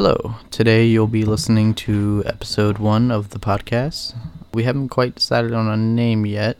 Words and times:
Hello. 0.00 0.36
Today 0.52 0.86
you'll 0.86 1.08
be 1.08 1.24
listening 1.24 1.74
to 1.74 2.22
episode 2.24 2.78
one 2.78 3.10
of 3.10 3.30
the 3.30 3.40
podcast. 3.40 4.14
We 4.54 4.62
haven't 4.62 4.90
quite 4.90 5.16
decided 5.16 5.52
on 5.52 5.66
a 5.66 5.76
name 5.76 6.24
yet, 6.24 6.56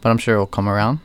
but 0.00 0.10
I'm 0.10 0.18
sure 0.18 0.34
it'll 0.34 0.46
come 0.46 0.68
around. 0.68 1.00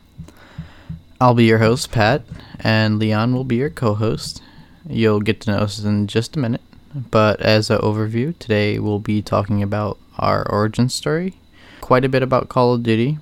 I'll 1.19 1.33
be 1.33 1.45
your 1.45 1.57
host, 1.57 1.91
Pat, 1.91 2.21
and 2.59 2.99
Leon 2.99 3.33
will 3.33 3.45
be 3.45 3.55
your 3.55 3.71
co 3.71 3.95
host. 3.95 4.43
You'll 4.87 5.21
get 5.21 5.41
to 5.41 5.53
know 5.53 5.57
us 5.57 5.83
in 5.83 6.05
just 6.05 6.35
a 6.35 6.39
minute, 6.39 6.61
but 6.93 7.41
as 7.41 7.71
an 7.71 7.79
overview, 7.79 8.37
today 8.37 8.77
we'll 8.77 8.99
be 8.99 9.23
talking 9.23 9.63
about 9.63 9.97
our 10.19 10.47
origin 10.51 10.87
story, 10.87 11.33
quite 11.79 12.05
a 12.05 12.09
bit 12.09 12.21
about 12.21 12.47
Call 12.47 12.75
of 12.75 12.83
Duty, 12.83 13.17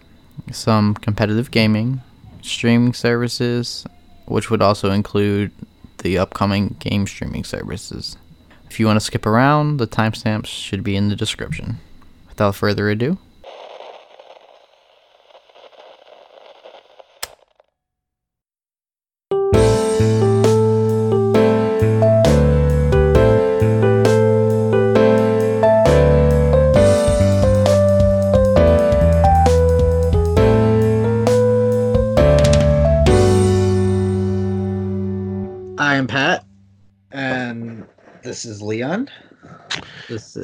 some 0.51 0.95
competitive 0.95 1.49
gaming, 1.49 2.01
streaming 2.41 2.91
services, 2.91 3.85
which 4.25 4.51
would 4.51 4.61
also 4.61 4.91
include 4.91 5.53
the 5.99 6.17
upcoming 6.17 6.75
game 6.79 7.07
streaming 7.07 7.45
services. 7.45 8.17
If 8.69 8.79
you 8.79 8.85
want 8.85 8.97
to 8.97 9.05
skip 9.05 9.25
around, 9.25 9.77
the 9.77 9.87
timestamps 9.87 10.45
should 10.45 10.83
be 10.83 10.95
in 10.95 11.09
the 11.09 11.15
description. 11.15 11.79
Without 12.27 12.55
further 12.55 12.89
ado, 12.89 13.17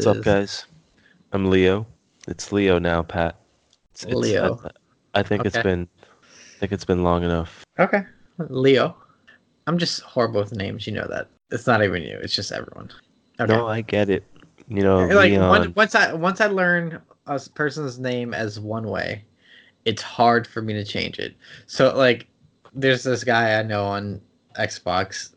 What's 0.05 0.19
up, 0.19 0.23
guys? 0.23 0.65
I'm 1.31 1.49
Leo. 1.49 1.87
It's 2.27 2.51
Leo 2.51 2.77
now, 2.77 3.01
Pat. 3.01 3.39
It's, 3.91 4.03
it's- 4.03 4.15
Leo. 4.15 4.61
I, 5.15 5.21
I 5.21 5.23
think 5.23 5.45
it's 5.47 5.55
Okay. 5.55 5.63
been, 5.67 5.87
I 6.03 6.59
think 6.59 6.71
it's 6.73 6.85
been 6.85 7.01
long 7.01 7.23
enough. 7.23 7.63
Okay, 7.79 8.03
Leo. 8.37 8.95
I'm 9.65 9.79
just 9.79 10.01
horrible 10.01 10.41
with 10.41 10.53
names. 10.53 10.85
You 10.85 10.93
know 10.93 11.07
that. 11.07 11.29
It's 11.49 11.65
not 11.65 11.83
even 11.83 12.03
you. 12.03 12.19
It's 12.21 12.35
just 12.35 12.51
everyone. 12.51 12.91
Okay. 13.39 13.51
No, 13.51 13.67
I 13.67 13.81
get 13.81 14.11
it. 14.11 14.23
You 14.67 14.83
know, 14.83 15.07
like 15.07 15.31
Leon. 15.31 15.49
one, 15.49 15.73
once 15.75 15.95
I 15.95 16.13
once 16.13 16.39
I 16.39 16.45
learn 16.47 17.01
a 17.25 17.41
person's 17.55 17.97
name 17.97 18.35
as 18.35 18.59
one 18.59 18.87
way, 18.87 19.25
it's 19.85 20.03
hard 20.03 20.45
for 20.45 20.61
me 20.61 20.73
to 20.73 20.83
change 20.83 21.17
it. 21.17 21.33
So 21.65 21.97
like, 21.97 22.27
there's 22.75 23.01
this 23.01 23.23
guy 23.23 23.57
I 23.57 23.63
know 23.63 23.83
on 23.85 24.21
Xbox, 24.59 25.33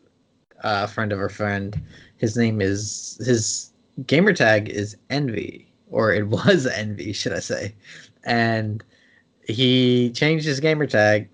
uh, 0.63 0.81
a 0.83 0.87
friend 0.87 1.11
of 1.11 1.19
a 1.21 1.29
friend. 1.29 1.81
His 2.17 2.37
name 2.37 2.61
is 2.61 3.19
his 3.25 3.68
gamer 4.05 4.33
tag 4.33 4.69
is 4.69 4.95
Envy, 5.09 5.71
or 5.89 6.13
it 6.13 6.27
was 6.29 6.65
Envy, 6.65 7.13
should 7.13 7.33
I 7.33 7.39
say? 7.39 7.75
And 8.23 8.83
he 9.47 10.11
changed 10.11 10.45
his 10.45 10.61
gamertag, 10.61 11.27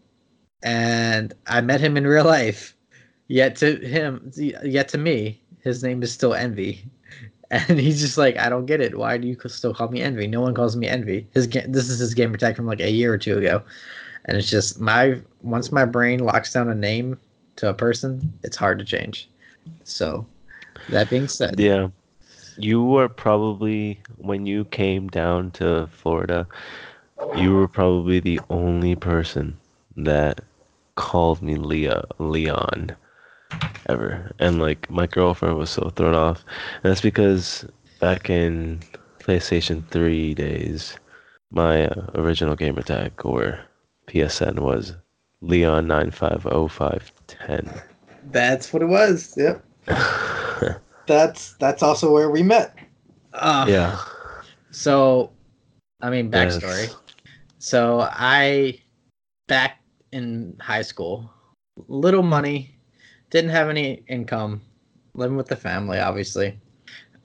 and 0.64 1.34
I 1.48 1.62
met 1.62 1.82
him 1.82 1.98
in 1.98 2.08
real 2.08 2.26
life. 2.26 2.76
Yet 3.28 3.56
to 3.58 3.78
him, 3.78 4.32
yet 4.36 4.88
to 4.90 4.98
me, 4.98 5.42
his 5.62 5.84
name 5.84 6.04
is 6.04 6.12
still 6.12 6.34
Envy. 6.34 6.84
And 7.52 7.80
he's 7.80 8.02
just 8.02 8.18
like, 8.18 8.38
I 8.38 8.50
don't 8.50 8.66
get 8.66 8.82
it. 8.82 8.98
Why 8.98 9.20
do 9.20 9.28
you 9.28 9.38
still 9.46 9.74
call 9.74 9.90
me 9.90 10.02
Envy? 10.02 10.26
No 10.26 10.42
one 10.42 10.56
calls 10.56 10.76
me 10.76 10.88
Envy. 10.88 11.28
His 11.32 11.46
ga- 11.46 11.68
this 11.68 11.90
is 11.90 12.00
his 12.00 12.16
gamer 12.16 12.38
tag 12.38 12.56
from 12.56 12.66
like 12.66 12.80
a 12.82 12.90
year 12.90 13.14
or 13.14 13.20
two 13.20 13.38
ago, 13.38 13.62
and 14.26 14.36
it's 14.36 14.50
just 14.50 14.80
my 14.80 15.22
once 15.44 15.72
my 15.72 15.86
brain 15.86 16.22
locks 16.22 16.52
down 16.52 16.70
a 16.70 16.76
name 16.76 17.20
to 17.58 17.70
a 17.70 17.74
person, 17.74 18.34
it's 18.42 18.58
hard 18.58 18.80
to 18.80 18.84
change. 18.84 19.30
So, 19.84 20.26
that 20.90 21.08
being 21.12 21.28
said, 21.28 21.60
yeah, 21.60 21.90
you 22.58 22.84
were 22.84 23.10
probably 23.10 24.00
when 24.18 24.46
you 24.46 24.66
came 24.66 25.08
down 25.08 25.50
to 25.52 25.88
Florida, 25.88 26.48
you 27.36 27.54
were 27.54 27.68
probably 27.68 28.20
the 28.20 28.40
only 28.50 28.96
person 28.96 29.58
that 29.98 30.42
called 30.96 31.42
me 31.42 31.56
Leah 31.56 32.04
Leon 32.20 32.96
ever. 33.88 34.32
And 34.40 34.60
like 34.60 34.90
my 34.90 35.08
girlfriend 35.08 35.58
was 35.58 35.70
so 35.70 35.90
thrown 35.96 36.16
off. 36.16 36.44
And 36.84 36.92
that's 36.92 37.02
because 37.02 37.66
back 38.00 38.30
in 38.30 38.82
PlayStation 39.20 39.86
3 39.90 40.34
days, 40.34 40.98
my 41.52 41.88
uh, 41.88 42.10
original 42.16 42.56
gamer 42.56 42.82
tag 42.82 43.14
or 43.26 43.60
PSN 44.08 44.60
was 44.60 44.96
Leon950510. 45.44 47.82
that's 48.32 48.74
what 48.74 48.82
it 48.82 48.88
was. 48.88 49.38
Yep. 49.38 49.64
That's 51.08 51.54
that's 51.54 51.84
also 51.84 52.12
where 52.12 52.30
we 52.30 52.44
met. 52.44 52.78
Uh, 53.34 53.66
yeah. 53.68 54.00
So, 54.72 55.32
I 56.02 56.10
mean, 56.10 56.32
backstory. 56.32 56.88
Yes. 56.88 56.96
So 57.60 58.02
I 58.12 58.80
back 59.48 59.80
in 60.12 60.56
high 60.60 60.82
school, 60.82 61.30
little 61.88 62.24
money, 62.24 62.76
didn't 63.30 63.52
have 63.52 63.70
any 63.70 64.04
income, 64.08 64.62
living 65.14 65.38
with 65.38 65.48
the 65.48 65.56
family, 65.56 66.00
obviously. 66.00 66.60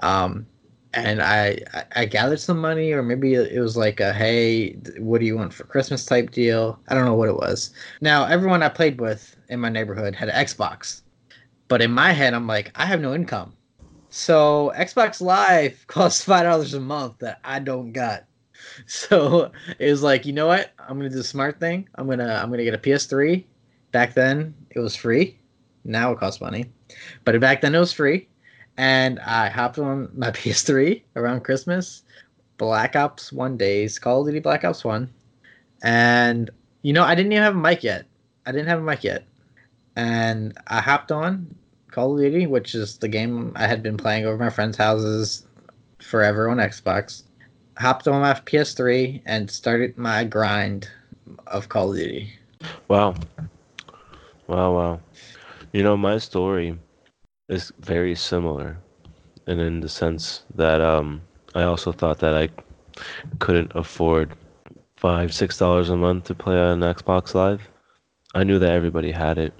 Um, 0.01 0.47
and 0.95 1.23
I, 1.23 1.59
I 1.73 1.85
I 1.97 2.05
gathered 2.05 2.41
some 2.41 2.59
money, 2.59 2.93
or 2.93 3.03
maybe 3.03 3.35
it 3.35 3.61
was 3.61 3.77
like 3.77 4.01
a 4.01 4.13
hey, 4.13 4.73
what 4.99 5.21
do 5.21 5.27
you 5.27 5.37
want 5.37 5.55
for 5.55 5.65
Christmas 5.65 6.05
type 6.05 6.31
deal. 6.31 6.79
I 6.89 6.95
don't 6.95 7.05
know 7.05 7.15
what 7.15 7.29
it 7.29 7.37
was. 7.37 7.73
Now 8.01 8.25
everyone 8.25 8.63
I 8.63 8.69
played 8.69 9.01
with 9.01 9.37
in 9.49 9.61
my 9.61 9.69
neighborhood 9.69 10.15
had 10.15 10.29
an 10.29 10.45
Xbox, 10.45 11.03
but 11.69 11.83
in 11.83 11.93
my 11.93 12.13
head 12.13 12.35
I'm 12.35 12.47
like 12.47 12.73
I 12.75 12.87
have 12.87 13.01
no 13.01 13.15
income, 13.15 13.55
so 14.11 14.73
Xbox 14.77 15.21
Live 15.21 15.85
costs 15.87 16.25
five 16.25 16.45
dollars 16.45 16.75
a 16.75 16.81
month 16.81 17.19
that 17.21 17.41
I 17.45 17.59
don't 17.59 17.93
got. 17.93 18.25
So 18.87 19.51
it 19.79 19.91
was 19.91 20.03
like, 20.03 20.27
you 20.27 20.33
know 20.33 20.47
what? 20.47 20.73
I'm 20.79 20.97
gonna 20.99 21.09
do 21.09 21.17
the 21.17 21.25
smart 21.25 21.59
thing. 21.59 21.89
I'm 21.95 22.07
gonna 22.07 22.41
I'm 22.43 22.51
gonna 22.51 22.63
get 22.63 22.75
a 22.75 22.79
PS3. 22.79 23.45
Back 23.91 24.15
then 24.15 24.55
it 24.71 24.79
was 24.79 24.95
free. 24.95 25.39
Now 25.85 26.13
it 26.13 26.19
costs 26.19 26.41
money, 26.41 26.71
but 27.25 27.39
back 27.41 27.63
then 27.63 27.75
it 27.75 27.79
was 27.79 27.93
free. 27.93 28.29
And 28.77 29.19
I 29.21 29.49
hopped 29.49 29.79
on 29.79 30.11
my 30.15 30.31
PS3 30.31 31.03
around 31.17 31.43
Christmas. 31.43 32.03
Black 32.59 32.95
Ops 32.95 33.33
One 33.33 33.57
days, 33.57 33.99
Call 33.99 34.21
of 34.21 34.27
Duty 34.27 34.41
Black 34.41 34.65
Ops 34.65 34.85
One, 34.85 35.11
and 35.83 36.51
you 36.83 36.93
know 36.93 37.03
I 37.03 37.15
didn't 37.15 37.33
even 37.33 37.43
have 37.43 37.57
a 37.57 37.59
mic 37.59 37.83
yet. 37.83 38.05
I 38.45 38.53
didn't 38.53 38.69
have 38.69 38.81
a 38.81 38.83
mic 38.83 39.03
yet, 39.03 39.25
and 39.97 40.57
I 40.67 40.81
hopped 40.81 41.11
on 41.11 41.55
Call 41.91 42.15
of 42.15 42.21
Duty, 42.21 42.47
which 42.47 42.75
is 42.75 42.99
the 42.99 43.09
game 43.09 43.53
I 43.57 43.67
had 43.67 43.83
been 43.83 43.97
playing 43.97 44.27
over 44.27 44.37
my 44.37 44.51
friends' 44.51 44.77
houses 44.77 45.47
forever 45.99 46.49
on 46.49 46.59
Xbox. 46.59 47.25
Hopped 47.79 48.07
on 48.09 48.21
my 48.21 48.35
PS3 48.35 49.23
and 49.27 49.51
started 49.51 49.97
my 49.97 50.25
grind 50.25 50.89
of 51.47 51.69
Call 51.69 51.93
of 51.93 51.99
Duty. 51.99 52.33
Wow. 52.89 53.15
Wow, 54.47 54.75
wow. 54.75 55.01
You 55.73 55.83
know, 55.83 55.97
my 55.97 56.19
story 56.19 56.79
is 57.49 57.73
very 57.81 58.15
similar. 58.15 58.77
And 59.47 59.61
in 59.61 59.81
the 59.81 59.89
sense 59.89 60.45
that 60.55 60.81
um 60.81 61.23
I 61.55 61.63
also 61.63 61.91
thought 61.93 62.19
that 62.21 62.35
I 62.35 62.49
couldn't 63.39 63.73
afford 63.75 64.37
five, 64.97 65.33
six 65.35 65.57
dollars 65.57 65.91
a 65.91 65.97
month 65.97 66.25
to 66.25 66.35
play 66.35 66.59
on 66.59 66.81
Xbox 66.81 67.35
Live. 67.35 67.69
I 68.35 68.45
knew 68.45 68.59
that 68.59 68.71
everybody 68.71 69.11
had 69.11 69.39
it. 69.39 69.53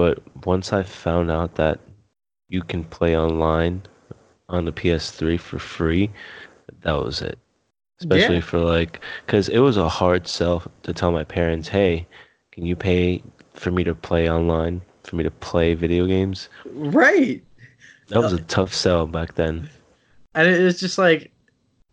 But 0.00 0.22
once 0.46 0.72
I 0.72 0.82
found 0.82 1.30
out 1.30 1.56
that 1.56 1.78
you 2.48 2.62
can 2.62 2.84
play 2.84 3.18
online 3.18 3.82
on 4.48 4.64
the 4.64 4.72
PS3 4.72 5.38
for 5.38 5.58
free, 5.58 6.08
that 6.80 6.94
was 6.94 7.20
it. 7.20 7.38
Especially 7.98 8.36
Yeah. 8.36 8.40
for 8.50 8.60
like, 8.60 9.02
because 9.26 9.50
it 9.50 9.58
was 9.58 9.76
a 9.76 9.90
hard 9.90 10.26
sell 10.26 10.62
to 10.84 10.94
tell 10.94 11.12
my 11.12 11.24
parents, 11.24 11.68
hey, 11.68 12.06
can 12.50 12.64
you 12.64 12.76
pay 12.76 13.22
for 13.52 13.70
me 13.70 13.84
to 13.84 13.94
play 13.94 14.30
online, 14.30 14.80
for 15.04 15.16
me 15.16 15.22
to 15.22 15.30
play 15.30 15.74
video 15.74 16.06
games? 16.06 16.48
Right. 16.64 17.44
That 18.08 18.22
was 18.22 18.32
uh, 18.32 18.36
a 18.36 18.40
tough 18.56 18.72
sell 18.72 19.06
back 19.06 19.34
then. 19.34 19.68
And 20.34 20.48
it 20.48 20.62
was 20.62 20.80
just 20.80 20.96
like, 20.96 21.30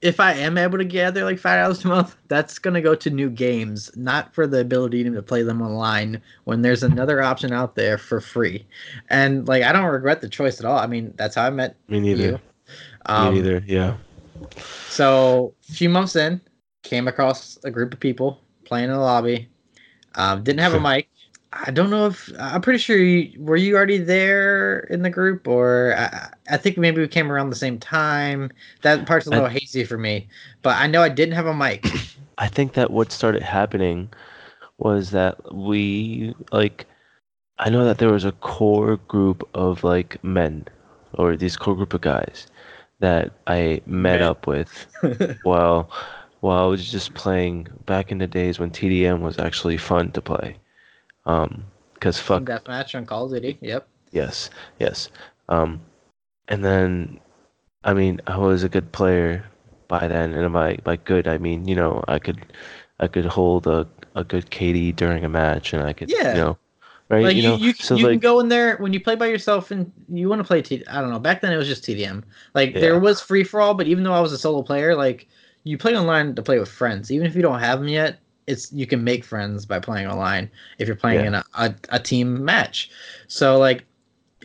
if 0.02 0.20
I 0.20 0.34
am 0.34 0.58
able 0.58 0.78
to 0.78 0.86
gather 0.86 1.24
like 1.24 1.40
five 1.40 1.64
dollars 1.64 1.84
a 1.84 1.88
month, 1.88 2.16
that's 2.28 2.60
gonna 2.60 2.82
go 2.82 2.96
to 2.96 3.10
new 3.10 3.30
games, 3.30 3.92
not 3.96 4.34
for 4.34 4.46
the 4.46 4.60
ability 4.60 5.04
to 5.04 5.22
play 5.22 5.42
them 5.44 5.62
online 5.62 6.22
when 6.44 6.62
there's 6.62 6.84
another 6.84 7.22
option 7.22 7.52
out 7.52 7.76
there 7.76 7.98
for 7.98 8.22
free. 8.22 8.66
And 9.10 9.48
like, 9.48 9.64
I 9.64 9.72
don't 9.72 9.86
regret 9.86 10.22
the 10.22 10.30
choice 10.30 10.60
at 10.60 10.66
all. 10.66 10.78
I 10.78 10.88
mean, 10.88 11.14
that's 11.18 11.36
how 11.36 11.46
I 11.46 11.50
met 11.50 11.76
Me 11.88 12.00
neither. 12.00 12.24
you. 12.24 12.40
Um, 13.08 13.34
me 13.34 13.42
neither. 13.42 13.64
Yeah. 13.66 13.98
So 14.90 15.54
a 15.70 15.74
few 15.74 15.90
months 15.90 16.16
in, 16.16 16.42
came 16.84 17.08
across 17.08 17.58
a 17.64 17.72
group 17.72 17.94
of 17.94 18.00
people 18.00 18.40
playing 18.66 18.86
in 18.86 18.92
the 18.92 19.00
lobby. 19.00 19.50
Um, 20.16 20.44
didn't 20.44 20.60
have 20.60 20.74
a 20.74 20.80
mic. 20.82 21.10
I 21.54 21.72
don't 21.72 21.90
know 21.90 22.08
if 22.08 22.32
I'm 22.40 22.62
pretty 22.62 22.80
sure 22.80 22.98
you 22.98 23.42
were 23.42 23.56
you 23.56 23.76
already 23.76 23.98
there 23.98 24.80
in 24.90 25.02
the 25.02 25.10
group, 25.10 25.48
or 25.48 25.96
I, 25.98 26.30
I 26.50 26.58
think 26.58 26.78
maybe 26.78 27.02
we 27.02 27.08
came 27.08 27.32
around 27.32 27.50
the 27.50 27.56
same 27.56 27.80
time. 27.80 28.52
That 28.82 29.06
part's 29.06 29.28
a 29.28 29.30
little 29.30 29.48
hazy 29.48 29.84
for 29.86 29.98
me, 29.98 30.28
but 30.62 30.76
I 30.76 30.88
know 30.88 31.02
I 31.02 31.10
didn't 31.10 31.36
have 31.36 31.46
a 31.46 31.56
mic. 31.56 31.86
I 32.38 32.48
think 32.48 32.74
that 32.74 32.92
what 32.92 33.12
started 33.12 33.42
happening 33.42 34.10
was 34.78 35.12
that 35.12 35.54
we 35.54 36.36
like 36.52 36.86
I 37.60 37.70
know 37.70 37.86
that 37.86 37.98
there 37.98 38.12
was 38.12 38.26
a 38.26 38.34
core 38.34 38.98
group 39.08 39.48
of 39.54 39.84
like 39.84 40.24
men 40.24 40.66
or 41.14 41.36
these 41.36 41.58
core 41.58 41.76
group 41.76 41.94
of 41.94 42.02
guys 42.02 42.48
that 43.00 43.32
I 43.48 43.82
met 43.86 44.20
Man. 44.20 44.22
up 44.22 44.48
with 44.48 44.88
while 45.44 45.90
while 46.42 46.64
I 46.64 46.68
was 46.68 46.92
just 46.92 47.14
playing 47.16 47.68
back 47.86 48.12
in 48.12 48.20
the 48.20 48.28
days 48.28 48.60
when 48.60 48.70
TDM 48.70 49.22
was 49.22 49.40
actually 49.40 49.78
fun 49.78 50.12
to 50.12 50.22
play. 50.22 50.58
Um, 51.28 51.66
cause 52.00 52.20
fuck 52.20 52.44
Deathmatch 52.46 52.96
on 52.96 53.06
Call 53.06 53.26
of 53.26 53.32
Duty. 53.32 53.58
Yep. 53.62 53.88
Yes, 54.12 54.50
yes. 54.80 55.10
Um, 55.50 55.82
and 56.48 56.64
then, 56.66 57.20
I 57.84 57.94
mean, 57.94 58.22
I 58.28 58.38
was 58.38 58.64
a 58.64 58.70
good 58.70 58.92
player 58.92 59.46
by 59.88 60.08
then, 60.08 60.34
and 60.34 60.54
by 60.54 60.78
by 60.84 60.98
good, 60.98 61.28
I 61.28 61.38
mean, 61.38 61.68
you 61.68 61.76
know, 61.76 62.04
I 62.08 62.20
could, 62.20 62.42
I 63.00 63.08
could 63.08 63.26
hold 63.26 63.68
a, 63.68 63.88
a 64.16 64.24
good 64.24 64.52
KD 64.52 64.92
during 64.94 65.26
a 65.26 65.30
match, 65.30 65.74
and 65.74 65.84
I 65.84 65.94
could, 65.94 66.10
Yeah. 66.10 66.34
you 66.34 66.40
know, 66.42 66.58
right, 67.10 67.24
Like 67.26 67.36
you 67.36 67.44
you, 67.44 67.50
know, 67.50 67.56
you, 67.56 67.74
so 67.74 67.96
you 67.96 68.08
can 68.08 68.20
go 68.20 68.40
in 68.40 68.50
there 68.50 68.78
when 68.78 68.94
you 68.94 69.00
play 69.00 69.16
by 69.16 69.28
yourself 69.28 69.72
and 69.72 69.92
you 70.10 70.30
want 70.30 70.40
to 70.40 70.44
play 70.44 70.62
T. 70.62 70.86
I 70.88 71.02
don't 71.02 71.10
know. 71.10 71.20
Back 71.20 71.42
then 71.42 71.54
it 71.54 71.58
was 71.58 71.68
just 71.68 71.84
TDM. 71.84 72.24
Like 72.54 72.74
Yeah. 72.74 72.82
there 72.82 73.00
was 73.00 73.22
free 73.22 73.44
for 73.44 73.60
all, 73.62 73.74
but 73.74 73.88
even 73.88 74.04
though 74.04 74.14
I 74.14 74.20
was 74.22 74.34
a 74.34 74.38
solo 74.38 74.62
player, 74.62 74.96
like 74.96 75.28
you 75.64 75.78
play 75.78 75.98
online 75.98 76.36
to 76.36 76.44
play 76.44 76.60
with 76.60 76.70
friends. 76.70 77.12
Even 77.12 77.28
if 77.28 77.36
you 77.36 77.42
don't 77.42 77.60
have 77.60 77.80
them 77.80 77.88
yet, 77.90 78.20
it's 78.48 78.72
you 78.72 78.88
can 78.88 79.04
make 79.04 79.24
friends 79.24 79.66
by 79.66 79.80
playing 79.80 80.08
online 80.08 80.50
if 80.80 80.88
you're 80.88 80.96
playing 80.98 81.22
Yeah. 81.22 81.28
in 81.28 81.34
a, 81.36 81.44
a, 81.56 81.76
a 81.90 82.00
team 82.00 82.44
match. 82.44 82.90
So 83.28 83.58
like 83.60 83.86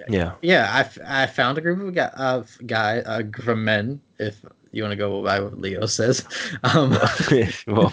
yeah, 0.08 0.32
yeah, 0.42 0.68
I, 0.72 0.80
f- 0.80 0.98
I 1.06 1.26
found 1.26 1.58
a 1.58 1.60
group 1.60 1.80
of 1.80 1.94
guy, 1.94 2.06
of 2.16 2.56
guy 2.66 3.02
a 3.06 3.22
group 3.22 3.48
of 3.48 3.58
men. 3.58 4.00
If 4.18 4.44
you 4.72 4.82
want 4.82 4.92
to 4.92 4.96
go 4.96 5.22
by 5.22 5.38
what 5.38 5.60
Leo 5.60 5.84
says, 5.86 6.26
um, 6.64 6.98
well, 7.66 7.92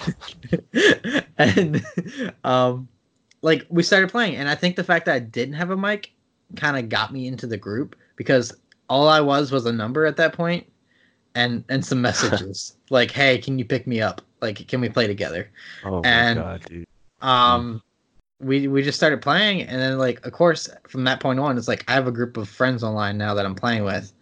and 1.37 1.85
um, 2.43 2.87
like 3.41 3.65
we 3.69 3.83
started 3.83 4.09
playing, 4.09 4.35
and 4.37 4.49
I 4.49 4.55
think 4.55 4.75
the 4.75 4.83
fact 4.83 5.05
that 5.05 5.15
I 5.15 5.19
didn't 5.19 5.55
have 5.55 5.69
a 5.71 5.77
mic 5.77 6.11
kind 6.55 6.77
of 6.77 6.89
got 6.89 7.13
me 7.13 7.27
into 7.27 7.45
the 7.45 7.57
group 7.57 7.95
because 8.15 8.55
all 8.89 9.07
I 9.07 9.19
was 9.21 9.51
was 9.51 9.65
a 9.65 9.71
number 9.71 10.05
at 10.05 10.15
that 10.17 10.33
point, 10.33 10.65
and 11.35 11.63
and 11.69 11.85
some 11.85 12.01
messages 12.01 12.75
like, 12.89 13.11
"Hey, 13.11 13.37
can 13.37 13.59
you 13.59 13.65
pick 13.65 13.85
me 13.85 14.01
up? 14.01 14.21
Like, 14.41 14.67
can 14.67 14.81
we 14.81 14.89
play 14.89 15.07
together?" 15.07 15.49
oh 15.83 16.01
my 16.01 16.09
And- 16.09 16.39
god, 16.39 16.61
dude, 16.65 16.87
um 17.21 17.81
we 18.39 18.69
we 18.69 18.81
just 18.81 18.97
started 18.97 19.21
playing 19.21 19.61
and 19.63 19.81
then 19.81 19.97
like 19.97 20.25
of 20.25 20.31
course 20.31 20.69
from 20.87 21.03
that 21.03 21.19
point 21.19 21.37
on 21.37 21.57
it's 21.57 21.67
like 21.67 21.83
i 21.89 21.93
have 21.93 22.07
a 22.07 22.11
group 22.13 22.37
of 22.37 22.47
friends 22.47 22.81
online 22.85 23.17
now 23.17 23.33
that 23.33 23.45
i'm 23.45 23.53
playing 23.53 23.83
with 23.83 24.13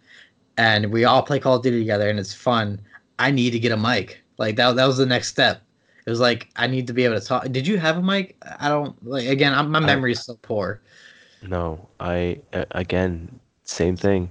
and 0.56 0.90
we 0.90 1.04
all 1.04 1.22
play 1.22 1.38
call 1.38 1.54
of 1.54 1.62
duty 1.62 1.78
together 1.78 2.10
and 2.10 2.18
it's 2.18 2.34
fun 2.34 2.80
i 3.20 3.30
need 3.30 3.50
to 3.50 3.60
get 3.60 3.70
a 3.70 3.76
mic 3.76 4.20
like 4.38 4.56
that, 4.56 4.74
that 4.74 4.86
was 4.86 4.96
the 4.96 5.06
next 5.06 5.28
step 5.28 5.62
it 6.04 6.10
was 6.10 6.18
like 6.18 6.48
i 6.56 6.66
need 6.66 6.88
to 6.88 6.92
be 6.92 7.04
able 7.04 7.16
to 7.16 7.24
talk 7.24 7.44
did 7.52 7.64
you 7.64 7.78
have 7.78 7.98
a 7.98 8.02
mic 8.02 8.34
i 8.58 8.68
don't 8.68 8.96
like 9.06 9.28
again 9.28 9.54
I'm, 9.54 9.70
my 9.70 9.78
memory 9.78 10.10
is 10.10 10.24
so 10.24 10.36
poor 10.42 10.80
no, 11.42 11.88
I 12.00 12.40
again, 12.72 13.38
same 13.64 13.96
thing. 13.96 14.30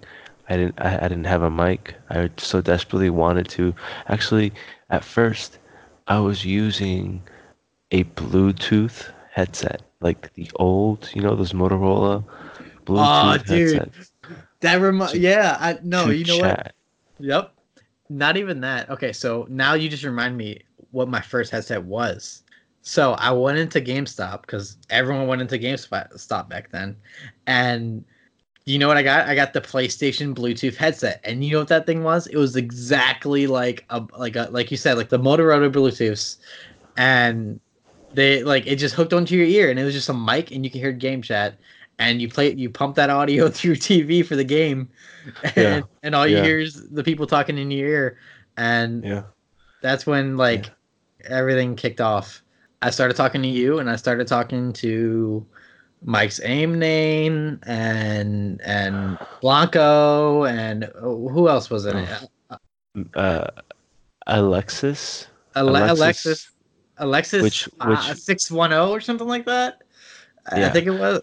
I 0.50 0.58
didn't, 0.58 0.76
I, 0.78 0.98
I 0.98 1.08
didn't 1.08 1.26
have 1.26 1.42
a 1.42 1.50
mic. 1.50 1.96
I 2.10 2.30
so 2.38 2.62
desperately 2.62 3.10
wanted 3.10 3.48
to. 3.50 3.74
Actually, 4.08 4.54
at 4.90 5.04
first, 5.04 5.60
I 6.08 6.20
was 6.20 6.46
using 6.46 7.22
a 7.92 8.04
Bluetooth 8.06 9.12
headset, 9.32 9.82
like 10.00 10.34
the 10.34 10.50
old, 10.56 11.10
you 11.14 11.22
know, 11.22 11.36
those 11.36 11.54
Motorola 11.54 12.24
Bluetooth 12.86 13.32
headset. 13.32 13.52
Oh 13.52 13.56
dude. 13.56 13.78
headsets. 13.78 14.12
that 14.62 14.76
remi- 14.82 15.08
To- 15.08 15.20
yeah 15.20 15.58
i 15.60 15.78
no 15.84 16.10
you 16.10 16.26
know 16.26 16.38
what. 16.40 16.74
Yep. 17.20 17.54
Not 18.10 18.38
even 18.38 18.62
that. 18.62 18.90
Okay, 18.90 19.12
so 19.12 19.46
now 19.50 19.74
you 19.74 19.90
just 19.90 20.04
remind 20.04 20.38
me 20.38 20.62
what 20.92 21.10
my 21.10 21.20
first 21.20 21.52
headset 21.52 21.84
was. 21.84 22.44
So 22.82 23.14
I 23.14 23.32
went 23.32 23.58
into 23.58 23.82
GameStop 23.82 24.42
because 24.42 24.78
everyone 24.90 25.28
went 25.28 25.42
into 25.42 25.60
GameStop 25.60 26.48
back 26.48 26.72
then, 26.72 26.96
and 27.48 28.06
you 28.68 28.78
know 28.78 28.90
what 28.90 28.98
I 28.98 29.04
got? 29.04 29.28
I 29.28 29.34
got 29.34 29.54
the 29.54 29.62
PlayStation 29.62 30.36
Bluetooth 30.36 30.76
headset, 30.76 31.22
and 31.24 31.42
you 31.44 31.54
know 31.54 31.60
what 31.60 31.70
that 31.70 31.86
thing 31.86 32.04
was? 32.04 32.28
It 32.28 32.36
was 32.36 32.58
exactly 32.58 33.48
like 33.48 33.86
a 33.90 34.06
like 34.18 34.36
a 34.36 34.50
like 34.52 34.72
you 34.72 34.78
said, 34.78 34.98
like 34.98 35.08
the 35.08 35.18
Motorola 35.18 35.72
Bluetooths, 35.72 36.36
and 36.98 37.62
they 38.12 38.44
like 38.44 38.68
it 38.68 38.76
just 38.76 38.94
hooked 38.94 39.14
onto 39.14 39.38
your 39.38 39.46
ear, 39.46 39.70
and 39.70 39.80
it 39.80 39.86
was 39.86 39.94
just 39.94 40.10
a 40.10 40.14
mic, 40.14 40.52
and 40.52 40.66
you 40.66 40.70
can 40.70 40.82
hear 40.82 40.92
game 40.92 41.22
chat, 41.22 41.58
and 41.98 42.22
you 42.22 42.28
play 42.28 42.54
you 42.54 42.70
pump 42.70 42.96
that 42.98 43.10
audio 43.10 43.48
through 43.58 43.78
TV 43.78 44.22
for 44.26 44.36
the 44.36 44.44
game, 44.44 44.90
and, 45.44 45.56
Yeah. 45.56 45.82
and 46.04 46.14
all 46.14 46.28
you 46.28 46.36
Yeah. 46.36 46.44
hear 46.44 46.60
is 46.60 46.90
the 46.90 47.06
people 47.06 47.26
talking 47.26 47.58
in 47.58 47.72
your 47.72 47.88
ear, 47.88 48.20
and 48.58 49.02
Yeah. 49.02 49.24
that's 49.82 50.06
when 50.06 50.36
like 50.36 50.70
everything 51.24 51.78
kicked 51.78 52.02
off. 52.02 52.44
I 52.82 52.90
started 52.90 53.16
talking 53.16 53.42
to 53.44 53.48
you, 53.48 53.80
and 53.80 53.90
I 53.90 53.96
started 53.96 54.28
talking 54.28 54.74
to 54.74 55.46
Mike's 56.04 56.40
aim 56.44 56.78
name 56.80 57.60
and 57.64 58.62
and 58.62 59.18
Blanco 59.42 60.46
and 60.46 60.90
oh, 61.02 61.28
who 61.30 61.50
else 61.50 61.70
was 61.70 61.86
in 61.86 61.98
it? 61.98 62.28
Uh, 63.16 63.48
Alexis. 64.28 65.28
Ale- 65.56 65.70
Alexis- 65.70 66.00
Alexis, 66.00 66.52
Alexis, 66.98 67.42
Which- 67.44 67.70
uh, 67.80 67.88
which- 67.88 68.20
six 68.20 68.52
one 68.52 68.70
zero 68.72 68.90
or 68.92 69.02
something 69.02 69.28
like 69.28 69.46
that. 69.46 69.82
I- 70.52 70.66
I 70.66 70.70
think 70.70 70.88
it 70.88 70.92
was. 70.92 71.22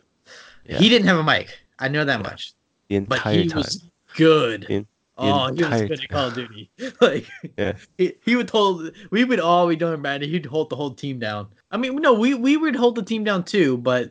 Yeah. 0.67 0.79
He 0.79 0.89
didn't 0.89 1.07
have 1.09 1.19
a 1.19 1.25
mic. 1.25 1.57
I 1.79 1.89
know 1.89 2.05
that 2.05 2.21
Yeah. 2.21 2.29
much, 2.31 2.53
The 2.89 2.97
entire 2.97 3.21
but 3.23 3.35
he 3.35 3.49
time. 3.49 3.59
was 3.59 3.85
good. 4.17 4.67
The- 4.69 4.87
oh, 5.19 5.53
he 5.53 5.63
was 5.65 5.83
good 5.83 6.01
at 6.03 6.09
Call 6.09 6.29
of 6.29 6.35
Duty. 6.35 6.71
like, 7.01 7.27
Yeah. 7.59 7.75
he, 7.99 8.15
he 8.25 8.37
would 8.37 8.51
hold. 8.51 8.91
We 9.11 9.25
would 9.25 9.41
all 9.41 9.69
be 9.69 9.77
doing 9.77 10.03
bad. 10.03 10.23
He'd 10.23 10.47
hold 10.47 10.71
the 10.71 10.77
whole 10.77 10.93
team 10.95 11.19
down. 11.19 11.49
I 11.71 11.77
mean, 11.77 11.97
no, 11.97 12.13
we 12.15 12.35
we 12.35 12.57
would 12.57 12.77
hold 12.77 12.95
the 12.97 13.03
team 13.03 13.25
down 13.25 13.45
too, 13.45 13.77
but 13.79 14.11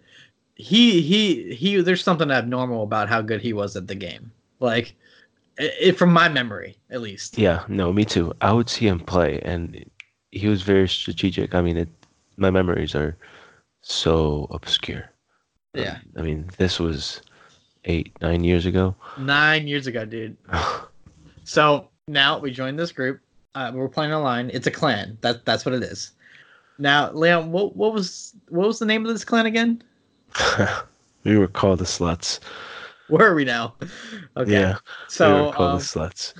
he 0.56 1.02
he 1.02 1.54
he. 1.56 1.82
There's 1.82 2.04
something 2.04 2.32
abnormal 2.32 2.84
about 2.84 3.10
how 3.10 3.22
good 3.22 3.42
he 3.42 3.54
was 3.54 3.76
at 3.76 3.88
the 3.88 3.96
game. 3.96 4.32
Like, 4.60 4.96
it, 5.58 5.98
from 5.98 6.14
my 6.14 6.30
memory 6.30 6.78
at 6.90 7.02
least. 7.02 7.38
Yeah, 7.38 7.64
no, 7.68 7.92
me 7.92 8.06
too. 8.06 8.34
I 8.42 8.54
would 8.54 8.70
see 8.70 8.88
him 8.88 9.00
play, 9.00 9.42
and 9.42 9.84
he 10.32 10.48
was 10.48 10.62
very 10.62 10.88
strategic. 10.88 11.54
I 11.56 11.62
mean, 11.62 11.78
it, 11.78 11.90
my 12.38 12.50
memories 12.50 12.96
are 12.96 13.18
so 13.82 14.48
obscure. 14.52 15.10
Um, 15.76 15.84
Yeah. 15.84 15.98
I 16.18 16.22
mean, 16.22 16.50
this 16.58 16.80
was 16.80 17.22
eight, 17.86 18.12
nine 18.22 18.44
years 18.44 18.66
ago. 18.66 18.96
Nine 19.18 19.68
years 19.68 19.88
ago, 19.88 20.06
dude. 20.06 20.38
So 21.46 21.90
now 22.08 22.40
we 22.40 22.52
joined 22.52 22.80
this 22.80 22.94
group. 22.94 23.20
Uh, 23.54 23.72
we're 23.74 23.90
playing 23.90 24.14
online. 24.14 24.50
It's 24.54 24.66
a 24.68 24.72
clan. 24.72 25.18
That 25.22 25.44
that's 25.46 25.66
what 25.66 25.76
it 25.76 25.84
is. 25.84 26.12
Now, 26.80 27.12
Leon, 27.12 27.52
what 27.52 27.76
what 27.76 27.94
was 27.94 28.34
what 28.50 28.66
was 28.66 28.80
the 28.80 28.86
name 28.86 29.06
of 29.06 29.12
this 29.12 29.26
clan 29.26 29.46
again? 29.46 29.84
we 31.24 31.38
were 31.38 31.48
called 31.48 31.80
the 31.80 31.86
sluts. 31.86 32.40
Where 33.10 33.30
are 33.32 33.36
we 33.36 33.46
now? 33.46 33.76
Okay. 34.38 34.52
Yeah, 34.52 34.78
we 35.20 35.26
were 35.26 35.52
called 35.52 35.72
um, 35.74 35.78
the 35.78 35.84
sluts. 35.84 36.34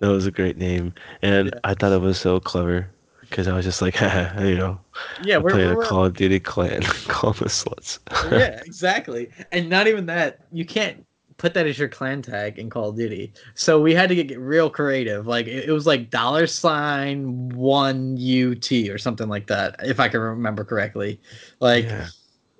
That 0.00 0.08
was 0.08 0.26
a 0.26 0.30
great 0.30 0.56
name, 0.58 0.92
and 1.22 1.48
Yeah. 1.48 1.60
I 1.64 1.74
thought 1.74 1.92
it 1.92 2.00
was 2.00 2.18
so 2.18 2.40
clever 2.40 2.88
because 3.20 3.48
I 3.48 3.54
was 3.56 3.64
just 3.64 3.80
like, 3.80 3.98
you 4.00 4.56
know, 4.56 4.78
yeah, 5.22 5.38
we're, 5.38 5.54
we're, 5.54 5.72
a 5.72 5.76
we're- 5.76 5.86
Call 5.86 6.04
of 6.04 6.14
Duty 6.14 6.40
clan 6.40 6.82
called 7.08 7.36
the 7.36 7.46
sluts. 7.46 8.00
yeah, 8.30 8.60
exactly. 8.66 9.30
And 9.52 9.68
not 9.68 9.86
even 9.86 10.06
that. 10.06 10.40
You 10.52 10.64
can't 10.64 11.06
put 11.36 11.54
that 11.54 11.66
as 11.66 11.78
your 11.78 11.88
clan 11.88 12.22
tag 12.22 12.58
in 12.58 12.70
Call 12.70 12.90
of 12.90 12.96
Duty. 12.96 13.32
So 13.54 13.80
we 13.80 13.94
had 13.94 14.08
to 14.08 14.14
get, 14.14 14.28
get 14.28 14.38
real 14.38 14.70
creative. 14.70 15.26
Like 15.26 15.46
it, 15.46 15.68
it 15.68 15.72
was 15.72 15.86
like 15.86 16.10
dollar 16.10 16.46
sign 16.46 17.48
one 17.50 18.16
UT 18.16 18.70
or 18.90 18.98
something 18.98 19.28
like 19.28 19.46
that, 19.48 19.76
if 19.84 19.98
I 20.00 20.08
can 20.08 20.20
remember 20.20 20.64
correctly. 20.64 21.20
Like 21.60 21.84
Yeah. 21.86 22.06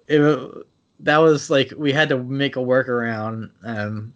It 0.08 0.66
that 1.00 1.18
was 1.18 1.50
like 1.50 1.72
we 1.76 1.92
had 1.92 2.08
to 2.10 2.18
make 2.18 2.56
a 2.56 2.60
workaround. 2.60 3.50
Um, 3.64 4.14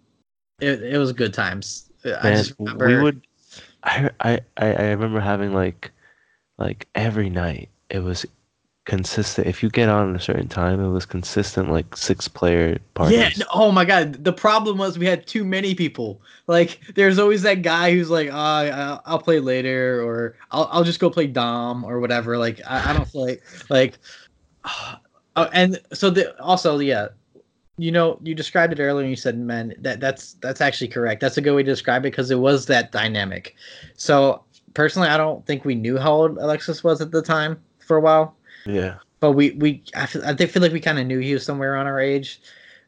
it 0.61 0.83
it 0.83 0.99
was 0.99 1.13
good 1.13 1.35
times. 1.35 1.91
I 2.05 2.31
just 2.33 2.55
remember. 2.59 2.87
we 2.87 2.97
would. 2.97 3.27
I, 3.85 4.11
I 4.21 4.41
I 4.57 4.91
remember 4.91 5.21
having 5.21 5.53
like, 5.55 5.91
like 6.59 6.87
every 6.95 7.31
night 7.31 7.69
it 7.91 8.01
was 8.01 8.27
consistent. 8.85 9.47
If 9.47 9.63
you 9.63 9.69
get 9.69 9.89
on 9.89 10.11
at 10.11 10.17
a 10.21 10.25
certain 10.25 10.49
time, 10.49 10.83
it 10.83 10.89
was 10.91 11.05
consistent 11.07 11.71
like 11.71 11.97
six 11.97 12.27
player 12.27 12.79
parties. 12.95 13.19
Yeah. 13.19 13.31
no- 13.39 13.47
Oh 13.53 13.71
my 13.73 13.85
god. 13.85 14.25
The 14.25 14.33
problem 14.33 14.79
was 14.79 14.99
we 14.99 15.07
had 15.07 15.27
too 15.27 15.45
many 15.45 15.75
people. 15.75 16.21
Like, 16.47 16.81
there's 16.95 17.19
always 17.19 17.43
that 17.43 17.63
guy 17.63 17.93
who's 17.93 18.09
like, 18.11 18.31
I- 18.31 18.99
I'll 19.05 19.19
play 19.21 19.39
later, 19.41 20.03
or 20.03 20.37
I'll, 20.51 20.69
I'll 20.73 20.85
just 20.85 21.01
go 21.01 21.11
play 21.11 21.27
Dom 21.27 21.85
or 21.85 22.01
whatever. 22.01 22.39
Like, 22.39 22.61
I, 22.67 22.91
I 22.91 22.93
don't 22.95 23.07
feel 23.09 23.27
like 23.27 23.43
like. 23.69 23.99
Oh, 25.47 25.51
and 25.53 25.81
so 25.93 26.11
the 26.11 26.39
also 26.43 26.79
yeah, 26.79 27.09
you 27.77 27.93
know, 27.93 28.19
you 28.23 28.35
described 28.35 28.73
it 28.73 28.81
earlier. 28.83 29.03
and 29.03 29.11
You 29.11 29.17
said, 29.17 29.39
"Man, 29.39 29.75
that 29.81 30.01
that's 30.01 30.35
that's 30.35 30.61
actually 30.61 30.89
correct. 30.89 31.21
That's 31.21 31.37
a 31.37 31.41
good 31.41 31.55
way 31.55 31.63
to 31.63 31.71
describe 31.71 32.03
it 32.05 32.11
because 32.11 32.31
it 32.31 32.39
was 32.39 32.67
that 32.67 32.93
dynamic." 32.93 33.55
So 33.97 34.45
personally, 34.75 35.09
I 35.09 35.17
don't 35.17 35.45
think 35.47 35.65
we 35.65 35.75
knew 35.75 35.97
how 35.99 36.13
old 36.13 36.39
Alexis 36.39 36.83
was 36.85 37.01
at 37.01 37.11
the 37.11 37.23
time 37.23 37.59
for 37.79 37.97
a 37.97 38.01
while 38.01 38.37
Yeah. 38.67 38.97
but 39.21 39.33
we 39.33 39.53
we 39.53 39.83
I 39.97 40.07
feel, 40.07 40.23
I 40.25 40.35
think- 40.35 40.51
feel 40.51 40.63
like 40.63 40.73
we 40.73 40.81
kind 40.81 40.99
of 40.99 41.07
knew 41.07 41.19
he 41.21 41.33
was 41.33 41.45
somewhere 41.45 41.73
around 41.73 41.87
our 41.87 41.99
age, 42.01 42.41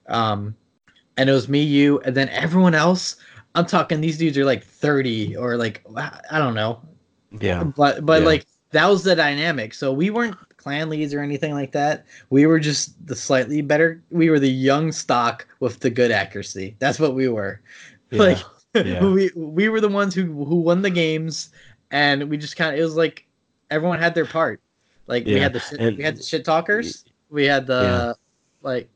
um, 0.08 0.54
and 1.16 1.30
it 1.30 1.32
was 1.32 1.48
me, 1.48 1.62
you, 1.62 2.00
and 2.00 2.14
then 2.16 2.28
everyone 2.30 2.74
else. 2.74 3.16
I'm 3.56 3.66
talking 3.66 4.00
these 4.00 4.18
dudes 4.18 4.38
are 4.38 4.44
like 4.44 4.62
30 4.64 5.36
or 5.36 5.56
like 5.56 5.82
I 5.96 6.38
don't 6.38 6.54
know, 6.54 6.80
Yeah. 7.40 7.64
but 7.64 8.04
but 8.06 8.20
Yeah. 8.22 8.26
like 8.28 8.46
that 8.72 8.86
was 8.88 9.02
the 9.02 9.16
dynamic. 9.16 9.74
So 9.74 9.92
we 9.92 10.10
weren't 10.10 10.36
clan 10.60 10.90
leads 10.90 11.14
or 11.14 11.20
anything 11.20 11.54
like 11.54 11.72
that. 11.72 12.04
We 12.28 12.46
were 12.46 12.60
just 12.60 12.94
the 13.06 13.16
slightly 13.16 13.62
better. 13.62 14.02
We 14.10 14.28
were 14.30 14.38
the 14.38 14.50
young 14.50 14.92
stock 14.92 15.46
with 15.60 15.80
the 15.80 15.90
good 15.90 16.10
accuracy. 16.10 16.76
That's 16.78 17.00
what 17.00 17.14
we 17.14 17.28
were, 17.28 17.60
Like 18.12 18.38
yeah. 18.74 19.04
we 19.04 19.30
we 19.34 19.68
were 19.68 19.80
the 19.80 19.88
ones 19.88 20.14
who 20.14 20.24
who 20.44 20.56
won 20.56 20.82
the 20.82 20.90
games, 20.90 21.50
and 21.90 22.28
we 22.28 22.36
just 22.36 22.56
kind 22.56 22.74
of 22.74 22.80
it 22.80 22.84
was 22.84 22.96
like 22.96 23.26
everyone 23.70 23.98
had 23.98 24.14
their 24.14 24.26
part. 24.26 24.60
Like 25.06 25.24
we 25.24 25.40
had 25.40 25.52
the 25.52 25.60
shit, 25.60 25.80
and- 25.80 25.96
we 25.96 26.04
had 26.04 26.16
the 26.18 26.22
shit 26.22 26.44
talkers, 26.44 27.04
we 27.30 27.44
had 27.46 27.66
the 27.66 27.82
Yeah. 27.82 28.12
like 28.62 28.88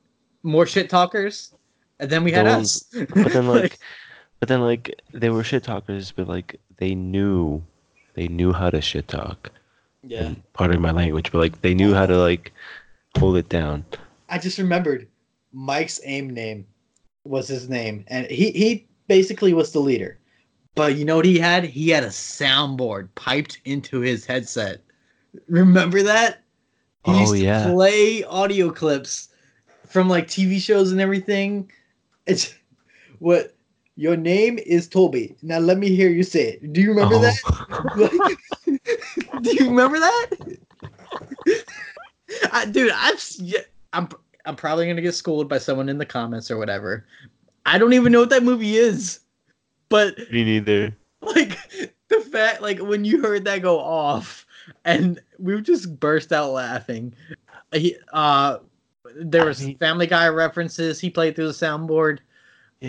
more 0.43 0.67
shit 0.67 0.89
talkers, 0.91 1.53
and 1.99 2.11
then 2.11 2.23
we 2.25 2.31
had 2.33 2.47
The 2.47 2.51
us. 2.51 2.85
But 3.15 3.33
then 3.33 3.47
like, 3.59 3.79
but 4.39 4.49
then 4.49 4.61
like 4.61 4.95
they 5.13 5.31
were 5.31 5.43
shit 5.43 5.65
talkers, 5.65 6.13
but 6.13 6.29
like 6.29 6.61
they 6.77 6.95
knew, 6.95 7.63
they 8.15 8.29
knew 8.29 8.53
how 8.53 8.69
to 8.71 8.81
shit 8.81 9.09
talk. 9.09 9.51
Yeah, 10.07 10.27
um, 10.27 10.43
Part 10.53 10.75
of 10.75 10.81
my 10.81 10.91
language, 10.91 11.33
but 11.33 11.39
like 11.39 11.61
they 11.63 11.75
knew 11.75 11.95
how 11.95 12.07
to 12.07 12.19
like 12.19 12.53
hold 13.19 13.37
it 13.37 13.49
down. 13.49 13.85
I 14.29 14.39
just 14.39 14.59
remembered 14.59 15.09
Mike's 15.53 16.01
aim 16.05 16.31
name 16.31 16.67
was 17.25 17.49
his 17.49 17.69
name, 17.69 18.05
and 18.09 18.27
he 18.27 18.51
he 18.51 18.87
basically 19.09 19.55
was 19.55 19.73
the 19.73 19.81
leader. 19.81 20.19
But 20.75 20.97
you 20.97 21.05
know 21.05 21.17
what 21.17 21.25
he 21.25 21.39
had? 21.39 21.65
He 21.65 21.91
had 21.91 22.05
a 22.05 22.09
soundboard 22.09 23.09
piped 23.15 23.61
into 23.65 24.01
his 24.01 24.27
headset. 24.27 24.81
Remember 25.49 26.03
that? 26.03 26.43
He 27.05 27.13
Oh, 27.13 27.21
used 27.21 27.35
to 27.35 27.39
yeah. 27.39 27.73
play 27.73 28.25
audio 28.25 28.71
clips 28.71 29.29
from 29.87 30.09
like 30.09 30.27
TV 30.27 30.61
shows 30.61 30.91
and 30.91 31.01
everything. 31.01 31.71
It's 32.27 32.55
what 33.21 33.55
your 33.97 34.17
name 34.17 34.59
is 34.59 34.89
Toby. 34.89 35.37
Now 35.43 35.59
let 35.59 35.79
me 35.79 35.95
hear 35.95 36.09
you 36.09 36.25
say 36.25 36.55
it. 36.55 36.73
Do 36.73 36.81
you 36.81 36.89
remember 36.89 37.17
oh. 37.17 37.21
that? 37.21 37.39
Oh. 37.47 37.61
Like, 38.21 38.39
do 39.43 39.55
you 39.55 39.69
remember 39.71 39.99
that? 39.99 40.31
I, 42.53 42.65
dude, 42.67 42.93
I've 42.95 43.23
yeah, 43.39 43.61
I'm 43.93 44.09
I'm 44.45 44.57
probably 44.57 44.87
gonna 44.87 45.03
get 45.03 45.15
schooled 45.15 45.49
by 45.49 45.59
someone 45.59 45.89
in 45.89 45.99
the 45.99 46.07
comments 46.07 46.51
or 46.51 46.59
whatever. 46.59 47.07
I 47.67 47.79
don't 47.79 47.93
even 47.93 48.13
know 48.13 48.21
what 48.21 48.31
that 48.31 48.43
movie 48.43 48.77
is, 48.77 49.21
but 49.89 50.17
Me 50.31 50.45
neither. 50.45 50.95
like 51.23 51.59
the 52.09 52.21
fact 52.21 52.61
like 52.61 52.79
when 52.81 53.05
you 53.05 53.23
heard 53.23 53.45
that 53.45 53.63
go 53.63 53.79
off, 53.79 54.47
and 54.85 55.21
we 55.39 55.61
just 55.63 55.99
burst 56.01 56.33
out 56.33 56.51
laughing. 56.53 57.15
He 57.73 57.97
uh, 58.13 58.59
there 59.17 59.43
I 59.43 59.47
was 59.47 59.65
mean- 59.65 59.79
Family 59.79 60.07
Guy 60.07 60.29
references. 60.29 61.01
He 61.01 61.11
played 61.11 61.37
through 61.37 61.49
the 61.49 61.53
soundboard. 61.53 62.19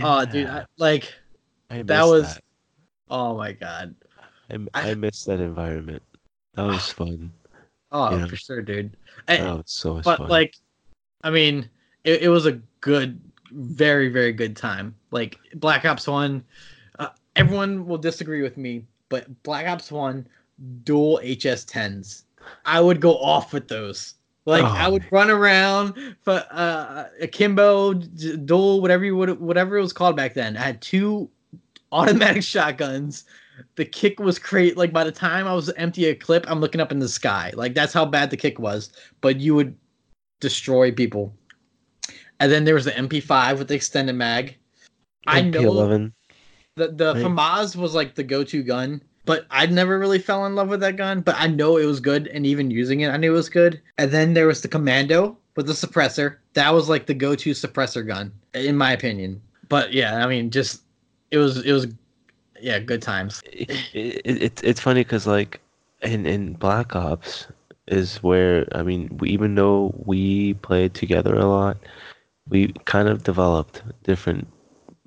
Oh, 0.02 0.26
dude, 0.26 0.48
I, 0.48 0.66
like 0.78 1.14
I 1.70 1.78
that 1.84 2.02
miss 2.02 2.10
was- 2.10 2.40
oh 3.10 3.38
my 3.38 3.54
god. 3.54 3.96
I, 4.50 4.56
I- 4.74 4.92
I 4.92 4.96
miss 4.96 5.24
that 5.26 5.40
environment. 5.40 6.04
That 6.56 6.64
was 6.66 6.90
fun. 6.92 7.32
Oh, 7.92 8.18
Yeah. 8.18 8.26
for 8.28 8.36
sure, 8.36 8.62
dude. 8.62 8.96
And- 9.28 9.44
That 9.46 9.54
was 9.58 9.64
so 9.72 10.02
but 10.02 10.18
fun. 10.20 10.30
like 10.30 10.56
i 11.24 11.30
mean 11.30 11.68
it, 12.04 12.24
it 12.24 12.30
was 12.30 12.46
a 12.46 12.60
good 12.82 13.20
very 13.52 14.10
very 14.10 14.32
good 14.34 14.56
time 14.56 14.94
like 15.12 15.40
black 15.56 15.86
ops 15.86 16.06
1 16.08 16.44
uh, 17.00 17.08
everyone 17.36 17.88
will 17.88 17.98
disagree 17.98 18.42
with 18.44 18.58
me 18.58 18.84
but 19.10 19.26
black 19.44 19.66
ops 19.68 19.92
1 19.92 20.28
dual 20.84 21.20
hs10s 21.24 22.24
i 22.66 22.80
would 22.82 23.00
go 23.02 23.18
off 23.18 23.54
with 23.54 23.68
those 23.68 24.16
like 24.46 24.64
i 24.64 24.86
Oh, 24.86 24.92
would 24.92 25.06
run 25.12 25.32
around 25.32 25.96
for 26.22 26.44
uh 26.52 27.06
akimbo 27.22 27.94
dual 27.94 28.82
whatever 28.82 29.06
you 29.06 29.16
would 29.16 29.40
whatever 29.40 29.78
it 29.78 29.82
was 29.82 29.94
called 29.94 30.16
back 30.18 30.34
then 30.36 30.58
i 30.58 30.62
had 30.62 30.82
two 30.82 31.30
automatic 31.92 32.44
shotguns 32.56 33.24
the 33.76 33.86
kick 33.86 34.20
was 34.20 34.38
great 34.38 34.78
like 34.78 34.92
by 34.92 35.04
the 35.04 35.12
time 35.12 35.48
i 35.48 35.54
was 35.54 35.70
empty 35.78 36.06
a 36.06 36.16
clip 36.16 36.46
i'm 36.48 36.60
looking 36.60 36.82
up 36.82 36.92
in 36.92 37.00
the 37.00 37.08
sky 37.08 37.52
like 37.56 37.74
that's 37.74 37.94
how 37.94 38.06
bad 38.06 38.30
the 38.30 38.38
kick 38.38 38.60
was 38.60 38.92
but 39.22 39.40
you 39.40 39.56
would 39.56 39.76
destroy 40.40 40.92
people. 40.92 41.34
And 42.40 42.52
then 42.52 42.66
there 42.66 42.76
was 42.76 42.86
the 42.86 42.92
MP5 42.92 43.58
with 43.58 43.68
the 43.68 43.76
extended 43.76 44.14
mag. 44.14 44.58
I 45.28 45.42
know 45.42 45.62
MP11. 45.62 46.14
the 46.76 46.88
the 46.90 47.14
Right. 47.14 47.24
FAMAS 47.24 47.76
was 47.76 47.96
like 47.96 48.16
the 48.16 48.24
go-to 48.24 48.62
gun, 48.62 49.02
but 49.26 49.46
I 49.50 49.66
never 49.66 49.98
really 49.98 50.20
fell 50.20 50.46
in 50.46 50.56
love 50.56 50.70
with 50.70 50.82
that 50.82 50.98
gun. 50.98 51.22
But 51.22 51.36
I 51.40 51.48
know 51.48 51.78
it 51.78 51.86
was 51.86 52.00
good, 52.00 52.28
and 52.28 52.46
even 52.46 52.70
using 52.70 53.00
it, 53.00 53.10
I 53.10 53.18
knew 53.18 53.32
it 53.32 53.36
was 53.36 53.50
good. 53.50 53.82
And 53.98 54.12
then 54.12 54.34
there 54.34 54.48
was 54.48 54.62
the 54.62 54.68
Commando 54.68 55.38
with 55.56 55.68
the 55.68 55.74
suppressor. 55.74 56.38
That 56.54 56.74
was 56.74 56.90
like 56.90 57.06
the 57.08 57.14
go-to 57.14 57.52
suppressor 57.52 58.06
gun, 58.06 58.32
in 58.54 58.78
my 58.78 58.92
opinion. 58.92 59.42
But 59.70 59.94
yeah, 59.94 60.24
I 60.24 60.28
mean, 60.28 60.52
just 60.52 60.82
it 61.32 61.38
was 61.38 61.66
it 61.66 61.72
was 61.72 61.88
yeah, 62.60 62.80
good 62.80 63.02
times. 63.02 63.42
it, 63.46 63.70
it, 63.94 64.22
it's 64.26 64.62
it's 64.64 64.80
funny 64.80 65.02
because 65.04 65.28
like 65.28 65.60
in 66.02 66.26
in 66.26 66.54
Black 66.54 66.96
Ops 66.96 67.48
is 67.88 68.18
where 68.24 68.68
I 68.74 68.84
mean 68.84 69.16
we, 69.20 69.30
even 69.30 69.56
though 69.56 69.94
we 70.06 70.54
played 70.56 70.94
together 70.94 71.36
a 71.36 71.46
lot, 71.46 71.78
we 72.50 72.70
kind 72.86 73.08
of 73.08 73.24
developed 73.24 73.84
different 74.04 74.48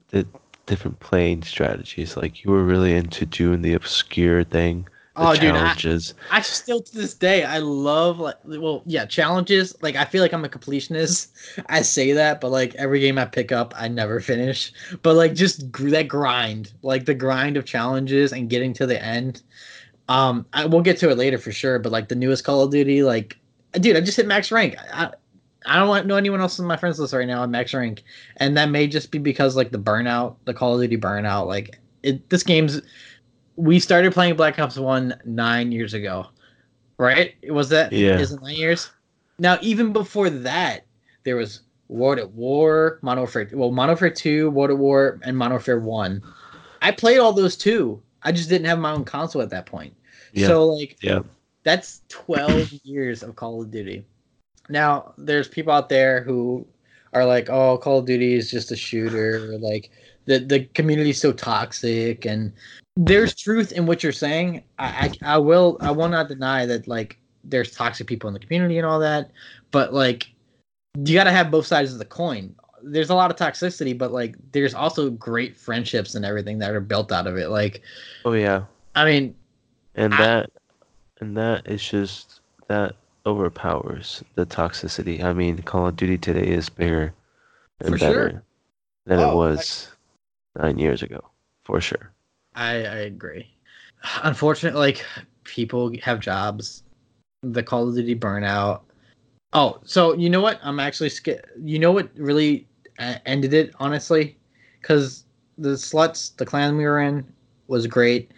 di- 0.09 0.25
different 0.67 1.01
playing 1.01 1.43
strategies. 1.43 2.17
Like 2.17 2.45
you 2.45 2.51
were 2.51 2.65
really 2.65 2.95
into 2.95 3.27
doing 3.27 3.63
the 3.63 3.75
obscure 3.75 4.45
thing, 4.45 4.87
Oh, 5.19 5.35
dude, 5.35 5.55
I- 5.57 5.69
I 6.31 6.41
still 6.43 6.81
to 6.81 6.95
this 6.95 7.15
day 7.15 7.45
I 7.45 7.59
love 7.59 8.19
like 8.21 8.37
well 8.45 8.83
yeah 8.87 9.05
challenges. 9.07 9.75
Like 9.83 9.97
I 9.97 10.05
feel 10.05 10.23
like 10.23 10.33
I'm 10.33 10.45
a 10.45 10.49
completionist. 10.49 11.29
I 11.69 11.83
say 11.83 12.13
that 12.13 12.41
but 12.41 12.51
like 12.51 12.75
every 12.77 13.01
game 13.01 13.19
I 13.19 13.25
pick 13.25 13.53
up 13.53 13.75
I 13.77 13.89
never 13.89 14.21
finish. 14.33 14.73
But 15.03 15.15
like 15.17 15.35
just 15.35 15.71
gr- 15.73 15.91
that 15.91 16.09
grind 16.09 16.73
like 16.83 17.05
the 17.05 17.15
grind 17.15 17.57
of 17.57 17.65
challenges 17.65 18.33
and 18.33 18.49
getting 18.49 18.73
to 18.75 18.87
the 18.87 19.03
end. 19.03 19.43
Um 20.09 20.47
I 20.53 20.67
we'll 20.67 20.83
get 20.83 20.99
to 20.99 21.11
it 21.11 21.19
later 21.19 21.39
for 21.39 21.53
sure 21.53 21.79
but 21.79 21.93
like 21.93 22.09
the 22.09 22.15
newest 22.15 22.45
Call 22.45 22.63
of 22.63 22.71
Duty 22.71 23.03
like 23.03 23.37
dude 23.75 23.97
I 23.97 24.01
just 24.01 24.17
hit 24.17 24.27
max 24.27 24.51
rank. 24.53 24.77
I 24.93 25.11
I 25.67 25.77
don't 25.77 25.89
want 25.89 26.07
know 26.07 26.17
anyone 26.17 26.41
else 26.41 26.59
in 26.59 26.65
my 26.65 26.77
friends 26.77 26.99
list 26.99 27.13
right 27.13 27.27
now 27.27 27.43
on 27.43 27.51
max 27.51 27.75
rank. 27.75 28.03
And 28.39 28.57
that 28.57 28.71
may 28.71 28.87
just 28.87 29.11
be 29.11 29.19
because 29.19 29.57
like 29.57 29.71
the 29.73 29.79
burnout 29.79 30.37
the 30.45 30.55
Call 30.55 30.75
of 30.75 30.81
Duty 30.81 30.97
burnout 30.97 31.47
like 31.47 31.79
it 32.03 32.31
this 32.31 32.43
game's 32.45 32.81
we 33.59 33.81
started 33.81 34.13
playing 34.13 34.37
Black 34.37 34.59
Ops 34.59 34.79
One 34.79 35.17
nine 35.25 35.73
years 35.73 35.93
ago, 35.93 36.27
right? 36.97 37.35
Was 37.51 37.69
that 37.71 37.93
Yeah. 37.93 38.19
Is 38.19 38.33
it 38.33 38.41
nine 38.41 38.55
years? 38.55 38.91
Now, 39.41 39.59
even 39.61 39.93
before 39.93 40.31
that, 40.31 40.87
there 41.25 41.37
was 41.37 41.61
World 41.89 42.19
at 42.19 42.31
War, 42.33 42.99
Modern 43.03 43.23
Warfare. 43.23 43.49
Well, 43.53 43.73
Modern 43.73 43.95
Warfare 43.95 44.11
Two, 44.11 44.51
World 44.51 44.71
at 44.71 44.79
War, 44.79 45.19
and 45.23 45.37
Modern 45.37 45.55
Warfare 45.55 45.81
One. 45.81 46.23
I 46.83 46.93
played 46.93 47.19
all 47.19 47.33
those 47.33 47.57
too. 47.57 48.01
I 48.23 48.31
just 48.31 48.49
didn't 48.49 48.67
have 48.67 48.79
my 48.79 48.93
own 48.93 49.05
console 49.05 49.43
at 49.43 49.51
that 49.51 49.67
point. 49.67 49.95
Yeah. 50.33 50.47
So 50.47 50.67
like, 50.67 50.97
Yeah. 51.03 51.21
that's 51.65 52.03
12 52.09 52.73
years 52.85 53.23
of 53.25 53.35
Call 53.37 53.61
of 53.63 53.71
Duty. 53.73 54.05
Now, 54.69 55.15
there's 55.19 55.49
people 55.49 55.73
out 55.73 55.89
there 55.89 56.23
who 56.23 56.65
are 57.13 57.25
like, 57.25 57.49
"Oh, 57.51 57.79
Call 57.79 57.99
of 57.99 58.07
Duty 58.07 58.35
is 58.35 58.51
just 58.51 58.71
a 58.71 58.77
shooter." 58.77 59.57
like 59.59 59.91
the 60.27 60.39
the 60.39 60.65
community 60.75 61.11
is 61.11 61.21
so 61.21 61.33
toxic, 61.33 62.27
and 62.27 62.53
there's 63.01 63.35
truth 63.35 63.71
in 63.73 63.87
what 63.87 64.03
you're 64.03 64.13
saying. 64.13 64.65
I 64.79 65.13
I, 65.23 65.35
I 65.35 65.39
will 65.39 65.79
I 65.81 65.91
will 65.93 66.09
not 66.09 66.29
deny 66.29 66.67
that 66.67 66.89
like 66.89 67.17
there's 67.45 67.71
toxic 67.71 68.07
people 68.09 68.27
in 68.29 68.35
the 68.35 68.41
community 68.41 68.77
and 68.77 68.85
all 68.87 68.99
that, 68.99 69.31
but 69.71 69.95
like 69.95 70.29
you 70.99 71.15
got 71.15 71.25
to 71.25 71.31
have 71.31 71.51
both 71.51 71.67
sides 71.67 71.93
of 71.93 71.99
the 71.99 72.05
coin. 72.05 72.55
There's 72.83 73.11
a 73.11 73.15
lot 73.15 73.31
of 73.31 73.37
toxicity, 73.37 73.97
but 73.97 74.13
like 74.13 74.35
there's 74.53 74.75
also 74.75 75.11
great 75.11 75.57
friendships 75.57 76.15
and 76.17 76.25
everything 76.25 76.59
that 76.59 76.73
are 76.73 76.81
built 76.81 77.13
out 77.13 77.27
of 77.29 77.37
it. 77.37 77.49
Like, 77.51 77.83
Oh 78.25 78.33
yeah. 78.33 78.65
I 78.97 79.05
mean, 79.05 79.35
And 79.95 80.13
I- 80.15 80.17
that 80.19 80.51
and 81.21 81.37
that 81.37 81.67
is 81.69 81.87
just 81.89 82.41
that 82.67 82.97
overpowers 83.27 84.25
the 84.35 84.45
toxicity. 84.47 85.23
I 85.23 85.33
mean, 85.33 85.59
Call 85.63 85.87
of 85.87 85.97
Duty 85.97 86.19
today 86.19 86.49
is 86.49 86.69
bigger 86.69 87.13
and 87.81 87.91
For 87.91 87.99
sure. 87.99 88.09
better 88.29 88.43
than 89.07 89.21
Oh, 89.21 89.31
it 89.31 89.35
was 89.35 89.89
nine 90.57 90.79
years 90.79 91.03
ago, 91.03 91.21
for 91.65 91.81
sure. 91.81 92.11
I, 92.59 92.71
I 92.73 92.97
agree. 93.07 93.47
Unfortunately, 94.25 94.81
like 94.81 95.05
people 95.45 95.93
have 96.03 96.19
jobs. 96.19 96.83
The 97.43 97.63
Call 97.63 97.89
of 97.89 97.95
Duty 97.95 98.17
burnout. 98.17 98.81
Oh, 99.53 99.79
so 99.85 100.13
you 100.15 100.29
know 100.29 100.41
what? 100.41 100.59
I'm 100.63 100.81
actually 100.81 101.11
scared. 101.11 101.47
You 101.63 101.79
know 101.79 101.93
what 101.93 102.11
really 102.17 102.67
uh, 102.99 103.15
ended 103.27 103.55
it, 103.55 103.73
honestly? 103.79 104.37
Because 104.81 105.25
the 105.57 105.71
sluts, 105.71 106.37
the 106.37 106.45
clan 106.45 106.77
we 106.77 106.85
were 106.85 107.01
in, 107.01 107.25
was 107.69 107.87
great. 107.87 108.33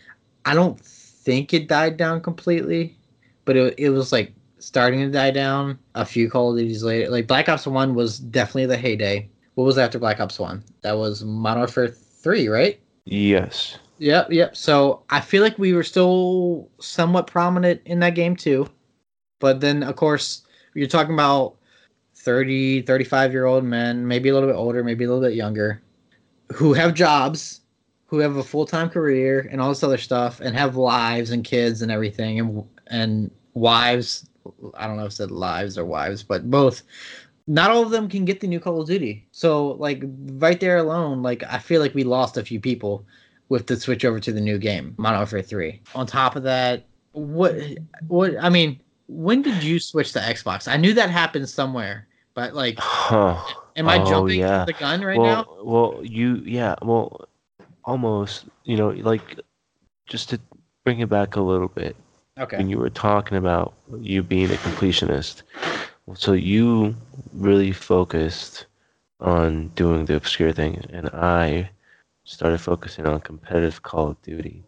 I 0.44 0.54
don't 0.54 0.78
think 0.78 1.54
it 1.54 1.66
died 1.66 1.96
down 1.96 2.20
completely, 2.20 2.98
but 3.46 3.56
it, 3.56 3.74
it 3.78 3.88
was 3.88 4.12
like 4.12 4.34
starting 4.58 5.00
to 5.00 5.10
die 5.10 5.30
down 5.30 5.78
a 5.94 6.04
few 6.04 6.28
Call 6.28 6.52
of 6.52 6.58
Duties 6.58 6.82
later. 6.84 7.08
Like 7.08 7.26
Black 7.26 7.48
Ops 7.48 7.66
1 7.66 7.94
was 7.94 8.18
definitely 8.18 8.66
the 8.66 8.76
heyday. 8.76 9.30
What 9.54 9.64
was 9.64 9.78
after 9.78 9.98
Black 9.98 10.20
Ops 10.20 10.38
1? 10.38 10.62
That 10.82 10.98
was 10.98 11.24
Modern 11.24 11.60
Warfare 11.60 11.88
3, 11.88 12.48
right? 12.48 12.78
Yes. 13.06 13.78
Yep, 14.00 14.32
yep. 14.32 14.56
So 14.56 15.02
I 15.10 15.20
feel 15.20 15.42
like 15.42 15.58
we 15.58 15.74
were 15.74 15.82
still 15.82 16.70
somewhat 16.80 17.26
prominent 17.26 17.82
in 17.84 18.00
that 18.00 18.14
game 18.14 18.34
too. 18.34 18.66
But 19.40 19.60
then, 19.60 19.82
of 19.82 19.96
course, 19.96 20.42
you're 20.74 20.88
talking 20.88 21.12
about 21.12 21.56
30, 22.16 22.82
35 22.82 23.32
year 23.32 23.44
old 23.44 23.62
men, 23.62 24.08
maybe 24.08 24.30
a 24.30 24.34
little 24.34 24.48
bit 24.48 24.56
older, 24.56 24.82
maybe 24.82 25.04
a 25.04 25.08
little 25.08 25.22
bit 25.22 25.36
younger, 25.36 25.82
who 26.50 26.72
have 26.72 26.94
jobs, 26.94 27.60
who 28.06 28.18
have 28.20 28.36
a 28.36 28.42
full 28.42 28.64
time 28.64 28.88
career 28.88 29.46
and 29.52 29.60
all 29.60 29.68
this 29.68 29.84
other 29.84 29.98
stuff, 29.98 30.40
and 30.40 30.56
have 30.56 30.76
lives 30.76 31.30
and 31.30 31.44
kids 31.44 31.82
and 31.82 31.92
everything, 31.92 32.40
and 32.40 32.64
and 32.86 33.30
wives. 33.52 34.26
I 34.74 34.86
don't 34.86 34.96
know 34.96 35.04
if 35.04 35.12
said 35.12 35.30
lives 35.30 35.76
or 35.76 35.84
wives, 35.84 36.22
but 36.22 36.50
both 36.50 36.82
not 37.46 37.70
all 37.70 37.82
of 37.82 37.90
them 37.90 38.08
can 38.08 38.24
get 38.24 38.40
the 38.40 38.46
new 38.46 38.60
Call 38.60 38.80
of 38.80 38.88
Duty. 38.88 39.26
So 39.32 39.72
like 39.72 40.02
right 40.04 40.58
there 40.58 40.78
alone, 40.78 41.22
like 41.22 41.42
I 41.44 41.58
feel 41.58 41.82
like 41.82 41.94
we 41.94 42.04
lost 42.04 42.38
a 42.38 42.44
few 42.44 42.60
people 42.60 43.04
with 43.50 43.66
the 43.66 43.76
switch 43.76 44.04
over 44.06 44.18
to 44.20 44.32
the 44.32 44.40
new 44.40 44.56
game, 44.56 44.94
Modern 44.96 45.18
Warfare 45.18 45.42
3. 45.42 45.82
On 45.94 46.06
top 46.06 46.36
of 46.36 46.42
that, 46.44 46.84
what 47.12 47.54
what 48.08 48.32
I 48.40 48.48
mean, 48.48 48.80
when 49.08 49.42
did 49.42 49.62
you 49.62 49.78
switch 49.78 50.12
to 50.12 50.20
Xbox? 50.20 50.66
I 50.66 50.76
knew 50.78 50.94
that 50.94 51.10
happened 51.10 51.48
somewhere, 51.50 52.06
but 52.32 52.54
like 52.54 52.78
Huh. 52.78 53.36
am 53.76 53.88
I 53.88 53.98
Oh, 54.00 54.06
jumping 54.08 54.38
yeah. 54.40 54.64
the 54.64 54.72
gun 54.72 55.02
right 55.02 55.18
well, 55.18 55.34
now? 55.58 55.64
well, 55.64 56.00
you, 56.02 56.36
yeah, 56.46 56.76
well, 56.80 57.28
almost, 57.84 58.44
you 58.64 58.76
know, 58.76 58.90
like, 58.90 59.38
just 60.06 60.30
to 60.30 60.40
bring 60.84 61.00
it 61.00 61.08
back 61.08 61.36
a 61.36 61.40
little 61.40 61.68
bit, 61.68 61.96
Okay. 62.38 62.56
when 62.56 62.68
you 62.70 62.78
were 62.78 62.90
talking 62.90 63.36
about 63.36 63.74
you 64.00 64.22
being 64.22 64.50
a 64.50 64.54
completionist, 64.54 65.42
so 66.14 66.32
you 66.32 66.94
really 67.34 67.72
focused 67.72 68.66
on 69.20 69.68
doing 69.74 70.04
the 70.06 70.14
obscure 70.16 70.52
thing, 70.52 70.84
and 70.92 71.08
I 71.08 71.70
started 72.30 72.60
focusing 72.60 73.06
on 73.06 73.20
competitive 73.20 73.82
Call 73.82 74.08
of 74.10 74.22
Duty. 74.22 74.62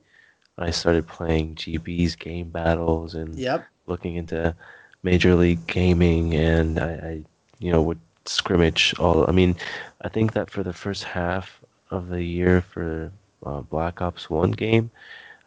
I 0.59 0.71
started 0.71 1.07
playing 1.07 1.55
GB's 1.55 2.17
game 2.17 2.51
battles 2.51 3.15
and 3.15 3.39
Yep. 3.39 3.65
looking 3.87 4.17
into 4.17 4.55
Major 5.03 5.35
League 5.35 5.67
Gaming, 5.67 6.35
and 6.35 6.79
I, 6.79 6.91
I 6.93 7.23
you 7.61 7.73
know, 7.73 7.83
would 7.83 8.01
scrimmage 8.27 8.95
all. 8.99 9.25
I 9.29 9.33
mean, 9.33 9.57
I 10.03 10.09
think 10.09 10.33
that 10.33 10.51
for 10.51 10.63
the 10.63 10.73
first 10.73 11.05
half 11.05 11.61
of 11.91 12.09
the 12.09 12.23
year 12.23 12.61
for 12.61 13.13
uh, 13.47 13.61
Black 13.63 14.03
Ops 14.03 14.29
One 14.29 14.53
game, 14.53 14.91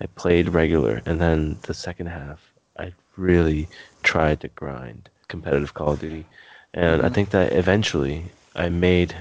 I 0.01 0.07
played 0.07 0.49
regular, 0.49 1.01
and 1.05 1.19
then 1.21 1.57
the 1.63 1.73
second 1.73 2.07
half, 2.07 2.53
I 2.77 2.93
really 3.17 3.67
tried 4.03 4.39
to 4.41 4.47
grind 4.49 5.09
competitive 5.27 5.73
Call 5.73 5.93
of 5.93 5.99
Duty, 5.99 6.25
and 6.73 7.01
I 7.01 7.09
Mhm. 7.09 7.13
think 7.13 7.29
that 7.31 7.51
eventually 7.53 8.31
I 8.55 8.69
made. 8.69 9.15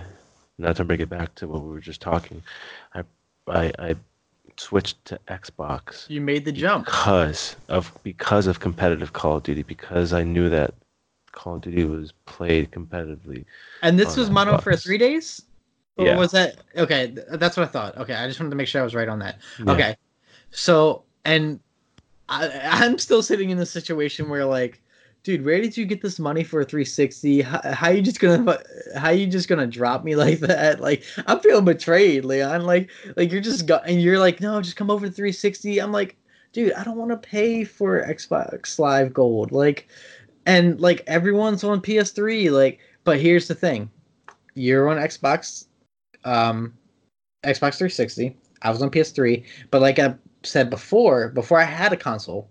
Not 0.56 0.76
to 0.76 0.84
bring 0.84 1.00
it 1.00 1.08
back 1.08 1.34
to 1.36 1.48
what 1.48 1.62
we 1.62 1.70
were 1.70 1.80
just 1.80 2.00
talking, 2.00 2.40
I, 3.48 3.72
I, 3.78 3.96
switched 4.56 5.04
to 5.06 5.18
Xbox 5.26 6.08
You 6.08 6.20
made 6.20 6.44
the 6.44 6.52
jump. 6.52 6.84
because 6.86 7.56
of 7.68 7.92
because 8.04 8.46
of 8.46 8.60
competitive 8.60 9.12
Call 9.12 9.38
of 9.38 9.42
Duty 9.42 9.64
because 9.64 10.12
I 10.12 10.22
knew 10.22 10.48
that 10.48 10.74
Call 11.32 11.56
of 11.56 11.62
Duty 11.62 11.84
was 11.84 12.12
played 12.26 12.70
competitively. 12.70 13.44
And 13.82 13.98
this 13.98 14.16
was 14.16 14.30
Warfare 14.30 14.74
Xbox. 14.74 14.84
3 14.84 14.98
days? 14.98 15.42
Or 15.96 16.06
Yeah. 16.06 16.16
was 16.16 16.30
that 16.30 16.58
okay? 16.76 17.12
That's 17.32 17.56
what 17.56 17.64
I 17.64 17.70
thought. 17.70 17.96
Okay, 17.98 18.14
I 18.14 18.28
just 18.28 18.38
wanted 18.38 18.50
to 18.50 18.56
make 18.56 18.68
sure 18.68 18.80
I 18.80 18.84
was 18.84 18.94
right 18.94 19.08
on 19.08 19.18
that. 19.18 19.38
Yeah. 19.58 19.72
Okay, 19.72 19.96
so 20.52 21.02
and 21.24 21.58
I, 22.28 22.48
I'm 22.62 22.96
still 22.98 23.22
sitting 23.22 23.50
in 23.50 23.58
the 23.58 23.66
situation 23.66 24.28
where 24.28 24.44
like, 24.44 24.80
dude, 25.24 25.44
where 25.44 25.60
did 25.60 25.76
you 25.76 25.86
get 25.86 26.02
this 26.02 26.18
money 26.20 26.44
for 26.44 26.60
a 26.60 26.64
360? 26.64 27.40
How, 27.42 27.60
how 27.72 27.88
you 27.88 28.02
just 28.02 28.20
gonna 28.20 28.58
how 28.94 29.10
you 29.10 29.26
just 29.26 29.48
gonna 29.48 29.66
drop 29.66 30.04
me 30.04 30.14
like 30.24 30.38
that? 30.40 30.80
Like 30.80 31.02
I'm 31.26 31.40
feeling 31.40 31.64
betrayed, 31.64 32.24
Leon. 32.24 32.64
Like 32.64 32.90
like 33.16 33.32
you're 33.32 33.40
just 33.40 33.66
go- 33.66 33.82
and 33.84 34.00
you're 34.00 34.18
like, 34.18 34.40
no, 34.40 34.60
just 34.60 34.76
come 34.76 34.90
over 34.90 35.06
to 35.06 35.12
360. 35.12 35.80
I'm 35.80 35.90
like, 35.92 36.16
dude, 36.52 36.74
I 36.74 36.84
don't 36.84 36.96
want 36.96 37.10
to 37.10 37.16
pay 37.28 37.64
for 37.64 38.06
Xbox 38.06 38.78
Live 38.78 39.12
Gold. 39.12 39.50
Like, 39.50 39.88
and 40.46 40.80
like 40.80 41.02
everyone's 41.06 41.64
on 41.64 41.80
PS3. 41.80 42.52
Like, 42.52 42.78
but 43.02 43.20
here's 43.20 43.48
the 43.48 43.54
thing, 43.54 43.90
you're 44.54 44.88
on 44.88 44.98
Xbox, 44.98 45.66
um, 46.24 46.72
Xbox 47.44 47.76
360. 47.76 48.36
I 48.62 48.70
was 48.70 48.80
on 48.80 48.90
PS3, 48.90 49.44
but 49.70 49.82
like 49.82 49.98
I 49.98 50.14
said 50.42 50.70
before, 50.70 51.28
before 51.28 51.60
I 51.60 51.64
had 51.64 51.92
a 51.92 51.98
console, 51.98 52.48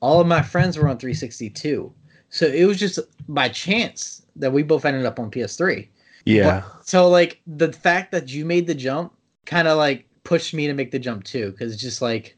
all 0.00 0.20
of 0.20 0.26
my 0.26 0.42
friends 0.42 0.76
were 0.76 0.88
on 0.88 0.98
360 0.98 1.50
too. 1.50 1.92
So 2.30 2.46
it 2.46 2.64
was 2.64 2.78
just 2.78 2.98
by 3.28 3.48
chance 3.48 4.22
that 4.36 4.52
we 4.52 4.62
both 4.62 4.84
ended 4.84 5.06
up 5.06 5.18
on 5.18 5.30
PS3. 5.30 5.88
Yeah. 6.24 6.62
So 6.82 7.08
like 7.08 7.40
the 7.46 7.72
fact 7.72 8.12
that 8.12 8.28
you 8.28 8.44
made 8.44 8.66
the 8.66 8.74
jump 8.74 9.14
kind 9.46 9.66
of 9.66 9.78
like 9.78 10.06
pushed 10.24 10.52
me 10.52 10.66
to 10.66 10.74
make 10.74 10.90
the 10.90 10.98
jump 10.98 11.24
too, 11.24 11.52
because 11.52 11.80
just 11.80 12.02
like 12.02 12.36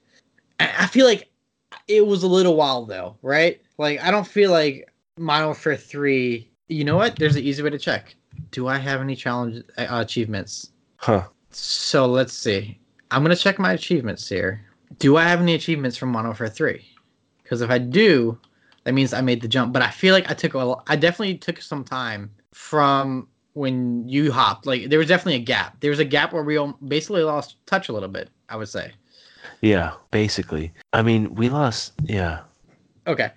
I, 0.61 0.73
I 0.80 0.87
feel 0.87 1.06
like 1.06 1.28
it 1.88 2.06
was 2.06 2.23
a 2.23 2.28
little 2.28 2.56
while 2.56 2.86
though, 2.86 3.17
right? 3.23 3.60
Like 3.78 4.00
I 4.02 4.10
don't 4.10 4.26
feel 4.26 4.50
like 4.50 4.88
Modern 5.19 5.47
Warfare 5.47 5.76
Three. 5.76 6.49
You 6.69 6.84
know 6.84 6.97
what? 6.97 7.17
There's 7.17 7.36
an 7.36 7.43
easy 7.43 7.62
way 7.62 7.71
to 7.71 7.78
check. 7.78 8.15
Do 8.52 8.69
I 8.69 8.78
have 8.78 9.00
any 9.00 9.17
challenge 9.17 9.65
uh, 9.76 9.86
achievements? 9.91 10.71
Huh. 10.97 11.25
So 11.50 12.06
let's 12.06 12.32
see. 12.32 12.78
I'm 13.10 13.23
gonna 13.23 13.36
check 13.36 13.58
my 13.58 13.73
achievements 13.73 14.28
here. 14.28 14.65
Do 14.99 15.17
I 15.17 15.25
have 15.25 15.41
any 15.41 15.54
achievements 15.54 15.97
from 15.97 16.10
Modern 16.10 16.28
Warfare 16.28 16.49
Three? 16.49 16.86
Because 17.43 17.60
if 17.60 17.71
I 17.71 17.78
do, 17.78 18.38
that 18.91 18.95
means 18.95 19.13
I 19.13 19.21
made 19.21 19.41
the 19.41 19.47
jump. 19.47 19.73
But 19.73 19.83
I 19.83 19.91
feel 19.91 20.13
like 20.13 20.29
I 20.29 20.35
took 20.35 20.55
a, 20.55 20.75
I 20.89 20.97
definitely 20.97 21.39
took 21.39 21.63
some 21.63 21.85
time 21.85 22.29
from 22.53 23.29
when 23.53 24.09
you 24.09 24.33
hopped. 24.33 24.67
Like 24.67 24.91
there 24.91 24.99
was 24.99 25.07
definitely 25.07 25.37
a 25.37 25.45
gap. 25.45 25.79
There 25.79 25.91
was 25.91 26.00
a 26.00 26.05
gap 26.05 26.33
where 26.33 26.43
we 26.43 26.57
all 26.57 26.76
basically 26.89 27.23
lost 27.23 27.55
touch 27.67 27.89
a 27.89 27.93
little 27.93 28.09
bit. 28.09 28.31
I 28.49 28.57
would 28.57 28.69
say. 28.69 28.91
Yeah. 29.61 29.93
Basically, 30.11 30.73
I 30.93 31.03
mean, 31.03 31.33
we 31.37 31.49
lost. 31.50 31.93
Yeah. 32.03 32.41
Okay. 33.07 33.31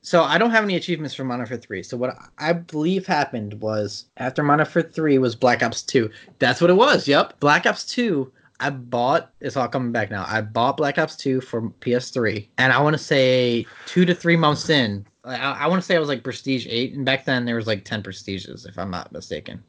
So 0.00 0.22
I 0.22 0.38
don't 0.38 0.50
have 0.50 0.64
any 0.64 0.76
achievements 0.76 1.14
for 1.14 1.24
Modern 1.24 1.40
Warfare 1.40 1.58
3. 1.58 1.82
So 1.82 1.98
what 1.98 2.16
I 2.38 2.54
believe 2.54 3.06
happened 3.06 3.60
was 3.60 4.06
after 4.16 4.42
Modern 4.42 4.64
Warfare 4.64 4.90
3 4.90 5.18
was 5.18 5.36
Black 5.36 5.62
Ops 5.62 5.82
2. 5.82 6.08
That's 6.38 6.62
what 6.62 6.70
it 6.70 6.76
was. 6.76 7.06
Yep. 7.06 7.38
Black 7.40 7.66
Ops 7.66 7.84
2 7.84 8.32
I 8.60 8.70
bought 8.70 9.32
it's 9.40 9.56
all 9.56 9.68
coming 9.68 9.92
back 9.92 10.10
now. 10.10 10.24
I 10.26 10.40
bought 10.40 10.76
Black 10.76 10.98
Ops 10.98 11.16
2 11.16 11.40
for 11.40 11.62
PS3 11.80 12.48
and 12.58 12.72
I 12.72 12.80
want 12.80 12.94
to 12.94 13.02
say 13.02 13.66
2 13.86 14.04
to 14.04 14.14
3 14.14 14.36
months 14.36 14.70
in. 14.70 15.06
I, 15.24 15.36
I 15.36 15.66
want 15.66 15.82
to 15.82 15.86
say 15.86 15.96
I 15.96 15.98
was 15.98 16.08
like 16.08 16.22
Prestige 16.24 16.66
8 16.68 16.94
and 16.94 17.04
back 17.04 17.24
then 17.24 17.44
there 17.44 17.56
was 17.56 17.66
like 17.66 17.84
10 17.84 18.02
prestiges 18.02 18.64
if 18.64 18.78
I'm 18.78 18.90
not 18.90 19.12
mistaken. 19.12 19.62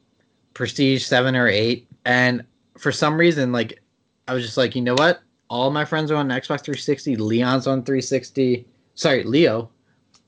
Prestige 0.54 1.04
7 1.04 1.36
or 1.36 1.48
8 1.48 1.86
and 2.04 2.44
for 2.78 2.92
some 2.92 3.18
reason 3.18 3.52
like 3.52 3.82
I 4.26 4.34
was 4.34 4.44
just 4.44 4.58
like, 4.58 4.76
"You 4.76 4.82
know 4.82 4.94
what? 4.94 5.22
All 5.48 5.70
my 5.70 5.84
friends 5.84 6.10
are 6.10 6.16
on 6.16 6.28
Xbox 6.28 6.60
360. 6.62 7.16
Leon's 7.16 7.66
on 7.66 7.82
360. 7.82 8.66
Sorry, 8.94 9.22
Leo. 9.24 9.70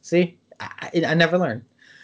See, 0.00 0.38
I, 0.58 0.90
I 1.06 1.14
never 1.14 1.36
learned. 1.36 1.62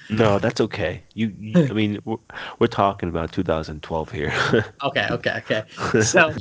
No, 0.09 0.38
that's 0.38 0.61
okay. 0.61 1.03
You. 1.14 1.35
you 1.38 1.64
I 1.64 1.73
mean, 1.73 1.99
we're, 2.05 2.16
we're 2.59 2.66
talking 2.66 3.09
about 3.09 3.33
2012 3.33 4.11
here. 4.11 4.33
Okay, 4.83 5.07
okay, 5.11 5.42
okay. 5.45 6.03
So, 6.03 6.35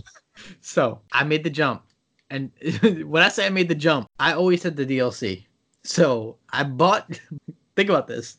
so 0.61 1.01
I 1.11 1.23
made 1.23 1.43
the 1.43 1.49
jump, 1.49 1.83
and 2.29 2.51
when 3.05 3.23
I 3.23 3.29
say 3.29 3.45
I 3.45 3.49
made 3.49 3.69
the 3.69 3.75
jump, 3.75 4.09
I 4.19 4.33
always 4.33 4.61
said 4.61 4.75
the 4.75 4.85
DLC. 4.85 5.45
So 5.83 6.37
I 6.51 6.63
bought. 6.63 7.19
think 7.75 7.89
about 7.89 8.07
this. 8.07 8.37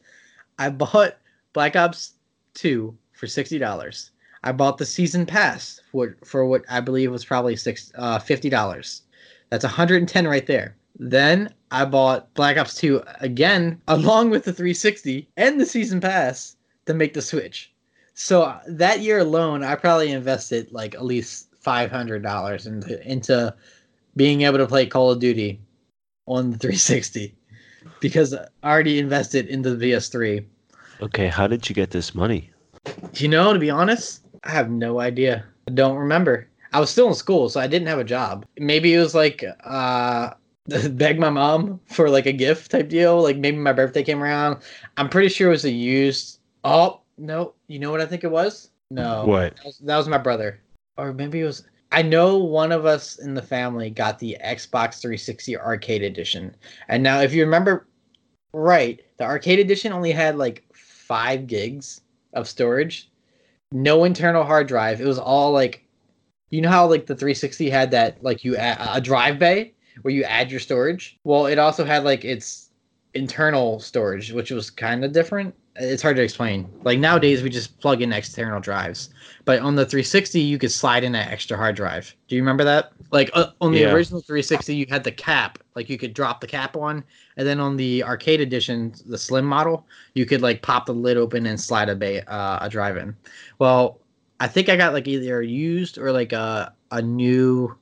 I 0.58 0.70
bought 0.70 1.18
Black 1.52 1.76
Ops 1.76 2.14
2 2.54 2.96
for 3.12 3.26
sixty 3.26 3.58
dollars. 3.58 4.10
I 4.44 4.52
bought 4.52 4.78
the 4.78 4.86
season 4.86 5.26
pass 5.26 5.80
for 5.90 6.16
for 6.24 6.46
what 6.46 6.64
I 6.68 6.80
believe 6.80 7.10
was 7.10 7.24
probably 7.24 7.56
six 7.56 7.90
uh, 7.96 8.18
fifty 8.18 8.48
dollars. 8.48 9.02
That's 9.50 9.64
110 9.64 10.26
right 10.26 10.46
there. 10.46 10.76
Then 10.98 11.52
I 11.70 11.84
bought 11.84 12.32
Black 12.34 12.56
Ops 12.56 12.74
2 12.76 13.02
again, 13.20 13.80
along 13.88 14.30
with 14.30 14.44
the 14.44 14.52
360 14.52 15.28
and 15.36 15.60
the 15.60 15.66
season 15.66 16.00
pass 16.00 16.56
to 16.86 16.94
make 16.94 17.14
the 17.14 17.22
switch. 17.22 17.72
So 18.14 18.42
uh, 18.42 18.60
that 18.66 19.00
year 19.00 19.18
alone, 19.18 19.62
I 19.62 19.74
probably 19.74 20.10
invested 20.10 20.72
like 20.72 20.94
at 20.94 21.04
least 21.04 21.48
five 21.60 21.90
hundred 21.90 22.22
dollars 22.22 22.66
into 22.66 23.02
into 23.06 23.54
being 24.14 24.42
able 24.42 24.58
to 24.58 24.66
play 24.66 24.86
Call 24.86 25.10
of 25.10 25.18
Duty 25.18 25.60
on 26.26 26.50
the 26.50 26.56
360 26.58 27.34
because 28.00 28.32
I 28.32 28.46
already 28.64 28.98
invested 28.98 29.46
into 29.48 29.74
the 29.74 29.90
PS3. 29.92 30.44
okay. 31.02 31.28
How 31.28 31.46
did 31.46 31.68
you 31.68 31.74
get 31.74 31.90
this 31.90 32.14
money? 32.14 32.50
You 33.14 33.28
know, 33.28 33.52
to 33.52 33.58
be 33.58 33.68
honest, 33.70 34.22
I 34.44 34.50
have 34.50 34.70
no 34.70 35.00
idea. 35.00 35.44
I 35.68 35.72
don't 35.72 35.96
remember. 35.96 36.48
I 36.72 36.80
was 36.80 36.88
still 36.88 37.08
in 37.08 37.14
school, 37.14 37.48
so 37.48 37.60
I 37.60 37.66
didn't 37.66 37.88
have 37.88 37.98
a 37.98 38.04
job. 38.04 38.46
Maybe 38.58 38.94
it 38.94 38.98
was 39.00 39.14
like 39.14 39.44
uh 39.64 40.30
beg 40.90 41.18
my 41.18 41.30
mom 41.30 41.80
for 41.86 42.10
like 42.10 42.26
a 42.26 42.32
gift 42.32 42.70
type 42.70 42.88
deal. 42.88 43.22
Like 43.22 43.36
maybe 43.36 43.56
my 43.56 43.72
birthday 43.72 44.02
came 44.02 44.22
around. 44.22 44.58
I'm 44.96 45.08
pretty 45.08 45.28
sure 45.28 45.48
it 45.48 45.52
was 45.52 45.64
a 45.64 45.70
used. 45.70 46.40
Oh 46.64 47.00
no, 47.18 47.54
you 47.68 47.78
know 47.78 47.90
what 47.90 48.00
I 48.00 48.06
think 48.06 48.24
it 48.24 48.30
was? 48.30 48.70
No, 48.90 49.24
What? 49.24 49.56
that 49.56 49.64
was, 49.64 49.78
that 49.78 49.96
was 49.96 50.08
my 50.08 50.18
brother, 50.18 50.60
or 50.96 51.12
maybe 51.12 51.40
it 51.40 51.44
was. 51.44 51.64
I 51.92 52.02
know 52.02 52.38
one 52.38 52.72
of 52.72 52.84
us 52.84 53.18
in 53.18 53.34
the 53.34 53.42
family 53.42 53.90
got 53.90 54.18
the 54.18 54.36
Xbox 54.44 55.00
360 55.00 55.56
Arcade 55.56 56.02
Edition, 56.02 56.54
and 56.88 57.02
now 57.02 57.20
if 57.20 57.32
you 57.32 57.44
remember 57.44 57.88
right, 58.52 59.00
the 59.18 59.24
Arcade 59.24 59.58
Edition 59.58 59.92
only 59.92 60.12
had 60.12 60.36
like 60.36 60.64
five 60.72 61.46
gigs 61.46 62.00
of 62.32 62.48
storage, 62.48 63.10
no 63.72 64.04
internal 64.04 64.44
hard 64.44 64.68
drive. 64.68 65.00
It 65.00 65.06
was 65.06 65.18
all 65.18 65.52
like, 65.52 65.84
you 66.50 66.60
know 66.60 66.70
how 66.70 66.86
like 66.86 67.06
the 67.06 67.14
360 67.14 67.70
had 67.70 67.90
that 67.92 68.22
like 68.22 68.44
you 68.44 68.56
add, 68.56 68.78
a 68.80 69.00
drive 69.00 69.38
bay 69.38 69.74
where 70.02 70.12
you 70.14 70.24
add 70.24 70.50
your 70.50 70.60
storage. 70.60 71.18
Well, 71.24 71.46
it 71.46 71.58
also 71.58 71.84
had 71.84 72.04
like 72.04 72.24
its 72.24 72.70
internal 73.14 73.80
storage, 73.80 74.32
which 74.32 74.50
was 74.50 74.70
kind 74.70 75.04
of 75.04 75.12
different. 75.12 75.54
it's 75.76 76.02
hard 76.02 76.16
to 76.16 76.22
explain. 76.22 76.68
Like 76.84 76.98
nowadays, 76.98 77.42
we 77.42 77.50
just 77.50 77.78
plug 77.80 78.00
in 78.02 78.12
external 78.12 78.60
drives, 78.60 79.10
but 79.44 79.60
on 79.60 79.74
the 79.74 79.84
360, 79.84 80.40
you 80.40 80.58
could 80.58 80.70
slide 80.70 81.04
in 81.04 81.14
an 81.14 81.28
extra 81.28 81.56
hard 81.56 81.76
drive. 81.76 82.14
Do 82.28 82.36
you 82.36 82.42
remember 82.42 82.64
that? 82.64 82.92
Like 83.12 83.30
uh, 83.34 83.48
on 83.60 83.72
the 83.72 83.80
Yeah. 83.80 83.92
original 83.92 84.20
360, 84.22 84.74
you 84.74 84.86
had 84.88 85.04
the 85.04 85.12
cap, 85.12 85.58
like 85.74 85.88
you 85.90 85.96
could 85.98 86.12
drop 86.14 86.40
the 86.40 86.46
cap 86.46 86.76
on, 86.76 87.04
and 87.36 87.46
then 87.46 87.60
on 87.60 87.76
the 87.76 88.02
arcade 88.04 88.40
edition, 88.40 88.94
the 89.06 89.18
slim 89.18 89.44
model, 89.44 89.86
you 90.14 90.26
could 90.26 90.42
like 90.42 90.60
pop 90.62 90.86
the 90.86 90.94
lid 90.94 91.16
open 91.16 91.46
and 91.46 91.60
slide 91.60 91.88
a 91.88 91.94
ba- 91.96 92.28
uh, 92.30 92.58
a 92.62 92.68
drive 92.68 92.96
in. 92.96 93.14
Well, 93.58 94.00
I 94.40 94.48
think 94.48 94.68
I 94.68 94.76
got 94.76 94.92
like 94.92 95.08
either 95.08 95.40
used 95.42 95.98
or 95.98 96.10
like 96.12 96.32
a 96.32 96.74
a 96.90 97.00
new 97.02 97.76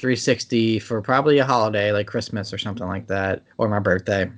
360 0.00 0.78
for 0.80 1.00
probably 1.02 1.38
a 1.38 1.44
holiday, 1.44 1.92
like 1.92 2.06
Christmas 2.06 2.52
or 2.52 2.58
something 2.58 2.86
like 2.86 3.06
that, 3.08 3.42
or 3.58 3.68
my 3.68 3.78
birthday. 3.78 4.30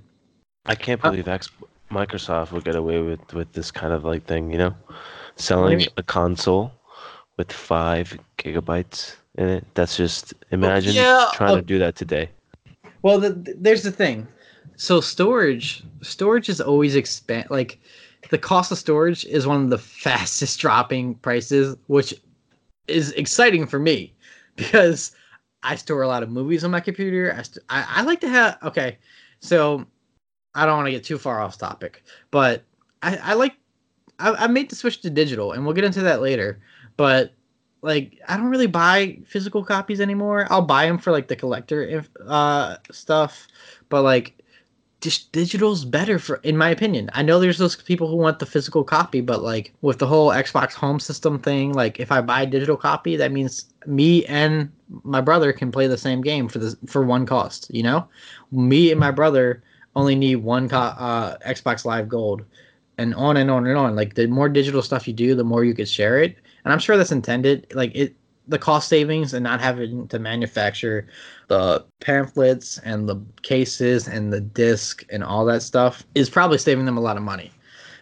I 0.67 0.75
can't 0.75 1.01
Uh, 1.03 1.11
believe 1.11 1.29
X- 1.29 1.51
Microsoft 1.91 2.53
would 2.53 2.65
get 2.65 2.77
away 2.77 3.01
with 3.01 3.33
with 3.35 3.53
this 3.53 3.71
kind 3.71 3.93
of 3.93 4.05
like 4.05 4.25
thing, 4.27 4.51
you 4.51 4.59
know, 4.59 4.75
selling 5.37 5.79
mean? 5.79 5.89
a 5.97 6.03
console 6.03 6.73
with 7.37 7.53
five 7.53 8.19
gigabytes 8.39 9.17
in 9.37 9.49
it. 9.49 9.67
That's 9.75 9.97
just 9.97 10.35
imagine 10.51 10.95
yeah, 10.95 11.31
trying 11.33 11.53
uh, 11.53 11.57
to 11.57 11.63
do 11.63 11.79
that 11.79 11.97
today. 11.97 12.31
Well, 13.03 13.19
the, 13.19 13.31
the- 13.31 13.57
there's 13.59 13.83
the 13.83 13.93
thing. 13.93 14.27
So 14.77 15.01
storage, 15.01 15.85
storage 16.03 16.49
is 16.49 16.61
always 16.61 16.97
expand. 16.97 17.49
Like 17.51 17.79
the 18.31 18.39
cost 18.39 18.73
of 18.73 18.79
storage 18.79 19.25
is 19.27 19.47
one 19.47 19.65
of 19.65 19.71
the 19.71 19.79
fastest 20.07 20.61
dropping 20.61 21.17
prices, 21.17 21.77
which 21.89 22.15
is 22.89 23.13
exciting 23.13 23.67
for 23.67 23.79
me 23.79 24.15
because 24.57 25.13
I 25.63 25.77
store 25.77 26.03
a 26.03 26.09
lot 26.09 26.23
of 26.23 26.31
movies 26.31 26.65
on 26.65 26.71
my 26.71 26.81
computer. 26.81 27.35
I, 27.37 27.43
st- 27.43 27.65
I, 27.69 27.87
I 27.89 28.03
like 28.03 28.21
to 28.21 28.29
have. 28.29 28.59
Okay, 28.63 28.99
so 29.41 29.87
I 30.55 30.67
don't 30.67 30.77
want 30.77 30.87
to 30.87 30.93
get 30.93 31.05
too 31.05 31.19
far 31.19 31.41
off 31.41 31.59
topic, 31.59 32.03
but 32.31 32.65
I, 33.03 33.17
I 33.17 33.35
like. 33.35 33.55
I, 34.19 34.45
I 34.45 34.47
made 34.47 34.71
the 34.71 34.77
switch 34.77 35.01
to 35.03 35.11
digital, 35.11 35.53
and 35.53 35.65
we'll 35.65 35.75
get 35.75 35.85
into 35.85 36.03
that 36.03 36.21
later. 36.21 36.61
But 36.97 37.33
like 37.83 38.21
I 38.29 38.37
don't 38.37 38.51
really 38.51 38.67
buy 38.67 39.19
physical 39.27 39.65
copies 39.65 40.01
anymore. 40.01 40.47
I'll 40.51 40.63
buy 40.63 40.87
them 40.87 40.99
for 40.99 41.13
like 41.13 41.29
the 41.29 41.37
collector 41.37 42.05
uh 42.27 42.77
stuff, 42.91 43.49
but 43.89 44.03
like 44.03 44.42
just 45.03 45.33
digital's 45.33 45.85
better 45.85 46.19
for 46.19 46.37
in 46.37 46.57
my 46.57 46.71
opinion. 46.71 47.11
I 47.13 47.23
know 47.23 47.41
there's 47.41 47.59
those 47.59 47.77
people 47.77 48.09
who 48.09 48.17
want 48.17 48.39
the 48.39 48.47
physical 48.47 48.85
copy, 48.85 49.21
but 49.21 49.43
like 49.43 49.75
with 49.83 49.99
the 49.99 50.07
whole 50.07 50.31
Xbox 50.31 50.73
home 50.73 51.01
system 51.01 51.39
thing, 51.41 51.73
like 51.73 51.99
if 51.99 52.13
I 52.13 52.21
buy 52.21 52.43
a 52.43 52.47
digital 52.47 52.77
copy, 52.77 53.17
that 53.17 53.33
means 53.33 53.67
me 53.85 54.25
and 54.27 54.71
my 55.03 55.21
brother 55.21 55.53
can 55.53 55.73
play 55.73 55.89
the 55.89 55.99
same 55.99 56.21
game 56.21 56.49
for 56.49 56.61
the 56.61 56.77
for 56.87 57.03
one 57.05 57.27
cost, 57.27 57.69
you 57.75 57.83
know? 57.83 58.09
Me 58.53 58.93
and 58.93 59.01
my 59.01 59.11
brother 59.11 59.63
only 59.97 60.15
need 60.15 60.37
one 60.37 60.69
co- 60.69 60.77
uh 60.77 61.37
Xbox 61.39 61.85
Live 61.85 62.09
Gold 62.09 62.45
and 62.97 63.13
on 63.17 63.37
and 63.37 63.51
on 63.51 63.67
and 63.67 63.77
on. 63.77 63.97
Like 63.97 64.15
the 64.15 64.29
more 64.29 64.49
digital 64.49 64.83
stuff 64.83 65.09
you 65.09 65.15
do, 65.15 65.35
the 65.35 65.45
more 65.45 65.65
you 65.65 65.75
could 65.75 65.89
share 65.89 66.23
it. 66.23 66.37
And 66.65 66.73
I'm 66.73 66.79
sure 66.79 66.97
that's 66.97 67.13
intended. 67.13 67.67
Like 67.75 67.91
it, 67.95 68.15
the 68.47 68.59
cost 68.59 68.89
savings 68.89 69.35
and 69.35 69.43
not 69.43 69.61
having 69.61 70.07
to 70.09 70.19
manufacture 70.19 71.09
the 71.53 71.85
pamphlets 72.01 72.79
and 72.79 73.07
the 73.07 73.23
cases 73.43 74.09
and 74.09 74.33
the 74.33 74.41
disc 74.41 75.05
and 75.11 75.23
all 75.23 75.45
that 75.45 75.61
stuff 75.61 76.03
is 76.15 76.31
probably 76.31 76.57
saving 76.57 76.87
them 76.87 76.97
a 76.97 77.01
lot 77.01 77.19
of 77.19 77.23
money. 77.23 77.51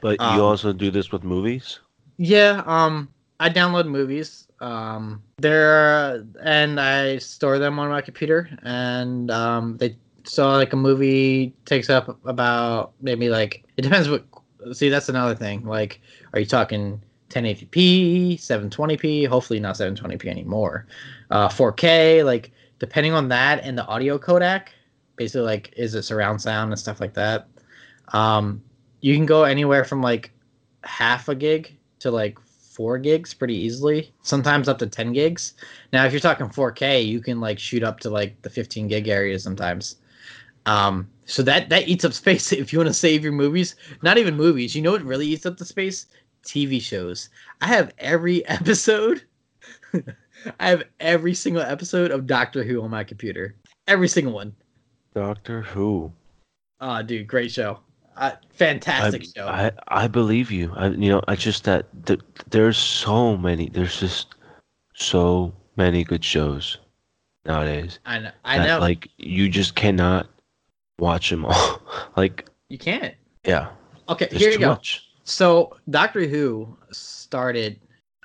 But 0.00 0.20
um, 0.20 0.36
you 0.36 0.44
also 0.44 0.72
do 0.72 0.92
this 0.92 1.10
with 1.10 1.24
movies. 1.24 1.80
Yeah, 2.16 2.62
um, 2.64 3.08
I 3.40 3.50
download 3.50 3.88
movies. 3.88 4.46
Um, 4.60 5.20
there 5.38 6.24
and 6.44 6.78
I 6.80 7.18
store 7.18 7.58
them 7.58 7.80
on 7.80 7.88
my 7.88 8.00
computer, 8.00 8.48
and 8.62 9.32
um, 9.32 9.78
they 9.78 9.96
so 10.22 10.48
like 10.50 10.72
a 10.72 10.76
movie 10.76 11.52
takes 11.64 11.90
up 11.90 12.24
about 12.24 12.92
maybe 13.00 13.30
like 13.30 13.64
it 13.76 13.82
depends 13.82 14.08
what. 14.08 14.24
See, 14.72 14.90
that's 14.90 15.08
another 15.08 15.34
thing. 15.34 15.64
Like, 15.64 16.00
are 16.34 16.38
you 16.38 16.46
talking 16.46 17.02
1080p, 17.30 18.34
720p? 18.34 19.26
Hopefully 19.26 19.58
not 19.58 19.74
720p 19.74 20.26
anymore. 20.26 20.86
Uh, 21.30 21.48
4K, 21.48 22.24
like 22.24 22.52
depending 22.80 23.12
on 23.12 23.28
that 23.28 23.62
and 23.62 23.78
the 23.78 23.86
audio 23.86 24.18
codec. 24.18 24.68
Basically, 25.14 25.42
like 25.42 25.72
is 25.76 25.94
it 25.94 26.02
surround 26.02 26.42
sound 26.42 26.72
and 26.72 26.80
stuff 26.80 27.00
like 27.00 27.14
that. 27.14 27.46
Um, 28.08 28.62
you 29.00 29.14
can 29.14 29.26
go 29.26 29.44
anywhere 29.44 29.84
from 29.84 30.02
like 30.02 30.32
half 30.82 31.28
a 31.28 31.34
gig 31.34 31.76
to 32.00 32.10
like 32.10 32.38
four 32.80 32.98
gigs 32.98 33.34
pretty 33.34 33.54
easily 33.54 34.10
sometimes 34.22 34.68
up 34.68 34.78
to 34.78 34.86
10 34.86 35.12
gigs 35.12 35.54
now 35.92 36.06
if 36.06 36.12
you're 36.12 36.20
talking 36.20 36.46
4k 36.46 37.04
you 37.04 37.20
can 37.20 37.40
like 37.40 37.58
shoot 37.58 37.82
up 37.82 38.00
to 38.00 38.08
like 38.08 38.40
the 38.42 38.48
15 38.48 38.88
gig 38.88 39.08
area 39.08 39.38
sometimes 39.38 39.96
um 40.64 41.06
so 41.26 41.42
that 41.42 41.68
that 41.68 41.88
eats 41.88 42.04
up 42.04 42.12
space 42.14 42.52
if 42.52 42.72
you 42.72 42.78
want 42.78 42.88
to 42.88 42.94
save 42.94 43.22
your 43.22 43.32
movies 43.32 43.76
not 44.02 44.16
even 44.16 44.34
movies 44.34 44.74
you 44.74 44.80
know 44.80 44.92
what 44.92 45.02
really 45.02 45.26
eats 45.26 45.44
up 45.44 45.58
the 45.58 45.64
space 45.64 46.06
tv 46.42 46.80
shows 46.80 47.28
i 47.60 47.66
have 47.66 47.92
every 47.98 48.46
episode 48.48 49.24
i 50.58 50.68
have 50.68 50.82
every 51.00 51.34
single 51.34 51.62
episode 51.62 52.10
of 52.10 52.26
doctor 52.26 52.62
who 52.64 52.82
on 52.82 52.90
my 52.90 53.04
computer 53.04 53.54
every 53.86 54.08
single 54.08 54.32
one 54.32 54.54
Doctor 55.12 55.62
Who. 55.62 56.12
oh 56.80 57.02
dude 57.02 57.26
great 57.26 57.50
show 57.50 57.80
uh, 58.16 58.32
fantastic 58.50 59.22
I, 59.22 59.24
show 59.24 59.48
I 59.48 59.72
I 59.88 60.06
believe 60.06 60.50
you. 60.50 60.72
I 60.76 60.88
you 60.88 61.08
know 61.08 61.22
I 61.26 61.34
just 61.36 61.64
that 61.64 61.86
th- 62.06 62.20
there's 62.50 62.76
so 62.76 63.36
many. 63.36 63.70
There's 63.70 63.98
just 63.98 64.34
so 64.94 65.54
many 65.76 66.04
good 66.04 66.22
shows 66.22 66.76
nowadays. 67.46 67.98
I 68.04 68.18
know. 68.18 68.30
I 68.44 68.58
that, 68.58 68.66
know. 68.66 68.78
Like 68.78 69.08
you 69.16 69.48
just 69.48 69.74
cannot 69.74 70.28
watch 70.98 71.30
them 71.30 71.46
all. 71.46 71.80
like 72.16 72.48
you 72.68 72.78
can't. 72.78 73.14
yeah, 73.44 73.70
Okay, 74.08 74.28
here 74.30 74.50
you 74.50 74.58
go. 74.58 74.68
much. 74.68 75.08
So 75.24 75.76
Doctor 75.88 76.26
Who 76.26 76.76
started. 76.92 77.80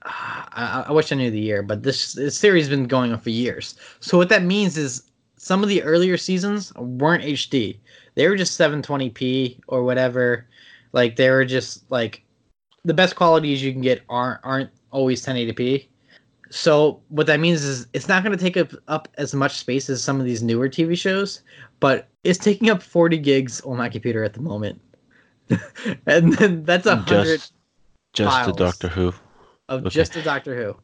I, 0.05 0.85
I 0.87 0.91
wish 0.91 1.11
I 1.11 1.15
knew 1.15 1.31
the 1.31 1.39
year, 1.39 1.63
but 1.63 1.83
this, 1.83 2.13
this 2.13 2.37
series 2.37 2.65
has 2.65 2.69
been 2.69 2.87
going 2.87 3.11
on 3.11 3.19
for 3.19 3.31
years. 3.31 3.75
So 3.99 4.17
what 4.17 4.29
that 4.29 4.43
means 4.43 4.77
is 4.77 5.03
some 5.37 5.63
of 5.63 5.69
the 5.69 5.83
earlier 5.83 6.17
seasons 6.17 6.73
weren't 6.75 7.23
HD. 7.23 7.77
They 8.15 8.27
were 8.27 8.35
just 8.35 8.59
720p 8.59 9.59
or 9.67 9.83
whatever. 9.83 10.47
Like 10.91 11.15
they 11.15 11.29
were 11.29 11.45
just 11.45 11.89
like 11.91 12.23
the 12.83 12.93
best 12.93 13.15
qualities 13.15 13.61
you 13.63 13.71
can 13.71 13.81
get 13.81 14.01
aren't 14.09 14.39
aren't 14.43 14.69
always 14.91 15.25
1080p. 15.25 15.87
So 16.51 17.01
what 17.09 17.27
that 17.27 17.39
means 17.39 17.63
is 17.63 17.87
it's 17.93 18.07
not 18.07 18.23
going 18.23 18.37
to 18.37 18.41
take 18.41 18.55
up, 18.55 18.71
up 18.87 19.07
as 19.17 19.33
much 19.33 19.57
space 19.57 19.89
as 19.89 20.03
some 20.03 20.19
of 20.19 20.25
these 20.25 20.41
newer 20.41 20.69
TV 20.69 20.97
shows, 20.97 21.41
but 21.79 22.07
it's 22.23 22.39
taking 22.39 22.69
up 22.69 22.81
40 22.81 23.17
gigs 23.17 23.61
on 23.61 23.77
my 23.77 23.89
computer 23.89 24.23
at 24.23 24.33
the 24.33 24.41
moment. 24.41 24.79
and 26.05 26.33
then 26.33 26.63
that's 26.63 26.85
a 26.85 26.95
hundred 26.95 27.25
Just 27.25 27.53
just 28.13 28.45
the 28.45 28.53
files. 28.53 28.57
Doctor 28.57 28.87
Who. 28.87 29.13
Of 29.69 29.81
okay. 29.81 29.89
just 29.89 30.15
a 30.15 30.21
Doctor 30.21 30.55
Who. 30.55 30.75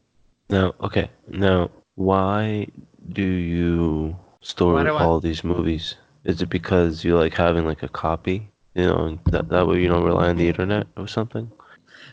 Now, 0.50 0.74
okay. 0.80 1.08
Now, 1.28 1.70
why 1.94 2.66
do 3.10 3.22
you 3.22 4.16
store 4.40 4.82
do 4.84 4.94
I- 4.94 5.02
all 5.02 5.20
these 5.20 5.44
movies? 5.44 5.96
Is 6.24 6.40
it 6.40 6.50
because 6.50 7.04
you 7.04 7.16
like 7.16 7.34
having 7.34 7.64
like 7.64 7.82
a 7.82 7.88
copy? 7.88 8.48
You 8.74 8.86
know, 8.86 9.04
and 9.04 9.18
that 9.26 9.48
that 9.48 9.66
way 9.66 9.80
you 9.80 9.88
don't 9.88 10.04
rely 10.04 10.28
on 10.28 10.36
the 10.36 10.48
internet 10.48 10.86
or 10.96 11.06
something? 11.06 11.50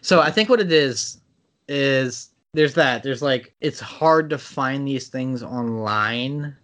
So 0.01 0.19
I 0.19 0.32
think 0.32 0.49
what 0.49 0.60
it 0.60 0.71
is 0.71 1.19
is 1.67 2.32
there's 2.53 2.73
that. 2.73 3.03
There's 3.03 3.21
like 3.21 3.53
it's 3.62 3.79
hard 3.79 4.29
to 4.32 4.38
find 4.38 4.88
these 4.88 5.08
things 5.08 5.43
online 5.43 6.55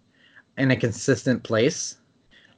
in 0.58 0.70
a 0.70 0.76
consistent 0.76 1.44
place. 1.44 1.96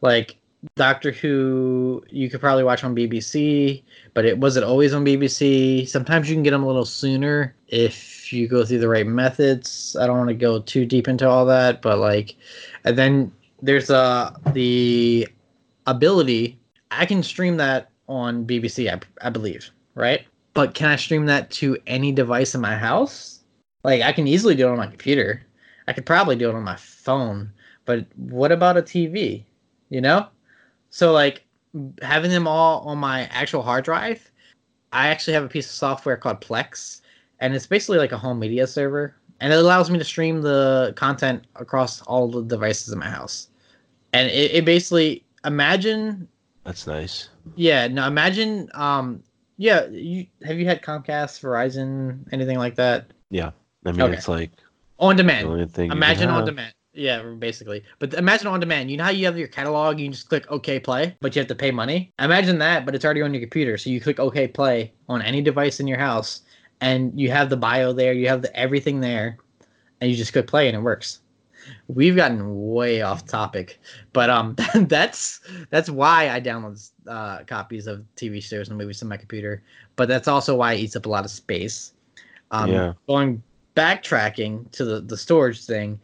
Like 0.00 0.36
Doctor 0.74 1.12
Who, 1.12 2.02
you 2.10 2.28
could 2.28 2.40
probably 2.40 2.64
watch 2.64 2.82
on 2.82 2.94
BBC, 2.94 3.82
but 4.14 4.24
it 4.24 4.38
was 4.38 4.56
it 4.56 4.64
always 4.64 4.92
on 4.92 5.04
BBC. 5.04 5.88
Sometimes 5.88 6.28
you 6.28 6.34
can 6.34 6.42
get 6.42 6.50
them 6.50 6.64
a 6.64 6.66
little 6.66 6.84
sooner 6.84 7.54
if 7.68 8.32
you 8.32 8.48
go 8.48 8.64
through 8.64 8.80
the 8.80 8.88
right 8.88 9.06
methods. 9.06 9.96
I 10.00 10.06
don't 10.06 10.18
want 10.18 10.28
to 10.30 10.34
go 10.34 10.60
too 10.60 10.84
deep 10.84 11.06
into 11.06 11.28
all 11.28 11.46
that, 11.46 11.80
but 11.80 11.98
like, 11.98 12.34
and 12.84 12.98
then 12.98 13.32
there's 13.62 13.90
uh 13.90 14.34
the 14.52 15.28
ability. 15.86 16.58
I 16.90 17.06
can 17.06 17.22
stream 17.22 17.56
that 17.58 17.90
on 18.08 18.44
BBC, 18.44 18.92
I, 18.92 19.00
I 19.26 19.30
believe, 19.30 19.70
right? 19.94 20.26
But 20.54 20.74
can 20.74 20.88
I 20.88 20.96
stream 20.96 21.26
that 21.26 21.50
to 21.52 21.76
any 21.86 22.10
device 22.10 22.54
in 22.54 22.60
my 22.60 22.76
house? 22.76 23.44
Like 23.84 24.02
I 24.02 24.12
can 24.12 24.26
easily 24.26 24.56
do 24.56 24.66
it 24.66 24.70
on 24.72 24.78
my 24.78 24.88
computer. 24.88 25.42
I 25.86 25.92
could 25.92 26.06
probably 26.06 26.34
do 26.34 26.48
it 26.50 26.54
on 26.56 26.64
my 26.64 26.76
phone. 26.76 27.52
But 27.84 28.06
what 28.16 28.50
about 28.50 28.76
a 28.76 28.82
TV? 28.82 29.44
You 29.88 30.00
know? 30.00 30.26
So 30.90 31.12
like 31.12 31.44
having 32.02 32.30
them 32.30 32.46
all 32.46 32.80
on 32.88 32.98
my 32.98 33.22
actual 33.26 33.62
hard 33.62 33.84
drive, 33.84 34.30
I 34.92 35.08
actually 35.08 35.34
have 35.34 35.44
a 35.44 35.48
piece 35.48 35.66
of 35.66 35.72
software 35.72 36.16
called 36.16 36.40
Plex, 36.40 37.02
and 37.40 37.54
it's 37.54 37.66
basically 37.66 37.98
like 37.98 38.12
a 38.12 38.18
home 38.18 38.38
media 38.38 38.66
server, 38.66 39.14
and 39.40 39.52
it 39.52 39.58
allows 39.58 39.90
me 39.90 39.98
to 39.98 40.04
stream 40.04 40.40
the 40.40 40.92
content 40.96 41.44
across 41.56 42.00
all 42.02 42.28
the 42.30 42.42
devices 42.42 42.92
in 42.92 42.98
my 42.98 43.08
house. 43.08 43.48
And 44.12 44.30
it, 44.30 44.52
it 44.54 44.64
basically 44.64 45.24
imagine 45.44 46.26
That's 46.64 46.86
nice. 46.86 47.28
yeah, 47.54 47.86
no, 47.88 48.06
imagine 48.06 48.70
um 48.74 49.22
yeah, 49.58 49.86
you 49.88 50.26
have 50.44 50.58
you 50.58 50.66
had 50.66 50.82
Comcast, 50.82 51.40
Verizon, 51.40 52.24
anything 52.32 52.58
like 52.58 52.76
that? 52.76 53.12
Yeah. 53.30 53.50
I 53.84 53.92
mean, 53.92 54.00
Okay. 54.02 54.14
it's 54.14 54.28
like 54.28 54.52
On 54.98 55.16
the 55.16 55.22
demand. 55.22 55.46
only 55.46 55.66
thing. 55.66 55.84
you 55.86 55.88
can 55.90 55.96
Imagine 55.98 56.30
on 56.30 56.44
demand. 56.44 56.72
Yeah, 56.98 57.22
basically. 57.22 57.84
But 58.00 58.14
imagine 58.14 58.48
on 58.48 58.58
demand. 58.58 58.90
You 58.90 58.96
know 58.96 59.04
how 59.04 59.10
you 59.10 59.24
have 59.26 59.38
your 59.38 59.46
catalog, 59.46 60.00
you 60.00 60.06
can 60.06 60.12
just 60.12 60.28
click 60.28 60.50
OK 60.50 60.80
Play, 60.80 61.16
but 61.20 61.34
you 61.34 61.40
have 61.40 61.46
to 61.48 61.54
pay 61.54 61.70
money. 61.70 62.12
Imagine 62.18 62.58
that, 62.58 62.84
but 62.84 62.94
it's 62.94 63.04
already 63.04 63.22
on 63.22 63.32
your 63.32 63.40
computer. 63.40 63.78
So 63.78 63.88
you 63.88 64.00
click 64.00 64.18
OK 64.18 64.48
Play 64.48 64.92
on 65.08 65.22
any 65.22 65.40
device 65.40 65.78
in 65.78 65.86
your 65.86 65.98
house, 65.98 66.42
and 66.80 67.18
you 67.18 67.30
have 67.30 67.50
the 67.50 67.56
bio 67.56 67.92
there, 67.92 68.12
you 68.12 68.26
have 68.28 68.42
the 68.42 68.54
everything 68.56 68.98
there, 68.98 69.38
and 70.00 70.10
you 70.10 70.16
just 70.16 70.32
click 70.32 70.48
play 70.48 70.66
and 70.66 70.76
it 70.76 70.80
works. 70.80 71.20
We've 71.86 72.16
gotten 72.16 72.72
way 72.72 73.02
off 73.02 73.26
topic, 73.26 73.78
but 74.12 74.28
um, 74.28 74.56
that's 74.74 75.40
that's 75.70 75.88
why 75.88 76.30
I 76.30 76.40
download 76.40 76.90
uh, 77.06 77.44
copies 77.44 77.86
of 77.86 78.04
TV 78.16 78.42
shows 78.42 78.68
and 78.70 78.76
movies 78.76 78.98
to 79.00 79.04
my 79.04 79.16
computer. 79.16 79.62
But 79.94 80.08
that's 80.08 80.26
also 80.26 80.56
why 80.56 80.72
it 80.72 80.80
eats 80.80 80.96
up 80.96 81.06
a 81.06 81.08
lot 81.08 81.24
of 81.24 81.30
space. 81.30 81.92
Um, 82.50 82.72
Yeah. 82.72 82.92
Going 83.06 83.42
backtracking 83.76 84.68
to 84.72 84.84
the 84.84 85.00
the 85.00 85.16
storage 85.16 85.64
thing, 85.64 86.00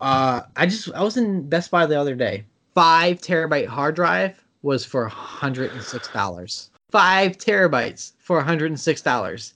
uh, 0.00 0.42
I 0.56 0.66
just 0.66 0.92
I 0.92 1.02
was 1.02 1.16
in 1.16 1.48
Best 1.48 1.70
Buy 1.70 1.86
the 1.86 1.98
other 1.98 2.14
day. 2.14 2.44
Five 2.74 3.20
terabyte 3.20 3.66
hard 3.66 3.94
drive 3.96 4.42
was 4.62 4.84
for 4.84 5.06
hundred 5.06 5.72
and 5.72 5.82
six 5.82 6.08
dollars. 6.08 6.70
Five 6.90 7.38
terabytes 7.38 8.12
for 8.18 8.40
hundred 8.42 8.66
and 8.70 8.78
six 8.80 9.00
dollars. 9.02 9.54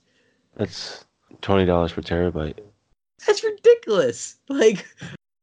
That's 0.55 1.05
twenty 1.41 1.65
dollars 1.65 1.93
per 1.93 2.01
terabyte. 2.01 2.59
That's 3.25 3.43
ridiculous. 3.43 4.35
Like 4.49 4.85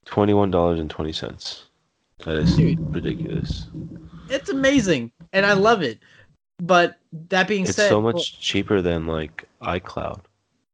Twenty-one 0.04 0.50
dollars 0.50 0.80
and 0.80 0.90
twenty 0.90 1.12
cents. 1.12 1.64
That 2.24 2.36
is 2.36 2.56
Dude. 2.56 2.94
ridiculous. 2.94 3.66
it's 4.28 4.48
amazing, 4.48 5.12
and 5.32 5.46
I 5.46 5.52
love 5.52 5.82
it. 5.82 5.98
But 6.60 6.98
that 7.28 7.46
being 7.46 7.62
It's 7.62 7.76
said, 7.76 7.88
so 7.88 8.00
much 8.00 8.14
well, 8.14 8.24
cheaper 8.40 8.80
than 8.82 9.06
like 9.06 9.44
iCloud. 9.62 10.22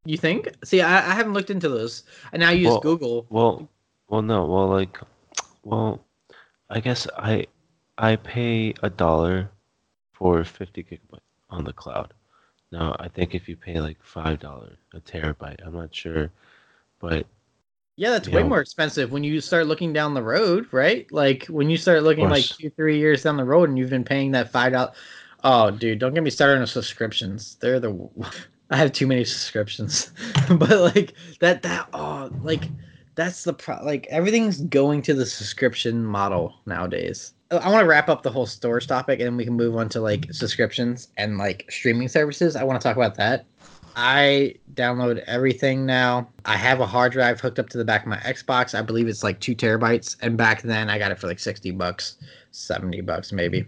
you 0.07 0.17
think? 0.17 0.49
See, 0.65 0.81
I, 0.81 0.97
I 1.11 1.15
haven't 1.15 1.35
looked 1.35 1.51
into 1.51 1.69
those, 1.69 2.05
I 2.33 2.39
now 2.39 2.51
use 2.51 2.69
Well- 2.69 2.81
Google. 2.81 3.27
Well, 3.29 3.69
well, 4.15 4.23
no, 4.23 4.47
well, 4.47 4.69
like, 4.69 5.01
well, 5.65 6.05
I 6.71 6.79
guess 6.79 7.09
I, 7.19 7.49
I 7.99 8.15
pay 8.15 8.73
a 8.81 8.89
dollar 8.89 9.51
for 10.13 10.45
fifty 10.45 10.85
gigabytes 10.85 11.19
on 11.51 11.65
the 11.65 11.73
cloud. 11.73 12.15
Now, 12.71 12.95
I 13.01 13.09
think 13.09 13.35
if 13.35 13.49
you 13.49 13.57
pay 13.57 13.81
like 13.81 13.99
five 14.05 14.39
dollars 14.39 14.77
a 14.93 15.01
terabyte, 15.01 15.67
I'm 15.67 15.75
not 15.75 15.93
sure, 15.93 16.31
but 17.01 17.27
Yeah, 17.97 18.11
that's 18.11 18.29
way 18.29 18.43
know- 18.43 18.51
more 18.51 18.61
expensive 18.61 19.11
when 19.11 19.25
you 19.25 19.41
start 19.41 19.67
looking 19.67 19.93
down 19.93 20.15
the 20.15 20.23
road, 20.23 20.69
right? 20.71 21.11
Like 21.11 21.47
when 21.47 21.69
you 21.69 21.77
start 21.77 22.05
looking 22.05 22.29
like 22.29 22.45
two, 22.45 22.71
three 22.71 22.99
years 22.99 23.25
down 23.25 23.37
the 23.37 23.45
road, 23.45 23.69
and 23.69 23.77
you've 23.77 23.91
been 23.91 24.05
paying 24.05 24.31
that 24.31 24.53
five 24.53 24.75
dollars. 24.75 24.95
Oh, 25.43 25.73
dude, 25.73 25.99
don't 25.99 26.15
get 26.15 26.23
me 26.23 26.31
started 26.31 26.61
on 26.61 26.69
subscriptions. 26.69 27.57
They're 27.57 27.81
the. 27.81 28.09
I 28.71 28.77
have 28.77 28.93
too 28.93 29.09
many 29.09 29.25
subscriptions, 29.25 30.13
but 30.49 30.95
like 30.95 31.15
that, 31.41 31.63
that 31.63 31.89
oh, 31.93 32.31
like 32.45 32.71
that's 33.15 33.45
the 33.45 33.53
pro. 33.53 33.77
Like 33.83 34.07
everything's 34.11 34.61
going 34.63 35.03
to 35.03 35.15
the 35.15 35.27
subscription 35.27 36.05
model 36.05 36.55
nowadays. 36.67 37.33
I 37.51 37.71
want 37.71 37.83
to 37.83 37.87
wrap 37.87 38.09
up 38.09 38.23
the 38.23 38.31
whole 38.31 38.47
storage 38.47 38.87
topic, 38.87 39.21
and 39.21 39.37
we 39.37 39.45
can 39.45 39.55
move 39.55 39.77
on 39.77 39.89
to 39.91 40.01
like 40.01 40.33
subscriptions 40.33 41.09
and 41.17 41.39
like 41.39 41.67
streaming 41.71 42.09
services. 42.09 42.57
I 42.57 42.65
want 42.65 42.81
to 42.81 42.87
talk 42.87 42.97
about 42.97 43.15
that. 43.17 43.47
I 43.97 44.57
download 44.75 45.23
everything 45.27 45.87
now. 45.87 46.29
I 46.45 46.57
have 46.57 46.81
a 46.81 46.87
hard 46.87 47.13
drive 47.13 47.41
hooked 47.41 47.61
up 47.61 47.69
to 47.69 47.79
the 47.79 47.85
back 47.85 48.03
of 48.03 48.09
my 48.09 48.17
Xbox. 48.19 48.77
I 48.77 48.83
believe 48.83 49.07
it's 49.07 49.23
like 49.23 49.39
two 49.39 49.55
terabytes, 49.55 50.17
and 50.21 50.37
back 50.37 50.63
then 50.63 50.91
I 50.91 50.99
got 50.99 51.13
it 51.13 51.19
for 51.19 51.29
like 51.29 51.39
sixty 51.39 51.71
bucks, 51.71 52.17
seventy 52.51 53.01
bucks 53.01 53.31
maybe. 53.31 53.67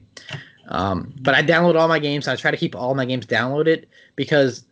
Um, 0.68 1.14
but 1.20 1.34
I 1.34 1.42
download 1.42 1.78
all 1.78 1.86
my 1.86 2.00
games. 2.00 2.26
I 2.26 2.34
try 2.34 2.50
to 2.50 2.56
keep 2.56 2.74
all 2.74 2.94
my 2.94 3.04
games 3.04 3.26
downloaded 3.26 3.84
because 4.16 4.64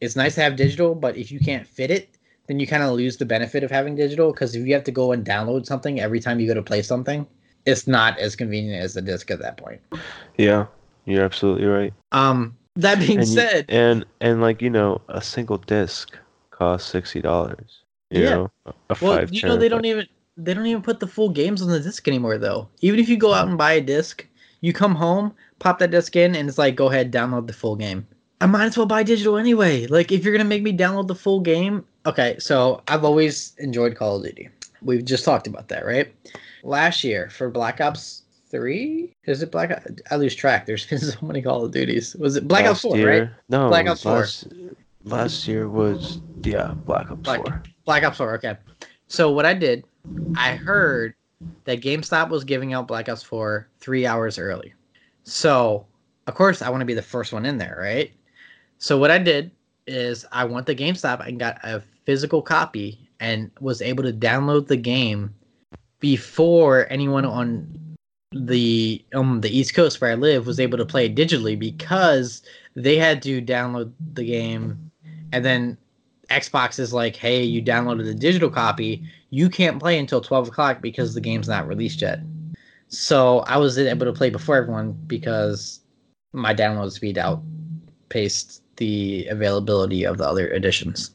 it's 0.00 0.16
nice 0.16 0.34
to 0.36 0.40
have 0.40 0.56
digital, 0.56 0.94
but 0.94 1.16
if 1.16 1.30
you 1.30 1.38
can't 1.38 1.66
fit 1.66 1.90
it, 1.90 2.16
then 2.46 2.58
you 2.60 2.66
kind 2.66 2.82
of 2.82 2.92
lose 2.92 3.16
the 3.16 3.24
benefit 3.24 3.62
of 3.64 3.70
having 3.70 3.94
digital. 3.96 4.32
Because 4.32 4.54
if 4.54 4.66
you 4.66 4.74
have 4.74 4.84
to 4.84 4.90
go 4.92 5.12
and 5.12 5.24
download 5.24 5.66
something 5.66 6.00
every 6.00 6.20
time 6.20 6.40
you 6.40 6.46
go 6.46 6.54
to 6.54 6.62
play 6.62 6.82
something, 6.82 7.26
it's 7.66 7.86
not 7.86 8.18
as 8.18 8.34
convenient 8.36 8.82
as 8.82 8.94
the 8.94 9.02
disc 9.02 9.30
at 9.30 9.38
that 9.40 9.56
point. 9.56 9.80
yeah, 10.38 10.66
you're 11.04 11.24
absolutely 11.24 11.66
right. 11.66 11.92
Um, 12.12 12.56
that 12.76 12.98
being 12.98 13.20
And 13.20 13.28
you- 13.28 13.34
said, 13.34 13.66
and 13.68 14.04
and 14.20 14.40
like 14.40 14.62
you 14.62 14.70
know, 14.70 15.00
a 15.08 15.20
single 15.22 15.58
disc 15.58 16.16
costs 16.50 16.90
sixty 16.90 17.20
dollars. 17.20 17.80
You 18.10 18.22
Yeah. 18.22 18.30
know, 18.30 18.50
Well, 19.00 19.24
you 19.30 19.42
know 19.42 19.56
they 19.56 19.68
don't 19.68 19.84
even 19.84 20.06
they 20.36 20.54
don't 20.54 20.66
even 20.66 20.82
put 20.82 21.00
the 21.00 21.06
full 21.06 21.28
games 21.30 21.62
on 21.62 21.68
the 21.68 21.80
disc 21.80 22.06
anymore 22.08 22.38
though. 22.38 22.68
Even 22.80 22.98
if 23.00 23.08
you 23.08 23.16
go 23.16 23.32
out 23.34 23.48
and 23.48 23.56
buy 23.58 23.72
a 23.72 23.80
disc, 23.80 24.26
you 24.60 24.72
come 24.72 24.94
home, 24.94 25.34
pop 25.58 25.78
that 25.78 25.90
disc 25.90 26.14
in, 26.16 26.34
and 26.34 26.48
it's 26.48 26.58
like 26.58 26.74
go 26.74 26.88
ahead 26.88 27.12
download 27.12 27.46
the 27.46 27.52
full 27.52 27.76
game. 27.76 28.06
I 28.40 28.46
might 28.46 28.64
as 28.66 28.76
well 28.76 28.86
buy 28.86 29.02
digital 29.02 29.36
anyway. 29.36 29.86
Like 29.86 30.10
if 30.10 30.24
you're 30.24 30.32
gonna 30.36 30.48
make 30.48 30.62
me 30.62 30.76
download 30.76 31.06
the 31.08 31.14
full 31.14 31.40
game, 31.40 31.84
okay. 32.06 32.36
So 32.38 32.82
I've 32.88 33.04
always 33.04 33.54
enjoyed 33.58 33.96
Call 33.96 34.16
of 34.16 34.22
Duty. 34.24 34.48
We've 34.82 35.04
just 35.04 35.24
talked 35.24 35.46
about 35.46 35.68
that, 35.68 35.84
right? 35.86 36.12
Last 36.64 37.04
year 37.04 37.28
for 37.30 37.50
Black 37.50 37.80
Ops 37.80 38.22
Three, 38.50 39.14
is 39.24 39.42
it 39.42 39.50
Black? 39.50 39.70
Ops? 39.70 39.86
I 40.10 40.16
lose 40.16 40.34
track. 40.34 40.66
There's 40.66 40.86
been 40.90 40.98
so 40.98 41.18
many 41.26 41.40
Call 41.42 41.64
of 41.64 41.72
Duties. 41.72 42.14
Was 42.16 42.36
it 42.36 42.46
Black 42.46 42.66
Ops 42.66 42.80
Four? 42.82 42.96
year, 42.96 43.20
Right? 43.22 43.30
No, 43.48 43.68
Black 43.68 43.86
Ops 43.86 44.02
4. 44.02 44.12
last, 44.12 44.48
Last 45.04 45.48
year 45.48 45.68
was 45.68 46.20
yeah, 46.42 46.74
Black 46.86 47.10
Ops 47.10 47.22
Black- 47.22 47.40
Four. 47.42 47.62
Black 47.84 48.04
Ops 48.04 48.18
4, 48.18 48.34
okay. 48.34 48.56
So 49.08 49.32
what 49.32 49.46
I 49.46 49.54
did, 49.54 49.84
I 50.36 50.52
heard 50.54 51.14
that 51.64 51.80
GameStop 51.80 52.28
was 52.28 52.44
giving 52.44 52.72
out 52.72 52.86
Black 52.86 53.08
Ops 53.08 53.22
4 53.22 53.66
three 53.80 54.06
hours 54.06 54.38
early. 54.38 54.72
So, 55.24 55.86
of 56.26 56.34
course, 56.34 56.62
I 56.62 56.68
want 56.70 56.80
to 56.82 56.84
be 56.86 56.94
the 56.94 57.02
first 57.02 57.32
one 57.32 57.44
in 57.46 57.58
there, 57.58 57.76
right? 57.80 58.12
So 58.78 58.98
what 58.98 59.10
I 59.10 59.18
did 59.18 59.50
is 59.86 60.24
I 60.30 60.44
went 60.44 60.66
to 60.66 60.74
GameStop 60.74 61.26
and 61.26 61.38
got 61.40 61.58
a 61.64 61.82
physical 62.04 62.42
copy 62.42 63.08
and 63.20 63.50
was 63.60 63.80
able 63.82 64.02
to 64.02 64.12
download 64.12 64.66
the 64.66 64.76
game 64.76 65.34
before 66.00 66.86
anyone 66.90 67.24
on 67.24 67.96
the 68.34 69.04
um 69.14 69.40
the 69.42 69.56
East 69.56 69.74
Coast 69.74 70.00
where 70.00 70.10
I 70.10 70.14
live 70.14 70.46
was 70.46 70.58
able 70.58 70.78
to 70.78 70.86
play 70.86 71.06
it 71.06 71.14
digitally 71.14 71.58
because 71.58 72.42
they 72.74 72.96
had 72.96 73.22
to 73.22 73.42
download 73.42 73.92
the 74.14 74.24
game 74.24 74.90
and 75.32 75.44
then 75.44 75.76
Xbox 76.30 76.78
is 76.78 76.94
like, 76.94 77.14
hey, 77.14 77.42
you 77.42 77.62
downloaded 77.62 78.08
a 78.08 78.14
digital 78.14 78.48
copy, 78.50 79.02
you 79.30 79.50
can't 79.50 79.78
play 79.78 79.98
until 79.98 80.20
12 80.20 80.48
o'clock 80.48 80.80
because 80.80 81.14
the 81.14 81.20
game's 81.20 81.48
not 81.48 81.68
released 81.68 82.00
yet. 82.00 82.20
So 82.88 83.40
I 83.40 83.56
was 83.56 83.78
able 83.78 84.06
to 84.06 84.12
play 84.12 84.30
before 84.30 84.56
everyone 84.56 84.92
because 85.06 85.80
my 86.32 86.54
download 86.54 86.92
speed 86.92 87.18
outpaced 87.18 88.62
the 88.76 89.26
availability 89.26 90.04
of 90.04 90.18
the 90.18 90.26
other 90.26 90.48
editions. 90.48 91.10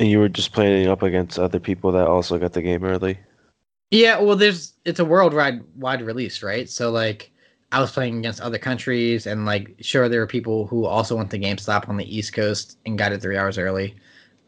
And 0.00 0.08
you 0.08 0.18
were 0.18 0.30
just 0.30 0.54
playing 0.54 0.82
it 0.82 0.88
up 0.88 1.02
against 1.02 1.38
other 1.38 1.60
people 1.60 1.92
that 1.92 2.06
also 2.06 2.38
got 2.38 2.54
the 2.54 2.62
game 2.62 2.82
early. 2.84 3.18
Yeah, 3.90 4.18
well, 4.18 4.34
there's 4.34 4.72
it's 4.86 4.98
a 4.98 5.04
worldwide 5.04 5.62
wide 5.76 6.00
release, 6.00 6.42
right? 6.42 6.70
So 6.70 6.90
like, 6.90 7.30
I 7.70 7.80
was 7.80 7.92
playing 7.92 8.18
against 8.18 8.40
other 8.40 8.56
countries, 8.56 9.26
and 9.26 9.44
like, 9.44 9.76
sure, 9.80 10.08
there 10.08 10.20
were 10.20 10.26
people 10.26 10.66
who 10.66 10.86
also 10.86 11.16
went 11.16 11.30
to 11.32 11.38
GameStop 11.38 11.86
on 11.88 11.98
the 11.98 12.16
East 12.16 12.32
Coast 12.32 12.78
and 12.86 12.96
got 12.96 13.12
it 13.12 13.20
three 13.20 13.36
hours 13.36 13.58
early. 13.58 13.94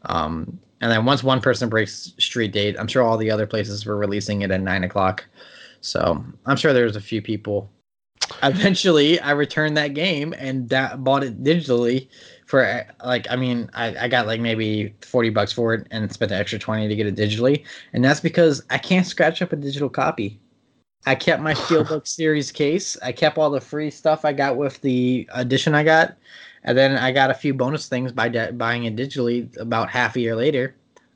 Um, 0.05 0.59
and 0.81 0.91
then 0.91 1.05
once 1.05 1.23
one 1.23 1.39
person 1.39 1.69
breaks 1.69 2.13
street 2.17 2.51
date, 2.51 2.75
I'm 2.79 2.87
sure 2.87 3.03
all 3.03 3.17
the 3.17 3.29
other 3.29 3.45
places 3.45 3.85
were 3.85 3.95
releasing 3.95 4.41
it 4.41 4.49
at 4.49 4.59
nine 4.59 4.83
o'clock. 4.83 5.23
So 5.81 6.25
I'm 6.47 6.57
sure 6.57 6.73
there's 6.73 6.95
a 6.95 7.01
few 7.01 7.21
people. 7.21 7.69
Eventually, 8.41 9.19
I 9.19 9.31
returned 9.31 9.77
that 9.77 9.93
game 9.93 10.33
and 10.37 10.67
da- 10.67 10.95
bought 10.95 11.23
it 11.23 11.43
digitally 11.43 12.07
for 12.53 12.85
like 13.03 13.25
I 13.31 13.35
mean 13.35 13.67
I, 13.73 13.95
I 14.03 14.07
got 14.07 14.27
like 14.27 14.39
maybe 14.39 14.93
forty 15.01 15.31
bucks 15.31 15.51
for 15.51 15.73
it 15.73 15.87
and 15.89 16.13
spent 16.13 16.29
the 16.29 16.35
extra 16.35 16.59
twenty 16.59 16.87
to 16.87 16.95
get 16.95 17.07
it 17.07 17.15
digitally, 17.15 17.65
and 17.93 18.05
that's 18.05 18.19
because 18.19 18.61
I 18.69 18.77
can't 18.77 19.07
scratch 19.07 19.41
up 19.41 19.53
a 19.53 19.55
digital 19.55 19.89
copy. 19.89 20.39
I 21.07 21.15
kept 21.15 21.41
my 21.41 21.53
Steelbook 21.55 22.05
Series 22.05 22.51
case. 22.51 22.95
I 23.01 23.11
kept 23.11 23.39
all 23.39 23.49
the 23.49 23.59
free 23.59 23.89
stuff 23.89 24.23
I 24.23 24.33
got 24.33 24.55
with 24.55 24.79
the 24.81 25.27
edition 25.33 25.73
I 25.73 25.83
got, 25.83 26.15
and 26.63 26.77
then 26.77 26.95
I 26.95 27.11
got 27.11 27.31
a 27.31 27.33
few 27.33 27.55
bonus 27.55 27.87
things 27.87 28.11
by 28.11 28.29
de- 28.29 28.53
buying 28.53 28.83
it 28.83 28.95
digitally 28.95 29.57
about 29.59 29.89
half 29.89 30.15
a 30.15 30.19
year 30.19 30.35
later, 30.35 30.75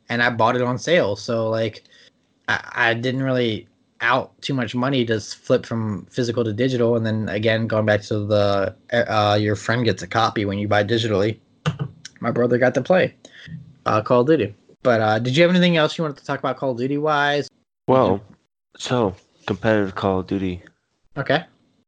and 0.09 0.23
I 0.23 0.31
bought 0.31 0.55
it 0.55 0.63
on 0.63 0.79
sale. 0.79 1.15
So 1.15 1.51
like, 1.51 1.83
I, 2.47 2.67
I 2.73 2.93
didn't 2.95 3.21
really 3.21 3.67
out 4.01 4.39
too 4.41 4.53
much 4.53 4.75
money 4.75 5.05
to 5.05 5.19
flip 5.19 5.65
from 5.65 6.05
physical 6.05 6.43
to 6.43 6.53
digital, 6.53 6.95
and 6.95 7.05
then 7.05 7.29
again 7.29 7.67
going 7.67 7.85
back 7.85 8.01
to 8.03 8.19
the 8.25 8.75
uh, 8.91 9.37
your 9.39 9.55
friend 9.55 9.85
gets 9.85 10.03
a 10.03 10.07
copy 10.07 10.45
when 10.45 10.57
you 10.59 10.67
buy 10.67 10.83
digitally. 10.83 11.39
My 12.19 12.31
brother 12.31 12.57
got 12.57 12.73
to 12.73 12.81
play 12.81 13.15
uh, 13.87 14.01
Call 14.01 14.21
of 14.21 14.27
Duty. 14.27 14.53
But 14.83 15.01
uh, 15.01 15.19
did 15.19 15.35
you 15.35 15.43
have 15.43 15.49
anything 15.49 15.77
else 15.77 15.97
you 15.97 16.03
wanted 16.03 16.17
to 16.17 16.25
talk 16.25 16.39
about 16.39 16.57
Call 16.57 16.71
of 16.71 16.77
Duty 16.77 16.97
wise? 16.97 17.49
Well, 17.87 18.21
so 18.77 19.15
competitive 19.45 19.95
Call 19.95 20.19
of 20.19 20.27
Duty. 20.27 20.61
Okay. 21.17 21.43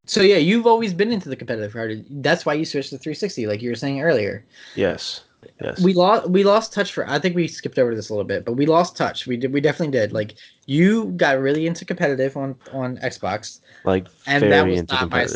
So 0.05 0.21
yeah, 0.21 0.37
you've 0.37 0.65
always 0.65 0.93
been 0.93 1.11
into 1.11 1.29
the 1.29 1.35
competitive 1.35 1.73
part. 1.73 1.91
That's 2.09 2.45
why 2.45 2.55
you 2.55 2.65
switched 2.65 2.89
to 2.89 2.97
360, 2.97 3.45
like 3.45 3.61
you 3.61 3.69
were 3.69 3.75
saying 3.75 4.01
earlier. 4.01 4.43
Yes. 4.75 5.21
Yes. 5.61 5.81
We 5.81 5.93
lost 5.93 6.29
we 6.29 6.43
lost 6.43 6.73
touch 6.73 6.93
for. 6.93 7.07
I 7.09 7.19
think 7.19 7.35
we 7.35 7.47
skipped 7.47 7.79
over 7.79 7.95
this 7.95 8.09
a 8.09 8.13
little 8.13 8.25
bit, 8.25 8.45
but 8.45 8.53
we 8.53 8.65
lost 8.65 8.95
touch. 8.95 9.27
We 9.27 9.37
did. 9.37 9.53
We 9.53 9.61
definitely 9.61 9.91
did. 9.91 10.13
Like 10.13 10.35
you 10.65 11.05
got 11.17 11.39
really 11.39 11.67
into 11.67 11.85
competitive 11.85 12.35
on 12.37 12.55
on 12.71 12.97
Xbox, 12.97 13.59
like 13.83 14.07
and 14.25 14.51
that 14.51 14.67
was 14.67 14.87
not 14.89 15.09
my 15.09 15.27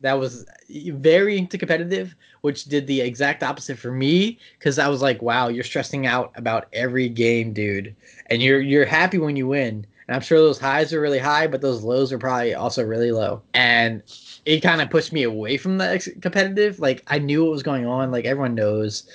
that 0.00 0.14
was 0.14 0.46
very 0.68 1.38
into 1.38 1.58
competitive, 1.58 2.14
which 2.42 2.64
did 2.64 2.86
the 2.86 3.00
exact 3.00 3.42
opposite 3.42 3.78
for 3.78 3.90
me 3.90 4.38
because 4.58 4.78
I 4.78 4.88
was 4.88 5.02
like, 5.02 5.22
wow, 5.22 5.48
you're 5.48 5.64
stressing 5.64 6.06
out 6.06 6.32
about 6.36 6.68
every 6.72 7.08
game, 7.08 7.52
dude, 7.52 7.94
and 8.26 8.42
you're 8.42 8.60
you're 8.60 8.86
happy 8.86 9.18
when 9.18 9.36
you 9.36 9.48
win. 9.48 9.86
And 10.06 10.14
I'm 10.14 10.22
sure 10.22 10.38
those 10.38 10.58
highs 10.58 10.92
are 10.94 11.00
really 11.00 11.18
high, 11.18 11.46
but 11.46 11.60
those 11.60 11.82
lows 11.82 12.12
are 12.12 12.18
probably 12.18 12.54
also 12.54 12.82
really 12.82 13.12
low. 13.12 13.42
And 13.52 14.02
it 14.46 14.60
kind 14.60 14.80
of 14.80 14.88
pushed 14.88 15.12
me 15.12 15.22
away 15.22 15.58
from 15.58 15.76
the 15.76 15.86
ex- 15.86 16.08
competitive. 16.22 16.80
Like 16.80 17.02
I 17.08 17.18
knew 17.18 17.44
what 17.44 17.50
was 17.50 17.62
going 17.62 17.86
on. 17.86 18.10
Like 18.10 18.24
everyone 18.24 18.54
knows, 18.54 19.06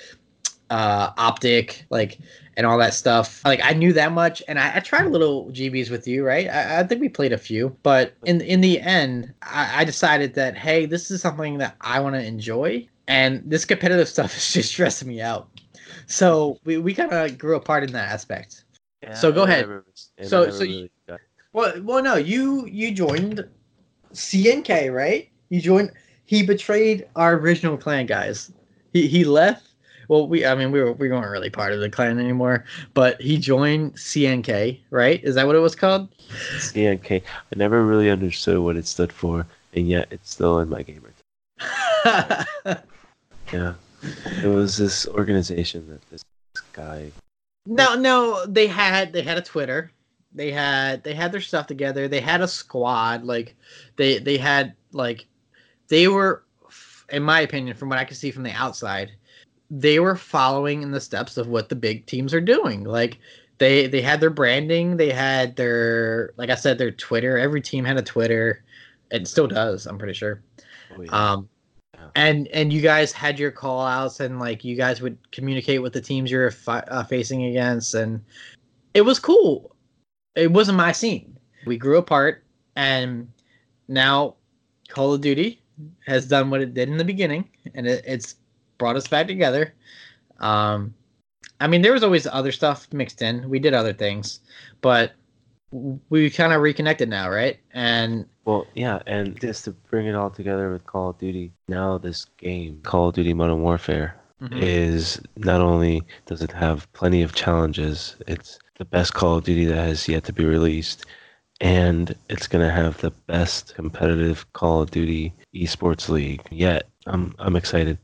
uh, 0.74 1.12
OpTic, 1.14 1.84
like 1.90 2.18
and 2.56 2.66
all 2.66 2.76
that 2.78 2.94
stuff. 2.94 3.44
Like 3.44 3.60
I 3.62 3.74
knew 3.74 3.92
that 3.92 4.10
much, 4.10 4.42
and 4.48 4.58
I, 4.58 4.76
I 4.76 4.80
tried 4.80 5.06
a 5.06 5.08
little 5.08 5.46
GBs 5.52 5.88
with 5.88 6.08
you, 6.08 6.26
right? 6.26 6.48
I, 6.48 6.80
I, 6.80 6.82
think 6.82 7.00
we 7.00 7.08
played 7.08 7.32
a 7.32 7.38
few, 7.38 7.76
but 7.84 8.14
in 8.24 8.40
in 8.40 8.60
the 8.60 8.80
end, 8.80 9.32
I, 9.42 9.82
I 9.82 9.84
decided 9.84 10.34
that 10.34 10.56
hey, 10.56 10.86
this 10.86 11.12
is 11.12 11.22
something 11.22 11.58
that 11.58 11.76
I 11.80 12.00
want 12.00 12.16
to 12.16 12.24
enjoy, 12.24 12.88
and 13.06 13.40
this 13.46 13.64
competitive 13.64 14.08
stuff 14.16 14.36
is 14.36 14.52
just 14.52 14.70
stressing 14.70 15.06
me 15.06 15.20
out. 15.20 15.48
So 16.06 16.58
we, 16.64 16.78
we 16.78 16.92
kind 16.92 17.12
of 17.12 17.38
grew 17.38 17.54
apart 17.54 17.84
in 17.84 17.92
that 17.92 18.08
aspect. 18.10 18.64
Yeah, 19.02 19.14
so 19.14 19.30
go 19.30 19.44
ahead. 19.44 19.60
Never, 19.60 19.84
so 20.22 20.50
so 20.50 20.60
really 20.60 20.90
you, 21.08 21.16
well 21.52 21.72
well 21.82 22.02
no 22.02 22.16
you 22.16 22.66
you 22.66 22.90
joined 22.92 23.46
CNK 24.12 24.92
right? 24.92 25.30
You 25.50 25.60
joined. 25.60 25.92
He 26.26 26.42
betrayed 26.42 27.06
our 27.14 27.34
original 27.34 27.76
clan 27.76 28.06
guys. 28.06 28.50
He 28.92 29.06
he 29.06 29.24
left 29.24 29.73
well, 30.08 30.28
we 30.28 30.44
I 30.44 30.54
mean 30.54 30.70
we 30.70 30.80
were 30.80 30.92
we 30.92 31.10
weren't 31.10 31.30
really 31.30 31.50
part 31.50 31.72
of 31.72 31.80
the 31.80 31.90
clan 31.90 32.18
anymore, 32.18 32.64
but 32.94 33.20
he 33.20 33.38
joined 33.38 33.94
CNK, 33.94 34.80
right? 34.90 35.22
Is 35.22 35.34
that 35.34 35.46
what 35.46 35.56
it 35.56 35.60
was 35.60 35.74
called? 35.74 36.08
CNK. 36.56 37.22
I 37.22 37.56
never 37.56 37.84
really 37.84 38.10
understood 38.10 38.58
what 38.58 38.76
it 38.76 38.86
stood 38.86 39.12
for, 39.12 39.46
and 39.74 39.88
yet 39.88 40.08
it's 40.10 40.30
still 40.30 40.60
in 40.60 40.68
my 40.68 40.82
gamer. 40.82 41.12
yeah, 43.52 43.74
it 44.42 44.48
was 44.48 44.76
this 44.76 45.06
organization 45.08 45.88
that 45.88 46.10
this 46.10 46.22
guy. 46.72 47.10
No, 47.66 47.94
no, 47.94 48.44
they 48.46 48.66
had 48.66 49.12
they 49.12 49.22
had 49.22 49.38
a 49.38 49.42
Twitter. 49.42 49.90
They 50.34 50.50
had 50.50 51.04
they 51.04 51.14
had 51.14 51.32
their 51.32 51.40
stuff 51.40 51.66
together. 51.66 52.08
They 52.08 52.20
had 52.20 52.40
a 52.40 52.48
squad. 52.48 53.24
Like 53.24 53.54
they 53.96 54.18
they 54.18 54.36
had 54.36 54.74
like 54.92 55.26
they 55.88 56.08
were, 56.08 56.42
in 57.10 57.22
my 57.22 57.40
opinion, 57.40 57.76
from 57.76 57.88
what 57.88 57.98
I 57.98 58.04
could 58.04 58.16
see 58.16 58.30
from 58.30 58.42
the 58.42 58.52
outside, 58.52 59.12
they 59.70 59.98
were 59.98 60.16
following 60.16 60.82
in 60.82 60.90
the 60.90 61.00
steps 61.00 61.36
of 61.36 61.48
what 61.48 61.68
the 61.68 61.76
big 61.76 62.06
teams 62.06 62.34
are 62.34 62.40
doing. 62.40 62.84
Like 62.84 63.18
they 63.58 63.86
they 63.86 64.02
had 64.02 64.20
their 64.20 64.30
branding, 64.30 64.96
they 64.96 65.10
had 65.10 65.56
their 65.56 66.32
like 66.36 66.50
I 66.50 66.54
said, 66.54 66.78
their 66.78 66.90
Twitter. 66.90 67.38
Every 67.38 67.60
team 67.60 67.84
had 67.84 67.96
a 67.96 68.02
Twitter. 68.02 68.64
It 69.10 69.28
still 69.28 69.46
does, 69.46 69.86
I'm 69.86 69.98
pretty 69.98 70.14
sure. 70.14 70.42
Oh, 70.96 71.02
yeah. 71.02 71.10
Um 71.10 71.48
yeah. 71.94 72.08
and 72.14 72.48
and 72.48 72.72
you 72.72 72.80
guys 72.80 73.12
had 73.12 73.38
your 73.38 73.50
call 73.50 73.86
outs 73.86 74.20
and 74.20 74.38
like 74.38 74.64
you 74.64 74.76
guys 74.76 75.00
would 75.00 75.18
communicate 75.30 75.82
with 75.82 75.92
the 75.92 76.00
teams 76.00 76.30
you're 76.30 76.50
fi- 76.50 76.80
uh, 76.88 77.04
facing 77.04 77.44
against 77.44 77.94
and 77.94 78.22
it 78.92 79.02
was 79.02 79.18
cool. 79.18 79.74
It 80.34 80.52
wasn't 80.52 80.78
my 80.78 80.92
scene. 80.92 81.38
We 81.66 81.78
grew 81.78 81.98
apart 81.98 82.44
and 82.76 83.30
now 83.88 84.36
Call 84.88 85.14
of 85.14 85.20
Duty 85.20 85.62
has 86.06 86.26
done 86.26 86.50
what 86.50 86.60
it 86.60 86.74
did 86.74 86.88
in 86.88 86.96
the 86.96 87.04
beginning 87.04 87.48
and 87.74 87.86
it, 87.86 88.04
it's 88.06 88.36
brought 88.84 88.96
us 88.96 89.08
back 89.08 89.26
together. 89.26 89.72
Um, 90.40 90.92
I 91.58 91.68
mean, 91.68 91.80
there 91.80 91.94
was 91.94 92.02
always 92.02 92.26
other 92.26 92.52
stuff 92.52 92.86
mixed 92.92 93.22
in. 93.22 93.48
We 93.48 93.58
did 93.58 93.72
other 93.72 93.94
things, 93.94 94.40
but 94.82 95.12
we 96.10 96.28
kind 96.28 96.52
of 96.52 96.60
reconnected 96.60 97.08
now, 97.08 97.30
right? 97.30 97.58
And 97.72 98.26
well, 98.44 98.66
yeah, 98.74 98.98
and 99.06 99.40
just 99.40 99.64
to 99.64 99.70
bring 99.70 100.06
it 100.06 100.14
all 100.14 100.28
together 100.28 100.70
with 100.70 100.84
Call 100.84 101.08
of 101.10 101.18
Duty, 101.18 101.50
now 101.66 101.96
this 101.96 102.26
game, 102.36 102.80
Call 102.82 103.08
of 103.08 103.14
Duty 103.14 103.32
Modern 103.32 103.62
Warfare, 103.62 104.20
mm-hmm. 104.42 104.58
is 104.62 105.18
not 105.38 105.62
only 105.62 106.02
does 106.26 106.42
it 106.42 106.52
have 106.52 106.92
plenty 106.92 107.22
of 107.22 107.34
challenges, 107.34 108.16
it's 108.28 108.58
the 108.76 108.84
best 108.84 109.14
Call 109.14 109.38
of 109.38 109.44
Duty 109.44 109.64
that 109.64 109.82
has 109.82 110.06
yet 110.06 110.24
to 110.24 110.32
be 110.34 110.44
released, 110.44 111.06
and 111.62 112.14
it's 112.28 112.48
gonna 112.48 112.70
have 112.70 113.00
the 113.00 113.12
best 113.12 113.74
competitive 113.76 114.44
Call 114.52 114.82
of 114.82 114.90
Duty 114.90 115.32
esports 115.54 116.10
league 116.10 116.42
yet. 116.50 116.90
I'm 117.06 117.34
I'm 117.38 117.56
excited 117.56 117.96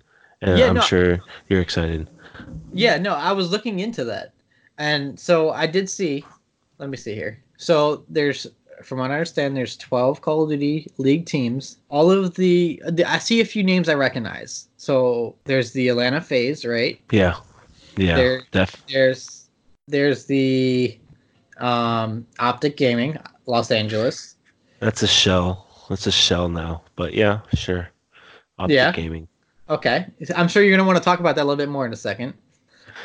and 0.42 0.58
yeah, 0.58 0.66
I'm 0.66 0.74
no, 0.74 0.80
sure 0.80 1.20
you're 1.48 1.60
excited. 1.60 2.08
Yeah, 2.72 2.98
no, 2.98 3.14
I 3.14 3.32
was 3.32 3.50
looking 3.50 3.80
into 3.80 4.04
that, 4.04 4.32
and 4.78 5.18
so 5.18 5.50
I 5.50 5.66
did 5.66 5.88
see. 5.88 6.24
Let 6.78 6.88
me 6.88 6.96
see 6.96 7.14
here. 7.14 7.42
So 7.58 8.04
there's, 8.08 8.46
from 8.82 9.00
what 9.00 9.10
I 9.10 9.14
understand, 9.14 9.54
there's 9.54 9.76
12 9.76 10.22
Call 10.22 10.44
of 10.44 10.48
Duty 10.48 10.90
League 10.96 11.26
teams. 11.26 11.76
All 11.90 12.10
of 12.10 12.34
the, 12.36 12.82
the 12.88 13.04
I 13.04 13.18
see 13.18 13.42
a 13.42 13.44
few 13.44 13.62
names 13.62 13.88
I 13.90 13.94
recognize. 13.94 14.68
So 14.78 15.36
there's 15.44 15.72
the 15.72 15.88
Atlanta 15.88 16.22
FaZe, 16.22 16.64
right? 16.64 16.98
Yeah, 17.10 17.36
yeah. 17.96 18.16
There, 18.16 18.42
def- 18.50 18.82
there's 18.88 19.50
there's 19.88 20.24
the 20.24 20.98
um, 21.58 22.26
OpTic 22.38 22.76
Gaming, 22.76 23.18
Los 23.46 23.70
Angeles. 23.70 24.36
That's 24.78 25.02
a 25.02 25.06
shell. 25.06 25.66
That's 25.90 26.06
a 26.06 26.12
shell 26.12 26.48
now, 26.48 26.82
but 26.96 27.12
yeah, 27.14 27.40
sure. 27.54 27.88
OpTic 28.58 28.70
yeah. 28.70 28.92
Gaming. 28.92 29.28
Okay, 29.70 30.04
I'm 30.34 30.48
sure 30.48 30.62
you're 30.64 30.76
gonna 30.76 30.86
want 30.86 30.98
to 30.98 31.04
talk 31.04 31.20
about 31.20 31.36
that 31.36 31.42
a 31.42 31.44
little 31.44 31.56
bit 31.56 31.68
more 31.68 31.86
in 31.86 31.92
a 31.92 31.96
second. 31.96 32.34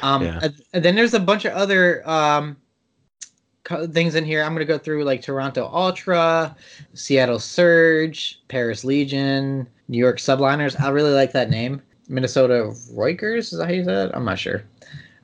Um, 0.01 0.23
yeah. 0.23 0.49
and 0.73 0.83
then 0.83 0.95
there's 0.95 1.13
a 1.13 1.19
bunch 1.19 1.45
of 1.45 1.53
other 1.53 2.07
um, 2.09 2.57
things 3.91 4.15
in 4.15 4.25
here. 4.25 4.43
I'm 4.43 4.53
gonna 4.53 4.65
go 4.65 4.79
through 4.79 5.03
like 5.03 5.21
Toronto 5.21 5.69
Ultra, 5.71 6.55
Seattle 6.95 7.39
Surge, 7.39 8.41
Paris 8.47 8.83
Legion, 8.83 9.67
New 9.87 9.97
York 9.97 10.17
Subliners. 10.17 10.79
I 10.81 10.89
really 10.89 11.13
like 11.13 11.31
that 11.33 11.51
name. 11.51 11.81
Minnesota 12.09 12.73
Roikers 12.93 13.53
is 13.53 13.57
that 13.57 13.65
how 13.65 13.71
you 13.71 13.83
said 13.83 14.09
it? 14.09 14.15
I'm 14.15 14.25
not 14.25 14.39
sure. 14.39 14.63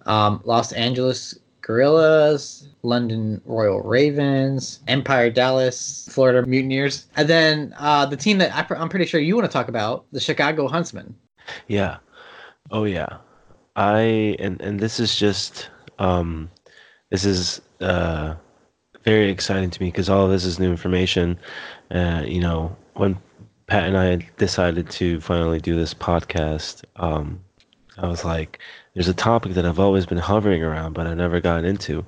Um, 0.05 0.41
Los 0.45 0.71
Angeles 0.73 1.37
Guerrillas, 1.61 2.67
London 2.83 3.41
Royal 3.45 3.81
Ravens, 3.81 4.79
Empire 4.87 5.29
Dallas, 5.29 6.07
Florida 6.11 6.45
Mutineers, 6.45 7.05
and 7.15 7.27
then 7.27 7.73
uh, 7.77 8.05
the 8.05 8.17
team 8.17 8.37
that 8.39 8.53
I, 8.53 8.75
am 8.75 8.89
pretty 8.89 9.05
sure 9.05 9.19
you 9.19 9.35
want 9.35 9.49
to 9.49 9.53
talk 9.53 9.67
about, 9.67 10.05
the 10.11 10.19
Chicago 10.19 10.67
Huntsmen. 10.67 11.15
Yeah. 11.67 11.97
Oh 12.71 12.83
yeah. 12.85 13.17
I 13.75 14.35
and 14.39 14.61
and 14.61 14.79
this 14.79 14.99
is 14.99 15.15
just 15.15 15.69
um 15.99 16.49
this 17.09 17.25
is 17.25 17.61
uh 17.79 18.35
very 19.03 19.29
exciting 19.29 19.69
to 19.69 19.81
me 19.81 19.87
because 19.89 20.09
all 20.09 20.25
of 20.25 20.31
this 20.31 20.45
is 20.45 20.59
new 20.59 20.69
information. 20.69 21.37
Uh, 21.89 22.23
you 22.25 22.39
know, 22.39 22.75
when 22.93 23.17
Pat 23.67 23.87
and 23.87 23.97
I 23.97 24.27
decided 24.37 24.89
to 24.91 25.19
finally 25.21 25.59
do 25.59 25.75
this 25.75 25.93
podcast, 25.93 26.83
um, 26.97 27.39
I 27.97 28.07
was 28.07 28.23
like, 28.23 28.59
there's 28.93 29.07
a 29.07 29.13
topic 29.13 29.53
that 29.53 29.65
I've 29.65 29.79
always 29.79 30.05
been 30.05 30.17
hovering 30.17 30.63
around, 30.63 30.93
but 30.93 31.07
I've 31.07 31.17
never 31.17 31.41
gotten 31.41 31.65
into 31.65 32.05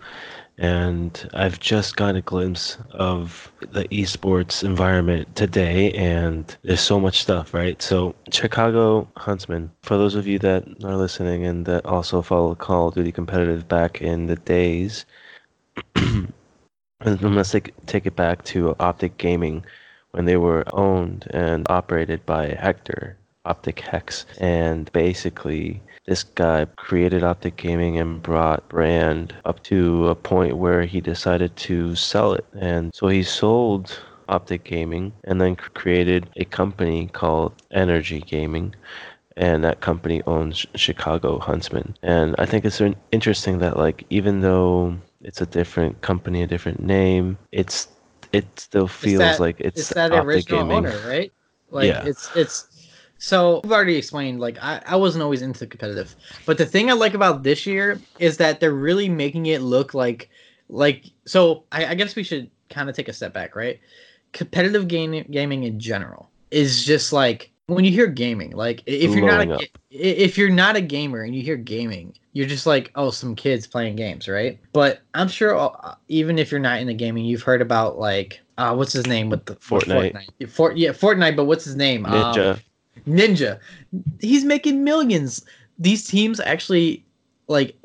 and 0.58 1.30
I've 1.34 1.60
just 1.60 1.96
got 1.96 2.16
a 2.16 2.22
glimpse 2.22 2.78
of 2.92 3.52
the 3.72 3.86
esports 3.86 4.64
environment 4.64 5.36
today, 5.36 5.92
and 5.94 6.56
there's 6.64 6.82
so 6.82 7.00
much 7.00 7.22
stuff, 7.22 7.54
right? 7.54 7.82
So, 7.82 8.16
Chicago 8.32 9.08
Huntsmen, 9.18 9.72
for 9.82 9.98
those 9.98 10.16
of 10.16 10.28
you 10.28 10.40
that 10.40 10.66
are 10.84 10.96
listening 10.96 11.46
and 11.46 11.66
that 11.66 11.86
also 11.86 12.22
follow 12.22 12.56
Call 12.56 12.90
of 12.90 12.96
Duty 12.96 13.12
competitive 13.12 13.68
back 13.68 14.02
in 14.02 14.28
the 14.28 14.36
days, 14.36 15.06
let's 17.04 17.52
take, 17.52 17.74
take 17.88 18.06
it 18.06 18.16
back 18.16 18.44
to 18.46 18.76
OpTic 18.80 19.18
Gaming 19.18 19.66
when 20.12 20.26
they 20.26 20.38
were 20.38 20.64
owned 20.74 21.28
and 21.32 21.66
operated 21.70 22.24
by 22.28 22.50
Hector, 22.50 23.18
OpTic 23.48 23.78
H3CZ, 23.82 24.26
and 24.40 24.92
basically 24.92 25.82
this 26.06 26.24
guy 26.24 26.66
created 26.76 27.24
OpTic 27.24 27.56
Gaming 27.56 27.98
and 27.98 28.22
brought 28.22 28.68
brand 28.68 29.34
up 29.46 29.64
to 29.64 30.10
a 30.10 30.16
point 30.16 30.58
where 30.58 30.84
he 30.84 31.00
decided 31.00 31.56
to 31.58 31.96
sell 31.96 32.34
it. 32.34 32.46
And 32.60 32.94
so 32.94 33.08
he 33.08 33.24
sold 33.24 34.00
OpTic 34.28 34.64
Gaming 34.64 35.14
and 35.24 35.40
then 35.40 35.56
created 35.56 36.30
a 36.36 36.46
company 36.46 37.08
called 37.08 37.54
Energy 37.72 38.20
Gaming. 38.22 38.76
And 39.36 39.64
that 39.64 39.82
company 39.82 40.22
owns 40.28 40.66
Chicago 40.76 41.40
Huntsmen. 41.40 41.96
And 42.04 42.36
I 42.38 42.46
think 42.46 42.66
it's 42.66 42.82
interesting 43.12 43.58
that, 43.60 43.78
like, 43.78 44.06
even 44.12 44.42
though 44.42 44.96
it's 45.24 45.42
a 45.42 45.48
different 45.48 46.02
company, 46.02 46.44
a 46.44 46.48
different 46.48 46.84
name, 46.84 47.38
it's 47.52 47.88
it 48.32 48.46
still 48.60 48.88
feels 48.88 49.22
it's 49.22 49.38
that, 49.38 49.40
like 49.40 49.60
it's, 49.60 49.80
it's 49.80 49.90
that 49.94 50.12
OpTic 50.12 50.24
original 50.26 50.60
Gaming. 50.62 50.78
owner, 50.78 51.08
right? 51.08 51.32
Like, 51.72 51.88
yeah. 51.88 52.06
it's 52.06 52.30
it's 52.36 52.68
so 53.24 53.62
I've 53.64 53.72
already 53.72 53.96
explained, 53.96 54.42
like 54.42 54.58
I, 54.62 54.82
I 54.86 54.98
wasn't 54.98 55.24
always 55.24 55.42
into 55.42 55.66
competitive. 55.66 56.14
But 56.46 56.58
the 56.58 56.66
thing 56.66 56.90
I 56.90 56.94
like 56.94 57.14
about 57.14 57.42
this 57.42 57.66
year 57.66 57.98
is 58.20 58.36
that 58.36 58.60
they're 58.60 58.74
really 58.74 59.08
making 59.08 59.46
it 59.46 59.62
look 59.62 59.94
like 59.94 60.30
like 60.68 61.06
so 61.26 61.64
I, 61.72 61.86
I 61.86 61.96
guess 61.96 62.18
we 62.18 62.24
should 62.24 62.52
kind 62.70 62.90
of 62.90 62.98
take 62.98 63.08
a 63.08 63.14
step 63.14 63.34
back, 63.34 63.56
right? 63.56 63.80
Competitive 64.34 64.90
game, 64.90 65.26
gaming 65.32 65.64
in 65.64 65.80
general 65.80 66.32
is 66.52 66.84
just 66.84 67.14
like 67.14 67.50
when 67.68 67.86
you 67.86 67.92
hear 67.92 68.08
gaming, 68.08 68.52
like 68.52 68.84
if 68.86 69.16
you're 69.16 69.26
not 69.26 69.48
a, 69.48 69.70
if 69.90 70.38
you're 70.38 70.50
not 70.50 70.76
a 70.76 70.82
gamer 70.82 71.22
and 71.22 71.34
you 71.34 71.42
hear 71.42 71.56
gaming, 71.56 72.18
you're 72.34 72.46
just 72.46 72.66
like, 72.66 72.92
oh, 72.96 73.10
some 73.10 73.36
kids 73.36 73.66
playing 73.66 73.96
games, 73.96 74.28
right? 74.28 74.60
But 74.74 75.00
I'm 75.14 75.30
sure 75.30 75.58
uh, 75.58 75.96
even 76.10 76.38
if 76.38 76.52
you're 76.52 76.60
not 76.60 76.82
in 76.82 76.88
the 76.88 76.94
gaming, 76.94 77.24
you've 77.24 77.44
heard 77.44 77.62
about 77.62 77.98
like 77.98 78.42
uh, 78.58 78.76
what's 78.76 78.92
his 78.92 79.08
name 79.08 79.30
with 79.30 79.46
the 79.46 79.56
Fortnite. 79.56 80.12
Fortnite. 80.12 80.50
Fort, 80.50 80.76
yeah, 80.76 80.90
Fortnite. 80.90 81.38
But 81.38 81.46
what's 81.46 81.64
his 81.64 81.78
name? 81.78 82.06
Um, 82.06 82.58
Ninja. 83.08 83.60
He's 84.20 84.46
making 84.46 84.84
millions. 84.84 85.46
These 85.80 86.08
teams 86.08 86.40
actually 86.40 87.06
like 87.48 87.76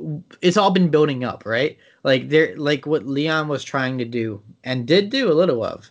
it's 0.40 0.56
all 0.56 0.70
been 0.70 0.88
building 0.88 1.24
up, 1.24 1.44
right? 1.44 1.76
Like 2.04 2.28
they're 2.28 2.56
like 2.56 2.86
what 2.86 3.06
Leon 3.06 3.48
was 3.48 3.64
trying 3.64 3.98
to 3.98 4.04
do 4.04 4.42
and 4.64 4.86
did 4.86 5.10
do 5.10 5.30
a 5.30 5.34
little 5.34 5.64
of. 5.64 5.90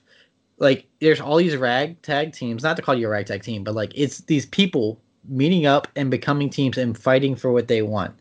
Like 0.58 0.88
there's 1.00 1.22
all 1.22 1.38
these 1.38 1.56
ragtag 1.56 2.34
teams, 2.34 2.64
not 2.64 2.76
to 2.78 2.82
call 2.82 2.96
you 2.96 3.08
a 3.08 3.10
ragtag 3.10 3.44
team, 3.44 3.64
but 3.64 3.76
like 3.76 3.92
it's 3.96 4.20
these 4.22 4.46
people 4.46 5.00
meeting 5.28 5.66
up 5.66 5.88
and 5.96 6.10
becoming 6.10 6.50
teams 6.50 6.78
and 6.78 6.98
fighting 6.98 7.36
for 7.36 7.52
what 7.52 7.68
they 7.68 7.82
want. 7.82 8.16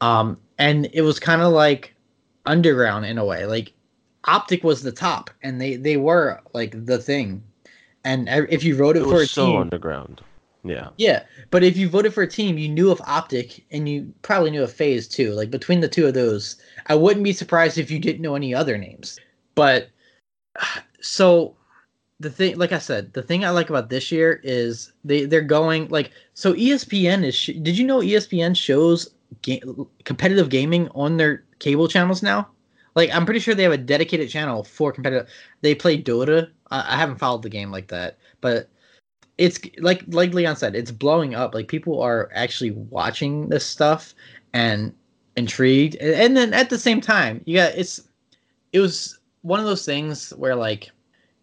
Um 0.00 0.38
and 0.58 0.88
it 0.92 1.02
was 1.02 1.18
kind 1.18 1.42
of 1.42 1.52
like 1.52 1.94
underground 2.46 3.06
in 3.06 3.18
a 3.18 3.24
way. 3.24 3.46
Like 3.46 3.72
OpTic 4.24 4.62
was 4.62 4.82
the 4.82 4.92
top 4.92 5.30
and 5.42 5.60
they 5.60 5.76
they 5.76 5.96
were 5.96 6.40
like 6.52 6.84
the 6.86 6.98
thing. 6.98 7.42
And 8.04 8.28
if 8.28 8.64
you 8.64 8.74
voted 8.74 9.02
It 9.02 9.06
for 9.06 9.22
a 9.22 9.26
so 9.26 9.46
team, 9.46 9.60
underground. 9.60 10.22
Yeah. 10.64 10.90
yeah, 10.96 11.24
but 11.50 11.64
if 11.64 11.76
you 11.76 11.88
voted 11.88 12.14
for 12.14 12.22
a 12.22 12.28
team, 12.28 12.56
you 12.56 12.68
knew 12.68 12.90
of 12.92 13.00
OpTic 13.00 13.64
and 13.72 13.88
you 13.88 14.12
probably 14.22 14.50
knew 14.50 14.62
of 14.62 14.72
FaZe 14.72 15.08
too. 15.08 15.32
Like 15.32 15.50
between 15.50 15.80
the 15.80 15.88
two 15.88 16.06
of 16.06 16.14
those, 16.14 16.56
I 16.86 16.94
wouldn't 16.94 17.24
be 17.24 17.32
surprised 17.32 17.78
if 17.78 17.90
you 17.90 17.98
didn't 17.98 18.22
know 18.22 18.36
any 18.36 18.54
other 18.54 18.78
names. 18.78 19.18
But 19.56 19.90
so 21.00 21.56
the 22.20 22.30
thing, 22.30 22.56
like 22.58 22.72
I 22.72 22.78
said, 22.78 23.12
the 23.12 23.22
thing 23.22 23.44
I 23.44 23.50
like 23.50 23.70
about 23.70 23.90
this 23.90 24.12
year 24.12 24.40
is 24.44 24.92
they 25.04 25.24
they're 25.24 25.40
going 25.42 25.88
like 25.88 26.12
so. 26.34 26.54
ESPN 26.54 27.24
is. 27.24 27.34
Sh- 27.34 27.58
did 27.60 27.76
you 27.76 27.84
know 27.84 27.98
ESPN 27.98 28.56
shows 28.56 29.10
ga- 29.42 29.62
competitive 30.04 30.48
gaming 30.48 30.88
on 30.94 31.16
their 31.16 31.42
cable 31.58 31.88
channels 31.88 32.22
now? 32.22 32.48
Like 32.94 33.14
I'm 33.14 33.24
pretty 33.24 33.40
sure 33.40 33.54
they 33.54 33.62
have 33.62 33.72
a 33.72 33.78
dedicated 33.78 34.28
channel 34.28 34.64
for 34.64 34.92
competitive. 34.92 35.28
They 35.60 35.74
play 35.74 36.00
Dota. 36.00 36.50
I, 36.70 36.94
I 36.94 36.96
haven't 36.96 37.18
followed 37.18 37.42
the 37.42 37.48
game 37.48 37.70
like 37.70 37.88
that, 37.88 38.18
but 38.40 38.68
it's 39.38 39.60
like 39.78 40.04
like 40.08 40.34
Leon 40.34 40.56
said, 40.56 40.74
it's 40.74 40.90
blowing 40.90 41.34
up. 41.34 41.54
Like 41.54 41.68
people 41.68 42.00
are 42.00 42.30
actually 42.34 42.72
watching 42.72 43.48
this 43.48 43.66
stuff 43.66 44.14
and 44.52 44.94
intrigued. 45.36 45.96
And, 45.96 46.14
and 46.14 46.36
then 46.36 46.54
at 46.54 46.70
the 46.70 46.78
same 46.78 47.00
time, 47.00 47.42
you 47.44 47.56
got 47.56 47.74
it's 47.74 48.00
it 48.72 48.80
was 48.80 49.18
one 49.42 49.60
of 49.60 49.66
those 49.66 49.84
things 49.84 50.30
where 50.30 50.54
like 50.54 50.90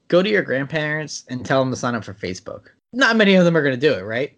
go 0.07 0.23
to 0.23 0.29
your 0.29 0.41
grandparents 0.41 1.25
and 1.29 1.45
tell 1.45 1.59
them 1.61 1.71
to 1.71 1.77
sign 1.77 1.95
up 1.95 2.03
for 2.03 2.13
Facebook. 2.13 2.67
Not 2.93 3.15
many 3.15 3.35
of 3.35 3.45
them 3.45 3.55
are 3.55 3.61
going 3.61 3.79
to 3.79 3.87
do 3.87 3.93
it, 3.93 4.01
right? 4.01 4.35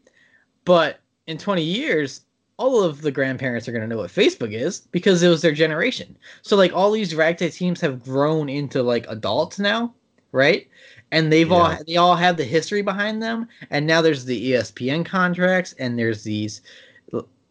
But 0.66 1.00
in 1.28 1.38
20 1.38 1.64
years, 1.64 2.22
all 2.62 2.84
of 2.84 3.02
the 3.02 3.12
grandparents 3.12 3.68
are 3.68 3.72
going 3.72 3.82
to 3.82 3.88
know 3.88 3.98
what 3.98 4.12
Facebook 4.12 4.54
is 4.54 4.82
because 4.92 5.24
it 5.24 5.30
was 5.30 5.42
their 5.42 5.52
generation. 5.52 6.16
So 6.44 6.56
like 6.56 6.74
all 6.74 6.92
these 6.92 7.16
ragtag 7.16 7.54
teams 7.54 7.82
have 7.82 8.04
grown 8.04 8.50
into 8.50 8.84
like 8.84 9.06
adults 9.10 9.58
now, 9.58 9.94
right? 10.32 10.68
And 11.12 11.32
they've 11.32 11.52
all 11.52 11.76
they 11.88 11.98
all 11.98 12.16
have 12.16 12.38
the 12.38 12.44
history 12.46 12.84
behind 12.84 13.22
them. 13.22 13.48
And 13.72 13.88
now 13.88 14.02
there's 14.02 14.26
the 14.26 14.52
ESPN 14.52 15.04
contracts 15.06 15.74
and 15.80 15.98
there's 15.98 16.24
these 16.24 16.62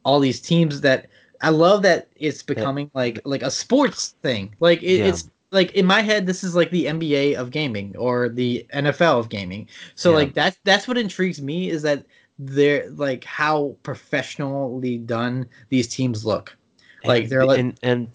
all 0.04 0.20
these 0.20 0.40
teams 0.40 0.80
that 0.80 1.08
I 1.42 1.50
love 1.50 1.82
that 1.82 2.08
it's 2.16 2.42
becoming 2.42 2.90
like 2.94 3.20
like 3.24 3.42
a 3.42 3.50
sports 3.50 4.14
thing. 4.22 4.54
Like 4.61 4.82
it, 4.82 4.98
Yeah. 5.00 5.08
it's 5.08 5.28
like 5.50 5.72
in 5.72 5.84
my 5.84 6.00
head 6.00 6.26
this 6.26 6.44
is 6.44 6.54
like 6.54 6.70
the 6.70 6.86
NBA 6.86 7.34
of 7.34 7.50
gaming 7.50 7.96
or 7.98 8.28
the 8.28 8.64
NFL 8.72 9.18
of 9.18 9.28
gaming. 9.28 9.68
So 9.96 10.11
Yeah. 10.11 10.16
like 10.16 10.34
that's 10.34 10.58
that's 10.64 10.86
what 10.86 10.96
intrigues 10.96 11.42
me 11.42 11.68
is 11.68 11.82
that 11.82 12.04
they're 12.43 12.88
like 12.91 13.24
how 13.24 13.76
professionally 13.82 14.97
done 14.99 15.47
these 15.68 15.88
teams 15.88 16.24
look. 16.24 16.57
Like, 17.05 17.24
and, 17.24 17.32
they're 17.32 17.45
like- 17.47 17.59
and 17.61 17.78
and 17.82 18.09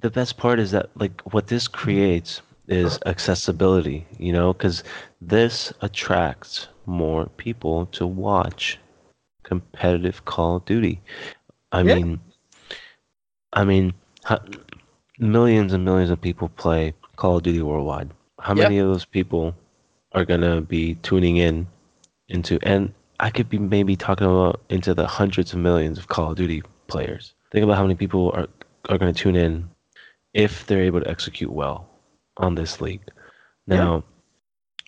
the 0.00 0.10
best 0.10 0.36
part 0.36 0.58
is 0.58 0.70
that 0.70 0.90
like 0.96 1.20
what 1.32 1.46
this 1.48 1.68
creates 1.68 2.40
is 2.68 2.98
accessibility 3.06 4.06
you 4.18 4.30
know 4.30 4.52
because 4.52 4.84
this 5.22 5.72
attracts 5.80 6.68
more 6.84 7.26
people 7.38 7.86
to 7.86 8.06
watch 8.06 8.78
competitive 9.42 10.22
call 10.26 10.56
of 10.56 10.64
duty 10.66 11.00
i 11.72 11.80
Yeah. 11.80 11.94
mean 11.94 12.20
i 13.54 13.64
mean 13.64 13.94
ho- 14.24 14.44
millions 15.18 15.72
and 15.72 15.82
millions 15.84 16.10
of 16.10 16.20
people 16.20 16.50
play 16.50 16.92
call 17.16 17.38
of 17.38 17.42
duty 17.42 17.62
worldwide 17.62 18.10
how 18.38 18.54
Yep. 18.54 18.64
many 18.64 18.78
of 18.78 18.88
those 18.88 19.06
people 19.06 19.54
are 20.12 20.26
gonna 20.26 20.60
be 20.60 20.94
tuning 20.96 21.38
in 21.38 21.66
into 22.28 22.58
and 22.62 22.92
i 23.20 23.30
could 23.30 23.48
be 23.48 23.58
maybe 23.58 23.96
talking 23.96 24.26
about 24.26 24.60
into 24.68 24.94
the 24.94 25.06
hundreds 25.06 25.52
of 25.52 25.58
millions 25.58 25.98
of 25.98 26.08
call 26.08 26.30
of 26.30 26.36
duty 26.36 26.62
players 26.86 27.34
think 27.50 27.64
about 27.64 27.76
how 27.76 27.82
many 27.82 27.94
people 27.94 28.30
are 28.32 28.46
are 28.88 28.98
going 28.98 29.12
to 29.12 29.22
tune 29.22 29.36
in 29.36 29.68
if 30.34 30.66
they're 30.66 30.82
able 30.82 31.00
to 31.00 31.10
execute 31.10 31.50
well 31.50 31.88
on 32.36 32.54
this 32.54 32.80
league. 32.80 33.02
Now, 33.66 34.04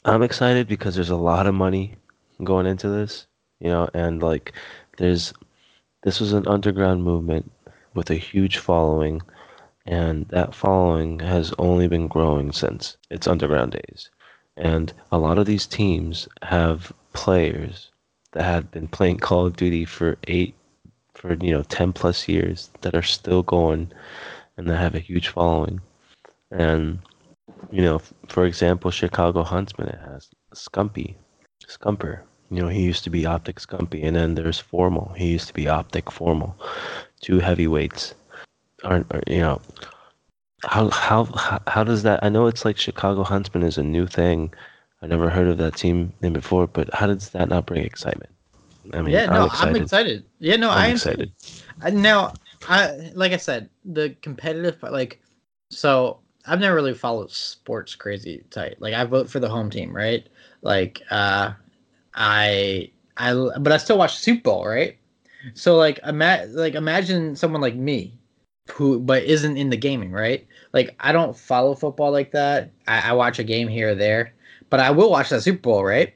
I'm 0.05 0.23
excited 0.23 0.69
because 0.69 0.95
there's 0.95 1.11
a 1.11 1.17
lot 1.17 1.47
of 1.47 1.55
money 1.55 1.97
going 2.43 2.67
into 2.67 2.89
this, 2.89 3.27
you 3.59 3.69
know, 3.69 3.89
and 3.93 4.23
like 4.23 4.53
there's 4.97 5.35
this 6.03 6.21
was 6.21 6.33
an 6.33 6.47
underground 6.47 7.05
movement 7.05 7.51
with 7.95 8.11
a 8.11 8.15
huge 8.15 8.57
following 8.57 9.21
and 9.85 10.27
that 10.29 10.55
following 10.55 11.19
has 11.21 11.53
only 11.59 11.89
been 11.89 12.09
growing 12.09 12.53
since 12.53 12.97
its 13.11 13.27
underground 13.27 13.73
days. 13.73 14.11
And 14.57 14.93
a 15.13 15.19
lot 15.19 15.39
of 15.39 15.47
these 15.47 15.67
teams 15.67 16.29
have 16.43 16.93
players 17.13 17.90
that 18.33 18.45
have 18.45 18.71
been 18.71 18.89
playing 18.89 19.19
Call 19.19 19.47
of 19.47 19.57
Duty 19.57 19.85
for 19.85 20.17
8 20.27 20.55
for 21.15 21.35
you 21.35 21.53
know 21.53 21.63
10 21.65 21.93
plus 21.93 22.29
years 22.29 22.71
that 22.81 22.95
are 22.95 23.03
still 23.03 23.43
going 23.43 23.93
and 24.57 24.69
that 24.69 24.79
have 24.79 24.95
a 24.95 25.01
huge 25.01 25.29
following. 25.29 25.81
And 26.51 27.01
you 27.71 27.83
know, 27.83 28.01
for 28.29 28.47
example, 28.47 28.91
Chicago 28.91 29.43
Huntsmen 29.43 29.89
it 29.89 29.99
has 30.05 30.29
Scumpy, 30.55 31.15
Scumper. 31.67 32.21
You 32.51 32.63
know, 32.63 32.69
he 32.69 32.83
used 32.83 33.05
to 33.05 33.11
be 33.11 33.23
OpTic 33.23 33.65
Scumpy, 33.65 34.05
and 34.05 34.17
then 34.17 34.35
there's 34.35 34.59
Formal. 34.59 35.13
He 35.17 35.29
used 35.29 35.47
to 35.49 35.55
be 35.55 35.65
OpTic 35.65 36.11
Formal. 36.11 36.57
Two 37.21 37.39
heavyweights. 37.39 38.15
Aren't 38.83 39.13
are, 39.13 39.23
you 39.27 39.41
know? 39.41 39.61
How 40.65 40.91
how 40.91 41.25
how 41.67 41.85
does 41.85 42.03
that? 42.03 42.23
I 42.23 42.29
know 42.29 42.47
it's 42.47 42.65
like 42.65 42.77
Chicago 42.77 43.23
Huntsmen 43.23 43.63
is 43.63 43.79
a 43.79 43.83
new 43.83 44.07
thing. 44.07 44.53
I 45.03 45.07
never 45.07 45.31
heard 45.31 45.49
of 45.49 45.59
that 45.59 45.77
team 45.77 46.13
name 46.21 46.35
before, 46.35 46.67
but 46.67 46.93
how 46.93 47.07
does 47.07 47.31
that 47.31 47.49
not 47.49 47.67
bring 47.67 47.85
excitement? 47.85 48.31
I 48.93 49.03
mean, 49.03 49.15
yeah, 49.15 49.27
no, 49.27 49.43
I'm 49.43 49.47
excited. 49.47 49.77
I'm 49.77 49.83
excited. 49.83 50.25
Yeah, 50.39 50.57
no, 50.57 50.71
I'm 50.71 50.79
I'm 50.79 50.91
excited. 50.93 51.33
I, 51.83 51.91
now, 51.91 52.35
I 52.69 53.11
like 53.15 53.33
I 53.33 53.37
said, 53.39 53.71
the 53.85 54.15
competitive 54.21 54.81
part, 54.81 54.93
like, 54.93 55.21
so 55.71 56.19
I've 56.47 56.61
never 56.61 56.75
really 56.75 56.95
followed 56.95 57.31
sports 57.31 57.95
crazy 57.95 58.45
tight. 58.51 58.77
Like, 58.81 58.95
I 58.95 59.05
vote 59.05 59.31
for 59.31 59.41
the 59.41 59.49
home 59.49 59.71
team, 59.71 59.95
right? 59.95 60.29
Like, 60.63 61.01
uh, 61.11 61.53
I, 62.15 62.91
I, 63.17 63.35
but 63.59 63.73
I 63.73 63.77
still 63.79 63.99
watch 63.99 64.19
Super 64.19 64.43
Bowl, 64.43 64.67
right? 64.67 64.99
So, 65.55 65.77
like, 65.77 65.99
ima- 66.07 66.47
like 66.51 66.75
imagine 66.75 67.37
someone 67.37 67.63
like 67.63 67.75
me, 67.75 68.19
who 68.71 68.99
but 69.01 69.23
isn't 69.25 69.57
in 69.57 69.71
the 69.71 69.77
gaming, 69.77 70.13
right? 70.13 70.47
Like, 70.73 70.95
I 71.01 71.13
don't 71.13 71.37
follow 71.37 71.75
football 71.75 72.11
like 72.13 72.33
that. 72.33 72.71
I, 72.87 73.11
I 73.11 73.13
watch 73.15 73.39
a 73.39 73.45
game 73.45 73.69
here 73.69 73.91
or 73.91 73.95
there, 73.95 74.35
but 74.71 74.81
I 74.81 74.91
will 74.91 75.11
watch 75.11 75.29
that 75.31 75.43
Super 75.43 75.61
Bowl, 75.61 75.85
right? 75.85 76.15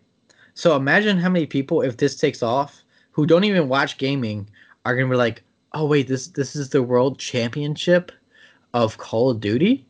So 0.55 0.77
imagine 0.77 1.19
how 1.19 1.29
many 1.29 1.47
people, 1.47 1.83
if 1.83 1.97
this 1.97 2.17
takes 2.17 2.43
off, 2.43 2.83
who 3.11 3.27
don't 3.27 3.45
even 3.45 3.69
watch 3.69 3.99
gaming, 3.99 4.49
are 4.85 4.95
gonna 4.97 5.11
be 5.11 5.17
like, 5.17 5.43
"Oh 5.73 5.87
wait, 5.87 6.09
this 6.09 6.29
this 6.29 6.57
is 6.57 6.71
the 6.71 6.83
World 6.83 7.19
Championship 7.19 8.13
of 8.73 8.99
Call 8.99 9.31
of 9.31 9.41
Duty, 9.41 9.85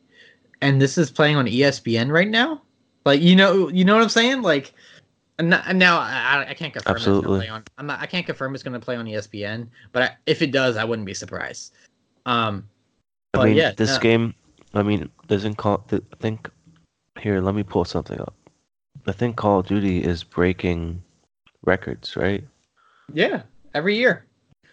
and 0.60 0.80
this 0.80 0.98
is 0.98 1.10
playing 1.10 1.36
on 1.36 1.46
ESPN 1.46 2.10
right 2.10 2.28
now." 2.28 2.62
Like 3.04 3.20
you 3.20 3.36
know, 3.36 3.68
you 3.68 3.84
know 3.84 3.94
what 3.94 4.02
I'm 4.02 4.08
saying? 4.08 4.42
Like 4.42 4.72
and 5.38 5.50
now, 5.50 5.98
I, 5.98 6.46
I 6.48 6.54
can't 6.54 6.72
confirm 6.72 6.96
it's 6.96 7.04
gonna 7.04 7.18
Absolutely. 7.18 7.38
play 7.40 7.48
on. 7.48 7.64
I'm 7.76 7.86
not, 7.86 8.00
I 8.00 8.06
can't 8.06 8.24
confirm 8.24 8.54
it's 8.54 8.62
gonna 8.62 8.78
play 8.78 8.94
on 8.94 9.04
ESPN, 9.06 9.66
but 9.92 10.02
I, 10.02 10.16
if 10.26 10.42
it 10.42 10.52
does, 10.52 10.76
I 10.76 10.84
wouldn't 10.84 11.06
be 11.06 11.14
surprised. 11.14 11.74
Um, 12.24 12.68
I 13.34 13.46
mean, 13.46 13.56
yeah, 13.56 13.72
this 13.72 13.94
no. 13.94 13.98
game. 13.98 14.34
I 14.74 14.82
mean, 14.84 15.10
doesn't 15.26 15.56
call. 15.56 15.84
I 15.90 16.00
think 16.20 16.48
here. 17.18 17.40
Let 17.40 17.56
me 17.56 17.64
pull 17.64 17.84
something 17.84 18.20
up. 18.20 18.34
I 19.06 19.12
think 19.12 19.36
Call 19.36 19.60
of 19.60 19.66
Duty 19.66 20.02
is 20.02 20.24
breaking 20.24 21.02
records, 21.64 22.16
right? 22.16 22.44
Yeah, 23.12 23.42
every 23.74 23.96
year. 23.96 24.24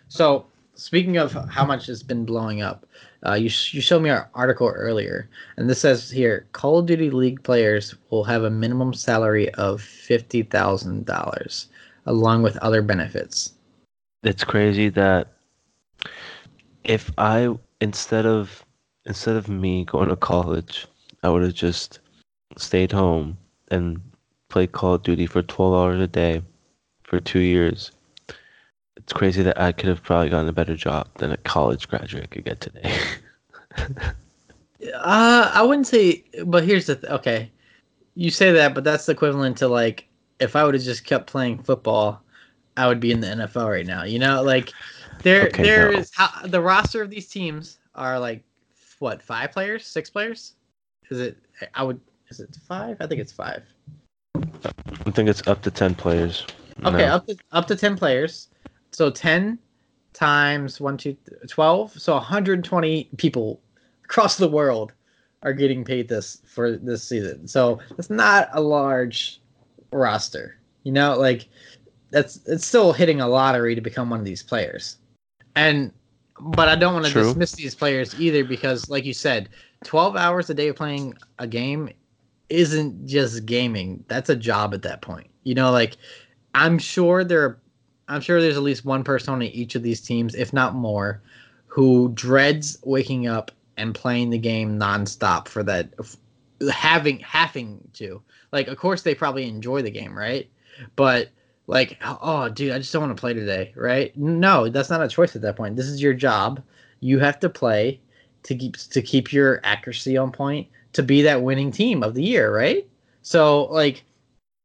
So 0.08 0.46
speaking 0.76 1.18
of 1.18 1.34
how 1.50 1.66
much 1.66 1.90
it's 1.90 2.04
been 2.04 2.26
blowing 2.26 2.62
up, 2.62 2.86
uh, 3.26 3.34
you 3.34 3.50
sh- 3.50 3.74
you 3.74 3.82
showed 3.82 4.02
me 4.02 4.10
our 4.10 4.30
article 4.34 4.68
earlier, 4.68 5.30
and 5.58 5.70
this 5.70 5.82
says 5.82 6.10
here 6.10 6.48
Call 6.54 6.80
of 6.80 6.86
Duty 6.86 7.10
League 7.10 7.44
players 7.44 7.96
will 8.10 8.24
have 8.24 8.44
a 8.44 8.50
minimum 8.50 8.94
salary 8.94 9.54
of 9.56 9.82
fifty 9.82 10.44
thousand 10.44 11.06
dollars, 11.06 11.68
along 12.06 12.44
with 12.44 12.58
other 12.58 12.82
benefits. 12.82 13.54
It's 14.24 14.44
crazy 14.44 14.90
that 14.90 15.28
if 16.84 17.12
I 17.18 17.56
instead 17.80 18.26
of 18.26 18.66
instead 19.06 19.36
of 19.36 19.50
me 19.50 19.86
going 19.86 20.10
to 20.10 20.16
college, 20.16 20.88
I 21.24 21.30
would 21.30 21.44
have 21.44 21.54
just 21.54 22.00
stayed 22.58 22.92
home 22.92 23.38
and 23.70 24.02
played 24.52 24.72
Call 24.74 24.96
of 24.96 25.04
Duty 25.04 25.26
for 25.26 25.42
twelve 25.42 25.74
hours 25.74 26.00
a 26.02 26.08
day 26.08 26.42
for 27.04 27.20
two 27.20 27.40
years. 27.40 27.92
It's 28.98 29.14
crazy 29.14 29.42
that 29.44 29.60
I 29.60 29.72
could 29.72 29.90
have 29.90 30.04
probably 30.04 30.30
gotten 30.30 30.50
a 30.50 30.54
better 30.54 30.76
job 30.76 31.08
than 31.18 31.32
a 31.32 31.38
college 31.38 31.88
graduate 31.88 32.30
could 32.32 32.46
get 32.46 32.62
today. 32.62 32.96
uh, 33.78 35.52
I 35.54 35.62
wouldn't 35.64 35.88
say, 35.88 36.24
but 36.46 36.64
here's 36.64 36.86
the 36.86 36.96
th- 36.96 37.12
okay. 37.12 37.52
You 38.16 38.30
say 38.30 38.52
that, 38.52 38.76
but 38.76 38.84
that's 38.84 39.08
equivalent 39.10 39.58
to 39.58 39.68
like 39.68 40.08
if 40.40 40.56
I 40.56 40.64
would 40.64 40.74
have 40.74 40.84
just 40.84 41.06
kept 41.06 41.28
playing 41.28 41.64
football, 41.64 42.22
I 42.78 42.88
would 42.88 43.00
be 43.00 43.12
in 43.12 43.22
the 43.22 43.28
NFL 43.28 43.70
right 43.70 43.86
now. 43.86 44.04
You 44.04 44.20
know, 44.20 44.42
like 44.44 44.72
there 45.24 45.48
Okay, 45.48 45.64
there 45.64 45.92
no. 45.92 46.00
is 46.00 46.12
how 46.14 46.46
the 46.46 46.62
roster 46.62 47.02
of 47.02 47.10
these 47.10 47.28
teams 47.28 47.80
are 47.96 48.20
like 48.20 48.44
what 49.00 49.22
five 49.22 49.52
players, 49.52 49.86
six 49.86 50.10
players? 50.10 50.54
Is 51.10 51.20
it? 51.20 51.38
I 51.74 51.84
would. 51.84 52.00
Is 52.30 52.40
it 52.40 52.56
five? 52.68 52.98
I 53.00 53.08
think 53.08 53.20
it's 53.20 53.32
five. 53.32 53.64
I 54.64 55.12
think 55.12 55.30
it's 55.30 55.48
up 55.48 55.62
to 55.64 55.72
ten 55.72 55.96
players. 55.96 56.46
Okay, 56.84 56.98
now. 56.98 57.16
up 57.16 57.28
to 57.28 57.38
up 57.52 57.68
to 57.68 57.76
ten 57.76 57.98
players. 57.98 58.50
So 58.92 59.10
ten 59.10 59.60
times 60.14 60.80
one, 60.80 60.98
two, 60.98 61.16
12. 61.48 62.00
So 62.00 62.14
120 62.14 63.10
people 63.18 63.62
across 64.04 64.38
the 64.38 64.48
world 64.48 64.94
are 65.44 65.54
getting 65.54 65.84
paid 65.84 66.08
this 66.08 66.42
for 66.46 66.78
this 66.78 67.04
season. 67.04 67.48
So 67.48 67.80
it's 67.98 68.10
not 68.10 68.50
a 68.54 68.62
large 68.62 69.42
roster. 69.92 70.58
You 70.84 70.92
know, 70.92 71.18
like 71.18 71.48
that's 72.10 72.40
it's 72.46 72.66
still 72.66 72.94
hitting 72.94 73.22
a 73.22 73.28
lottery 73.28 73.76
to 73.76 73.82
become 73.82 74.10
one 74.10 74.20
of 74.20 74.26
these 74.26 74.44
players. 74.44 74.98
And 75.56 75.92
but 76.40 76.70
I 76.70 76.76
don't 76.76 76.94
want 76.94 77.06
to 77.06 77.14
dismiss 77.14 77.54
these 77.54 77.76
players 77.76 78.20
either 78.20 78.44
because 78.44 78.90
like 78.90 79.06
you 79.06 79.14
said, 79.14 79.50
12 79.86 80.16
hours 80.16 80.50
a 80.50 80.54
day 80.54 80.72
playing 80.72 81.16
a 81.40 81.48
game 81.48 81.90
isn't 82.52 83.08
just 83.08 83.46
gaming. 83.46 84.04
That's 84.08 84.30
a 84.30 84.36
job 84.36 84.74
at 84.74 84.84
that 84.84 85.02
point. 85.02 85.30
You 85.44 85.56
know, 85.56 85.72
like 85.72 85.98
I'm 86.54 86.78
sure 86.78 87.24
there 87.24 87.44
are, 87.44 87.62
I'm 88.08 88.22
sure 88.22 88.42
there's 88.42 88.58
at 88.58 88.64
least 88.64 88.86
one 88.86 89.04
person 89.04 89.34
on 89.34 89.42
each 89.42 89.76
of 89.76 89.84
these 89.84 90.02
teams, 90.02 90.36
if 90.36 90.52
not 90.54 90.76
more, 90.76 91.22
who 91.68 92.12
dreads 92.14 92.78
waking 92.84 93.28
up 93.28 93.52
and 93.78 93.96
playing 93.96 94.30
the 94.30 94.38
game 94.38 94.78
nonstop 94.78 95.48
for 95.48 95.64
that 95.64 95.90
having 96.72 97.20
having 97.20 97.80
to. 97.94 98.22
Like 98.52 98.68
of 98.68 98.78
course 98.78 99.02
they 99.02 99.16
probably 99.16 99.48
enjoy 99.48 99.82
the 99.82 99.92
game, 99.92 100.18
right? 100.18 100.50
But 100.96 101.30
like 101.68 101.98
oh 102.04 102.50
dude, 102.50 102.74
I 102.74 102.80
just 102.80 102.92
don't 102.92 103.04
want 103.04 103.16
to 103.16 103.22
play 103.22 103.34
today, 103.34 103.72
right? 103.76 104.16
No, 104.18 104.68
that's 104.68 104.90
not 104.90 105.02
a 105.02 105.08
choice 105.08 105.36
at 105.36 105.42
that 105.44 105.56
point. 105.56 105.78
This 105.78 105.88
is 105.88 106.02
your 106.02 106.14
job. 106.14 106.62
You 107.00 107.20
have 107.20 107.40
to 107.40 107.50
play 107.50 108.02
to 108.44 108.56
keep 108.56 108.76
to 108.78 109.02
keep 109.02 109.32
your 109.32 109.62
accuracy 109.64 110.18
on 110.18 110.32
point 110.32 110.68
to 110.94 111.04
be 111.04 111.22
that 111.24 111.42
winning 111.42 111.72
team 111.72 112.04
of 112.04 112.14
the 112.14 112.24
year, 112.24 112.56
right? 112.56 112.88
So 113.22 113.66
like 113.66 114.04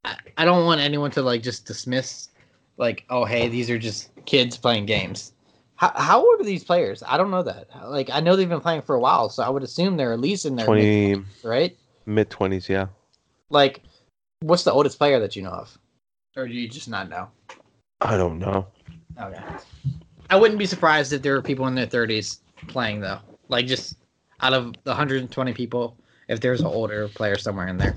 I, 0.05 0.17
I 0.39 0.45
don't 0.45 0.65
want 0.65 0.81
anyone 0.81 1.11
to 1.13 1.23
like 1.23 1.43
just 1.43 1.67
dismiss 1.67 2.29
like 2.79 3.05
oh 3.11 3.25
hey 3.25 3.49
these 3.49 3.71
are 3.71 3.79
just 3.79 4.11
kids 4.27 4.57
playing 4.57 4.87
games. 4.87 5.33
How 5.77 5.93
how 5.95 6.19
old 6.25 6.41
are 6.41 6.45
these 6.45 6.65
players? 6.65 7.03
I 7.07 7.17
don't 7.17 7.31
know 7.31 7.43
that. 7.43 7.69
Like 7.87 8.11
I 8.11 8.21
know 8.21 8.37
they've 8.37 8.49
been 8.49 8.61
playing 8.61 8.83
for 8.83 8.95
a 8.95 9.01
while, 9.01 9.29
so 9.29 9.43
I 9.43 9.49
would 9.49 9.63
assume 9.63 9.97
they're 9.97 10.13
at 10.13 10.21
least 10.21 10.47
in 10.47 10.57
their 10.57 10.67
Twenty 10.67 11.17
mid- 11.17 11.25
right? 11.45 11.77
mid 12.07 12.31
twenties, 12.31 12.69
yeah. 12.69 12.87
Like 13.51 13.83
what's 14.41 14.65
the 14.65 14.73
oldest 14.73 14.99
player 14.99 15.21
that 15.21 15.37
you 15.37 15.43
know 15.43 15.51
of? 15.51 15.77
Or 16.37 16.47
do 16.47 16.55
you 16.55 16.69
just 16.69 16.89
not 16.89 17.09
know? 17.09 17.29
I 18.01 18.17
don't 18.17 18.39
know. 18.39 18.67
Okay. 19.21 19.43
I 20.29 20.37
wouldn't 20.37 20.59
be 20.59 20.67
surprised 20.67 21.13
if 21.13 21.23
there 21.23 21.33
were 21.33 21.43
people 21.43 21.67
in 21.67 21.75
their 21.75 21.87
30s 21.87 22.41
playing 22.67 23.01
though. 23.01 23.19
Like 23.49 23.67
just 23.67 23.97
out 24.41 24.53
of 24.53 24.75
the 24.85 24.91
120 24.91 25.53
people, 25.55 25.97
if 26.29 26.41
there's 26.41 26.61
an 26.61 26.67
older 26.67 27.09
player 27.09 27.37
somewhere 27.39 27.69
in 27.69 27.79
there. 27.79 27.95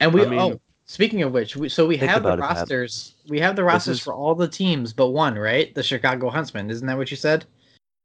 And 0.00 0.12
we 0.14 0.22
I 0.24 0.28
mean- 0.28 0.38
oh, 0.40 0.60
speaking 0.86 1.22
of 1.22 1.32
which, 1.32 1.56
we, 1.56 1.68
so 1.68 1.86
we 1.86 1.96
have 1.98 2.22
the 2.22 2.28
about 2.32 2.38
it, 2.38 2.42
rosters. 2.42 3.14
We 3.28 3.40
have 3.40 3.56
the 3.56 3.64
rosters 3.64 3.98
is- 3.98 4.02
for 4.02 4.14
all 4.14 4.34
the 4.34 4.48
teams 4.48 4.92
but 4.92 5.08
one, 5.08 5.36
right? 5.38 5.74
The 5.74 5.82
Chicago 5.82 6.30
Huntsmen. 6.30 6.70
Isn't 6.70 6.86
that 6.86 6.96
what 6.96 7.10
you 7.10 7.16
said? 7.16 7.44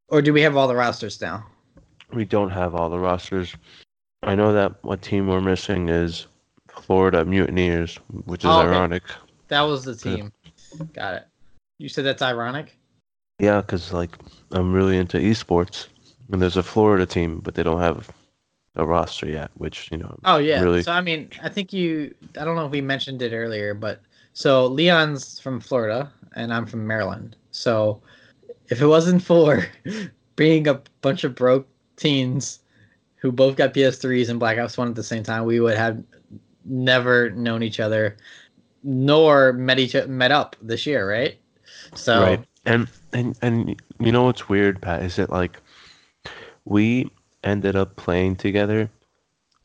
Or 0.09 0.21
do 0.21 0.33
we 0.33 0.41
have 0.41 0.55
all 0.57 0.67
the 0.67 0.75
rosters 0.75 1.19
now? 1.21 1.45
We 2.11 2.25
don't 2.25 2.51
have 2.51 2.75
all 2.75 2.89
the 2.89 2.99
rosters. 2.99 3.55
I 4.21 4.35
know 4.35 4.53
that 4.53 4.83
what 4.83 5.01
team 5.01 5.27
we're 5.27 5.41
missing 5.41 5.89
is 5.89 6.27
Florida 6.69 7.25
Mutineers, 7.25 7.97
which 8.25 8.43
is 8.43 8.49
Oh, 8.49 8.59
okay. 8.61 8.69
ironic. 8.69 9.03
That 9.47 9.61
was 9.61 9.83
the 9.83 9.91
Yeah. 10.09 10.15
team. 10.15 10.31
Got 10.93 11.15
it. 11.15 11.27
You 11.79 11.89
said 11.89 12.05
that's 12.05 12.21
ironic? 12.21 12.77
Yeah, 13.39 13.61
because 13.61 13.91
like 13.91 14.17
I'm 14.51 14.71
really 14.73 14.97
into 14.97 15.17
esports, 15.17 15.87
and 16.31 16.41
there's 16.41 16.57
a 16.57 16.63
Florida 16.63 17.05
team, 17.05 17.39
but 17.39 17.55
they 17.55 17.63
don't 17.63 17.79
have 17.81 18.09
a 18.75 18.85
roster 18.85 19.27
yet, 19.27 19.51
which 19.55 19.89
you 19.91 19.97
know. 19.97 20.17
Oh 20.25 20.37
yeah. 20.37 20.61
Really? 20.61 20.83
So 20.83 20.91
I 20.91 21.01
mean, 21.01 21.29
I 21.41 21.49
think 21.49 21.73
you. 21.73 22.13
I 22.39 22.43
don't 22.43 22.55
know 22.55 22.65
if 22.65 22.71
we 22.71 22.81
mentioned 22.81 23.21
it 23.21 23.33
earlier, 23.33 23.73
but 23.73 24.01
so 24.33 24.67
Leon's 24.67 25.39
from 25.39 25.59
Florida 25.59 26.11
and 26.35 26.53
I'm 26.53 26.65
from 26.65 26.85
Maryland. 26.87 27.35
So 27.51 28.01
if 28.69 28.81
it 28.81 28.87
wasn't 28.87 29.21
for 29.21 29.65
being 30.35 30.67
a 30.67 30.81
bunch 31.01 31.23
of 31.23 31.35
broke 31.35 31.67
teens 31.95 32.59
who 33.15 33.31
both 33.31 33.55
got 33.55 33.73
PS3s 33.73 34.29
and 34.29 34.39
Black 34.39 34.57
Ops 34.57 34.77
One 34.77 34.89
at 34.89 34.95
the 34.95 35.03
same 35.03 35.23
time, 35.23 35.45
we 35.45 35.59
would 35.59 35.77
have 35.77 36.03
never 36.65 37.29
known 37.31 37.61
each 37.61 37.79
other, 37.79 38.17
nor 38.83 39.53
met 39.53 39.79
each 39.79 39.95
met 40.07 40.31
up 40.31 40.55
this 40.61 40.85
year, 40.85 41.09
right? 41.09 41.37
So 41.95 42.21
Right. 42.21 42.43
And 42.65 42.87
and 43.11 43.37
and 43.41 43.81
you 43.99 44.11
know 44.11 44.23
what's 44.23 44.47
weird, 44.47 44.81
Pat, 44.81 45.03
is 45.03 45.17
that 45.17 45.29
like 45.29 45.57
we 46.65 47.11
ended 47.43 47.75
up 47.75 47.95
playing 47.95 48.35
together 48.37 48.89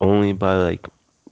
only 0.01 0.33
by 0.33 0.55
like 0.55 0.87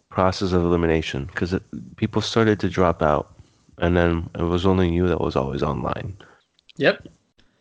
process 0.10 0.52
of 0.54 0.64
elimination 0.64 1.26
because 1.26 1.56
people 1.96 2.22
started 2.22 2.60
to 2.60 2.70
drop 2.70 3.02
out, 3.02 3.34
and 3.80 3.96
then 3.96 4.30
it 4.38 4.44
was 4.44 4.66
only 4.66 4.90
you 4.94 5.08
that 5.08 5.22
was 5.22 5.36
always 5.36 5.64
online. 5.64 6.18
Yep. 6.78 7.08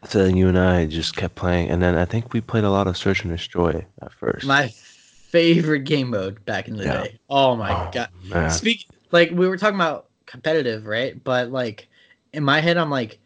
So 0.05 0.25
then 0.25 0.37
you 0.37 0.49
and 0.49 0.59
I 0.59 0.87
just 0.87 1.17
kept 1.17 1.35
playing, 1.35 1.71
and 1.71 1.83
then 1.83 1.97
I 1.97 2.05
think 2.05 2.33
we 2.33 2.41
played 2.41 2.65
a 2.65 2.71
lot 2.71 2.87
of 2.87 2.97
Search 2.97 3.25
and 3.25 3.33
Destroy 3.37 3.85
at 4.03 4.13
first. 4.13 4.47
My 4.47 4.69
favorite 4.69 5.81
game 5.81 6.11
mode 6.11 6.45
back 6.45 6.69
in 6.69 6.77
the 6.77 6.85
Yeah. 6.85 7.03
day. 7.03 7.19
Oh 7.29 7.57
my 7.57 7.73
Oh, 7.73 7.91
god. 7.93 8.09
man. 8.25 8.51
Speak 8.51 8.87
like 9.13 9.31
we 9.31 9.49
were 9.49 9.57
talking 9.57 9.77
about 9.77 10.07
competitive, 10.27 10.87
right? 10.87 11.23
But 11.25 11.51
like 11.51 11.89
in 12.33 12.45
my 12.45 12.61
head, 12.61 12.77
I'm 12.77 12.91
like, 12.91 13.19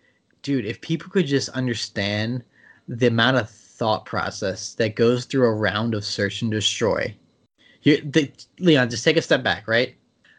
dude, 0.43 0.65
if 0.65 0.81
people 0.81 1.11
could 1.11 1.27
just 1.27 1.51
understand 1.51 2.43
the 2.89 3.07
amount 3.09 3.37
of 3.37 3.51
thought 3.81 4.05
process 4.05 4.75
that 4.75 4.95
goes 4.95 5.25
through 5.25 5.47
a 5.47 5.55
round 5.55 5.95
of 5.95 6.05
search 6.05 6.43
and 6.43 6.51
destroy. 6.51 7.17
You, 7.83 8.03
the, 8.03 8.31
Leon, 8.59 8.91
just 8.91 9.05
take 9.05 9.17
a 9.17 9.23
step 9.23 9.43
back, 9.43 9.67
right? 9.67 9.97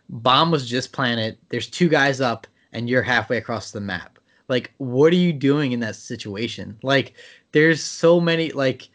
Bomb 0.09 0.51
was 0.51 0.69
just 0.69 0.93
planted. 0.93 1.39
There's 1.49 1.67
two 1.67 1.89
guys 1.89 2.21
up, 2.21 2.45
and 2.71 2.87
you're 2.87 3.01
halfway 3.01 3.37
across 3.37 3.71
the 3.71 3.81
map. 3.81 4.19
Like, 4.47 4.71
what 4.77 5.11
are 5.11 5.17
you 5.17 5.33
doing 5.33 5.71
in 5.71 5.79
that 5.79 5.95
situation? 5.95 6.77
Like, 6.83 7.15
there's 7.51 7.83
so 7.83 8.21
many 8.21 8.51
like 8.51 8.89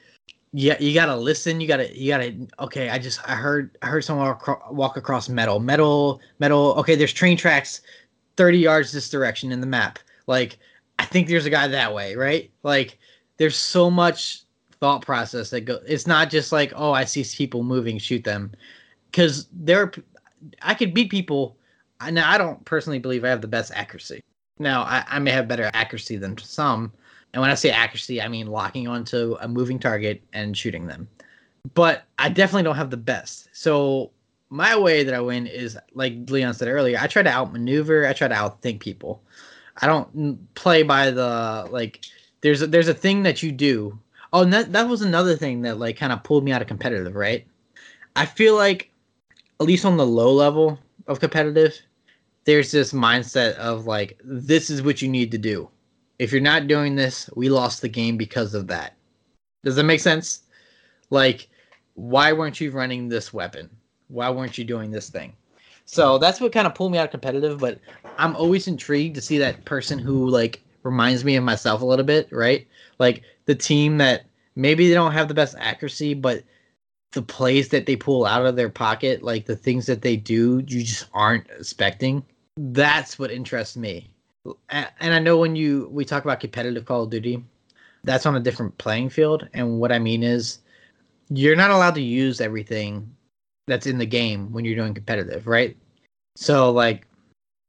yeah, 0.53 0.77
you 0.81 0.95
gotta 0.95 1.17
listen. 1.17 1.61
You 1.61 1.67
gotta, 1.67 1.95
you 1.95 2.09
gotta. 2.09 2.35
Okay, 2.61 2.89
I 2.89 2.99
just, 2.99 3.21
I 3.29 3.35
heard, 3.35 3.77
I 3.83 3.89
heard 3.89 4.05
someone 4.05 4.27
walk, 4.27 4.73
walk 4.73 4.97
across 4.97 5.29
metal, 5.29 5.61
metal, 5.61 6.21
metal. 6.39 6.75
Okay, 6.79 6.95
there's 6.95 7.13
train 7.13 7.37
tracks, 7.37 7.83
thirty 8.37 8.59
yards 8.59 8.93
this 8.93 9.11
direction 9.11 9.53
in 9.53 9.61
the 9.61 9.67
map. 9.67 9.99
Like, 10.27 10.57
I 10.99 11.05
think 11.05 11.29
there's 11.29 11.45
a 11.45 11.51
guy 11.51 11.69
that 11.69 11.93
way, 11.93 12.15
right? 12.15 12.51
Like, 12.63 12.99
there's 13.37 13.57
so 13.57 13.91
much 13.91 14.43
thought 14.81 15.03
process 15.03 15.51
that 15.51 15.63
go. 15.63 15.81
It's 15.87 16.07
not 16.07 16.31
just 16.31 16.53
like, 16.53 16.73
oh, 16.77 16.93
I 16.93 17.05
see 17.05 17.25
people 17.37 17.63
moving, 17.63 17.99
shoot 17.99 18.25
them, 18.25 18.53
because 19.11 19.49
there, 19.53 19.93
I 20.63 20.75
could 20.75 20.95
beat 20.95 21.11
people. 21.11 21.57
I 22.01 22.11
now 22.11 22.31
I 22.31 22.39
don't 22.39 22.65
personally 22.65 22.99
believe 22.99 23.25
I 23.25 23.29
have 23.29 23.41
the 23.41 23.49
best 23.49 23.73
accuracy. 23.75 24.23
Now 24.59 24.83
I, 24.83 25.05
I 25.09 25.19
may 25.19 25.31
have 25.31 25.49
better 25.49 25.71
accuracy 25.73 26.17
than 26.17 26.37
some, 26.39 26.93
and 27.33 27.41
when 27.41 27.51
I 27.51 27.55
say 27.55 27.71
accuracy, 27.71 28.21
I 28.21 28.29
mean 28.29 28.47
locking 28.47 28.87
onto 28.87 29.37
a 29.41 29.49
moving 29.49 29.79
target 29.79 30.23
and 30.33 30.57
shooting 30.57 30.87
them. 30.87 31.09
But 31.75 32.05
I 32.19 32.29
definitely 32.29 32.63
don't 32.63 32.77
have 32.77 32.91
the 32.91 32.97
best. 32.97 33.49
So 33.53 34.11
my 34.51 34.77
way 34.77 35.03
that 35.03 35.15
I 35.15 35.21
win 35.21 35.47
is 35.47 35.77
like 35.95 36.15
Leon 36.29 36.55
said 36.55 36.69
earlier. 36.69 36.99
I 37.01 37.07
try 37.07 37.23
to 37.23 37.31
outmaneuver. 37.31 38.07
I 38.07 38.13
try 38.13 38.29
to 38.29 38.35
outthink 38.35 38.81
people. 38.81 39.23
I 39.79 39.87
don't 39.87 40.55
play 40.55 40.83
by 40.83 41.11
the 41.11 41.67
like. 41.71 42.05
There's 42.41 42.63
a, 42.63 42.67
there's 42.67 42.89
a 42.89 42.95
thing 42.95 43.23
that 43.25 43.43
you 43.43 43.53
do. 43.53 43.99
Oh, 44.33 44.43
and 44.43 44.53
that 44.53 44.73
that 44.73 44.89
was 44.89 45.03
another 45.03 45.37
thing 45.37 45.63
that 45.63 45.79
like 45.79 45.97
kind 45.97 46.13
of 46.13 46.23
pulled 46.23 46.45
me 46.45 46.53
out 46.53 46.63
of 46.63 46.69
competitive. 46.69 47.15
Right. 47.15 47.47
I 48.15 48.27
feel 48.27 48.57
like, 48.57 48.91
at 49.61 49.67
least 49.67 49.85
on 49.85 49.97
the 49.97 50.07
low 50.07 50.33
level 50.33 50.79
of 51.07 51.21
competitive, 51.21 51.79
there's 52.45 52.71
this 52.71 52.93
mindset 52.93 53.55
of 53.57 53.87
like 53.87 54.21
this 54.25 54.71
is 54.71 54.83
what 54.83 55.03
you 55.03 55.09
need 55.09 55.31
to 55.33 55.39
do 55.39 55.69
if 56.19 56.33
you're 56.33 56.41
not 56.41 56.67
doing 56.67 56.95
this, 56.95 57.29
we 57.35 57.49
lost 57.49 57.83
the 57.83 57.89
game 57.89 58.17
because 58.17 58.55
of 58.55 58.67
that. 58.69 58.95
Does 59.65 59.77
that 59.77 59.85
make 59.85 60.01
sense? 60.01 60.43
Like, 61.11 61.49
why 61.95 62.33
weren't 62.33 62.61
you 62.61 62.71
running 62.71 63.09
this 63.09 63.33
weapon? 63.33 63.69
Why 64.09 64.31
weren't 64.31 64.57
you 64.57 64.65
doing 64.65 64.91
this 64.91 65.11
thing? 65.11 65.35
So 65.85 66.19
that's 66.19 66.41
what 66.41 66.53
kind 66.53 66.67
of 66.67 66.75
pulled 66.75 66.93
me 66.93 66.99
out 66.99 67.07
of 67.07 67.11
competitive, 67.11 67.59
but 67.59 67.79
I'm 68.19 68.35
always 68.37 68.67
intrigued 68.67 69.15
to 69.17 69.21
see 69.21 69.39
that 69.39 69.65
person 69.65 69.99
who 69.99 70.29
like 70.29 70.63
reminds 70.87 71.25
me 71.25 71.37
of 71.37 71.45
myself 71.45 71.83
a 71.83 71.85
little 71.85 72.05
bit, 72.05 72.29
right? 72.33 72.67
Like 72.99 73.23
the 73.45 73.55
team 73.55 73.99
that 73.99 74.27
maybe 74.55 74.89
they 74.89 74.95
don't 74.95 75.13
have 75.13 75.29
the 75.29 75.35
best 75.35 75.57
accuracy, 75.59 76.15
but 76.15 76.45
the 77.13 77.23
plays 77.23 77.69
that 77.71 77.87
they 77.87 77.97
pull 77.97 78.25
out 78.25 78.47
of 78.47 78.57
their 78.57 78.71
pocket, 78.71 79.23
like 79.23 79.47
the 79.47 79.57
things 79.57 79.87
that 79.87 80.03
they 80.03 80.17
do, 80.17 80.63
you 80.67 80.83
just 80.83 81.07
aren't 81.13 81.49
expecting. 81.51 82.25
that's 82.59 83.19
what 83.19 83.31
interests 83.31 83.77
me. 83.77 84.11
And 84.71 85.13
I 85.13 85.19
know 85.19 85.39
when 85.39 85.57
you 85.57 85.89
we 85.91 86.05
talk 86.05 86.25
about 86.25 86.41
competitive 86.41 86.85
Call 86.85 87.03
of 87.03 87.11
Duty, 87.11 87.45
that's 88.05 88.27
on 88.27 88.37
a 88.37 88.41
different 88.41 88.79
playing 88.79 89.11
field. 89.11 89.49
And 89.53 89.81
what 89.81 89.91
I 89.93 89.99
mean 89.99 90.23
is, 90.23 90.61
you're 91.29 91.57
not 91.57 91.73
allowed 91.73 91.97
to 91.97 92.03
use 92.03 92.41
everything 92.41 93.11
that's 93.67 93.87
in 93.87 93.99
the 93.99 94.07
game 94.07 94.53
when 94.53 94.65
you're 94.65 94.77
doing 94.77 94.95
competitive, 94.95 95.49
right? 95.49 95.77
So 96.37 96.71
like 96.71 97.07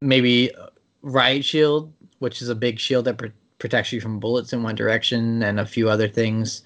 maybe 0.01 0.53
uh, 0.53 0.67
riot 1.01 1.43
shield, 1.43 1.91
which 2.19 2.41
is 2.41 2.49
a 2.49 2.55
big 2.55 2.79
shield 2.79 3.05
that 3.05 3.17
pr- 3.17 3.27
protects 3.59 3.91
you 3.91 4.01
from 4.01 4.19
bullets 4.19 4.53
in 4.53 4.63
one 4.63 4.75
direction, 4.75 5.43
and 5.43 5.59
a 5.59 5.65
few 5.65 5.89
other 5.89 6.07
things. 6.07 6.63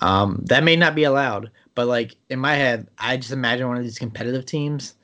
Um, 0.00 0.40
that 0.46 0.64
may 0.64 0.76
not 0.76 0.94
be 0.94 1.04
allowed, 1.04 1.50
but 1.74 1.86
like 1.86 2.16
in 2.28 2.38
my 2.38 2.54
head, 2.54 2.88
I 2.98 3.16
just 3.16 3.32
imagine 3.32 3.68
one 3.68 3.76
of 3.76 3.82
these 3.82 3.98
competitive 3.98 4.44
teams, 4.44 4.94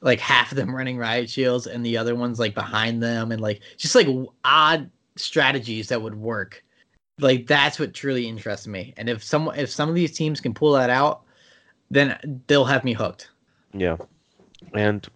like 0.00 0.20
half 0.20 0.52
of 0.52 0.56
them 0.56 0.74
running 0.76 0.98
riot 0.98 1.30
shields 1.30 1.66
and 1.66 1.84
the 1.84 1.96
other 1.96 2.14
ones 2.14 2.38
like 2.38 2.54
behind 2.54 3.02
them, 3.02 3.32
and 3.32 3.40
like 3.40 3.60
just 3.76 3.94
like 3.94 4.08
odd 4.44 4.90
strategies 5.16 5.88
that 5.88 6.02
would 6.02 6.14
work. 6.14 6.62
Like 7.18 7.46
that's 7.46 7.78
what 7.78 7.94
truly 7.94 8.26
interests 8.28 8.66
me. 8.66 8.94
And 8.96 9.08
if 9.08 9.22
some 9.22 9.50
if 9.56 9.70
some 9.70 9.88
of 9.88 9.94
these 9.94 10.12
teams 10.12 10.40
can 10.40 10.54
pull 10.54 10.72
that 10.72 10.90
out, 10.90 11.22
then 11.90 12.42
they'll 12.46 12.64
have 12.64 12.84
me 12.84 12.92
hooked. 12.92 13.30
Yeah, 13.72 13.96
and 14.74 15.06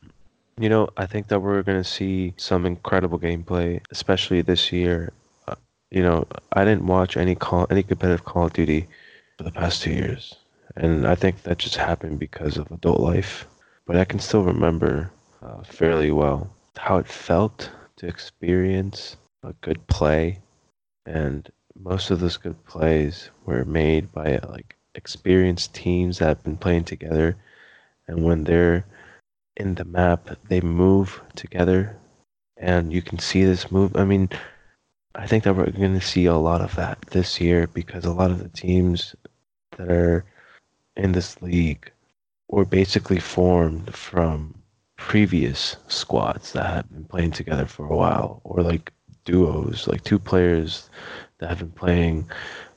you 0.59 0.69
know 0.69 0.89
I 0.97 1.07
think 1.07 1.29
that 1.29 1.41
we're 1.41 1.63
gonna 1.63 1.85
see 1.85 2.35
some 2.37 2.67
incredible 2.67 3.19
gameplay, 3.19 3.81
especially 3.91 4.43
this 4.43 4.73
year. 4.73 5.13
Uh, 5.49 5.55
you 5.91 6.03
know, 6.03 6.27
I 6.53 6.65
didn't 6.65 6.87
watch 6.87 7.17
any 7.17 7.35
call 7.35 7.67
any 7.71 7.83
competitive 7.83 8.25
Call 8.25 8.47
of 8.47 8.53
Duty 8.53 8.87
for 9.37 9.45
the 9.45 9.53
past 9.53 9.83
two 9.83 9.93
years. 9.93 10.35
And 10.77 11.07
I 11.07 11.15
think 11.15 11.43
that 11.43 11.59
just 11.59 11.77
happened 11.77 12.19
because 12.19 12.59
of 12.59 12.71
adult 12.71 13.01
life. 13.01 13.47
But 13.87 13.97
I 13.97 14.05
can 14.05 14.19
still 14.19 14.43
remember 14.43 15.11
uh, 15.43 15.63
fairly 15.63 16.11
well 16.11 16.51
how 16.77 16.99
it 16.99 17.07
felt 17.07 17.71
to 17.97 18.07
experience 18.07 19.17
a 19.43 19.53
good 19.61 19.87
play. 19.87 20.41
And 21.07 21.49
most 21.79 22.11
of 22.11 22.21
those 22.21 22.37
good 22.37 22.63
plays 22.67 23.31
were 23.45 23.65
made 23.65 24.13
by 24.13 24.39
like 24.49 24.77
experienced 24.95 25.75
teams 25.75 26.19
that 26.19 26.29
have 26.29 26.43
been 26.43 26.57
playing 26.57 26.85
together. 26.85 27.37
And 28.09 28.25
when 28.25 28.45
they're 28.45 28.85
in 29.57 29.75
the 29.75 29.85
map, 29.85 30.31
they 30.49 30.61
move 30.61 31.21
together. 31.35 31.97
And 32.57 32.93
you 32.93 33.03
can 33.03 33.19
see 33.19 33.45
this 33.45 33.71
move. 33.71 33.97
I 33.97 34.05
mean, 34.05 34.29
I 35.15 35.27
think 35.27 35.45
that 35.45 35.55
we're 35.55 35.71
going 35.71 35.99
to 35.99 36.07
see 36.07 36.27
a 36.27 36.35
lot 36.35 36.61
of 36.61 36.75
that 36.77 36.99
this 37.11 37.41
year 37.41 37.67
because 37.67 38.05
a 38.05 38.13
lot 38.13 38.31
of 38.31 38.43
the 38.43 38.49
teams 38.49 39.15
that 39.77 39.91
are 39.91 40.25
in 40.97 41.13
this 41.13 41.41
league 41.43 41.91
were 42.49 42.65
basically 42.65 43.19
formed 43.19 43.95
from 43.95 44.55
previous 44.97 45.77
squads 45.89 46.53
that 46.53 46.67
have 46.67 46.91
been 46.91 47.05
playing 47.05 47.31
together 47.31 47.67
for 47.67 47.87
a 47.87 47.97
while, 47.97 48.41
or 48.45 48.63
like 48.63 48.93
duos, 49.25 49.87
like 49.87 50.03
two 50.05 50.19
players 50.19 50.89
that 51.39 51.49
have 51.49 51.59
been 51.59 51.71
playing 51.71 52.29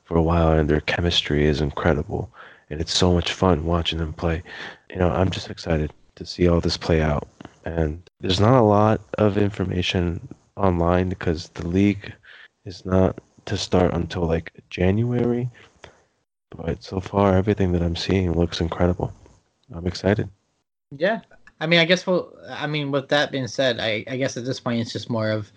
for 0.03 0.17
a 0.17 0.21
while, 0.21 0.51
and 0.51 0.69
their 0.69 0.81
chemistry 0.81 1.45
is 1.45 1.61
incredible, 1.61 2.29
and 2.69 2.81
it's 2.81 2.97
so 2.97 3.13
much 3.13 3.31
fun 3.31 3.65
watching 3.65 3.99
them 3.99 4.13
play. 4.13 4.43
You 4.89 4.97
know, 4.97 5.09
I'm 5.09 5.29
just 5.29 5.49
excited 5.49 5.93
to 6.19 6.25
see 6.25 6.47
all 6.47 6.59
this 6.59 6.77
play 6.77 7.01
out, 7.01 7.27
and 7.65 8.03
there's 8.19 8.39
not 8.41 8.59
a 8.59 8.61
lot 8.61 9.01
of 9.17 9.37
information 9.37 10.19
online 10.57 11.07
because 11.07 11.47
the 11.49 11.65
league 11.65 12.13
is 12.65 12.85
not 12.85 13.17
to 13.45 13.57
start 13.57 13.93
until 13.93 14.23
like 14.23 14.51
January. 14.69 15.49
But 16.55 16.83
so 16.83 16.99
far, 16.99 17.35
everything 17.35 17.71
that 17.71 17.81
I'm 17.81 17.95
seeing 17.95 18.33
looks 18.33 18.59
incredible. 18.59 19.13
I'm 19.73 19.87
excited. 19.87 20.29
Yeah, 20.97 21.21
I 21.61 21.67
mean, 21.67 21.79
I 21.79 21.85
guess 21.85 22.05
we'll. 22.05 22.35
I 22.49 22.67
mean, 22.67 22.91
with 22.91 23.07
that 23.09 23.31
being 23.31 23.47
said, 23.47 23.79
I, 23.79 24.03
I 24.07 24.17
guess 24.17 24.35
at 24.35 24.45
this 24.45 24.59
point 24.59 24.81
it's 24.81 24.91
just 24.91 25.09
more 25.09 25.31
of 25.31 25.51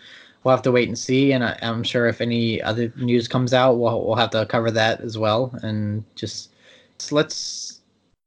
we'll 0.45 0.55
have 0.55 0.63
to 0.63 0.73
wait 0.73 0.89
and 0.89 0.99
see, 0.99 1.33
and 1.33 1.43
I, 1.43 1.59
am 1.61 1.83
sure 1.83 2.07
if 2.07 2.21
any 2.21 2.63
other 2.63 2.93
news 2.97 3.27
comes 3.27 3.53
out, 3.53 3.79
we'll 3.79 4.07
we'll 4.07 4.17
have 4.17 4.31
to 4.31 4.47
cover 4.47 4.71
that 4.71 5.01
as 5.01 5.19
well, 5.19 5.59
and 5.65 6.05
just 6.15 6.51
so 6.99 7.17
let's 7.17 7.81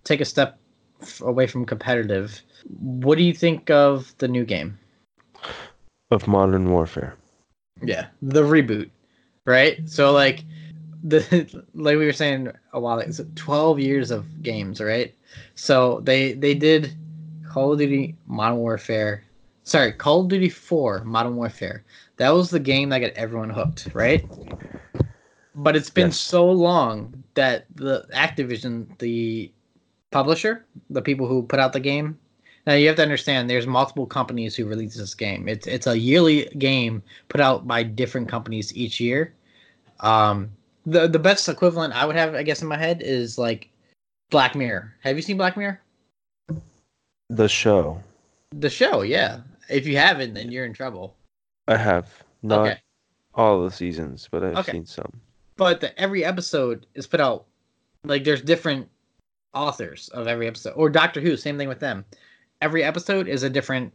take 0.04 0.20
a 0.20 0.26
step 0.26 0.60
away 1.22 1.48
from 1.48 1.66
competitive. 1.66 2.42
What 2.80 3.18
do 3.18 3.24
you 3.24 3.34
think 3.34 3.70
of 3.70 4.14
the 4.18 4.28
new 4.28 4.46
game? 4.46 4.78
Of 6.12 6.28
Modern 6.28 6.72
Warfare. 6.72 7.16
Yeah, 7.84 8.08
the 8.22 8.42
reboot, 8.42 8.90
right? 9.46 9.80
So 9.90 10.12
like 10.12 10.44
the 11.04 11.64
like 11.74 11.98
we 11.98 12.06
were 12.06 12.14
saying 12.14 12.52
a 12.74 12.80
while 12.80 13.00
ago, 13.00 13.26
12 13.36 13.80
years 13.80 14.12
of 14.12 14.44
games, 14.44 14.82
right? 14.82 15.14
So 15.56 16.02
they 16.02 16.34
they 16.34 16.54
did 16.54 16.94
Call 17.48 17.74
of 17.74 17.80
Duty 17.80 18.16
Modern 18.28 18.58
Warfare. 18.58 19.24
Sorry, 19.64 19.92
Call 19.94 20.22
of 20.22 20.28
Duty 20.28 20.50
4 20.50 21.04
Modern 21.06 21.36
Warfare. 21.36 21.84
That 22.18 22.30
was 22.30 22.50
the 22.50 22.60
game 22.60 22.90
that 22.90 23.00
got 23.00 23.12
everyone 23.12 23.50
hooked, 23.50 23.90
right? 23.94 24.26
But 25.56 25.76
it's 25.76 25.90
been 25.90 26.08
yes. 26.08 26.20
so 26.20 26.50
long 26.50 27.24
that 27.34 27.66
the 27.76 28.06
Activision, 28.14 28.98
the 29.00 29.52
publisher, 30.16 30.66
the 30.90 31.02
people 31.02 31.28
who 31.28 31.44
put 31.44 31.60
out 31.60 31.74
the 31.74 31.80
game, 31.82 32.18
now 32.66 32.74
you 32.74 32.88
have 32.88 32.96
to 32.96 33.02
understand 33.02 33.50
there's 33.50 33.68
multiple 33.68 34.06
companies 34.06 34.56
who 34.56 34.66
release 34.66 34.96
this 34.96 35.14
game. 35.14 35.50
It's 35.50 35.68
it's 35.68 35.88
a 35.88 36.00
yearly 36.00 36.46
game 36.58 37.04
put 37.28 37.42
out 37.42 37.68
by 37.68 37.84
different 37.84 38.30
companies 38.30 38.74
each 38.78 39.02
year. 39.02 39.34
Um, 40.00 40.50
the 40.86 41.10
the 41.10 41.20
best 41.20 41.50
equivalent 41.50 41.94
I 41.94 42.06
would 42.06 42.16
have, 42.16 42.34
I 42.34 42.44
guess, 42.44 42.62
in 42.62 42.70
my 42.70 42.78
head 42.78 43.02
is 43.04 43.38
like 43.38 43.68
Black 44.30 44.56
Mirror. 44.56 44.96
Have 45.04 45.18
you 45.18 45.22
seen 45.22 45.36
Black 45.36 45.58
Mirror? 45.58 45.82
The 47.30 47.50
show. 47.50 48.02
The 48.52 48.70
show, 48.70 49.02
yeah. 49.02 49.42
If 49.70 49.86
you 49.86 49.98
haven't, 49.98 50.34
then 50.34 50.50
you're 50.50 50.66
in 50.66 50.72
trouble. 50.74 51.14
I 51.68 51.76
have 51.76 52.08
not 52.42 52.68
okay. 52.68 52.80
all 53.34 53.66
the 53.66 53.72
seasons, 53.72 54.30
but 54.32 54.46
I've 54.46 54.58
okay. 54.60 54.72
seen 54.72 54.86
some. 54.86 55.12
But 55.58 55.82
the, 55.82 56.00
every 56.00 56.24
episode 56.24 56.86
is 56.96 57.06
put 57.06 57.20
out 57.20 57.48
like 58.06 58.24
there's 58.24 58.42
different 58.42 58.88
authors 59.56 60.10
of 60.10 60.28
every 60.28 60.48
episode, 60.48 60.74
or 60.76 60.90
Doctor 60.90 61.22
Who, 61.22 61.36
same 61.38 61.58
thing 61.58 61.70
with 61.70 61.80
them. 61.80 62.06
Every 62.62 62.84
episode 62.84 63.28
is 63.28 63.44
a 63.44 63.50
different 63.50 63.92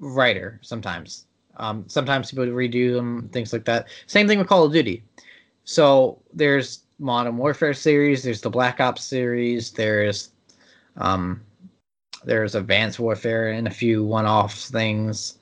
writer. 0.00 0.58
Sometimes, 0.62 1.26
um, 1.56 1.84
sometimes 1.86 2.30
people 2.30 2.46
redo 2.46 2.94
them, 2.94 3.28
things 3.32 3.52
like 3.52 3.64
that. 3.64 3.86
Same 4.06 4.28
thing 4.28 4.38
with 4.38 4.48
Call 4.48 4.64
of 4.64 4.72
Duty. 4.72 5.02
So 5.64 6.20
there's 6.32 6.80
Modern 6.98 7.36
Warfare 7.36 7.74
series, 7.74 8.22
there's 8.22 8.40
the 8.40 8.50
Black 8.50 8.80
Ops 8.80 9.02
series, 9.02 9.72
there's 9.72 10.30
um 10.96 11.40
there's 12.24 12.54
Advanced 12.54 12.98
Warfare 13.00 13.50
and 13.50 13.66
a 13.66 13.70
few 13.70 14.04
one-off 14.04 14.54
things. 14.54 15.38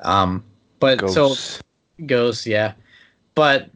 Um 0.00 0.44
but 0.80 0.98
Ghosts. 0.98 1.56
so 1.56 1.62
Ghosts, 2.06 2.46
yeah. 2.46 2.74
But 3.34 3.70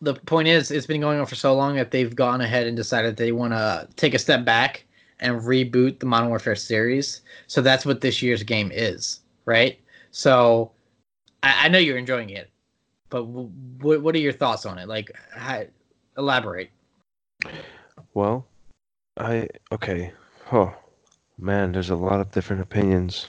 the 0.00 0.14
point 0.14 0.48
is 0.48 0.70
it's 0.70 0.86
been 0.86 1.00
going 1.00 1.20
on 1.20 1.26
for 1.26 1.34
so 1.34 1.54
long 1.54 1.76
that 1.76 1.90
they've 1.90 2.14
gone 2.14 2.40
ahead 2.40 2.66
and 2.66 2.76
decided 2.76 3.16
they 3.16 3.32
want 3.32 3.52
to 3.52 3.88
take 3.96 4.14
a 4.14 4.18
step 4.18 4.44
back 4.44 4.84
and 5.20 5.40
reboot 5.42 5.98
the 5.98 6.06
Modern 6.06 6.30
Warfare 6.30 6.56
series. 6.56 7.20
So 7.46 7.60
that's 7.60 7.84
what 7.84 8.00
this 8.00 8.22
year's 8.22 8.42
game 8.42 8.70
is, 8.72 9.20
right? 9.44 9.78
So 10.10 10.72
I, 11.42 11.66
I 11.66 11.68
know 11.68 11.78
you're 11.78 11.98
enjoying 11.98 12.30
it. 12.30 12.50
But 13.10 13.24
what 13.24 14.02
what 14.02 14.14
are 14.14 14.18
your 14.18 14.32
thoughts 14.32 14.64
on 14.64 14.78
it? 14.78 14.88
Like, 14.88 15.10
how, 15.34 15.64
elaborate. 16.16 16.70
Well, 18.14 18.46
I 19.18 19.48
okay. 19.72 20.12
Oh 20.52 20.72
man, 21.36 21.72
there's 21.72 21.90
a 21.90 21.96
lot 21.96 22.20
of 22.20 22.30
different 22.30 22.62
opinions. 22.62 23.28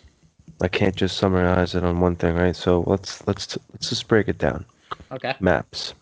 I 0.61 0.67
can't 0.67 0.95
just 0.95 1.17
summarize 1.17 1.73
it 1.73 1.83
on 1.83 1.99
one 1.99 2.15
thing, 2.15 2.35
right? 2.35 2.55
So 2.55 2.83
let's 2.85 3.25
let's 3.27 3.57
let's 3.73 3.89
just 3.89 4.07
break 4.07 4.27
it 4.27 4.37
down. 4.37 4.65
Okay. 5.11 5.33
Maps. 5.39 5.95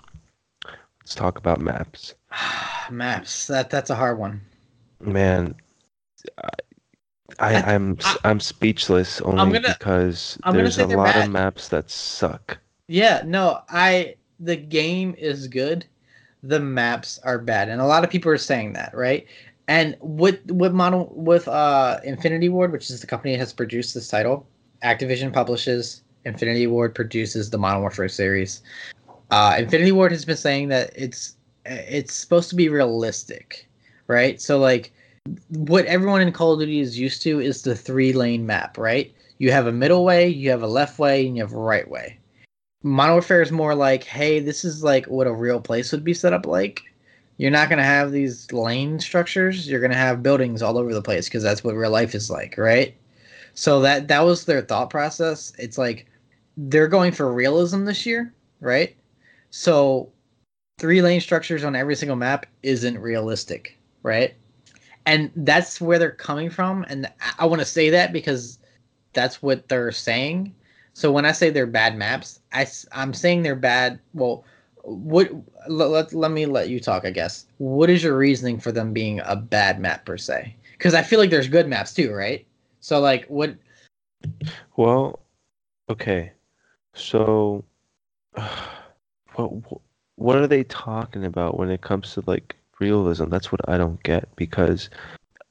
Let's 1.10 1.16
talk 1.16 1.40
about 1.40 1.60
maps. 1.60 2.14
maps. 2.92 3.48
That 3.48 3.72
that's 3.72 3.90
a 3.90 3.96
hard 3.96 4.20
one. 4.20 4.42
Man, 5.00 5.56
I, 6.38 6.50
I 7.40 7.74
I'm 7.74 7.98
I, 8.04 8.18
I'm 8.26 8.40
speechless 8.40 9.20
only 9.22 9.54
gonna, 9.54 9.76
because 9.80 10.38
there's 10.52 10.78
a 10.78 10.86
lot 10.86 11.06
bad. 11.06 11.26
of 11.26 11.32
maps 11.32 11.70
that 11.70 11.90
suck. 11.90 12.60
Yeah, 12.86 13.24
no, 13.26 13.62
I 13.70 14.18
the 14.40 14.56
game 14.56 15.16
is 15.18 15.48
good. 15.48 15.84
The 16.44 16.60
maps 16.60 17.20
are 17.24 17.40
bad, 17.40 17.70
and 17.70 17.82
a 17.82 17.88
lot 17.88 18.04
of 18.04 18.12
people 18.12 18.32
are 18.32 18.38
saying 18.38 18.74
that, 18.74 18.94
right? 18.94 19.26
And 19.68 19.98
with 20.02 20.46
with 20.52 20.74
model 20.74 21.12
with 21.16 21.48
uh 21.48 22.00
Infinity 22.04 22.50
Ward, 22.50 22.72
which 22.72 22.92
is 22.92 23.02
the 23.02 23.08
company 23.08 23.34
that 23.34 23.40
has 23.40 23.52
produced 23.52 23.96
this 23.96 24.10
title, 24.10 24.46
Activision 24.84 25.34
publishes. 25.34 26.04
Infinity 26.26 26.68
Ward 26.68 26.94
produces 26.94 27.50
the 27.50 27.58
Modern 27.58 27.82
Warfare 27.82 28.10
series. 28.10 28.62
Uh, 29.32 29.56
Infinity 29.60 29.92
Ward 29.92 30.12
has 30.12 30.26
been 30.26 30.38
saying 30.38 30.70
that 30.70 30.92
it's 30.96 31.36
it's 31.66 32.14
supposed 32.14 32.50
to 32.50 32.56
be 32.56 32.70
realistic, 32.70 33.68
right? 34.08 34.42
So 34.42 34.58
like 34.58 34.92
what 35.50 35.86
everyone 35.86 36.22
in 36.22 36.32
Call 36.32 36.54
of 36.54 36.60
Duty 36.60 36.80
is 36.80 36.98
used 36.98 37.22
to 37.24 37.40
is 37.40 37.62
the 37.62 37.76
three 37.76 38.14
lane 38.14 38.46
map, 38.46 38.78
right? 38.78 39.14
You 39.38 39.52
have 39.52 39.68
a 39.68 39.72
middle 39.72 40.04
way, 40.04 40.28
you 40.28 40.50
have 40.50 40.64
a 40.64 40.68
left 40.68 41.00
way, 41.00 41.26
and 41.26 41.36
you 41.36 41.44
have 41.44 41.54
a 41.54 41.58
right 41.58 41.90
way. 41.90 42.18
Modern 42.84 43.16
Warfare 43.16 43.42
is 43.42 43.52
more 43.52 43.76
like, 43.76 44.04
hey, 44.04 44.40
this 44.40 44.64
is 44.64 44.84
like 44.84 45.06
what 45.08 45.28
a 45.28 45.34
real 45.34 45.60
place 45.60 45.92
would 45.92 46.04
be 46.04 46.14
set 46.14 46.34
up 46.34 46.46
like. 46.46 46.84
You're 47.38 47.52
not 47.52 47.70
gonna 47.70 47.84
have 47.84 48.12
these 48.12 48.52
lane 48.52 49.00
structures. 49.00 49.70
You're 49.70 49.80
gonna 49.80 49.96
have 49.96 50.24
buildings 50.24 50.62
all 50.62 50.78
over 50.78 50.94
the 50.94 51.02
place 51.02 51.26
because 51.26 51.44
that's 51.44 51.64
what 51.64 51.76
real 51.76 51.92
life 51.92 52.16
is 52.16 52.30
like, 52.30 52.58
right? 52.58 52.96
So 53.54 53.82
that 53.82 54.08
that 54.08 54.26
was 54.26 54.46
their 54.46 54.62
thought 54.62 54.90
process. 54.90 55.54
It's 55.58 55.78
like 55.78 56.06
they're 56.58 56.88
going 56.88 57.12
for 57.12 57.32
realism 57.32 57.86
this 57.86 58.06
year, 58.06 58.34
right? 58.60 58.96
So 59.50 60.12
three 60.80 61.02
lane 61.02 61.22
structures 61.22 61.64
on 61.64 61.76
every 61.76 61.96
single 61.96 62.16
map 62.16 62.46
isn't 62.64 62.98
realistic, 62.98 63.78
right? 64.04 64.36
And 65.06 65.32
that's 65.36 65.82
where 65.82 66.00
they're 66.00 66.12
coming 66.12 66.50
from. 66.50 66.86
And 66.90 67.12
I 67.38 67.46
want 67.46 67.62
to 67.62 67.66
say 67.66 67.90
that 67.90 68.14
because 68.14 68.60
that's 69.14 69.42
what 69.42 69.68
they're 69.68 69.92
saying. 69.92 70.54
So 70.94 71.12
when 71.12 71.26
I 71.26 71.32
say 71.32 71.50
they're 71.50 71.66
bad 71.66 71.98
maps, 71.98 72.40
I, 72.54 72.68
I'm 72.92 73.14
saying 73.14 73.44
they're 73.44 73.56
bad. 73.56 74.00
Well, 74.14 74.44
what 74.84 75.32
let, 75.68 75.90
let, 75.90 76.14
let 76.14 76.32
me 76.32 76.46
let 76.46 76.70
you 76.70 76.80
talk, 76.80 77.06
I 77.06 77.12
guess. 77.12 77.46
What 77.58 77.90
is 77.90 78.04
your 78.04 78.18
reasoning 78.18 78.60
for 78.60 78.72
them 78.72 78.94
being 78.94 79.20
a 79.26 79.36
bad 79.36 79.80
map 79.80 80.06
per 80.06 80.18
se? 80.18 80.56
Because 80.74 80.94
I 80.94 81.02
feel 81.02 81.20
like 81.20 81.30
there's 81.30 81.48
good 81.48 81.68
maps 81.68 81.94
too, 81.94 82.14
right? 82.14 82.46
So 82.80 83.00
like 83.00 83.26
what 83.28 83.56
Well, 84.78 85.20
okay. 85.90 86.32
So 86.94 87.64
what 89.48 89.82
what 90.16 90.36
are 90.36 90.48
they 90.48 90.64
talking 90.66 91.24
about 91.24 91.58
when 91.58 91.70
it 91.70 91.82
comes 91.82 92.14
to 92.14 92.24
like 92.26 92.56
realism? 92.80 93.30
That's 93.30 93.52
what 93.52 93.62
I 93.70 93.78
don't 93.78 94.02
get 94.04 94.28
because 94.36 94.90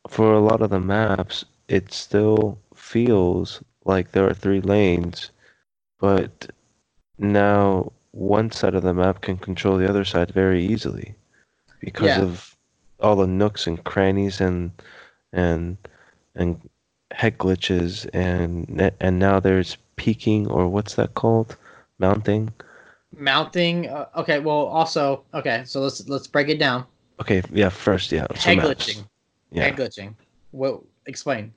for 0.08 0.32
a 0.32 0.40
lot 0.40 0.62
of 0.62 0.70
the 0.70 0.80
maps, 0.80 1.44
it 1.68 1.92
still 1.92 2.58
feels 2.74 3.62
like 3.84 4.12
there 4.12 4.28
are 4.28 4.34
three 4.34 4.60
lanes, 4.60 5.30
but 5.98 6.50
now 7.18 7.92
one 8.12 8.50
side 8.50 8.74
of 8.74 8.82
the 8.82 8.94
map 8.94 9.22
can 9.22 9.38
control 9.38 9.76
the 9.78 9.88
other 9.88 10.04
side 10.04 10.30
very 10.32 10.64
easily 10.64 11.14
because 11.80 12.16
Yeah. 12.16 12.22
of 12.22 12.56
all 13.00 13.16
the 13.16 13.26
nooks 13.26 13.66
and 13.66 13.82
crannies 13.84 14.40
and 14.40 14.70
and 15.32 15.76
and 16.34 16.68
head 17.12 17.38
glitches 17.38 18.08
and 18.12 18.92
and 19.00 19.18
now 19.18 19.40
there's 19.40 19.76
peaking 19.96 20.46
or 20.48 20.68
what's 20.68 20.94
that 20.96 21.14
called 21.14 21.56
mounting 21.98 22.52
mounting? 23.16 23.88
Uh, 23.88 24.06
okay, 24.16 24.38
well 24.38 24.66
also 24.66 25.24
okay. 25.34 25.62
So 25.66 25.80
let's 25.80 26.06
let's 26.08 26.26
break 26.26 26.48
it 26.48 26.58
down. 26.58 26.84
okay 27.20 27.42
yeah 27.52 27.68
first 27.68 28.12
yeah 28.12 28.26
so 28.34 28.48
Head 28.50 28.58
maps. 28.58 28.68
glitching. 28.68 29.04
yeah 29.50 29.64
Head 29.64 29.76
glitching. 29.76 30.14
Well, 30.52 30.84
Explain. 31.06 31.52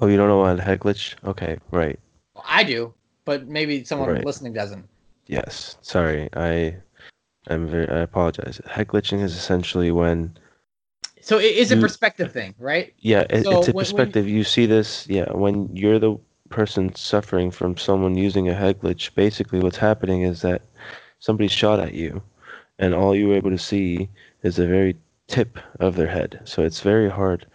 oh 0.00 0.06
you 0.06 0.16
don't 0.16 0.28
know 0.28 0.38
what 0.38 0.58
head 0.60 0.80
glitch 0.80 1.14
okay 1.24 1.58
right 1.70 1.98
I 2.44 2.64
do, 2.64 2.92
but 3.24 3.46
maybe 3.46 3.84
someone 3.84 4.08
Right. 4.10 4.24
listening 4.24 4.52
doesn't. 4.52 4.84
yes 5.26 5.76
sorry 5.82 6.28
i 6.34 6.74
i'm 7.48 7.66
very 7.68 7.88
i 7.88 8.00
apologize 8.02 8.60
head 8.68 8.88
glitching 8.88 9.22
is 9.22 9.34
essentially 9.36 9.90
when 9.92 10.36
So 11.22 11.38
it 11.38 11.54
is 11.62 11.70
a 11.70 11.76
You- 11.76 11.80
perspective 11.86 12.32
thing, 12.32 12.54
right? 12.58 12.92
Yeah, 12.98 13.22
it, 13.30 13.44
So 13.44 13.58
it's 13.60 13.68
a 13.68 13.72
when- 13.72 13.74
when 13.74 13.74
you- 13.74 13.78
perspective. 13.80 14.24
You 14.28 14.42
see 14.42 14.66
this, 14.66 15.06
yeah, 15.08 15.28
when 15.32 15.68
you're 15.76 16.00
the 16.00 16.16
person 16.50 16.94
suffering 16.94 17.50
from 17.50 17.76
someone 17.76 18.16
using 18.16 18.48
a 18.48 18.54
head 18.54 18.80
glitch, 18.80 19.14
basically 19.14 19.60
what's 19.60 19.76
happening 19.78 20.22
is 20.22 20.42
that 20.42 20.62
somebody 21.20 21.48
shot 21.48 21.80
at 21.80 21.94
you, 21.94 22.22
and 22.78 22.94
all 22.94 23.16
you 23.16 23.28
were 23.28 23.36
able 23.36 23.50
to 23.50 23.58
see 23.58 24.08
is 24.42 24.56
the 24.56 24.66
very 24.66 24.96
tip 25.28 25.58
of 25.78 25.96
their 25.96 26.08
head. 26.08 26.40
So 26.44 26.62
it's 26.62 26.80
very 26.80 27.08
hard 27.08 27.46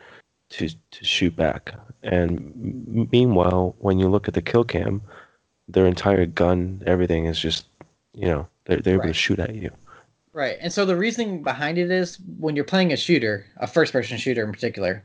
to 0.52 0.70
to 0.70 1.06
shoot 1.06 1.36
back. 1.36 1.74
And 2.04 3.08
meanwhile, 3.12 3.76
when 3.80 4.00
you 4.00 4.08
look 4.08 4.28
at 4.28 4.34
the 4.34 4.42
kill 4.42 4.64
cam, 4.64 5.02
their 5.68 5.86
entire 5.86 6.26
gun, 6.26 6.84
everything 6.86 7.26
is 7.26 7.40
just, 7.40 7.66
you 8.14 8.28
know, 8.28 8.48
they're, 8.66 8.80
they're 8.80 8.96
able 8.96 9.06
to 9.06 9.14
shoot 9.14 9.40
at 9.40 9.56
you. 9.56 9.72
Right. 10.34 10.58
And 10.62 10.72
so 10.72 10.86
the 10.86 10.96
reasoning 10.96 11.44
behind 11.44 11.78
it 11.78 11.90
is 11.90 12.20
when 12.38 12.56
you're 12.56 12.66
playing 12.66 12.94
a 12.94 12.98
shooter, 12.98 13.46
a 13.58 13.68
first 13.68 13.94
person 13.94 14.18
shooter 14.18 14.44
in 14.44 14.52
particular, 14.52 15.04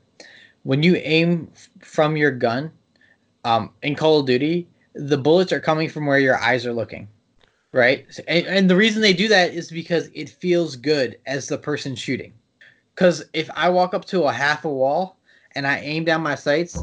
when 0.65 0.83
you 0.83 0.97
aim 0.97 1.49
f- 1.55 1.69
from 1.81 2.17
your 2.17 2.33
gun, 2.33 2.71
um, 3.45 3.71
in 3.83 3.95
Call 3.95 4.21
of 4.21 4.27
Duty, 4.27 4.69
the 4.95 5.19
bullets 5.19 5.53
are 5.53 5.61
coming 5.61 5.89
from 5.89 6.07
where 6.07 6.19
your 6.19 6.39
eyes 6.39 6.67
are 6.67 6.73
looking. 6.73 7.09
Right? 7.73 8.05
And, 8.27 8.47
and 8.47 8.71
the 8.71 8.77
reason 8.77 9.01
they 9.01 9.13
do 9.13 9.29
that 9.29 9.55
is 9.55 9.71
because 9.71 10.11
it 10.13 10.29
feels 10.29 10.75
good 10.75 11.19
as 11.27 11.47
the 11.47 11.59
person 11.59 11.95
shooting. 11.95 12.33
Because 12.95 13.25
if 13.33 13.49
I 13.55 13.69
walk 13.69 13.95
up 13.95 14.05
to 14.07 14.25
a 14.25 14.33
half 14.33 14.65
a 14.65 14.69
wall 14.69 15.19
and 15.55 15.67
I 15.67 15.79
aim 15.79 16.05
down 16.05 16.21
my 16.21 16.35
sights 16.35 16.83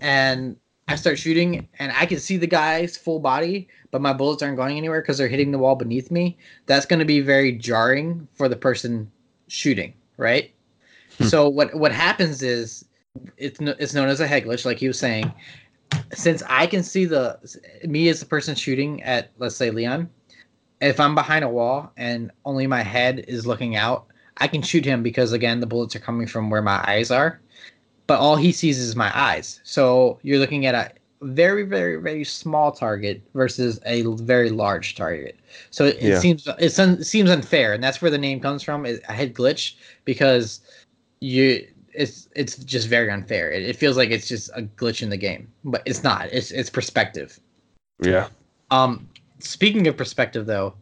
and 0.00 0.56
I 0.88 0.96
start 0.96 1.18
shooting 1.18 1.68
and 1.78 1.92
I 1.92 2.06
can 2.06 2.18
see 2.18 2.36
the 2.36 2.46
guy's 2.46 2.96
full 2.96 3.18
body, 3.18 3.68
but 3.90 4.00
my 4.00 4.12
bullets 4.12 4.42
aren't 4.42 4.56
going 4.56 4.76
anywhere 4.76 5.00
because 5.00 5.18
they're 5.18 5.28
hitting 5.28 5.50
the 5.50 5.58
wall 5.58 5.74
beneath 5.74 6.10
me, 6.10 6.38
that's 6.66 6.86
going 6.86 6.98
to 6.98 7.04
be 7.04 7.20
very 7.20 7.52
jarring 7.52 8.26
for 8.34 8.48
the 8.48 8.56
person 8.56 9.10
shooting, 9.48 9.94
right? 10.16 10.52
Hmm. 11.18 11.24
So 11.24 11.48
what 11.48 11.74
what 11.74 11.92
happens 11.92 12.42
is 12.42 12.84
it's 13.36 13.60
it's 13.60 13.94
known 13.94 14.08
as 14.08 14.20
a 14.20 14.26
head 14.26 14.44
glitch, 14.44 14.64
like 14.64 14.78
he 14.78 14.88
was 14.88 14.98
saying. 14.98 15.32
Since 16.12 16.42
I 16.48 16.66
can 16.66 16.82
see 16.82 17.04
the 17.04 17.38
me 17.84 18.08
as 18.08 18.20
the 18.20 18.26
person 18.26 18.54
shooting 18.54 19.02
at 19.02 19.30
let's 19.38 19.56
say 19.56 19.70
Leon, 19.70 20.08
if 20.80 21.00
I'm 21.00 21.14
behind 21.14 21.44
a 21.44 21.48
wall 21.48 21.92
and 21.96 22.30
only 22.44 22.66
my 22.66 22.82
head 22.82 23.24
is 23.28 23.46
looking 23.46 23.76
out, 23.76 24.06
I 24.38 24.48
can 24.48 24.62
shoot 24.62 24.84
him 24.84 25.02
because 25.02 25.32
again 25.32 25.60
the 25.60 25.66
bullets 25.66 25.96
are 25.96 26.00
coming 26.00 26.26
from 26.26 26.50
where 26.50 26.62
my 26.62 26.82
eyes 26.86 27.10
are, 27.10 27.40
but 28.06 28.18
all 28.18 28.36
he 28.36 28.52
sees 28.52 28.78
is 28.78 28.96
my 28.96 29.10
eyes. 29.14 29.60
So 29.64 30.18
you're 30.22 30.38
looking 30.38 30.66
at 30.66 30.74
a 30.74 30.92
very 31.24 31.62
very 31.62 31.96
very 31.96 32.24
small 32.24 32.72
target 32.72 33.22
versus 33.32 33.78
a 33.86 34.02
very 34.02 34.50
large 34.50 34.96
target. 34.96 35.38
So 35.70 35.84
it, 35.84 35.96
it 35.96 36.02
Yeah. 36.02 36.18
seems 36.18 36.48
it's 36.58 36.78
un, 36.78 36.98
it 37.00 37.04
seems 37.04 37.30
unfair, 37.30 37.72
and 37.72 37.82
that's 37.82 38.02
where 38.02 38.10
the 38.10 38.18
name 38.18 38.40
comes 38.40 38.62
from. 38.62 38.84
Is 38.86 39.00
a 39.08 39.12
head 39.12 39.34
glitch 39.34 39.74
because 40.04 40.60
you 41.20 41.66
it's 41.92 42.28
it's 42.34 42.56
just 42.56 42.88
very 42.88 43.10
unfair. 43.10 43.50
It, 43.50 43.62
it 43.62 43.76
feels 43.76 43.96
like 43.96 44.10
it's 44.10 44.28
just 44.28 44.50
a 44.54 44.62
glitch 44.62 45.02
in 45.02 45.10
the 45.10 45.16
game, 45.16 45.50
but 45.64 45.82
it's 45.86 46.02
not. 46.02 46.28
It's 46.32 46.50
it's 46.50 46.70
perspective. 46.70 47.38
Yeah. 48.02 48.28
Um, 48.70 49.08
speaking 49.38 49.86
of 49.86 49.96
perspective, 49.96 50.46
though, 50.46 50.74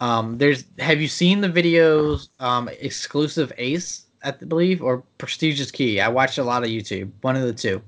um, 0.00 0.38
there's 0.38 0.64
have 0.78 1.00
you 1.00 1.08
seen 1.08 1.40
the 1.40 1.48
videos? 1.48 2.28
Um, 2.40 2.68
XclusiveAce, 2.82 4.02
I 4.24 4.30
believe, 4.32 4.82
or 4.82 5.02
PrestigeIsKey. 5.18 6.00
I 6.02 6.08
watched 6.08 6.38
a 6.38 6.44
lot 6.44 6.62
of 6.62 6.70
YouTube. 6.70 7.10
One 7.22 7.36
of 7.36 7.42
the 7.42 7.52
two. 7.52 7.82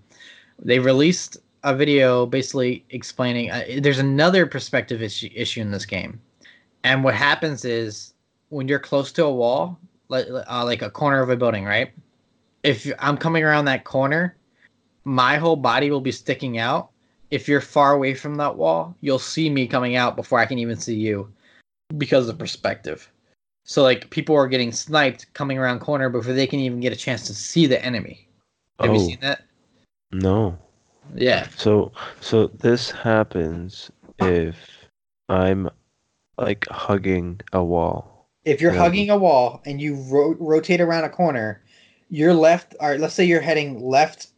They 0.60 0.78
released 0.78 1.38
a 1.62 1.74
video 1.74 2.26
basically 2.26 2.84
explaining. 2.90 3.50
Uh, 3.50 3.64
there's 3.80 3.98
another 3.98 4.46
perspective 4.46 5.02
issue 5.02 5.30
issue 5.34 5.60
in 5.60 5.70
this 5.70 5.86
game, 5.86 6.20
and 6.84 7.04
what 7.04 7.14
happens 7.14 7.64
is 7.64 8.14
when 8.48 8.66
you're 8.66 8.78
close 8.78 9.12
to 9.12 9.24
a 9.24 9.32
wall, 9.32 9.78
like 10.08 10.26
uh, 10.30 10.64
like 10.64 10.82
a 10.82 10.90
corner 10.90 11.22
of 11.22 11.30
a 11.30 11.36
building, 11.36 11.64
right? 11.64 11.92
If 12.62 12.90
I'm 12.98 13.16
coming 13.16 13.44
around 13.44 13.66
that 13.66 13.84
corner, 13.84 14.36
my 15.04 15.36
whole 15.36 15.56
body 15.56 15.90
will 15.90 16.00
be 16.00 16.12
sticking 16.12 16.58
out 16.58 16.90
if 17.30 17.46
you're 17.46 17.60
far 17.60 17.92
away 17.92 18.14
from 18.14 18.36
that 18.36 18.56
wall, 18.56 18.96
you'll 19.00 19.18
see 19.18 19.50
me 19.50 19.66
coming 19.66 19.96
out 19.96 20.16
before 20.16 20.38
I 20.38 20.46
can 20.46 20.58
even 20.58 20.76
see 20.76 20.94
you 20.94 21.30
because 21.96 22.28
of 22.28 22.38
perspective. 22.38 23.10
So 23.64 23.82
like 23.82 24.08
people 24.10 24.34
are 24.34 24.48
getting 24.48 24.72
sniped 24.72 25.32
coming 25.34 25.58
around 25.58 25.80
corner 25.80 26.08
before 26.08 26.32
they 26.32 26.46
can 26.46 26.58
even 26.60 26.80
get 26.80 26.92
a 26.92 26.96
chance 26.96 27.26
to 27.26 27.34
see 27.34 27.66
the 27.66 27.84
enemy. 27.84 28.26
Have 28.80 28.94
you 28.94 29.00
Oh. 29.00 29.06
seen 29.06 29.18
that? 29.20 29.42
No. 30.10 30.58
Yeah. 31.14 31.48
So 31.48 31.92
so 32.20 32.46
this 32.46 32.90
happens 32.90 33.90
if 34.18 34.56
I'm 35.28 35.68
like 36.38 36.66
hugging 36.70 37.40
a 37.52 37.62
wall. 37.62 38.26
If 38.44 38.62
you're 38.62 38.72
Yeah. 38.72 38.78
hugging 38.78 39.10
a 39.10 39.18
wall 39.18 39.60
and 39.66 39.80
you 39.80 39.96
ro- 40.08 40.36
rotate 40.38 40.80
around 40.80 41.04
a 41.04 41.10
corner, 41.10 41.60
you're 42.10 42.34
left 42.34 42.74
or 42.80 42.98
let's 42.98 43.14
say 43.14 43.24
you're 43.24 43.40
heading 43.40 43.80
left 43.80 44.28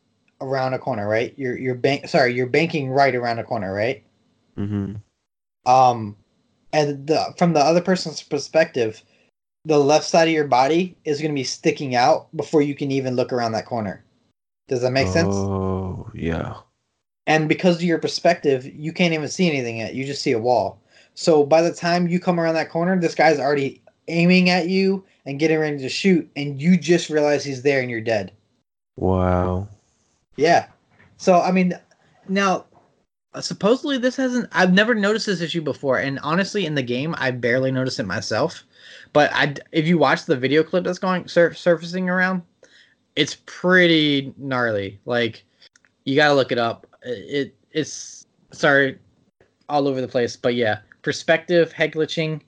around 0.41 0.75
a 0.75 0.79
corner, 0.79 1.09
right? 1.09 1.35
You're 1.37 1.57
you're 1.59 1.75
bank 1.75 2.09
sorry, 2.09 2.35
you're 2.35 2.47
banking 2.47 2.91
right 2.91 3.14
around 3.14 3.39
a 3.39 3.45
corner, 3.45 3.73
right? 3.73 4.05
Mm-hmm. 4.59 4.97
um 5.71 6.16
and 6.73 7.07
the 7.07 7.35
from 7.39 7.53
the 7.53 7.61
other 7.61 7.81
person's 7.81 8.23
perspective 8.23 9.03
the 9.64 9.79
left 9.79 10.05
side 10.05 10.29
of 10.29 10.35
your 10.35 10.47
body 10.47 10.97
is 11.05 11.21
going 11.21 11.31
to 11.31 11.39
be 11.39 11.45
sticking 11.45 11.95
out 11.95 12.35
before 12.37 12.61
you 12.62 12.75
can 12.75 12.91
even 12.91 13.16
look 13.16 13.33
around 13.33 13.53
that 13.53 13.66
corner 13.66 14.05
does 14.68 14.83
that 14.83 14.93
make 14.93 15.07
sense 15.07 15.35
Oh 15.35 16.11
yeah. 16.14 16.57
and 17.27 17.49
because 17.49 17.77
of 17.77 17.83
your 17.83 17.99
perspective 17.99 18.66
you 18.66 18.93
can't 18.93 19.14
even 19.14 19.29
see 19.29 19.49
anything 19.49 19.79
yet 19.79 19.95
you 19.95 20.05
just 20.05 20.23
see 20.23 20.33
a 20.33 20.39
wall 20.39 20.81
so 21.14 21.45
by 21.45 21.62
the 21.62 21.73
time 21.73 22.09
you 22.09 22.21
come 22.21 22.39
around 22.39 22.55
that 22.55 22.71
corner 22.71 22.99
this 23.01 23.14
guy's 23.14 23.39
already 23.39 23.80
aiming 24.11 24.51
at 24.51 24.69
you 24.69 25.05
and 25.25 25.39
getting 25.39 25.59
ready 25.59 25.79
to 25.79 25.89
shoot 25.89 26.29
and 26.37 26.61
you 26.61 26.77
just 26.77 27.09
realize 27.09 27.45
he's 27.45 27.63
there 27.63 27.81
and 27.81 27.91
you're 27.91 28.01
dead 28.01 28.33
Wow. 29.01 29.67
Yeah. 30.37 30.67
So 31.17 31.41
I 31.41 31.51
mean, 31.51 31.75
now 32.29 32.67
supposedly 33.41 33.99
this 33.99 34.17
hasn't. 34.17 34.49
I've 34.53 34.73
never 34.73 34.95
noticed 34.95 35.27
this 35.27 35.41
issue 35.41 35.63
before, 35.63 35.99
and 35.99 36.19
honestly, 36.21 36.67
in 36.67 36.75
the 36.75 36.83
game, 36.83 37.15
I 37.19 37.31
barely 37.31 37.73
noticed 37.73 37.99
it 37.99 38.07
myself. 38.07 38.63
But 39.13 39.31
I, 39.33 39.55
if 39.73 39.87
you 39.87 39.99
watch 39.99 40.27
the 40.27 40.37
video 40.37 40.63
clip 40.63 40.85
that's 40.85 40.99
going 40.99 41.27
sur- 41.29 41.55
surfacing 41.55 42.09
around, 42.09 42.43
it's 43.17 43.39
pretty 43.47 44.35
gnarly. 44.37 45.01
Like 45.07 45.45
you 46.05 46.15
gotta 46.15 46.35
look 46.35 46.53
it 46.53 46.59
up. 46.59 46.87
It 47.03 47.55
it's 47.73 48.27
sorry, 48.53 48.99
all 49.69 49.89
over 49.89 50.01
the 50.03 50.09
place. 50.09 50.37
But 50.37 50.55
yeah, 50.55 50.81
perspective, 51.03 51.73
head 51.73 51.93
glitching. 51.93 52.43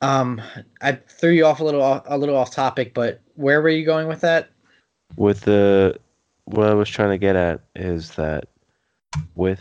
Um, 0.00 0.40
I 0.80 0.92
threw 0.92 1.30
you 1.30 1.44
off 1.46 1.60
a 1.60 1.64
little 1.64 1.82
off, 1.82 2.02
a 2.06 2.16
little 2.16 2.36
off 2.36 2.50
topic, 2.50 2.94
but 2.94 3.20
where 3.34 3.60
were 3.60 3.68
you 3.68 3.84
going 3.84 4.06
with 4.08 4.20
that? 4.20 4.48
With 5.16 5.40
the 5.42 5.98
what 6.44 6.68
I 6.68 6.74
was 6.74 6.88
trying 6.88 7.10
to 7.10 7.18
get 7.18 7.36
at 7.36 7.60
is 7.76 8.12
that 8.12 8.44
with 9.34 9.60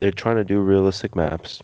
they're 0.00 0.10
trying 0.12 0.36
to 0.36 0.44
do 0.44 0.60
realistic 0.60 1.16
maps, 1.16 1.62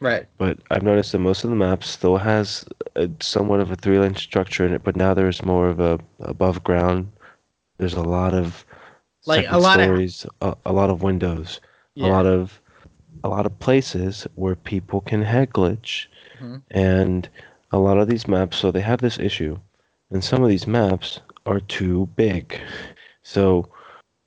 Right. 0.00 0.26
but 0.38 0.58
I've 0.70 0.82
noticed 0.82 1.12
that 1.12 1.18
most 1.18 1.44
of 1.44 1.50
the 1.50 1.56
maps 1.56 1.88
still 1.88 2.16
has 2.16 2.64
a, 2.96 3.08
somewhat 3.20 3.60
of 3.60 3.70
a 3.70 3.76
three 3.76 3.98
lane 3.98 4.14
structure 4.14 4.64
in 4.66 4.72
it, 4.72 4.82
but 4.82 4.96
now 4.96 5.12
there's 5.14 5.44
more 5.44 5.68
of 5.68 5.78
a 5.78 5.98
above 6.20 6.64
ground. 6.64 7.12
There's 7.78 7.94
a 7.94 8.02
lot 8.02 8.32
of 8.34 8.64
Like, 9.26 9.46
a 9.50 9.58
lot 9.58 9.78
of- 9.78 9.84
stories, 9.86 10.26
a, 10.40 10.56
a 10.64 10.72
lot 10.72 10.88
of 10.90 11.02
windows, 11.02 11.60
a 11.98 12.06
lot 12.06 12.24
of 12.26 12.58
a 13.24 13.28
lot 13.28 13.44
of 13.46 13.56
places 13.60 14.26
where 14.34 14.56
people 14.56 15.00
can 15.02 15.22
head 15.22 15.50
glitch, 15.50 16.06
Mhm. 16.42 16.62
and 16.70 17.28
a 17.70 17.78
lot 17.78 17.98
of 17.98 18.08
these 18.08 18.28
maps. 18.28 18.56
So 18.58 18.70
they 18.70 18.80
have 18.80 19.00
this 19.00 19.18
issue, 19.18 19.58
and 20.10 20.22
some 20.22 20.42
of 20.42 20.48
these 20.48 20.66
maps 20.66 21.20
are 21.46 21.60
too 21.60 22.08
big. 22.16 22.58
So 23.22 23.68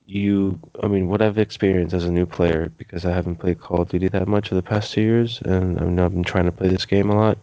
you, 0.06 0.58
I 0.82 0.88
mean, 0.88 1.08
what 1.08 1.20
I've 1.22 1.38
experienced 1.38 1.94
as 1.94 2.04
a 2.04 2.12
new 2.12 2.26
player 2.26 2.70
because 2.78 3.04
I 3.04 3.12
haven't 3.12 3.36
played 3.36 3.60
Call 3.60 3.82
of 3.82 3.88
Duty 3.88 4.08
that 4.08 4.28
much 4.28 4.48
for 4.48 4.54
the 4.54 4.62
past 4.62 4.92
two 4.92 5.02
years, 5.02 5.40
and 5.42 5.78
I 5.80 5.84
mean, 5.84 5.98
I've 5.98 6.12
been 6.12 6.24
trying 6.24 6.44
to 6.46 6.52
play 6.52 6.68
this 6.68 6.86
game 6.86 7.10
a 7.10 7.16
lot. 7.16 7.38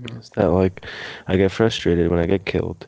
Mhm. 0.00 0.20
Is 0.20 0.30
that 0.30 0.50
like 0.50 0.86
I 1.26 1.36
get 1.36 1.50
frustrated 1.50 2.10
when 2.10 2.20
I 2.20 2.26
get 2.26 2.44
killed, 2.46 2.86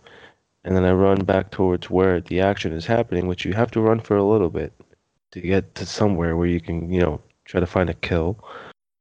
and 0.65 0.77
then 0.77 0.85
I 0.85 0.93
run 0.93 1.25
back 1.25 1.51
towards 1.51 1.91
where 1.91 2.21
the 2.21 2.41
action 2.41 2.73
is 2.73 2.87
happening, 2.87 3.27
which 3.27 3.45
you 3.45 3.53
have 3.55 3.71
to 3.73 3.81
run 3.81 4.01
for 4.01 4.17
a 4.17 4.25
little 4.25 4.51
bit 4.51 4.73
to 5.33 5.41
get 5.41 5.75
to 5.77 5.87
somewhere 5.87 6.37
where 6.37 6.47
you 6.49 6.61
can, 6.61 6.91
you 6.93 7.01
know, 7.01 7.21
try 7.45 7.61
to 7.61 7.67
find 7.67 7.91
a 7.91 7.95
kill, 7.95 8.39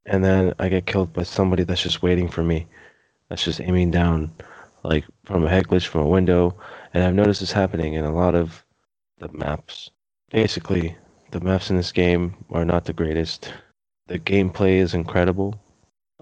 and 0.09 0.23
then 0.23 0.53
I 0.59 0.69
get 0.69 0.85
killed 0.85 1.13
by 1.13 1.23
somebody 1.23 1.63
that's 1.63 1.83
just 1.83 2.01
waiting 2.01 2.27
for 2.27 2.43
me, 2.43 2.67
that's 3.29 3.43
just 3.43 3.61
aiming 3.61 3.91
down, 3.91 4.33
like 4.83 5.05
from 5.25 5.45
a 5.45 5.49
head 5.49 5.67
glitch 5.67 5.87
from 5.87 6.01
a 6.01 6.07
window, 6.07 6.55
and 6.93 7.03
I've 7.03 7.13
noticed 7.13 7.39
this 7.39 7.51
happening 7.51 7.93
in 7.93 8.05
a 8.05 8.13
lot 8.13 8.35
of 8.35 8.65
the 9.19 9.29
maps. 9.31 9.91
Basically, 10.31 10.95
the 11.31 11.39
maps 11.39 11.69
in 11.69 11.77
this 11.77 11.91
game 11.91 12.35
are 12.51 12.65
not 12.65 12.85
the 12.85 12.93
greatest. 12.93 13.53
The 14.07 14.19
gameplay 14.19 14.77
is 14.79 14.93
incredible. 14.93 15.59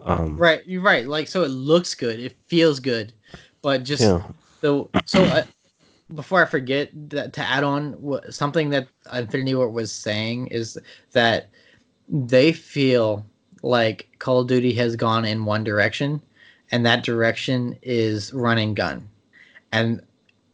Um, 0.04 0.38
Right. 0.38 0.62
You're 0.66 0.82
right. 0.82 1.08
Like, 1.08 1.28
so 1.28 1.44
it 1.44 1.50
looks 1.50 1.96
good. 1.96 2.20
It 2.20 2.36
feels 2.48 2.80
good, 2.80 3.14
but 3.62 3.84
just 3.84 4.04
Yeah. 4.04 4.22
the 4.62 4.86
so. 5.06 5.24
Uh, 5.24 5.44
before 6.16 6.42
I 6.42 6.46
forget 6.46 6.90
that 7.10 7.34
to 7.34 7.42
add 7.42 7.66
on 7.66 7.92
what, 8.02 8.34
something 8.34 8.70
that 8.70 8.88
Infinity 9.14 9.56
Ward 9.56 9.74
was 9.74 9.92
saying 9.92 10.48
is 10.48 10.78
that 11.12 11.50
they 12.08 12.54
feel 12.54 13.26
like 13.64 14.08
Call 14.20 14.41
of 14.41 14.47
Duty 14.47 14.74
has 14.74 14.95
gone 14.95 15.26
in 15.26 15.45
one 15.45 15.64
direction, 15.64 16.22
and 16.72 16.86
that 16.86 17.03
direction 17.03 17.78
is 17.82 18.34
run 18.34 18.58
and 18.58 18.76
gun. 18.76 19.08
And 19.72 20.01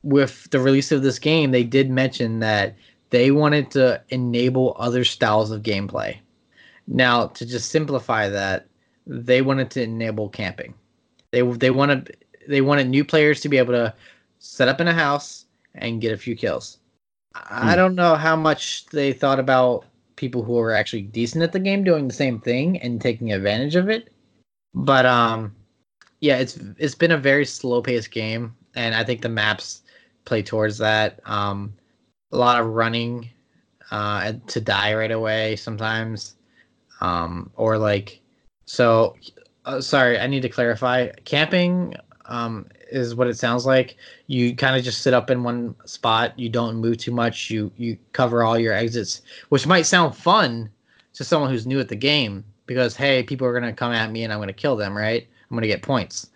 with 0.04 0.50
the 0.52 0.60
release 0.60 0.92
of 0.92 1.04
this 1.04 1.20
game, 1.20 1.52
they 1.52 1.64
did 1.64 1.90
mention 1.90 2.40
that 2.40 2.76
they 3.10 3.32
wanted 3.32 3.72
to 3.72 4.02
enable 4.10 4.76
other 4.80 5.04
styles 5.04 5.52
of 5.52 5.64
gameplay. 5.64 6.18
Now, 6.88 7.28
to 7.28 7.46
just 7.46 7.70
simplify 7.70 8.30
that, 8.30 8.68
they 9.06 9.42
wanted 9.42 9.70
to 9.72 9.84
enable 9.84 10.30
camping. 10.30 10.74
They 11.32 11.42
they 11.42 11.72
wanted 11.72 12.16
they 12.48 12.62
wanted 12.62 12.90
new 12.90 13.04
players 13.06 13.42
to 13.42 13.50
be 13.50 13.58
able 13.58 13.74
to 13.74 13.94
set 14.40 14.68
up 14.68 14.80
in 14.82 14.88
a 14.88 14.94
house 14.94 15.46
and 15.76 16.02
get 16.02 16.12
a 16.12 16.18
few 16.18 16.36
kills. 16.36 16.78
I 17.36 17.76
Hmm. 17.76 17.76
don't 17.76 17.96
know 17.96 18.16
how 18.16 18.36
much 18.36 18.86
they 18.88 19.14
thought 19.14 19.40
about 19.40 19.86
people 20.16 20.44
who 20.44 20.58
are 20.60 20.72
actually 20.72 21.02
decent 21.04 21.44
at 21.44 21.52
the 21.52 21.60
game 21.60 21.84
doing 21.84 22.08
the 22.08 22.14
same 22.14 22.40
thing 22.40 22.78
and 22.82 23.02
taking 23.02 23.32
advantage 23.32 23.76
of 23.76 23.90
it. 23.90 24.10
But 24.74 25.06
um 25.06 25.56
yeah, 26.20 26.38
it's 26.38 26.58
it's 26.78 26.96
been 26.96 27.12
a 27.12 27.18
very 27.18 27.46
slow 27.46 27.82
paced 27.82 28.12
game 28.12 28.56
and 28.76 28.96
I 28.96 29.04
think 29.04 29.22
the 29.22 29.30
maps 29.30 29.82
play 30.26 30.42
towards 30.42 30.78
that. 30.80 31.20
Um 31.26 31.74
a 32.32 32.38
lot 32.38 32.60
of 32.60 32.68
running 32.68 33.30
uh 33.92 34.34
to 34.48 34.62
die 34.62 34.94
right 34.94 35.12
away 35.12 35.56
sometimes. 35.56 36.36
Um 37.02 37.52
or 37.56 37.78
like 37.78 38.22
so 38.66 39.16
uh, 39.66 39.80
sorry, 39.80 40.20
I 40.20 40.28
need 40.28 40.42
to 40.42 40.50
clarify. 40.50 41.10
Camping 41.26 41.96
um 42.26 42.68
is 42.94 43.16
what 43.16 43.28
it 43.28 43.38
sounds 43.38 43.66
like. 43.66 43.98
You 44.28 44.56
kind 44.56 44.78
of 44.78 44.84
just 44.84 45.02
sit 45.02 45.14
up 45.14 45.30
in 45.30 45.44
one 45.44 45.76
spot. 45.86 46.38
You 46.38 46.50
don't 46.50 46.76
move 46.76 46.98
too 46.98 47.12
much. 47.12 47.50
You 47.50 47.72
you 47.78 47.98
cover 48.14 48.44
all 48.44 48.58
your 48.58 48.74
exits, 48.74 49.22
which 49.50 49.68
might 49.68 49.84
sound 49.84 50.16
fun 50.16 50.70
to 51.14 51.24
someone 51.24 51.50
who's 51.50 51.68
new 51.68 51.80
at 51.80 51.90
the 51.90 51.96
game 51.96 52.44
because 52.66 52.96
hey, 52.96 53.24
people 53.24 53.48
are 53.48 53.54
gonna 53.54 53.74
come 53.74 53.92
at 53.92 54.12
me 54.12 54.24
and 54.24 54.32
I'm 54.32 54.40
gonna 54.40 54.54
kill 54.54 54.76
them, 54.76 54.96
right? 54.96 55.28
I'm 55.50 55.58
gonna 55.58 55.68
get 55.68 55.82
points. 55.82 56.30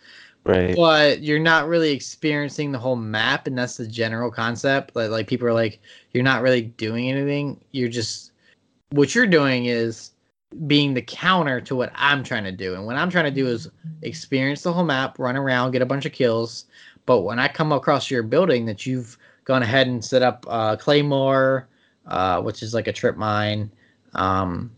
Right. 0.44 0.76
But 0.76 1.22
you're 1.22 1.40
not 1.40 1.68
really 1.68 1.92
experiencing 1.92 2.72
the 2.72 2.80
whole 2.80 2.96
map, 2.96 3.48
and 3.48 3.58
that's 3.58 3.78
the 3.78 3.88
general 3.88 4.32
concept. 4.32 4.96
Like 4.96 5.10
like 5.10 5.28
people 5.28 5.48
are 5.48 5.54
like, 5.54 5.80
you're 6.12 6.24
not 6.24 6.42
really 6.42 6.62
doing 6.62 7.10
anything. 7.10 7.60
You're 7.72 7.90
just 7.90 8.32
what 8.90 9.14
you're 9.14 9.28
doing 9.28 9.66
is 9.66 10.12
being 10.66 10.94
the 10.94 11.02
counter 11.02 11.60
to 11.62 11.76
what 11.76 11.92
I'm 11.96 12.24
trying 12.24 12.46
to 12.46 12.52
do. 12.52 12.74
And 12.74 12.86
what 12.86 12.96
I'm 12.96 13.10
trying 13.10 13.26
to 13.26 13.32
do 13.32 13.48
is 13.48 13.70
experience 14.02 14.62
the 14.62 14.72
whole 14.72 14.86
map, 14.86 15.20
run 15.20 15.36
around, 15.36 15.72
get 15.72 15.82
a 15.82 15.86
bunch 15.86 16.06
of 16.06 16.14
kills. 16.14 16.66
But 17.06 17.22
when 17.22 17.40
I 17.40 17.48
come 17.48 17.72
across 17.72 18.10
your 18.10 18.24
building 18.24 18.66
that 18.66 18.86
you've 18.86 19.18
gone 19.44 19.64
ahead 19.64 19.88
and 19.88 20.04
set 20.04 20.22
up 20.22 20.46
uh, 20.48 20.76
Claymore, 20.78 21.68
uh, 22.06 22.42
which 22.42 22.64
is 22.64 22.74
like 22.74 22.88
a 22.88 22.94
trip 22.94 23.18
mine, 23.18 23.72
um, 24.14 24.72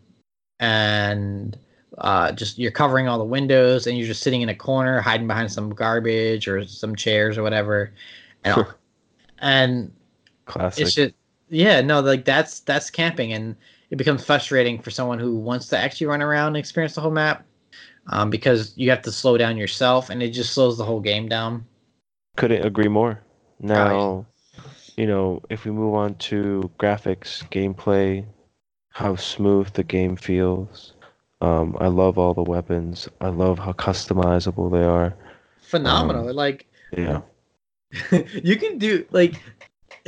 and 0.60 1.58
uh, 2.00 2.32
just 2.32 2.58
you're 2.58 2.72
covering 2.72 3.08
all 3.08 3.18
the 3.18 3.24
windows 3.24 3.88
and 3.88 3.98
you're 3.98 4.08
just 4.08 4.22
sitting 4.22 4.42
in 4.42 4.50
a 4.50 4.56
corner 4.56 5.02
hiding 5.02 5.28
behind 5.28 5.52
some 5.52 5.70
garbage 5.70 6.48
or 6.48 6.66
some 6.66 6.96
chairs 6.96 7.38
or 7.38 7.44
whatever. 7.44 7.94
And, 8.44 8.66
and 9.40 9.94
Classic. 10.46 10.86
it's 10.86 10.96
just 10.96 11.14
yeah 11.52 11.82
no 11.82 12.00
like 12.00 12.26
that's 12.26 12.60
that's 12.60 12.92
camping 12.92 13.34
and 13.34 13.56
it 13.90 13.96
becomes 13.98 14.24
frustrating 14.24 14.80
for 14.82 14.92
someone 14.92 15.20
who 15.20 15.36
wants 15.36 15.68
to 15.68 15.78
actually 15.78 16.08
run 16.08 16.22
around 16.22 16.48
and 16.50 16.58
experience 16.58 16.96
the 16.96 17.02
whole 17.02 17.12
map 17.12 17.46
um, 18.08 18.30
because 18.30 18.74
you 18.78 18.90
have 18.90 19.02
to 19.02 19.12
slow 19.12 19.38
down 19.38 19.58
yourself 19.58 20.10
and 20.10 20.22
it 20.22 20.30
just 20.30 20.54
slows 20.54 20.78
the 20.78 20.86
whole 20.86 21.00
game 21.00 21.28
down 21.28 21.66
Couldn't 22.38 22.66
agree 22.66 22.88
more. 22.88 23.22
Now, 23.60 24.26
you 24.96 25.06
know, 25.06 25.42
if 25.50 25.66
we 25.66 25.72
move 25.72 25.94
on 25.96 26.16
to 26.16 26.70
graphics, 26.80 27.48
gameplay, 27.50 28.26
how 28.92 29.16
smooth 29.16 29.72
the 29.74 29.84
game 29.84 30.16
feels. 30.16 30.94
Um, 31.42 31.78
I 31.80 31.88
love 31.88 32.18
all 32.18 32.34
the 32.34 32.44
weapons. 32.44 33.08
I 33.22 33.30
love 33.30 33.60
how 33.60 33.74
customizable 33.74 34.72
they 34.72 34.84
are. 34.84 35.16
phenomenal 35.62 36.30
Um, 36.30 36.36
like 36.36 36.66
Yeah. 36.96 37.22
you 38.44 38.56
can 38.58 38.78
do 38.78 39.06
like 39.12 39.42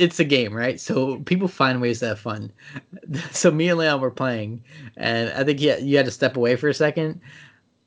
it's 0.02 0.20
a 0.20 0.24
game 0.24 0.52
right? 0.52 0.80
So 0.80 1.20
people 1.20 1.48
find 1.48 1.80
ways 1.80 2.00
to 2.00 2.08
have 2.08 2.20
fun. 2.20 2.52
So 3.32 3.50
me 3.50 3.68
and 3.68 3.78
leon 3.78 4.00
were 4.00 4.10
playing 4.10 4.62
and 4.96 5.30
i 5.30 5.44
think 5.44 5.60
yeah 5.60 5.76
you 5.76 5.96
had 5.96 6.06
to 6.06 6.12
step 6.12 6.36
away 6.36 6.56
for 6.56 6.68
a 6.68 6.74
second. 6.74 7.20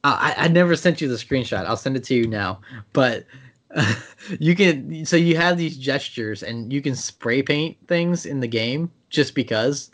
Uh, 0.04 0.18
I, 0.20 0.46
I 0.46 0.48
never 0.48 0.76
sent 0.76 1.02
you 1.02 1.08
the 1.08 1.16
screenshot. 1.16 1.66
I'll 1.66 1.78
send 1.78 1.96
it 1.96 2.04
to 2.06 2.14
you 2.14 2.28
now. 2.28 2.62
But 2.94 3.26
you 4.40 4.56
can 4.56 5.06
so 5.06 5.16
you 5.18 5.36
have 5.38 5.58
these 5.58 5.78
gestures 5.78 6.44
and 6.44 6.72
you 6.72 6.82
can 6.82 6.96
spray 6.96 7.42
paint 7.42 7.78
things 7.88 8.26
in 8.26 8.40
the 8.40 8.48
game 8.48 8.92
just 9.10 9.36
because. 9.36 9.92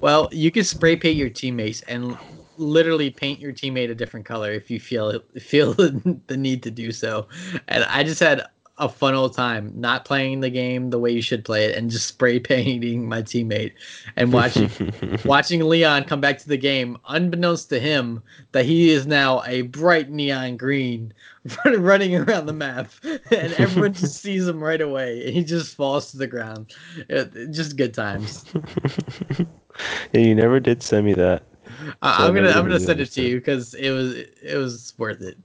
Well 0.00 0.28
you 0.32 0.50
can 0.50 0.64
spray 0.64 0.96
paint 0.96 1.16
your 1.16 1.30
teammates 1.30 1.82
and 1.82 2.16
literally 2.58 3.10
paint 3.10 3.40
your 3.40 3.52
teammate 3.52 3.90
a 3.90 3.94
different 3.94 4.26
color 4.26 4.52
if 4.52 4.70
you 4.70 4.80
feel 4.80 5.20
feel 5.38 5.72
the 6.26 6.36
need 6.36 6.62
to 6.62 6.70
do 6.70 6.92
so. 6.92 7.26
And 7.68 7.84
i 7.84 8.02
just 8.04 8.20
had 8.20 8.46
a 8.78 8.88
fun 8.88 9.14
old 9.14 9.34
time 9.34 9.72
not 9.74 10.04
playing 10.04 10.40
the 10.40 10.50
game 10.50 10.90
the 10.90 10.98
way 10.98 11.10
you 11.10 11.22
should 11.22 11.44
play 11.44 11.66
it 11.66 11.76
and 11.76 11.90
just 11.90 12.06
spray 12.06 12.38
painting 12.40 13.08
my 13.08 13.22
teammate 13.22 13.72
and 14.16 14.32
watching 14.32 14.70
watching 15.24 15.60
Leon 15.68 16.04
come 16.04 16.20
back 16.20 16.38
to 16.38 16.48
the 16.48 16.56
game, 16.56 16.96
unbeknownst 17.08 17.68
to 17.70 17.80
him, 17.80 18.22
that 18.52 18.64
he 18.64 18.90
is 18.90 19.06
now 19.06 19.42
a 19.46 19.62
bright 19.62 20.10
neon 20.10 20.56
green 20.56 21.12
running 21.64 22.14
around 22.16 22.46
the 22.46 22.52
map, 22.52 22.90
and 23.30 23.52
everyone 23.54 23.92
just 23.94 24.20
sees 24.22 24.46
him 24.46 24.62
right 24.62 24.80
away, 24.80 25.24
and 25.26 25.34
he 25.34 25.42
just 25.44 25.74
falls 25.76 26.10
to 26.10 26.16
the 26.18 26.26
ground. 26.26 26.74
It, 27.08 27.34
it- 27.34 27.50
just 27.52 27.76
good 27.76 27.94
times. 27.94 28.44
yeah, 30.12 30.20
you 30.20 30.34
never 30.34 30.60
did 30.60 30.82
send 30.82 31.06
me 31.06 31.14
that. 31.14 31.42
So 32.12 32.24
I'm 32.24 32.34
gonna 32.34 32.50
I'm 32.50 32.64
gonna 32.64 32.80
send 32.80 33.00
it 33.00 33.10
to 33.12 33.22
you 33.22 33.36
because 33.36 33.74
it 33.74 33.90
was 33.90 34.14
it 34.14 34.56
was 34.56 34.94
worth 34.98 35.20
it. 35.22 35.38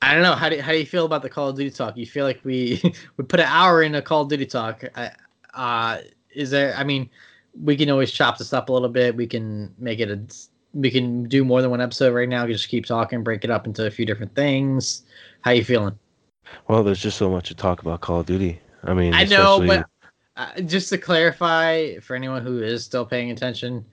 I 0.00 0.14
don't 0.14 0.22
know 0.22 0.34
how 0.34 0.48
do 0.48 0.60
how 0.60 0.72
do 0.72 0.78
you 0.78 0.86
feel 0.86 1.04
about 1.04 1.22
the 1.22 1.28
Call 1.28 1.48
of 1.48 1.56
Duty 1.56 1.70
talk? 1.70 1.96
You 1.96 2.06
feel 2.06 2.24
like 2.24 2.40
we 2.44 2.80
we 3.16 3.24
put 3.24 3.40
an 3.40 3.46
hour 3.48 3.82
in 3.82 3.94
a 3.94 4.02
Call 4.02 4.22
of 4.22 4.28
Duty 4.28 4.46
talk. 4.46 4.84
Uh, 5.54 5.98
is 6.34 6.50
there? 6.50 6.74
I 6.76 6.84
mean, 6.84 7.10
we 7.60 7.76
can 7.76 7.90
always 7.90 8.12
chop 8.12 8.38
this 8.38 8.52
up 8.52 8.68
a 8.68 8.72
little 8.72 8.88
bit. 8.88 9.16
We 9.16 9.26
can 9.26 9.74
make 9.78 9.98
it 9.98 10.10
a 10.10 10.20
we 10.74 10.90
can 10.90 11.24
do 11.24 11.44
more 11.44 11.62
than 11.62 11.70
one 11.70 11.80
episode 11.80 12.14
right 12.14 12.28
now. 12.28 12.46
We 12.46 12.52
just 12.52 12.68
keep 12.68 12.86
talking, 12.86 13.22
break 13.22 13.44
it 13.44 13.50
up 13.50 13.66
into 13.66 13.86
a 13.86 13.90
few 13.90 14.06
different 14.06 14.34
things. 14.34 15.02
How 15.40 15.52
you 15.52 15.64
feeling? 15.64 15.98
Well, 16.68 16.82
there's 16.82 17.00
just 17.00 17.18
so 17.18 17.30
much 17.30 17.48
to 17.48 17.54
talk 17.54 17.82
about 17.82 18.00
Call 18.00 18.20
of 18.20 18.26
Duty. 18.26 18.60
I 18.84 18.94
mean, 18.94 19.14
I 19.14 19.24
know, 19.24 19.62
but 19.66 19.86
uh, 20.36 20.60
just 20.62 20.88
to 20.90 20.98
clarify 20.98 21.98
for 21.98 22.14
anyone 22.14 22.42
who 22.42 22.62
is 22.62 22.84
still 22.84 23.04
paying 23.04 23.30
attention, 23.30 23.84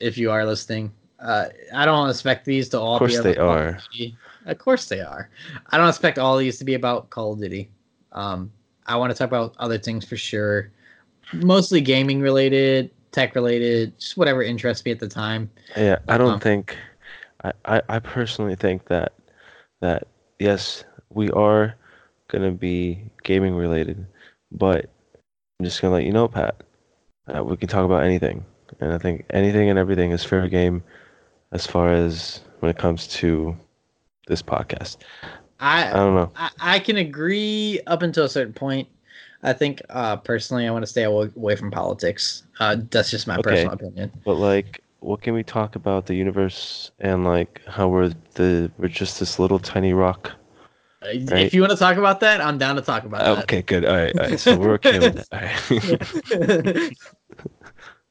if 0.00 0.18
you 0.18 0.30
are 0.30 0.44
listening, 0.44 0.92
uh, 1.20 1.46
I 1.74 1.84
don't 1.84 2.10
expect 2.10 2.44
these 2.44 2.68
to 2.70 2.80
all. 2.80 2.94
Of 2.94 2.98
course 2.98 3.20
they 3.20 3.36
are. 3.36 3.78
Duty. 3.92 4.16
Of 4.46 4.58
course 4.58 4.86
they 4.88 5.00
are. 5.00 5.28
I 5.70 5.76
don't 5.78 5.88
expect 5.88 6.18
all 6.18 6.36
these 6.38 6.58
to 6.58 6.64
be 6.64 6.74
about 6.74 7.10
Call 7.10 7.32
of 7.32 7.40
Duty. 7.40 7.70
Um, 8.12 8.50
I 8.86 8.96
want 8.96 9.10
to 9.10 9.18
talk 9.18 9.28
about 9.28 9.54
other 9.58 9.78
things 9.78 10.04
for 10.04 10.16
sure, 10.16 10.70
mostly 11.32 11.80
gaming 11.80 12.20
related 12.20 12.90
tech 13.12 13.34
related, 13.34 13.98
just 13.98 14.16
whatever 14.16 14.42
interests 14.42 14.84
me 14.84 14.92
at 14.92 15.00
the 15.00 15.08
time. 15.08 15.50
Yeah, 15.76 15.98
I 16.08 16.18
don't 16.18 16.34
Um, 16.34 16.40
think. 16.40 16.76
I, 17.44 17.52
I 17.64 17.82
I 17.88 17.98
personally 17.98 18.56
think 18.56 18.86
that 18.86 19.12
that 19.80 20.06
yes, 20.38 20.84
we 21.10 21.30
are 21.30 21.74
gonna 22.28 22.50
be 22.52 23.10
gaming 23.22 23.54
related, 23.54 24.06
but 24.52 24.90
I'm 25.58 25.64
just 25.64 25.80
gonna 25.80 25.94
let 25.94 26.04
you 26.04 26.12
know, 26.12 26.28
Pat, 26.28 26.62
that 27.26 27.44
we 27.46 27.56
can 27.56 27.68
talk 27.68 27.84
about 27.84 28.04
anything, 28.04 28.44
and 28.80 28.92
I 28.92 28.98
think 28.98 29.24
anything 29.30 29.70
and 29.70 29.78
everything 29.78 30.10
is 30.12 30.24
fair 30.24 30.48
game, 30.48 30.82
as 31.52 31.66
far 31.66 31.92
as 31.92 32.40
when 32.60 32.70
it 32.70 32.78
comes 32.78 33.06
to 33.18 33.56
this 34.26 34.42
podcast. 34.42 34.98
I 35.60 35.88
I 35.88 35.92
don't 35.92 36.14
know. 36.14 36.30
I, 36.36 36.50
I 36.60 36.78
can 36.78 36.96
agree 36.96 37.80
up 37.86 38.02
until 38.02 38.24
a 38.24 38.28
certain 38.28 38.52
point. 38.52 38.88
I 39.42 39.52
think 39.52 39.80
uh, 39.90 40.16
personally, 40.16 40.66
I 40.66 40.70
want 40.70 40.82
to 40.82 40.86
stay 40.86 41.04
away 41.04 41.56
from 41.56 41.70
politics. 41.70 42.44
Uh, 42.58 42.76
that's 42.90 43.10
just 43.10 43.26
my 43.26 43.36
Okay. 43.38 43.50
personal 43.50 43.74
opinion. 43.74 44.12
But 44.24 44.34
like, 44.34 44.82
what 45.00 45.22
can 45.22 45.34
we 45.34 45.42
talk 45.42 45.76
about 45.76 46.06
the 46.06 46.14
universe 46.14 46.90
and 47.00 47.24
like 47.24 47.60
how 47.66 47.88
we're 47.88 48.12
the 48.34 48.70
we're 48.78 48.88
just 48.88 49.20
this 49.20 49.38
little 49.38 49.58
tiny 49.58 49.92
rock? 49.92 50.32
Uh, 51.02 51.06
Right. 51.06 51.46
If 51.46 51.54
you 51.54 51.60
want 51.60 51.70
to 51.72 51.76
talk 51.78 51.96
about 51.98 52.20
that, 52.20 52.40
I'm 52.40 52.58
down 52.58 52.76
to 52.76 52.82
talk 52.82 53.04
about 53.04 53.20
that. 53.24 53.38
Okay, 53.44 53.62
good. 53.62 53.84
All 53.84 53.94
right, 53.96 54.18
all 54.18 54.26
right. 54.26 54.40
So 54.40 54.56
we're 54.58 54.72
okay 54.74 54.98
with 54.98 55.26
that. 55.30 55.42
Right. 56.30 56.92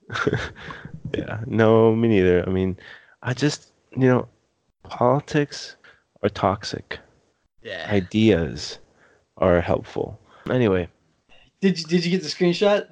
yeah. 1.18 1.41
No, 1.45 1.95
me 1.95 2.07
neither. 2.07 2.47
I 2.47 2.51
mean, 2.51 2.78
I 3.24 3.34
just 3.34 3.72
you 3.91 4.07
know, 4.07 4.28
politics 4.84 5.76
are 6.26 6.30
toxic. 6.30 6.99
yeah. 7.63 7.88
Ideas 7.89 8.80
are 9.38 9.61
helpful. 9.61 10.19
Anyway, 10.49 10.88
Did 11.61 11.80
you 11.80 11.86
Did 11.86 12.05
you 12.05 12.11
get 12.11 12.23
the 12.23 12.30
screenshot? 12.30 12.88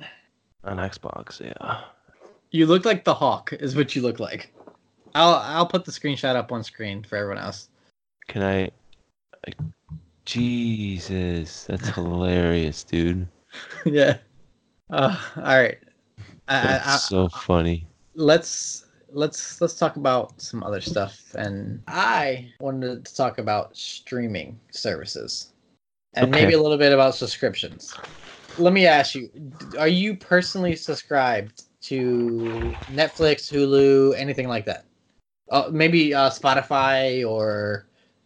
on 0.63 0.77
Xbox, 0.77 1.41
yeah. 1.41 1.81
You 2.51 2.65
look 2.67 2.85
like 2.85 3.03
the 3.03 3.13
hawk. 3.13 3.51
Is 3.53 3.75
what 3.75 3.95
you 3.95 4.01
look 4.01 4.19
like. 4.19 4.53
I'll 5.15 5.35
I'll 5.35 5.65
put 5.67 5.85
the 5.85 5.91
screenshot 5.91 6.35
up 6.35 6.51
on 6.51 6.63
screen 6.63 7.03
for 7.03 7.17
everyone 7.17 7.43
else. 7.43 7.69
Can 8.27 8.43
I? 8.43 8.69
I 9.47 9.53
Jesus, 10.25 11.65
that's 11.65 11.89
hilarious, 11.95 12.83
dude. 12.83 13.27
yeah. 13.85 14.17
Uh, 14.89 15.17
all 15.37 15.43
right. 15.43 15.77
I, 16.47 16.55
I, 16.55 16.59
I, 16.59 16.61
That's 16.61 17.03
so 17.09 17.27
funny. 17.29 17.87
let's 18.15 18.85
let's 19.13 19.61
let's 19.61 19.75
talk 19.75 19.95
about 19.95 20.39
some 20.41 20.63
other 20.63 20.81
stuff. 20.81 21.33
And 21.35 21.81
i 21.87 22.51
wanted 22.59 23.05
to 23.05 23.15
talk 23.15 23.37
about 23.37 23.75
streaming 23.77 24.59
services 24.71 25.53
and 26.15 26.25
Okay. 26.25 26.41
maybe 26.41 26.53
a 26.53 26.61
little 26.61 26.77
bit 26.77 26.91
about 26.91 27.15
subscriptions. 27.15 27.95
Let 28.57 28.73
me 28.73 28.85
ask 28.85 29.15
you 29.15 29.29
are 29.79 29.87
you 29.87 30.15
personally 30.15 30.75
subscribed 30.75 31.63
to 31.83 32.77
netflix 32.89 33.51
hulu 33.51 34.17
anything 34.17 34.47
like 34.47 34.65
that? 34.65 34.85
Uh, 35.51 35.69
maybe 35.71 36.13
uh, 36.13 36.29
spotify 36.29 37.27
or 37.27 37.85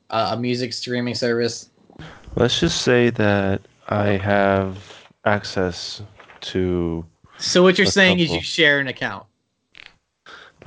uh, 0.10 0.32
a 0.34 0.40
music 0.40 0.74
streaming 0.74 1.16
service? 1.16 1.70
Let's 2.36 2.60
just 2.60 2.82
say 2.84 3.10
that 3.12 3.62
I 3.90 4.10
have 4.18 4.78
access 5.26 6.02
to. 6.42 7.06
so 7.40 7.64
what 7.64 7.78
you're 7.78 7.88
saying 7.88 8.20
is 8.20 8.34
you 8.34 8.42
share 8.42 8.80
an 8.80 8.88
account 8.88 9.26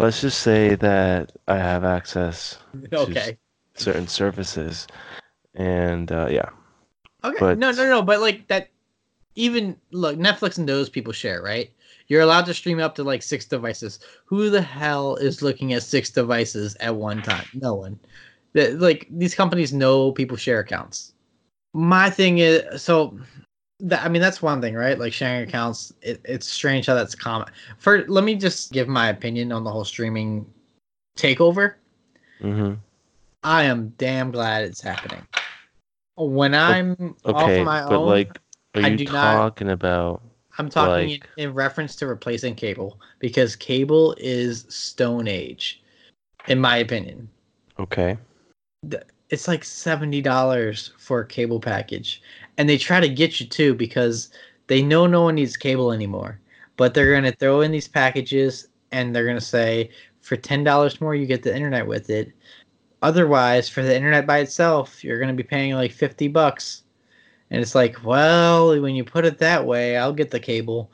Let's 0.01 0.23
just 0.23 0.41
say 0.41 0.77
that 0.77 1.33
I 1.47 1.57
have 1.59 1.85
access 1.85 2.59
okay 2.93 3.37
certain 3.77 4.09
services, 4.09 4.87
and 5.55 6.11
uh, 6.11 6.29
yeah, 6.31 6.49
Okay. 7.25 7.37
But- 7.39 7.59
no, 7.59 7.71
no, 7.71 7.87
no. 7.87 8.03
But 8.03 8.21
like 8.21 8.47
that, 8.49 8.71
even 9.35 9.77
look, 9.91 10.17
Netflix 10.17 10.59
and 10.59 10.69
those 10.69 10.89
people 10.89 11.13
share, 11.13 11.43
right? 11.43 11.71
You're 12.09 12.23
allowed 12.23 12.47
to 12.47 12.55
stream 12.55 12.81
up 12.81 12.95
to 12.97 13.05
like 13.05 13.23
six 13.23 13.45
devices. 13.45 14.01
Who 14.25 14.51
the 14.51 14.63
hell 14.63 15.17
is 15.17 15.43
looking 15.43 15.73
at 15.75 15.83
six 15.83 16.11
devices 16.11 16.77
at 16.81 16.97
one 16.97 17.23
time? 17.23 17.47
No 17.53 17.75
one. 17.75 17.99
The- 18.55 18.73
Like 18.73 19.07
these 19.11 19.35
companies 19.35 19.73
know 19.73 20.13
people 20.13 20.37
share 20.37 20.61
accounts. 20.61 21.13
My 21.75 22.11
thing 22.11 22.39
is 22.39 22.83
so. 22.83 23.19
That, 23.83 24.05
I 24.05 24.09
mean, 24.09 24.21
that's 24.23 24.43
one 24.43 24.61
thing, 24.61 24.75
right? 24.75 24.99
Like 24.99 25.13
sharing 25.13 25.49
accounts. 25.49 25.93
It, 26.03 26.21
it's 26.25 26.47
strange 26.47 26.87
how 26.87 26.95
that's 26.95 27.15
common. 27.15 27.49
For 27.79 28.07
let 28.09 28.25
me 28.25 28.35
just 28.35 28.73
give 28.73 28.89
my 28.89 29.09
opinion 29.09 29.53
on 29.53 29.65
the 29.65 29.71
whole 29.71 29.85
streaming 29.85 30.47
takeover. 31.17 31.75
Mm-hmm. 32.41 32.75
I 33.43 33.65
am 33.65 33.95
damn 33.97 34.31
glad 34.31 34.65
it's 34.65 34.81
happening. 34.83 35.27
When 36.17 36.55
I'm 36.55 37.15
okay, 37.25 37.61
on 37.61 37.65
my 37.65 37.83
but 37.83 37.93
own, 37.93 38.07
like, 38.09 38.39
are 38.75 38.83
you 38.83 38.97
do 38.99 39.05
not- 39.05 39.35
talking 39.35 39.71
about? 39.71 40.23
I'm 40.59 40.69
talking 40.69 41.09
like- 41.11 41.29
in, 41.39 41.49
in 41.51 41.55
reference 41.55 41.97
to 41.97 42.07
replacing 42.07 42.55
cable 42.55 43.01
because 43.19 43.57
cable 43.57 44.15
is 44.19 44.67
stone 44.69 45.27
age, 45.27 45.83
in 46.49 46.59
my 46.61 46.77
opinion. 46.79 47.31
Okay, 47.79 48.19
It's 49.31 49.49
like 49.49 49.65
seventy 49.65 50.21
dollars 50.21 50.93
for 50.99 51.21
a 51.21 51.27
cable 51.27 51.61
package, 51.61 52.21
and 52.59 52.69
they 52.69 52.79
try 52.79 53.01
to 53.01 53.09
get 53.09 53.41
you 53.41 53.47
too 53.47 53.75
because 53.75 54.31
they 54.67 54.83
know 54.83 55.07
no 55.07 55.23
one 55.23 55.35
needs 55.37 55.57
cable 55.57 55.93
anymore. 55.93 56.41
But 56.77 56.95
they're 56.95 57.13
gonna 57.15 57.33
throw 57.33 57.61
in 57.61 57.73
these 57.73 57.89
packages, 57.89 58.69
and 58.93 59.15
they're 59.15 59.27
gonna 59.27 59.41
say 59.41 59.91
for 60.21 60.37
ten 60.37 60.65
dollars 60.65 61.01
more 61.01 61.15
you 61.15 61.27
get 61.27 61.43
the 61.43 61.55
internet 61.55 61.87
with 61.87 62.11
it. 62.11 62.33
Otherwise, 63.03 63.69
for 63.69 63.83
the 63.83 63.95
internet 63.95 64.27
by 64.27 64.39
itself, 64.39 65.03
you're 65.03 65.21
gonna 65.21 65.35
be 65.35 65.43
paying 65.43 65.75
like 65.75 65.93
fifty 65.93 66.29
bucks. 66.29 66.83
And 67.51 67.61
it's 67.61 67.75
like, 67.75 68.05
well, 68.05 68.81
when 68.81 68.95
you 68.95 69.05
put 69.05 69.25
it 69.25 69.39
that 69.39 69.67
way, 69.67 69.97
I'll 69.97 70.13
get 70.13 70.31
the 70.31 70.39
cable. 70.41 70.91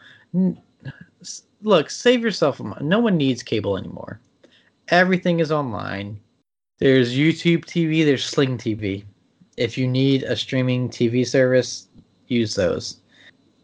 Look, 1.62 1.90
save 1.90 2.22
yourself. 2.22 2.60
a 2.60 2.82
No 2.82 2.98
one 2.98 3.16
needs 3.16 3.42
cable 3.42 3.76
anymore. 3.76 4.20
Everything 4.88 5.40
is 5.40 5.52
online. 5.52 6.18
There's 6.78 7.14
YouTube 7.14 7.64
TV, 7.64 8.04
there's 8.04 8.24
Sling 8.24 8.58
TV. 8.58 9.04
If 9.56 9.78
you 9.78 9.86
need 9.88 10.22
a 10.24 10.36
streaming 10.36 10.88
TV 10.88 11.26
service, 11.26 11.88
use 12.28 12.54
those. 12.54 12.98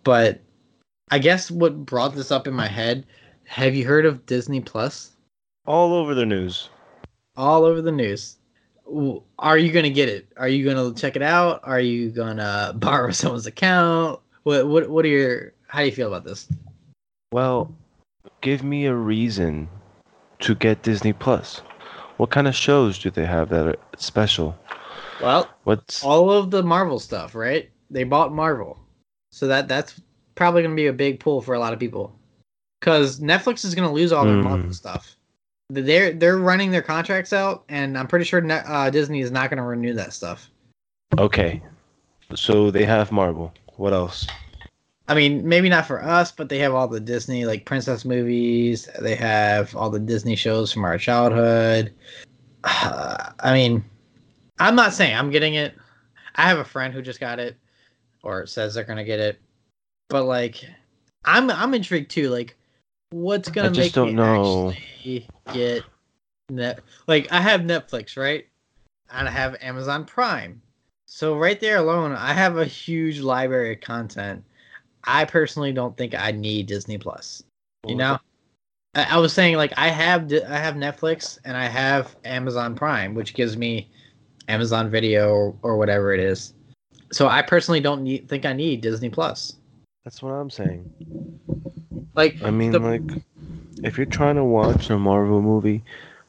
But 0.05 0.41
I 1.11 1.19
guess 1.19 1.51
what 1.51 1.85
brought 1.85 2.15
this 2.15 2.31
up 2.31 2.47
in 2.47 2.55
my 2.55 2.67
head, 2.69 3.07
have 3.45 3.75
you 3.75 3.85
heard 3.87 4.07
of 4.07 4.25
Disney 4.27 4.61
Plus? 4.61 5.11
all 5.67 5.95
over 5.95 6.15
the 6.15 6.27
news. 6.27 6.71
all 7.37 7.65
over 7.65 7.81
the 7.81 7.93
news. 7.93 8.37
Are 9.39 9.57
you 9.59 9.71
gonna 9.73 9.91
get 9.91 10.09
it? 10.09 10.27
Are 10.37 10.49
you 10.49 10.65
gonna 10.65 10.93
check 10.95 11.15
it 11.17 11.23
out? 11.23 11.61
Are 11.63 11.81
you 11.81 12.11
gonna 12.11 12.73
borrow 12.77 13.11
someone's 13.13 13.47
account? 13.47 14.21
What 14.43 14.67
what 14.69 14.91
what 14.91 15.05
are 15.05 15.09
your 15.09 15.53
how 15.69 15.81
do 15.81 15.87
you 15.87 15.93
feel 15.93 16.09
about 16.09 16.25
this? 16.25 16.49
Well, 17.33 17.73
give 18.41 18.63
me 18.65 18.87
a 18.87 18.95
reason 18.95 19.69
to 20.41 20.55
get 20.55 20.83
Disney 20.83 21.13
Plus. 21.13 21.63
What 22.17 22.31
kind 22.31 22.49
of 22.49 22.55
shows 22.55 22.99
do 22.99 23.11
they 23.11 23.25
have 23.25 23.49
that 23.51 23.67
are 23.67 23.77
special? 23.97 24.57
Well, 25.23 25.49
What's 25.65 26.03
all 26.05 26.31
of 26.31 26.51
the 26.51 26.63
Marvel 26.63 26.99
stuff, 26.99 27.35
right? 27.35 27.71
They 27.91 28.05
bought 28.05 28.33
Marvel, 28.33 28.79
so 29.31 29.47
that 29.47 29.69
that's 29.69 30.01
probably 30.35 30.63
gonna 30.63 30.75
be 30.75 30.87
a 30.87 30.93
big 30.93 31.21
pull 31.21 31.41
for 31.41 31.55
a 31.55 31.59
lot 31.59 31.73
of 31.73 31.79
people. 31.79 32.15
Because 32.81 33.21
Netflix 33.21 33.65
is 33.65 33.75
gonna 33.75 33.93
lose 33.93 34.13
all 34.13 34.25
their 34.25 34.37
Hmm. 34.37 34.49
Marvel 34.49 34.73
stuff. 34.73 35.17
They're 35.71 36.13
they're 36.13 36.39
running 36.39 36.71
their 36.71 36.83
contracts 36.83 37.33
out, 37.33 37.65
and 37.69 37.97
I'm 37.97 38.07
pretty 38.09 38.25
sure 38.25 38.41
Net, 38.41 38.65
uh, 38.67 38.91
Disney 38.91 39.21
is 39.21 39.31
not 39.31 39.51
gonna 39.51 39.65
renew 39.65 39.95
that 39.95 40.13
stuff. 40.13 40.51
okay? 41.19 41.63
So 42.35 42.71
they 42.71 42.85
have 42.85 43.13
Marvel. 43.13 43.53
What 43.77 43.93
else? 43.93 44.27
I 45.09 45.15
mean, 45.15 45.47
maybe 45.47 45.69
not 45.69 45.87
for 45.87 46.03
us, 46.03 46.33
but 46.33 46.49
they 46.49 46.59
have 46.59 46.73
all 46.75 46.89
the 46.89 47.01
Disney 47.01 47.45
like 47.45 47.67
princess 47.67 48.05
movies. 48.05 48.89
They 49.01 49.15
have 49.17 49.75
all 49.77 49.91
the 49.91 49.99
Disney 50.01 50.37
shows 50.37 50.73
from 50.73 50.85
our 50.85 50.97
childhood. 50.97 51.93
I 52.65 53.53
mean, 53.53 53.85
I'm 54.63 54.77
not 54.77 54.93
saying 54.93 55.17
I'm 55.17 55.31
getting 55.31 55.55
it. 55.55 55.75
I 56.37 56.49
have 56.49 56.59
a 56.59 56.65
friend 56.65 56.95
who 56.95 57.03
just 57.03 57.19
got 57.19 57.41
it, 57.41 57.57
or 58.23 58.47
says 58.47 58.75
they're 58.75 58.85
gonna 58.85 59.05
get 59.05 59.19
it. 59.19 59.41
But 60.09 60.25
like, 60.25 60.65
I'm 61.25 61.51
I'm 61.51 61.75
intrigued 61.75 62.13
too. 62.13 62.31
Like, 62.31 62.57
what's 63.11 63.51
gonna 63.51 63.71
just 63.71 63.79
make 63.79 63.93
don't 63.93 64.09
me 64.09 64.13
know. 64.15 64.71
actually 64.71 65.29
get 65.53 65.85
net? 66.49 66.81
Like, 67.09 67.31
I 67.33 67.41
have 67.41 67.63
Netflix, 67.63 68.17
right? 68.17 68.47
And 69.11 69.27
I 69.27 69.33
have 69.33 69.57
Amazon 69.61 70.05
Prime. 70.05 70.63
So 71.07 71.37
right 71.37 71.59
there 71.59 71.79
alone, 71.79 72.13
I 72.13 72.33
have 72.33 72.57
a 72.57 72.65
huge 72.65 73.21
library 73.21 73.75
of 73.75 73.81
content. 73.81 74.45
I 75.05 75.25
personally 75.25 75.73
don't 75.73 75.97
think 75.97 76.15
I 76.15 76.31
need 76.31 76.67
Disney 76.67 76.99
Plus. 76.99 77.43
You 77.85 77.97
know, 77.97 78.17
I, 78.95 79.17
I 79.17 79.19
was 79.19 79.33
saying 79.33 79.57
like 79.57 79.73
I 79.77 79.89
have 79.89 80.33
I 80.33 80.57
have 80.57 80.77
Netflix 80.77 81.41
and 81.45 81.57
I 81.57 81.67
have 81.67 82.15
Amazon 82.25 82.77
Prime, 82.77 83.15
which 83.15 83.35
gives 83.35 83.57
me 83.57 83.91
Amazon 84.49 84.91
Video 84.91 85.31
or, 85.31 85.57
or 85.63 85.77
whatever 85.77 86.13
it 86.13 86.21
is. 86.21 86.55
So 87.13 87.29
I 87.29 87.43
personally 87.43 87.81
don't 87.81 88.03
need, 88.03 88.29
think 88.29 88.45
I 88.47 88.53
need 88.53 88.81
Disney 88.81 89.11
Plus. 89.11 89.55
That's 90.05 90.23
what 90.23 90.31
I'm 90.31 90.51
saying. 90.51 90.91
Like 92.15 92.43
I 92.43 92.51
mean, 92.51 92.73
the- 92.73 92.79
like, 92.81 93.03
if 93.85 93.97
you're 93.97 94.07
trying 94.07 94.37
to 94.37 94.45
watch 94.45 94.91
a 94.91 94.99
Marvel 94.99 95.41
movie, 95.43 95.83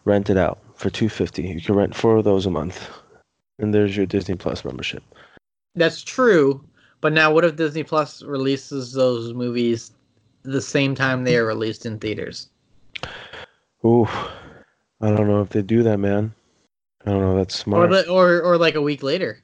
rent 0.05 0.29
it 0.29 0.37
out 0.37 0.59
for 0.75 0.89
two 0.89 1.09
fifty. 1.09 1.43
You 1.43 1.61
can 1.61 1.75
rent 1.75 1.95
four 1.95 2.17
of 2.17 2.23
those 2.23 2.45
a 2.45 2.51
month, 2.51 2.89
and 3.59 3.73
there's 3.73 3.95
your 3.95 4.05
Disney 4.05 4.35
Plus 4.35 4.63
membership. 4.65 5.03
that's 5.75 6.03
true, 6.03 6.63
but 7.01 7.13
now 7.13 7.33
what 7.33 7.45
if 7.45 7.55
Disney 7.55 7.83
Plus 7.83 8.21
releases 8.23 8.93
those 8.93 9.33
movies 9.33 9.91
the 10.43 10.61
same 10.61 10.93
time 10.93 11.23
they 11.23 11.37
are 11.37 11.45
released 11.45 11.85
in 11.85 11.97
theaters. 11.99 12.49
Ooh, 13.85 14.07
I 15.01 15.09
don't 15.11 15.27
know 15.27 15.41
if 15.41 15.49
they 15.49 15.61
do 15.61 15.83
that, 15.83 15.97
man. 15.97 16.33
I 17.05 17.11
don't 17.11 17.21
know. 17.21 17.35
That's 17.35 17.55
smart. 17.55 17.91
Or, 17.91 18.09
or 18.09 18.41
or 18.41 18.57
like 18.57 18.75
a 18.75 18.81
week 18.81 19.03
later. 19.03 19.39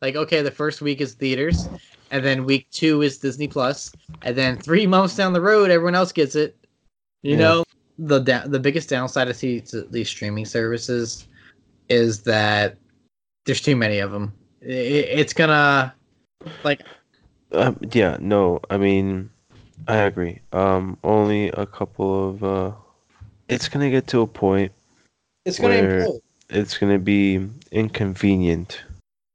Like 0.00 0.16
okay, 0.16 0.42
the 0.42 0.50
first 0.50 0.80
week 0.80 1.00
is 1.00 1.14
theaters, 1.14 1.68
and 2.10 2.24
then 2.24 2.44
week 2.44 2.66
two 2.70 3.02
is 3.02 3.18
Disney 3.18 3.48
Plus, 3.48 3.92
and 4.22 4.36
then 4.36 4.56
three 4.56 4.86
months 4.94 5.14
down 5.16 5.32
the 5.32 5.40
road, 5.40 5.70
everyone 5.70 5.94
else 5.94 6.12
gets 6.12 6.34
it. 6.34 6.56
You 7.22 7.32
Yeah. 7.32 7.38
know, 7.38 7.64
the 7.98 8.18
da- 8.18 8.46
the 8.46 8.58
biggest 8.58 8.88
downside 8.88 9.28
I 9.28 9.32
see 9.32 9.60
to 9.62 9.82
these 9.82 10.08
streaming 10.08 10.44
services 10.46 11.28
is 11.88 12.22
that 12.22 12.76
there's 13.46 13.60
too 13.60 13.76
many 13.76 13.98
of 13.98 14.10
them. 14.10 14.32
it's 14.60 15.32
gonna 15.32 15.94
like 16.64 16.80
Um, 17.52 17.76
yeah, 17.92 18.16
no, 18.20 18.60
I 18.70 18.78
mean, 18.78 19.28
I 19.86 19.96
agree. 19.98 20.40
Um, 20.52 20.96
only 21.04 21.48
a 21.50 21.66
couple 21.66 22.30
of. 22.30 22.42
Uh, 22.42 22.72
it's 23.48 23.68
gonna 23.68 23.90
get 23.90 24.06
to 24.08 24.22
a 24.22 24.26
point. 24.26 24.72
it's 25.44 25.58
gonna 25.58 25.74
Where- 25.74 26.00
implode. 26.08 26.20
It's 26.52 26.76
gonna 26.76 26.98
be 26.98 27.48
inconvenient. 27.70 28.82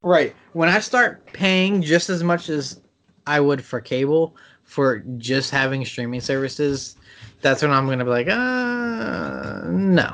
Right. 0.04 0.36
When 0.54 0.70
I 0.70 0.80
start 0.80 1.26
paying 1.34 1.82
just 1.82 2.10
as 2.10 2.24
much 2.24 2.50
as 2.50 2.80
I 3.26 3.40
would 3.40 3.64
for 3.64 3.82
cable 3.82 4.36
for 4.64 5.00
just 5.18 5.50
having 5.50 5.84
streaming 5.84 6.22
services, 6.22 6.96
that's 7.42 7.62
when 7.62 7.72
I'm 7.72 7.88
gonna 7.88 8.06
be 8.06 8.12
like, 8.12 8.28
uh, 8.30 9.62
no. 9.70 10.14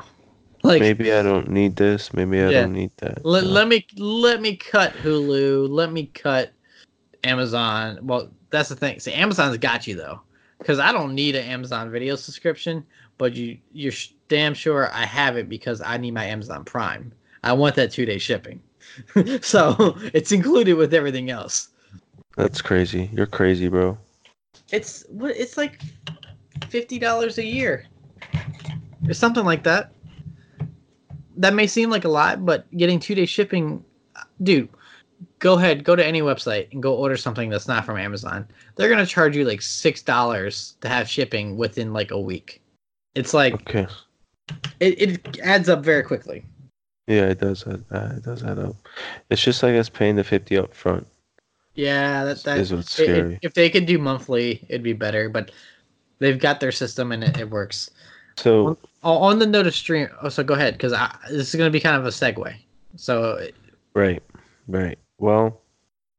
Like, 0.62 0.80
maybe 0.80 1.12
I 1.12 1.22
don't 1.22 1.50
need 1.50 1.76
this. 1.76 2.14
Maybe 2.14 2.40
I 2.40 2.48
Yeah. 2.48 2.62
don't 2.62 2.72
need 2.72 2.90
that. 2.98 3.24
let, 3.24 3.44
Uh, 3.44 3.48
let 3.48 3.68
me 3.68 3.86
let 3.98 4.40
me 4.40 4.56
cut 4.56 4.96
Hulu. 4.96 5.68
Let 5.68 5.92
me 5.92 6.06
cut 6.06 6.52
Amazon. 7.22 7.98
Well, 8.02 8.30
that's 8.48 8.70
the 8.70 8.76
thing. 8.76 8.98
See, 8.98 9.12
Amazon's 9.12 9.58
got 9.58 9.86
you 9.86 9.94
though, 9.94 10.20
because 10.58 10.78
I 10.78 10.90
don't 10.90 11.14
need 11.14 11.36
an 11.36 11.44
Amazon 11.44 11.90
Video 11.90 12.16
subscription, 12.16 12.82
but 13.18 13.34
you 13.34 13.58
you're 13.72 13.92
sh- 13.92 14.12
damn 14.28 14.54
sure 14.54 14.90
I 14.92 15.04
have 15.04 15.36
it 15.36 15.48
because 15.48 15.80
I 15.80 15.96
need 15.96 16.12
my 16.12 16.24
Amazon 16.24 16.64
Prime. 16.64 17.12
I 17.42 17.52
want 17.52 17.74
that 17.76 17.92
two 17.92 18.06
day 18.06 18.18
shipping, 18.18 18.62
so 19.42 19.96
it's 20.12 20.32
included 20.32 20.74
with 20.74 20.94
everything 20.94 21.30
else. 21.30 21.68
That's 22.36 22.60
crazy. 22.60 23.10
You're 23.12 23.26
crazy, 23.26 23.68
bro. 23.68 23.96
It's 24.70 25.04
what 25.08 25.36
it's 25.36 25.56
like 25.56 25.80
fifty 26.68 26.98
dollars 26.98 27.38
a 27.38 27.44
year, 27.44 27.86
or 29.06 29.14
something 29.14 29.44
like 29.44 29.62
that. 29.64 29.92
That 31.36 31.54
may 31.54 31.66
seem 31.66 31.90
like 31.90 32.04
a 32.04 32.08
lot, 32.08 32.44
but 32.44 32.70
getting 32.76 32.98
two 32.98 33.14
day 33.14 33.26
shipping, 33.26 33.84
dude. 34.42 34.68
Go 35.38 35.54
ahead, 35.54 35.84
go 35.84 35.94
to 35.94 36.04
any 36.04 36.22
website 36.22 36.72
and 36.72 36.82
go 36.82 36.94
order 36.94 37.16
something 37.16 37.50
that's 37.50 37.68
not 37.68 37.84
from 37.84 37.98
Amazon. 37.98 38.48
They're 38.76 38.88
gonna 38.88 39.06
charge 39.06 39.36
you 39.36 39.44
like 39.44 39.62
six 39.62 40.02
dollars 40.02 40.76
to 40.80 40.88
have 40.88 41.08
shipping 41.08 41.56
within 41.56 41.92
like 41.92 42.10
a 42.10 42.20
week. 42.20 42.62
It's 43.14 43.32
like 43.34 43.54
Okay. 43.54 43.86
it, 44.80 45.00
it 45.02 45.38
adds 45.40 45.68
up 45.68 45.84
very 45.84 46.02
quickly. 46.02 46.44
Yeah, 47.06 47.26
it 47.26 47.38
does. 47.40 47.66
Add, 47.66 47.84
uh, 47.90 48.12
it 48.16 48.22
does 48.24 48.42
add 48.42 48.58
up. 48.58 48.76
It's 49.30 49.42
just 49.42 49.62
I 49.62 49.72
guess 49.72 49.88
paying 49.88 50.16
the 50.16 50.24
fifty 50.24 50.56
up 50.56 50.74
front 50.74 51.06
Yeah, 51.74 52.24
that 52.24 52.42
that 52.44 52.58
is 52.58 52.72
what's 52.72 52.98
it- 52.98 53.10
it- 53.10 53.38
if 53.42 53.54
they 53.54 53.68
could 53.70 53.86
do 53.86 53.98
monthly, 53.98 54.64
it'd 54.68 54.82
be 54.82 54.92
better. 54.94 55.28
But 55.28 55.50
they've 56.18 56.38
got 56.38 56.60
their 56.60 56.72
system 56.72 57.12
and 57.12 57.22
it, 57.24 57.38
it 57.38 57.50
works. 57.50 57.90
So 58.36 58.76
Oh, 59.02 59.18
on 59.18 59.38
the 59.38 59.46
note 59.46 59.66
of 59.66 59.74
stream. 59.74 60.08
Oh, 60.22 60.28
so 60.30 60.42
go 60.42 60.54
ahead 60.54 60.74
because 60.74 60.92
this 61.30 61.48
is 61.50 61.54
going 61.54 61.68
to 61.68 61.72
be 61.72 61.80
kind 61.80 61.96
of 61.96 62.06
a 62.06 62.08
segue. 62.08 62.54
So 62.96 63.46
Right, 63.94 64.22
right. 64.66 64.98
Well, 65.18 65.60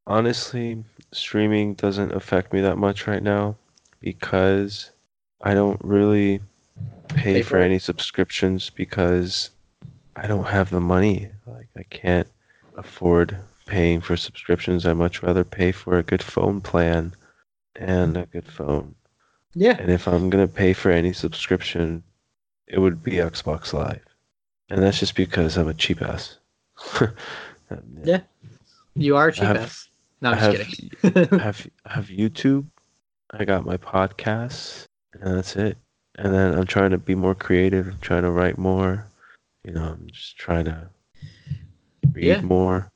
honestly, 0.08 0.84
streaming 1.12 1.74
doesn't 1.74 2.14
affect 2.14 2.54
me 2.54 2.62
that 2.62 2.78
much 2.78 3.08
right 3.08 3.24
now 3.24 3.58
because 4.00 4.92
I 5.42 5.54
don't 5.56 5.82
really 5.84 6.42
pay 7.10 7.34
Pay 7.36 7.42
for 7.42 7.50
for 7.50 7.58
any 7.60 7.80
subscriptions 7.80 8.70
because 8.70 9.50
I 10.16 10.28
don't 10.28 10.46
have 10.46 10.70
the 10.70 10.80
money. 10.82 11.30
Like 11.46 11.68
I 11.78 11.84
can't 11.84 12.28
afford 12.78 13.38
paying 13.66 14.02
for 14.02 14.16
subscriptions. 14.18 14.86
I 14.86 14.94
much 14.94 15.24
rather 15.24 15.44
pay 15.44 15.72
for 15.72 15.98
a 15.98 16.04
good 16.04 16.22
phone 16.24 16.62
plan 16.62 17.14
and 17.76 18.16
a 18.18 18.26
good 18.28 18.46
phone. 18.48 18.96
yeah, 19.54 19.76
And 19.80 19.92
if 19.92 20.08
I'm 20.08 20.30
gonna 20.30 20.48
pay 20.48 20.74
for 20.74 20.92
any 20.92 21.14
subscription, 21.14 22.04
it 22.68 22.80
would 22.80 23.04
be 23.04 23.14
Xbox 23.14 23.74
Live, 23.74 24.02
and 24.70 24.82
that's 24.82 25.00
just 25.00 25.16
because 25.16 25.58
I'm 25.58 25.68
a 25.68 25.74
cheap 25.74 26.02
ass. 26.02 26.38
Yeah. 28.04 28.22
you 28.96 29.16
are 29.18 29.32
cheap 29.32 29.44
have- 29.46 29.58
ass. 29.58 29.90
No, 30.22 30.32
I'm 30.32 30.38
I 30.38 30.52
just 30.52 30.58
have- 31.02 31.14
kidding. 31.14 31.40
I 31.40 31.44
have 31.44 31.68
I 31.86 31.94
have 31.94 32.08
YouTube. 32.08 32.66
I 33.32 33.44
got 33.44 33.66
my 33.66 33.78
podcasts, 33.78 34.86
and 35.14 35.36
that's 35.38 35.56
it. 35.56 35.78
And 36.18 36.34
then 36.34 36.54
I'm 36.58 36.66
trying 36.66 36.92
to 36.92 36.98
be 36.98 37.16
more 37.16 37.36
creative. 37.36 37.88
I'm 37.88 38.00
trying 38.00 38.24
to 38.24 38.32
write 38.32 38.58
more. 38.58 39.06
You 39.64 39.74
know, 39.74 39.84
I'm 39.84 40.08
just 40.12 40.38
trying 40.38 40.66
to 40.66 40.90
read 42.14 42.26
Yeah. 42.26 42.42
more. 42.42 42.90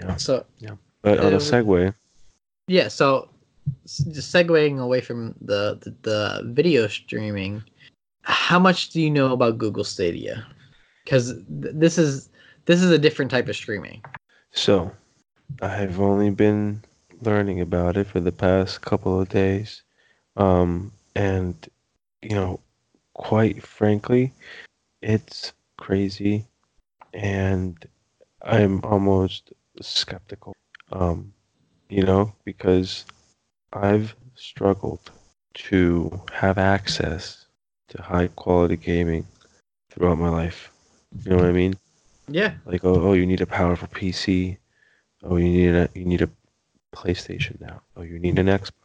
Yeah. 0.00 0.16
so 0.16 0.44
yeah. 0.58 0.76
But 1.02 1.20
on 1.20 1.32
Uh, 1.34 1.36
a 1.36 1.40
segue, 1.40 1.94
yeah, 2.66 2.88
so 2.88 3.28
just 3.86 4.34
segueing 4.34 4.80
away 4.80 5.00
from 5.00 5.34
the, 5.40 5.78
the 5.82 5.94
the 6.02 6.42
video 6.54 6.86
streaming, 6.88 7.62
how 8.22 8.58
much 8.58 8.90
do 8.90 9.00
you 9.00 9.10
know 9.10 9.32
about 9.32 9.58
Google 9.58 9.84
Stadia? 9.84 10.46
Because 11.04 11.34
th- 11.60 11.74
this 11.76 11.98
is 11.98 12.30
this 12.64 12.82
is 12.82 12.90
a 12.90 12.98
different 12.98 13.30
type 13.30 13.48
of 13.48 13.54
streaming. 13.56 14.02
so 14.52 14.90
I've 15.60 16.00
only 16.00 16.30
been 16.30 16.80
learning 17.20 17.60
about 17.60 17.96
it 17.96 18.06
for 18.06 18.20
the 18.20 18.32
past 18.32 18.80
couple 18.80 19.20
of 19.20 19.28
days. 19.28 19.82
Um, 20.36 20.90
and 21.14 21.54
you 22.24 22.34
know, 22.34 22.60
quite 23.12 23.62
frankly, 23.62 24.32
it's 25.02 25.52
crazy, 25.76 26.46
and 27.12 27.76
I'm 28.42 28.82
almost 28.84 29.52
skeptical. 29.80 30.54
Um, 30.90 31.32
you 31.88 32.02
know, 32.02 32.32
because 32.44 33.04
I've 33.72 34.14
struggled 34.34 35.10
to 35.54 36.20
have 36.32 36.58
access 36.58 37.46
to 37.88 38.02
high 38.02 38.28
quality 38.28 38.76
gaming 38.76 39.26
throughout 39.90 40.18
my 40.18 40.28
life. 40.28 40.70
You 41.24 41.30
know 41.30 41.36
what 41.36 41.46
I 41.46 41.52
mean? 41.52 41.76
Yeah, 42.28 42.54
Like, 42.64 42.84
oh, 42.84 43.00
oh, 43.02 43.12
you 43.12 43.26
need 43.26 43.42
a 43.42 43.46
powerful 43.46 43.88
PC. 43.88 44.56
Oh, 45.22 45.36
you 45.36 45.48
need 45.48 45.74
a 45.74 45.88
you 45.94 46.04
need 46.04 46.22
a 46.22 46.30
PlayStation 46.94 47.60
now. 47.60 47.82
Oh, 47.96 48.02
you 48.02 48.18
need 48.18 48.38
an 48.38 48.46
Xbox. 48.46 48.83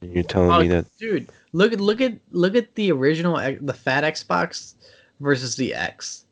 You're 0.00 0.22
telling 0.24 0.50
Oh, 0.50 0.60
me 0.60 0.68
that 0.68 0.86
dude, 0.98 1.30
look 1.52 1.72
at 1.72 1.80
look 1.80 2.00
at 2.00 2.14
look 2.30 2.54
at 2.54 2.74
the 2.74 2.90
original 2.92 3.36
the 3.60 3.72
fat 3.72 4.04
Xbox 4.04 4.74
versus 5.20 5.56
the 5.56 5.74
X. 5.74 6.24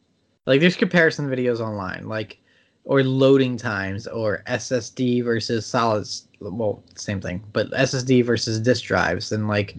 Like 0.46 0.60
there's 0.60 0.76
comparison 0.76 1.28
videos 1.28 1.60
online, 1.60 2.08
like 2.08 2.38
or 2.84 3.02
loading 3.02 3.56
times 3.56 4.06
or 4.06 4.42
SSD 4.46 5.22
versus 5.22 5.66
solids. 5.66 6.26
Well, 6.40 6.82
same 6.96 7.20
thing, 7.20 7.44
but 7.52 7.70
SSD 7.70 8.24
versus 8.24 8.58
disk 8.58 8.84
drives 8.84 9.32
and 9.32 9.48
like 9.48 9.76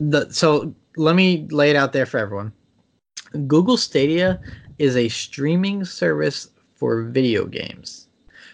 the. 0.00 0.30
So 0.30 0.74
let 0.96 1.14
me 1.14 1.46
lay 1.50 1.70
it 1.70 1.76
out 1.76 1.92
there 1.92 2.06
for 2.06 2.18
everyone. 2.18 2.52
Google 3.46 3.76
Stadia 3.76 4.40
is 4.78 4.96
a 4.96 5.08
streaming 5.08 5.84
service 5.84 6.48
for 6.74 7.02
video 7.04 7.44
games, 7.46 8.08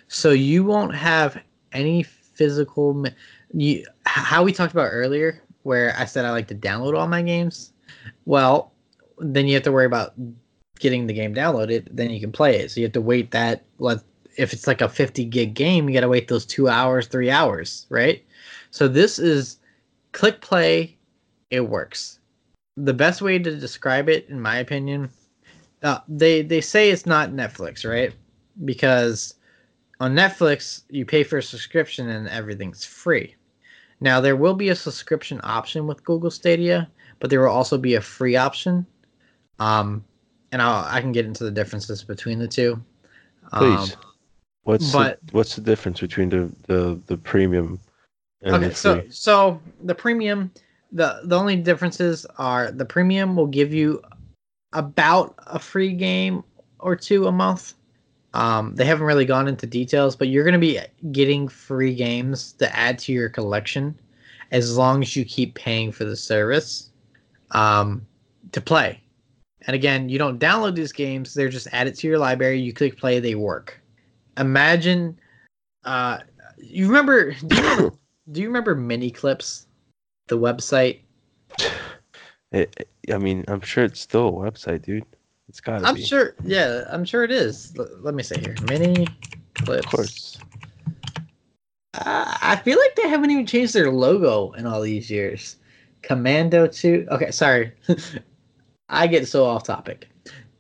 so 0.09 0.30
you 0.30 0.64
won't 0.64 0.95
have 0.95 1.41
any 1.72 2.03
physical. 2.03 3.05
You, 3.53 3.84
how 4.07 4.42
we 4.42 4.53
talked 4.53 4.72
about 4.72 4.90
earlier, 4.90 5.42
where 5.62 5.94
I 5.96 6.05
said 6.05 6.24
I 6.24 6.30
like 6.30 6.48
to 6.48 6.55
download 6.55 6.98
all 6.98 7.09
my 7.09 7.22
games. 7.22 7.72
Well, 8.24 8.72
then 9.18 9.46
you 9.46 9.55
have 9.55 9.62
to 9.64 9.72
worry 9.72 9.86
about 9.86 10.14
getting 10.78 11.07
the 11.07 11.14
game 11.14 11.34
downloaded. 11.34 11.88
Then 11.90 12.11
you 12.11 12.20
can 12.20 12.32
play 12.32 12.57
it. 12.57 12.70
So 12.70 12.80
you 12.80 12.86
have 12.86 12.92
to 12.94 13.00
wait 13.00 13.30
that. 13.30 13.64
Let 13.78 14.00
if 14.36 14.53
it's 14.53 14.66
like 14.66 14.80
a 14.80 14.88
50 14.88 15.24
gig 15.26 15.55
game, 15.55 15.88
you 15.88 15.94
got 15.94 16.00
to 16.00 16.09
wait 16.09 16.28
those 16.28 16.46
two 16.46 16.68
hours, 16.68 17.07
three 17.07 17.30
hours, 17.30 17.86
right? 17.90 18.24
So 18.70 18.88
this 18.88 19.18
is 19.18 19.59
click 20.12 20.40
play. 20.40 20.96
It 21.50 21.68
works. 21.68 22.18
The 22.76 22.94
best 22.94 23.20
way 23.20 23.38
to 23.38 23.57
describe 23.57 24.09
it, 24.09 24.28
in 24.30 24.40
my 24.40 24.57
opinion, 24.57 25.11
uh, 25.82 25.98
they 26.09 26.43
they 26.43 26.60
say 26.60 26.90
it's 26.90 27.06
not 27.06 27.31
Netflix, 27.31 27.89
right? 27.89 28.14
Because 28.64 29.35
on 30.01 30.14
Netflix 30.14 30.82
you 30.89 31.05
pay 31.05 31.22
for 31.22 31.39
a 31.39 31.43
subscription 31.43 32.09
and 32.09 32.28
everything's 32.28 32.85
free. 32.85 33.35
Now 34.03 34.20
there 34.20 34.35
will 34.35 34.55
be 34.55 34.69
a 34.70 34.74
subscription 34.74 35.41
option 35.45 35.87
with 35.87 36.03
Google 36.03 36.33
Stadia, 36.33 36.91
but 37.20 37.31
there 37.31 37.41
will 37.41 37.51
also 37.51 37.79
be 37.79 37.95
a 37.95 38.01
free 38.01 38.35
option. 38.35 38.85
Um, 39.61 40.05
and 40.51 40.61
I'll, 40.61 40.85
I 40.85 41.01
can 41.01 41.12
get 41.12 41.24
into 41.24 41.45
the 41.45 41.53
differences 41.53 42.03
between 42.03 42.41
the 42.41 42.49
two. 42.49 42.83
please. 43.53 43.95
Um, 43.95 44.01
what's 44.65 44.93
but- 44.93 45.24
the, 45.24 45.33
what's 45.33 45.55
the 45.55 45.61
difference 45.61 46.01
between 46.01 46.31
the 46.31 46.53
the, 46.66 47.01
the 47.07 47.16
premium 47.16 47.79
and 48.43 48.57
okay, 48.57 48.69
the 48.69 48.74
so 48.74 49.05
so 49.09 49.61
the 49.85 49.95
premium, 49.95 50.51
the 50.91 51.20
the 51.23 51.39
only 51.39 51.55
differences 51.55 52.27
are 52.39 52.73
the 52.73 52.85
premium 52.85 53.37
will 53.37 53.47
give 53.47 53.73
you 53.73 54.03
about 54.73 55.37
a 55.47 55.61
free 55.61 55.93
game 55.93 56.43
or 56.81 56.97
two 56.97 57.29
a 57.29 57.33
month. 57.33 57.74
Um, 58.34 58.74
they 58.74 58.84
haven't 58.84 59.06
really 59.06 59.26
gone 59.26 59.46
into 59.46 59.66
details, 59.66 60.16
but 60.16 60.28
you're 60.28 60.44
going 60.44 60.54
to 60.54 60.59
be 60.59 60.80
getting 61.12 61.48
free 61.48 61.94
games 61.94 62.52
to 62.54 62.74
add 62.74 62.98
to 63.00 63.12
your 63.12 63.28
collection, 63.28 63.98
as 64.50 64.76
long 64.76 65.02
as 65.02 65.14
you 65.14 65.24
keep 65.24 65.54
paying 65.54 65.92
for 65.92 66.04
the 66.04 66.16
service 66.16 66.90
um, 67.50 68.06
to 68.52 68.60
play. 68.60 69.02
And 69.66 69.74
again, 69.74 70.09
you 70.09 70.18
don't 70.18 70.40
download 70.40 70.74
these 70.74 70.92
games; 70.92 71.34
they're 71.34 71.48
just 71.48 71.68
added 71.72 71.94
to 71.96 72.09
your 72.09 72.18
library. 72.18 72.60
You 72.60 72.72
click 72.72 72.98
play, 72.98 73.20
they 73.20 73.34
work. 73.34 73.80
Imagine, 74.38 75.18
uh, 75.84 76.18
you 76.56 76.86
remember? 76.86 77.32
Do 77.32 77.56
you 77.56 77.62
remember, 77.62 77.96
do 78.32 78.40
you 78.40 78.46
remember 78.46 78.74
Mini 78.74 79.10
Clips, 79.10 79.66
the 80.28 80.38
website? 80.38 81.00
It, 82.50 82.88
I 83.12 83.18
mean, 83.18 83.44
I'm 83.48 83.60
sure 83.60 83.84
it's 83.84 84.00
still 84.00 84.28
a 84.28 84.32
website, 84.32 84.82
dude. 84.82 85.04
It's 85.53 85.61
gotta 85.61 85.87
I'm 85.87 85.97
be. 85.97 86.03
sure. 86.03 86.35
Yeah, 86.45 86.85
I'm 86.89 87.05
sure 87.05 87.24
it 87.24 87.31
is. 87.31 87.74
L- 87.79 87.87
let 88.01 88.15
me 88.15 88.23
see 88.23 88.41
here. 88.41 88.55
Mini 88.69 89.07
Clips. 89.53 89.85
Of 89.85 89.93
course. 89.93 90.39
Uh, 91.93 92.39
I 92.41 92.57
feel 92.65 92.79
like 92.79 92.97
they 92.97 93.07
haven't 93.07 93.31
even 93.31 93.45
changed 93.45 93.74
their 93.74 93.91
logo 93.91 94.53
in 94.53 94.65
all 94.65 94.81
these 94.81 95.11
years. 95.11 95.57
Commando 96.01 96.66
2. 96.66 97.07
Okay, 97.11 97.31
sorry. 97.31 97.70
I 98.89 99.07
get 99.07 99.29
so 99.29 99.45
off 99.45 99.65
topic. 99.65 100.09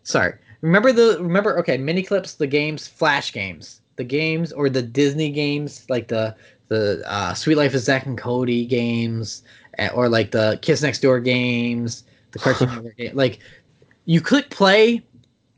Sorry. 0.02 0.34
Remember 0.60 0.92
the 0.92 1.16
remember 1.22 1.58
okay, 1.60 1.78
mini 1.78 2.02
clips, 2.02 2.34
the 2.34 2.46
games, 2.46 2.86
flash 2.86 3.32
games. 3.32 3.80
The 3.96 4.04
games 4.04 4.52
or 4.52 4.68
the 4.68 4.82
Disney 4.82 5.30
games 5.30 5.86
like 5.88 6.08
the 6.08 6.36
the 6.68 7.02
uh, 7.06 7.32
Suite 7.32 7.56
Life 7.56 7.72
of 7.72 7.80
Zack 7.80 8.04
and 8.04 8.18
Cody 8.18 8.66
games 8.66 9.42
eh, 9.78 9.88
or 9.94 10.10
like 10.10 10.32
the 10.32 10.58
Kids 10.60 10.82
Next 10.82 11.00
Door 11.00 11.20
games, 11.20 12.04
the 12.32 12.38
Cartoon 12.40 12.92
game. 12.98 13.16
Like 13.16 13.38
you 14.04 14.20
click 14.20 14.50
play, 14.50 15.04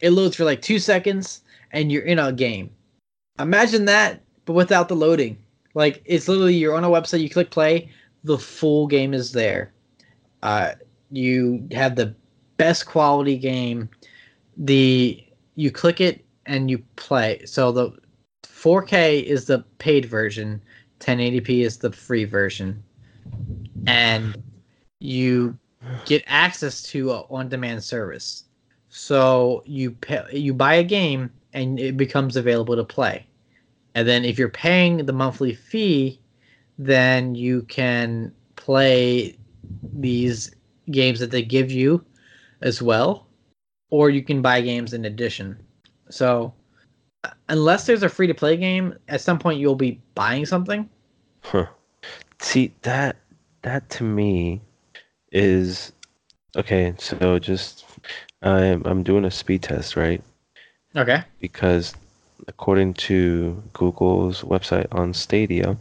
it 0.01 0.11
loads 0.11 0.37
for 0.37 0.45
like 0.45 0.63
2 0.63 0.79
seconds 0.79 1.43
and 1.73 1.91
you're 1.91 2.03
in 2.03 2.19
a 2.19 2.33
game. 2.33 2.71
Imagine 3.39 3.85
that 3.87 4.23
but 4.45 4.53
without 4.53 4.89
the 4.89 4.97
loading. 4.97 5.39
Like 5.75 6.03
it's 6.05 6.29
literally 6.29 6.55
you're 6.55 6.77
on 6.77 6.85
a 6.85 6.89
website, 6.89 7.21
you 7.21 7.31
click 7.31 7.51
play, 7.51 7.91
the 8.23 8.39
full 8.39 8.87
game 8.87 9.15
is 9.15 9.33
there. 9.33 9.73
Uh, 10.43 10.73
you 11.11 11.67
have 11.73 11.97
the 11.97 12.15
best 12.57 12.87
quality 12.87 13.37
game. 13.37 13.89
The 14.57 15.25
you 15.57 15.71
click 15.71 16.01
it 16.01 16.25
and 16.47 16.71
you 16.71 16.79
play. 16.97 17.43
So 17.45 17.73
the 17.73 17.93
4K 18.45 19.23
is 19.25 19.47
the 19.47 19.65
paid 19.79 20.05
version, 20.05 20.63
1080p 21.01 21.65
is 21.65 21.79
the 21.79 21.93
free 21.93 22.25
version, 22.25 22.83
and 23.87 24.43
you 25.01 25.59
get 26.05 26.23
access 26.27 26.83
to 26.83 27.11
on-demand 27.11 27.83
service. 27.83 28.45
So 28.89 29.63
you 29.67 29.91
pay, 29.93 30.23
you 30.33 30.55
buy 30.55 30.75
a 30.75 30.85
game 30.85 31.31
and 31.53 31.79
it 31.81 31.97
becomes 31.97 32.37
available 32.37 32.77
to 32.77 32.85
play. 32.85 33.27
And 33.95 34.07
then 34.07 34.25
if 34.25 34.39
you're 34.39 34.49
paying 34.49 35.05
the 35.05 35.13
monthly 35.13 35.55
fee, 35.55 36.21
then 36.79 37.35
you 37.35 37.63
can 37.63 38.33
play 38.57 39.37
these 39.95 40.55
games 40.91 41.21
that 41.21 41.31
they 41.31 41.43
give 41.43 41.71
you 41.71 42.05
as 42.61 42.83
well, 42.83 43.27
or 43.91 44.11
you 44.11 44.23
can 44.23 44.43
buy 44.43 44.61
games 44.61 44.93
in 44.93 45.05
addition. 45.05 45.57
So 46.11 46.53
unless 47.49 47.87
there's 47.87 48.03
a 48.03 48.09
free 48.09 48.27
to 48.27 48.35
play 48.35 48.57
game, 48.57 48.95
at 49.09 49.21
some 49.21 49.39
point 49.39 49.59
you'll 49.59 49.75
be 49.77 50.01
buying 50.15 50.47
something. 50.47 50.89
Huh. 51.43 51.67
See 52.41 52.75
that 52.83 53.17
that 53.63 53.89
to 53.91 54.05
me 54.05 54.61
is 55.35 55.93
okay. 56.57 56.95
So 56.99 57.39
just 57.39 57.85
I'm 58.41 58.83
I'm 58.87 59.03
doing 59.03 59.27
a 59.27 59.31
speed 59.31 59.63
test, 59.63 59.97
right? 59.97 60.23
Okay. 60.97 61.23
Because 61.41 61.95
according 62.49 62.95
to 62.95 63.63
Google's 63.73 64.43
website 64.43 64.87
on 64.93 65.13
Stadia, 65.13 65.77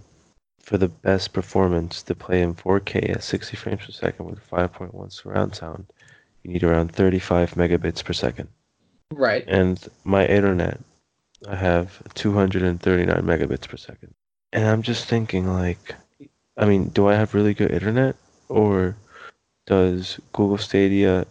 for 0.63 0.77
the 0.77 0.87
best 0.87 1.33
performance 1.33 2.01
to 2.03 2.15
play 2.15 2.41
in 2.41 2.55
4K 2.55 3.11
at 3.11 3.23
60 3.23 3.57
frames 3.57 3.85
per 3.85 3.91
second 3.91 4.25
with 4.25 4.49
5.1 4.49 5.11
surround 5.11 5.55
sound, 5.55 5.85
you 6.41 6.51
need 6.51 6.63
around 6.63 6.93
35 6.93 7.55
megabits 7.55 8.03
per 8.03 8.13
second. 8.13 8.47
Right. 9.11 9.43
And 9.47 9.77
my 10.05 10.25
internet, 10.25 10.79
I 11.47 11.55
have 11.55 12.01
239 12.13 13.21
megabits 13.23 13.67
per 13.67 13.77
second. 13.77 14.13
And 14.53 14.65
I'm 14.65 14.81
just 14.81 15.05
thinking, 15.05 15.47
like, 15.47 15.95
I 16.57 16.65
mean, 16.65 16.89
do 16.89 17.07
I 17.07 17.15
have 17.15 17.33
really 17.33 17.53
good 17.53 17.71
internet? 17.71 18.15
Or 18.47 18.95
does 19.65 20.19
Google 20.33 20.57
Stadia 20.57 21.25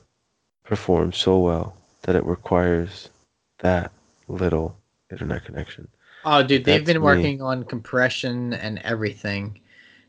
perform 0.64 1.12
so 1.12 1.38
well 1.38 1.76
that 2.02 2.16
it 2.16 2.24
requires 2.24 3.09
that 3.59 3.92
little 4.28 4.76
internet 5.10 5.44
connection? 5.44 5.88
Oh, 6.24 6.42
dude, 6.42 6.64
they've 6.64 6.84
That's 6.84 6.92
been 6.92 7.02
me. 7.02 7.06
working 7.06 7.42
on 7.42 7.64
compression 7.64 8.54
and 8.54 8.78
everything. 8.80 9.59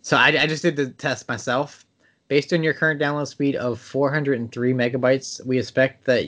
So 0.02 0.18
I, 0.18 0.28
I 0.28 0.48
just 0.48 0.62
did 0.62 0.76
the 0.76 0.90
test 0.90 1.28
myself. 1.28 1.86
Based 2.28 2.54
on 2.54 2.64
your 2.64 2.74
current 2.74 3.02
download 3.02 3.28
speed 3.28 3.56
of 3.56 3.80
403 3.80 4.74
megabytes, 4.74 5.46
we 5.46 5.60
expect 5.60 6.06
that 6.06 6.26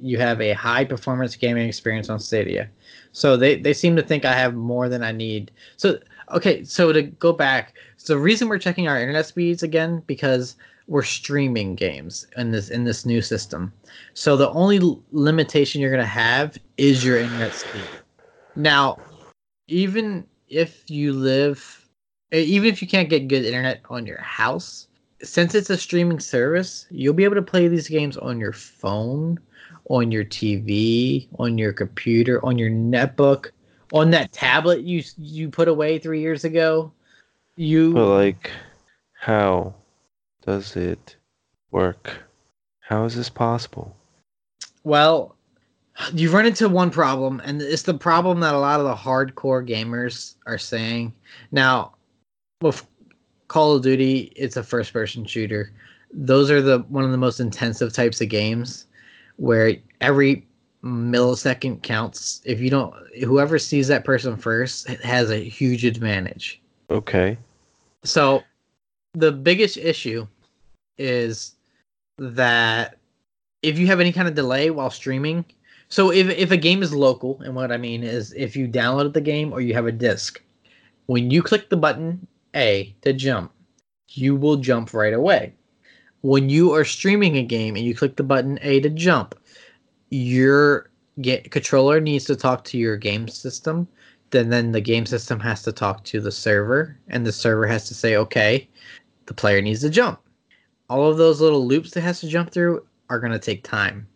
you 0.00 0.18
have 0.18 0.40
a 0.40 0.52
high 0.52 0.84
performance 0.84 1.36
gaming 1.36 1.68
experience 1.68 2.08
on 2.08 2.18
Stadia. 2.18 2.68
So 3.12 3.36
they, 3.36 3.56
they 3.60 3.72
seem 3.72 3.96
to 3.96 4.02
think 4.02 4.24
I 4.24 4.34
have 4.34 4.54
more 4.54 4.88
than 4.88 5.02
I 5.02 5.12
need. 5.12 5.50
So 5.76 5.98
okay, 6.32 6.64
so 6.64 6.92
to 6.92 7.02
go 7.02 7.32
back, 7.32 7.74
so 7.96 8.14
the 8.14 8.18
reason 8.18 8.48
we're 8.48 8.58
checking 8.58 8.88
our 8.88 9.00
internet 9.00 9.26
speeds 9.26 9.62
again 9.62 10.02
because 10.06 10.56
we're 10.88 11.02
streaming 11.02 11.74
games 11.74 12.26
in 12.36 12.50
this 12.52 12.70
in 12.70 12.84
this 12.84 13.04
new 13.04 13.20
system. 13.20 13.72
So 14.14 14.36
the 14.36 14.50
only 14.50 14.80
limitation 15.12 15.80
you're 15.80 15.90
gonna 15.90 16.04
have 16.04 16.56
is 16.76 17.04
your 17.04 17.18
internet 17.18 17.54
speed. 17.54 17.82
Now, 18.54 18.98
even 19.68 20.26
if 20.48 20.88
you 20.88 21.12
live, 21.12 21.88
even 22.32 22.68
if 22.68 22.80
you 22.80 22.88
can't 22.88 23.08
get 23.08 23.28
good 23.28 23.44
internet 23.44 23.80
on 23.90 24.06
your 24.06 24.20
house, 24.20 24.88
since 25.22 25.54
it's 25.54 25.70
a 25.70 25.76
streaming 25.76 26.20
service, 26.20 26.86
you'll 26.90 27.14
be 27.14 27.24
able 27.24 27.34
to 27.34 27.42
play 27.42 27.68
these 27.68 27.88
games 27.88 28.16
on 28.16 28.38
your 28.38 28.52
phone, 28.52 29.38
on 29.88 30.10
your 30.10 30.24
TV, 30.24 31.28
on 31.38 31.58
your 31.58 31.72
computer, 31.72 32.44
on 32.44 32.58
your 32.58 32.70
netbook, 32.70 33.50
on 33.92 34.10
that 34.10 34.32
tablet 34.32 34.82
you 34.82 35.02
you 35.16 35.48
put 35.48 35.68
away 35.68 35.98
three 35.98 36.20
years 36.20 36.44
ago. 36.44 36.92
You 37.56 37.94
But, 37.94 38.08
like, 38.08 38.50
how 39.12 39.74
does 40.44 40.76
it 40.76 41.16
work? 41.70 42.22
How 42.80 43.04
is 43.04 43.16
this 43.16 43.30
possible? 43.30 43.96
Well, 44.84 45.34
you've 46.12 46.34
run 46.34 46.46
into 46.46 46.68
one 46.68 46.90
problem, 46.90 47.40
and 47.44 47.62
it's 47.62 47.82
the 47.82 47.94
problem 47.94 48.40
that 48.40 48.54
a 48.54 48.58
lot 48.58 48.80
of 48.80 48.86
the 48.86 48.94
hardcore 48.94 49.66
gamers 49.66 50.34
are 50.46 50.58
saying. 50.58 51.12
Now, 51.50 51.94
with 52.60 52.86
Call 53.48 53.74
of 53.74 53.82
Duty, 53.82 54.32
it's 54.36 54.56
a 54.56 54.62
first-person 54.62 55.24
shooter. 55.24 55.72
Those 56.12 56.50
are 56.50 56.62
the 56.62 56.80
one 56.88 57.04
of 57.04 57.10
the 57.10 57.16
most 57.16 57.40
intensive 57.40 57.92
types 57.92 58.20
of 58.20 58.28
games, 58.28 58.86
where 59.36 59.74
every 60.00 60.46
millisecond 60.84 61.82
counts. 61.82 62.40
If 62.44 62.60
you 62.60 62.70
don't, 62.70 62.94
whoever 63.24 63.58
sees 63.58 63.88
that 63.88 64.04
person 64.04 64.36
first 64.36 64.88
has 64.88 65.30
a 65.30 65.36
huge 65.38 65.84
advantage. 65.84 66.60
Okay. 66.90 67.36
So 68.04 68.42
the 69.14 69.32
biggest 69.32 69.76
issue 69.76 70.26
is 70.98 71.54
that 72.18 72.96
if 73.62 73.78
you 73.78 73.86
have 73.86 74.00
any 74.00 74.12
kind 74.12 74.28
of 74.28 74.34
delay 74.34 74.70
while 74.70 74.90
streaming, 74.90 75.44
so 75.88 76.12
if 76.12 76.28
if 76.30 76.50
a 76.50 76.56
game 76.56 76.82
is 76.82 76.94
local, 76.94 77.40
and 77.42 77.54
what 77.54 77.72
I 77.72 77.76
mean 77.76 78.02
is 78.02 78.32
if 78.34 78.56
you 78.56 78.68
downloaded 78.68 79.12
the 79.12 79.20
game 79.20 79.52
or 79.52 79.60
you 79.60 79.74
have 79.74 79.86
a 79.86 79.92
disc, 79.92 80.42
when 81.06 81.30
you 81.30 81.42
click 81.42 81.68
the 81.68 81.76
button 81.76 82.26
A 82.54 82.94
to 83.02 83.12
jump, 83.12 83.52
you 84.10 84.36
will 84.36 84.56
jump 84.56 84.94
right 84.94 85.14
away. 85.14 85.54
When 86.26 86.48
you 86.48 86.74
are 86.74 86.84
streaming 86.84 87.36
a 87.36 87.44
game 87.44 87.76
and 87.76 87.84
you 87.84 87.94
click 87.94 88.16
the 88.16 88.24
button 88.24 88.58
A 88.62 88.80
to 88.80 88.90
jump, 88.90 89.36
your 90.10 90.90
get 91.20 91.52
controller 91.52 92.00
needs 92.00 92.24
to 92.24 92.34
talk 92.34 92.64
to 92.64 92.76
your 92.76 92.96
game 92.96 93.28
system. 93.28 93.86
Then 94.30 94.48
then 94.48 94.72
the 94.72 94.80
game 94.80 95.06
system 95.06 95.38
has 95.38 95.62
to 95.62 95.70
talk 95.70 96.02
to 96.06 96.20
the 96.20 96.32
server 96.32 96.98
and 97.06 97.24
the 97.24 97.30
server 97.30 97.64
has 97.68 97.86
to 97.86 97.94
say 97.94 98.16
okay 98.16 98.68
the 99.26 99.34
player 99.34 99.62
needs 99.62 99.82
to 99.82 99.88
jump. 99.88 100.18
All 100.90 101.08
of 101.08 101.16
those 101.16 101.40
little 101.40 101.64
loops 101.64 101.92
that 101.92 102.00
has 102.00 102.18
to 102.22 102.28
jump 102.28 102.50
through 102.50 102.84
are 103.08 103.20
going 103.20 103.30
to 103.30 103.38
take 103.38 103.62
time. 103.62 104.08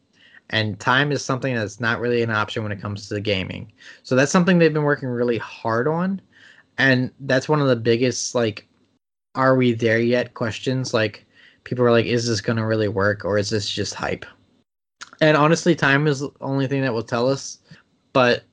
And 0.51 0.81
time 0.81 1.13
is 1.13 1.25
something 1.25 1.55
that's 1.55 1.79
not 1.79 2.01
really 2.01 2.23
an 2.23 2.31
option 2.31 2.65
when 2.65 2.73
it 2.73 2.81
comes 2.81 3.07
to 3.07 3.15
the 3.15 3.21
gaming. 3.21 3.71
So 4.03 4.17
that's 4.17 4.33
something 4.33 4.59
they've 4.59 4.75
been 4.75 4.83
working 4.83 5.09
really 5.09 5.39
hard 5.39 5.87
on. 5.87 6.21
And 6.77 7.13
that's 7.21 7.49
one 7.49 7.61
of 7.61 7.69
the 7.69 7.77
biggest 7.77 8.35
like 8.35 8.67
are 9.37 9.55
we 9.55 9.75
there 9.75 10.01
yet 10.01 10.35
questions 10.35 10.93
like 10.93 11.25
people 11.71 11.85
are 11.85 11.91
like 11.91 12.05
is 12.05 12.27
this 12.27 12.43
going 12.43 12.59
to 12.59 12.67
really 12.67 12.89
work 12.89 13.25
or 13.25 13.39
is 13.39 13.49
this 13.49 13.71
just 13.71 13.95
hype 13.95 14.27
and 15.23 15.37
honestly 15.37 15.75
time 15.75 16.07
is 16.07 16.21
the 16.21 16.31
only 16.43 16.67
thing 16.67 16.83
that 16.83 16.93
will 16.93 17.03
tell 17.03 17.27
us 17.29 17.61
but 18.13 18.45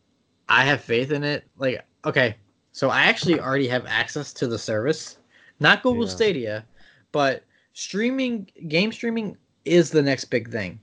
I 0.49 0.63
have 0.63 0.81
faith 0.81 1.11
in 1.11 1.23
it. 1.23 1.45
Like, 1.57 1.85
okay, 2.05 2.37
so 2.71 2.89
I 2.89 3.03
actually 3.03 3.39
already 3.39 3.67
have 3.67 3.85
access 3.85 4.33
to 4.33 4.47
the 4.47 4.57
service, 4.57 5.17
not 5.59 5.83
Google 5.83 6.05
Yeah. 6.05 6.09
Stadia, 6.09 6.65
but 7.11 7.43
streaming, 7.73 8.49
game 8.67 8.91
streaming 8.91 9.37
is 9.65 9.91
the 9.91 10.01
next 10.01 10.25
big 10.25 10.51
thing 10.51 10.79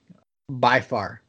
by 0.51 0.81
far. 0.81 1.23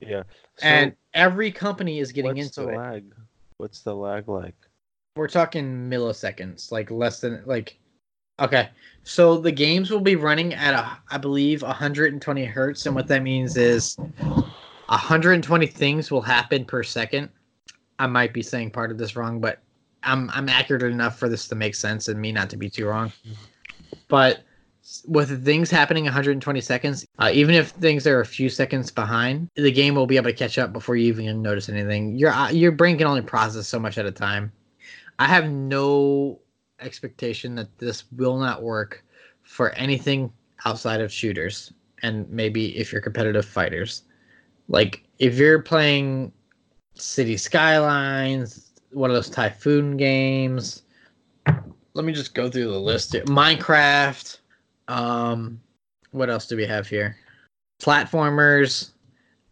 Yeah. 0.00 0.24
So 0.56 0.66
and 0.66 0.96
every 1.14 1.50
company 1.50 1.98
is 1.98 2.12
getting 2.12 2.36
what's 2.36 2.58
into 2.58 2.68
the 2.68 2.74
it. 2.74 2.76
lag? 2.76 3.14
What's 3.56 3.80
the 3.80 3.94
lag 3.94 4.28
like? 4.28 4.54
We're 5.16 5.28
talking 5.28 5.90
milliseconds, 5.90 6.70
like 6.70 6.90
less 6.90 7.20
than 7.20 7.42
like 7.44 7.78
Okay. 8.40 8.68
So 9.04 9.38
the 9.38 9.52
games 9.52 9.90
will 9.90 10.00
be 10.00 10.16
running 10.16 10.52
at 10.54 10.74
a, 10.74 10.98
I 11.10 11.18
believe 11.18 11.62
120 11.62 12.44
hertz, 12.44 12.86
and 12.86 12.94
what 12.94 13.06
that 13.08 13.22
means 13.22 13.56
is 13.56 13.96
120 13.96 15.66
things 15.66 16.10
will 16.10 16.20
happen 16.20 16.64
per 16.64 16.82
second. 16.82 17.30
I 17.98 18.06
might 18.06 18.32
be 18.32 18.42
saying 18.42 18.70
part 18.70 18.90
of 18.90 18.98
this 18.98 19.16
wrong, 19.16 19.40
but 19.40 19.60
I'm 20.02 20.30
I'm 20.30 20.48
accurate 20.48 20.82
enough 20.82 21.18
for 21.18 21.28
this 21.28 21.48
to 21.48 21.54
make 21.54 21.74
sense 21.74 22.08
and 22.08 22.20
me 22.20 22.32
not 22.32 22.50
to 22.50 22.56
be 22.56 22.70
too 22.70 22.86
wrong. 22.86 23.12
But 24.08 24.42
with 25.06 25.44
things 25.44 25.70
happening 25.70 26.04
120 26.04 26.60
seconds, 26.60 27.06
uh, 27.18 27.30
even 27.32 27.54
if 27.54 27.70
things 27.70 28.06
are 28.06 28.20
a 28.20 28.26
few 28.26 28.48
seconds 28.48 28.90
behind, 28.90 29.48
the 29.56 29.72
game 29.72 29.94
will 29.94 30.06
be 30.06 30.16
able 30.16 30.30
to 30.30 30.36
catch 30.36 30.58
up 30.58 30.72
before 30.72 30.96
you 30.96 31.06
even 31.08 31.42
notice 31.42 31.68
anything. 31.68 32.16
Your 32.16 32.30
uh, 32.30 32.50
your 32.50 32.72
brain 32.72 32.96
can 32.96 33.06
only 33.06 33.22
process 33.22 33.66
so 33.66 33.78
much 33.78 33.98
at 33.98 34.06
a 34.06 34.12
time. 34.12 34.52
I 35.18 35.26
have 35.26 35.50
no 35.50 36.40
expectation 36.80 37.54
that 37.56 37.76
this 37.78 38.04
will 38.12 38.38
not 38.38 38.62
work 38.62 39.04
for 39.42 39.70
anything 39.70 40.32
outside 40.64 41.00
of 41.00 41.12
shooters 41.12 41.72
and 42.02 42.28
maybe 42.30 42.76
if 42.78 42.92
you're 42.92 43.00
competitive 43.00 43.44
fighters. 43.44 44.02
Like 44.68 45.02
if 45.18 45.36
you're 45.36 45.62
playing 45.62 46.32
City 46.94 47.36
Skylines, 47.36 48.72
one 48.92 49.10
of 49.10 49.14
those 49.14 49.30
Tycoon 49.30 49.96
games. 49.96 50.82
Let 51.94 52.04
me 52.04 52.12
just 52.12 52.34
go 52.34 52.50
through 52.50 52.70
the 52.70 52.78
list. 52.78 53.12
Here. 53.12 53.24
Minecraft. 53.24 54.38
Um, 54.88 55.60
what 56.10 56.30
else 56.30 56.46
do 56.46 56.56
we 56.56 56.66
have 56.66 56.86
here? 56.88 57.16
Platformers. 57.82 58.90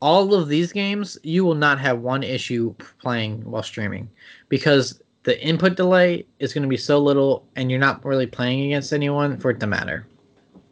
All 0.00 0.34
of 0.34 0.48
these 0.48 0.72
games, 0.72 1.16
you 1.22 1.44
will 1.44 1.54
not 1.54 1.80
have 1.80 2.00
one 2.00 2.22
issue 2.22 2.74
playing 3.00 3.40
while 3.50 3.62
streaming 3.62 4.10
because 4.48 5.00
the 5.26 5.44
input 5.44 5.76
delay 5.76 6.24
is 6.38 6.54
going 6.54 6.62
to 6.62 6.68
be 6.68 6.76
so 6.76 7.00
little, 7.00 7.44
and 7.56 7.68
you're 7.68 7.80
not 7.80 8.04
really 8.04 8.28
playing 8.28 8.66
against 8.66 8.92
anyone 8.92 9.36
for 9.36 9.50
it 9.50 9.58
to 9.58 9.66
matter. 9.66 10.06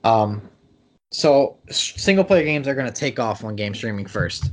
Um, 0.05 0.49
so 1.11 1.59
single 1.71 2.23
player 2.23 2.45
games 2.45 2.69
are 2.69 2.75
going 2.75 2.87
to 2.87 2.93
take 2.93 3.19
off 3.19 3.43
on 3.43 3.57
game 3.57 3.75
streaming 3.75 4.07
first. 4.07 4.53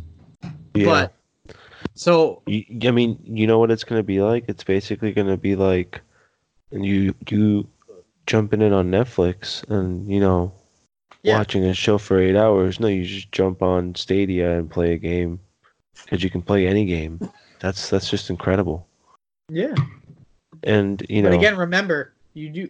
Yeah. 0.73 0.85
But 0.85 1.13
so 1.93 2.41
You, 2.47 2.63
I 2.83 2.91
mean, 2.91 3.19
you 3.23 3.45
know 3.45 3.59
what 3.59 3.69
it's 3.69 3.83
gonna 3.83 4.01
be 4.03 4.21
like? 4.21 4.45
It's 4.47 4.63
basically 4.63 5.11
gonna 5.11 5.37
be 5.37 5.55
like, 5.55 6.01
and 6.71 6.85
you 6.85 7.13
you 7.29 7.67
jumping 8.25 8.61
in 8.61 8.73
on 8.73 8.89
Netflix 8.89 9.69
and 9.69 10.09
you 10.09 10.19
know 10.19 10.51
Yeah. 11.23 11.37
watching 11.37 11.65
a 11.65 11.73
show 11.73 11.97
for 11.97 12.19
eight 12.19 12.35
hours. 12.37 12.79
No, 12.79 12.87
you 12.87 13.05
just 13.05 13.31
jump 13.31 13.61
on 13.61 13.93
Stadia 13.95 14.57
and 14.57 14.71
play 14.71 14.93
a 14.93 14.97
game 14.97 15.39
because 16.05 16.23
you 16.23 16.29
can 16.29 16.41
play 16.41 16.65
any 16.65 16.85
game. 16.85 17.19
That's 17.59 17.89
that's 17.89 18.09
just 18.09 18.29
incredible. 18.29 18.87
Yeah. 19.49 19.75
And 20.63 21.03
you 21.09 21.21
know, 21.21 21.29
But 21.29 21.37
again, 21.37 21.57
remember 21.57 22.13
you 22.33 22.49
do 22.49 22.69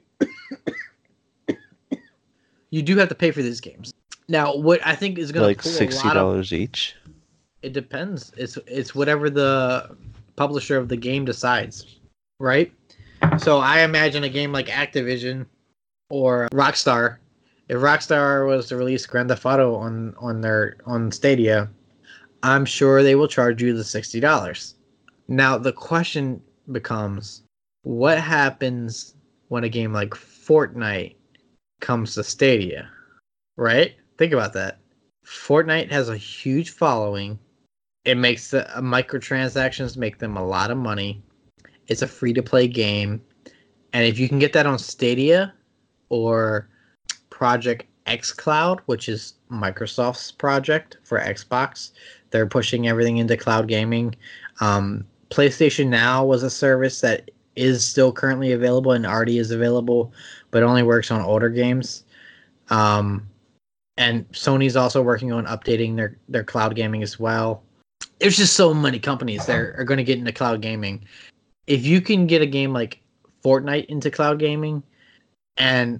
you 2.69 2.81
do 2.81 2.98
have 2.98 3.10
to 3.10 3.15
pay 3.15 3.31
for 3.31 3.41
these 3.41 3.60
games. 3.61 3.93
Now, 4.27 4.56
what 4.56 4.80
I 4.85 4.95
think 4.95 5.18
is 5.18 5.31
going 5.31 5.45
like 5.45 5.57
to 5.57 5.64
pull 5.64 5.72
sixty 5.72 6.02
a 6.02 6.07
lot 6.07 6.18
of 6.18 6.22
dollars 6.22 6.53
each. 6.53 6.95
it 7.61 7.73
depends. 7.73 8.31
It's 8.38 8.57
it's 8.65 8.95
whatever 8.95 9.30
the 9.30 9.95
publisher 10.35 10.77
of 10.77 10.88
the 10.88 10.98
game 10.98 11.26
decides, 11.26 11.99
right? 12.39 12.72
So 13.38 13.60
I 13.60 13.81
imagine 13.81 14.23
a 14.23 14.30
game 14.30 14.52
like 14.52 14.68
Activision 14.68 15.45
or 16.10 16.48
Rockstar. 16.53 17.18
If 17.69 17.77
Rockstar 17.77 18.48
was 18.48 18.68
to 18.69 18.77
release 18.77 19.06
Grand 19.06 19.30
Theft 19.30 19.45
Auto 19.45 19.76
on 19.76 20.15
on 20.18 20.41
their 20.41 20.77
on 20.85 21.11
Stadia, 21.11 21.69
I'm 22.43 22.65
sure 22.65 23.03
they 23.03 23.15
will 23.15 23.27
charge 23.27 23.61
you 23.61 23.73
the 23.73 23.84
sixty 23.84 24.19
dollars. 24.19 24.76
Now 25.27 25.57
the 25.57 25.73
question 25.73 26.41
becomes, 26.72 27.44
what 27.84 28.20
happens 28.20 29.16
when 29.48 29.64
a 29.64 29.70
game 29.70 29.94
like 29.94 30.12
Fortnite 30.12 31.16
comes 31.80 32.16
to 32.16 32.24
Stadia? 32.24 32.90
Right? 33.58 33.96
Think 34.18 34.34
about 34.34 34.54
that. 34.54 34.80
Fortnite 35.26 35.92
has 35.92 36.10
a 36.10 36.18
huge 36.18 36.72
following. 36.72 37.40
It 38.06 38.18
makes 38.18 38.52
the 38.52 38.70
uh, 38.76 38.82
microtransactions 38.82 39.98
make 39.98 40.18
them 40.18 40.38
a 40.38 40.46
lot 40.46 40.72
of 40.72 40.78
money. 40.78 41.22
It's 41.88 42.02
a 42.02 42.08
free 42.08 42.34
to 42.34 42.44
play 42.44 42.68
game. 42.68 43.22
And 43.94 44.06
if 44.06 44.18
you 44.18 44.28
can 44.28 44.40
get 44.40 44.54
that 44.54 44.66
on 44.66 44.80
Stadia 44.80 45.54
or 46.10 46.70
Project 47.30 47.86
xCloud, 48.08 48.80
which 48.86 49.10
is 49.10 49.34
Microsoft's 49.52 50.32
project 50.32 50.98
for 51.04 51.20
Xbox, 51.20 51.92
they're 52.32 52.48
pushing 52.48 52.88
everything 52.88 53.18
into 53.18 53.38
cloud 53.38 53.68
gaming. 53.68 54.16
Um, 54.60 55.06
PlayStation 55.32 55.88
Now 55.88 56.26
was 56.26 56.44
a 56.44 56.49
service 56.49 57.02
that 57.02 57.32
is 57.56 57.84
still 57.84 58.12
currently 58.12 58.52
available 58.52 58.91
and 58.91 59.06
already 59.06 59.38
is 59.38 59.52
available, 59.52 60.14
but 60.52 60.64
only 60.64 60.84
works 60.84 61.12
on 61.12 61.22
older 61.22 61.49
games. 61.49 62.03
Um, 62.70 63.28
and 63.98 64.30
Sony's 64.32 64.76
also 64.76 65.02
working 65.02 65.32
on 65.32 65.45
updating 65.45 65.95
their 65.95 66.18
their 66.30 66.44
cloud 66.44 66.76
gaming 66.76 67.03
as 67.03 67.20
well. 67.20 67.64
There's 68.20 68.38
just 68.38 68.56
so 68.56 68.74
many 68.74 68.99
companies 68.99 69.45
that 69.45 69.58
are, 69.58 69.76
are 69.78 69.84
going 69.84 69.98
to 69.98 70.03
get 70.03 70.20
into 70.20 70.32
cloud 70.32 70.62
gaming. 70.62 71.03
If 71.68 71.86
you 71.86 72.02
can 72.02 72.28
get 72.28 72.41
a 72.41 72.45
game 72.45 72.74
like 72.74 73.02
Fortnite 73.44 73.86
into 73.86 74.12
cloud 74.12 74.40
gaming, 74.40 74.84
and 75.58 75.99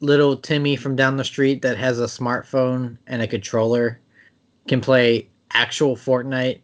little 0.00 0.36
Timmy 0.36 0.76
from 0.76 0.96
down 0.96 1.16
the 1.16 1.24
street 1.24 1.62
that 1.62 1.76
has 1.78 2.00
a 2.00 2.04
smartphone 2.04 2.98
and 3.06 3.22
a 3.22 3.26
controller 3.26 4.00
can 4.68 4.80
play 4.80 5.28
actual 5.52 5.96
Fortnite, 5.96 6.60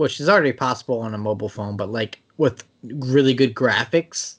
which 0.00 0.18
is 0.18 0.30
already 0.30 0.50
possible 0.52 0.98
on 1.00 1.12
a 1.12 1.18
mobile 1.18 1.50
phone, 1.50 1.76
but 1.76 1.90
like 1.92 2.22
with 2.38 2.64
really 2.82 3.34
good 3.34 3.54
graphics 3.54 4.36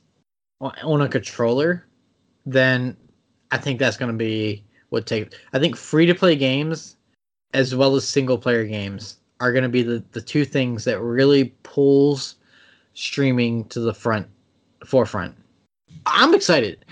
on, 0.60 1.02
a 1.02 1.08
controller, 1.08 1.86
then 2.48 2.98
I 3.52 3.60
think 3.60 3.78
that's 3.78 3.96
going 3.96 4.12
to 4.12 4.18
be 4.18 4.64
what 4.90 5.06
take. 5.06 5.36
I 5.54 5.60
think 5.60 5.78
free 5.78 6.08
to 6.08 6.16
play 6.16 6.36
games 6.36 6.98
as 7.54 7.76
well 7.76 7.96
as 7.96 8.08
single 8.08 8.40
player 8.40 8.66
games 8.66 9.18
are 9.40 9.52
going 9.52 9.62
to 9.62 9.70
be 9.70 9.84
the, 9.84 10.04
the 10.14 10.22
two 10.22 10.46
things 10.46 10.84
that 10.86 11.00
really 11.00 11.54
pulls 11.62 12.38
streaming 12.96 13.66
to 13.66 13.82
the 13.82 13.94
front 13.94 14.28
forefront. 14.84 15.36
I'm 16.08 16.34
excited. 16.34 16.84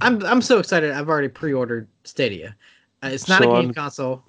I'm 0.00 0.24
I'm 0.24 0.42
so 0.42 0.60
excited. 0.60 0.92
I've 0.92 1.08
already 1.08 1.26
pre-ordered 1.28 1.88
Stadia. 2.04 2.54
Uh, 3.02 3.08
it's 3.12 3.28
not 3.28 3.42
So 3.42 3.50
a 3.50 3.54
game 3.56 3.64
I'm- 3.70 3.74
console. 3.74 4.22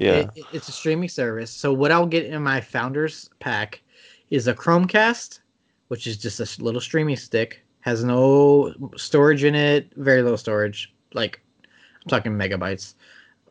Yeah. 0.00 0.12
It- 0.12 0.30
it- 0.34 0.46
it's 0.52 0.68
a 0.68 0.72
streaming 0.72 1.08
service. 1.10 1.50
So 1.50 1.72
what 1.72 1.92
I'll 1.92 2.06
get 2.06 2.24
in 2.26 2.42
my 2.42 2.60
founders 2.60 3.28
pack 3.38 3.82
is 4.30 4.48
a 4.48 4.54
Chromecast, 4.54 5.40
which 5.88 6.06
is 6.06 6.16
just 6.16 6.40
a 6.40 6.64
little 6.64 6.80
streaming 6.80 7.16
stick. 7.16 7.60
Has 7.80 8.02
no 8.02 8.74
storage 8.96 9.44
in 9.44 9.54
it, 9.54 9.92
very 9.96 10.22
little 10.22 10.38
storage. 10.38 10.92
Like 11.12 11.40
I'm 11.66 12.08
talking 12.08 12.32
megabytes 12.32 12.94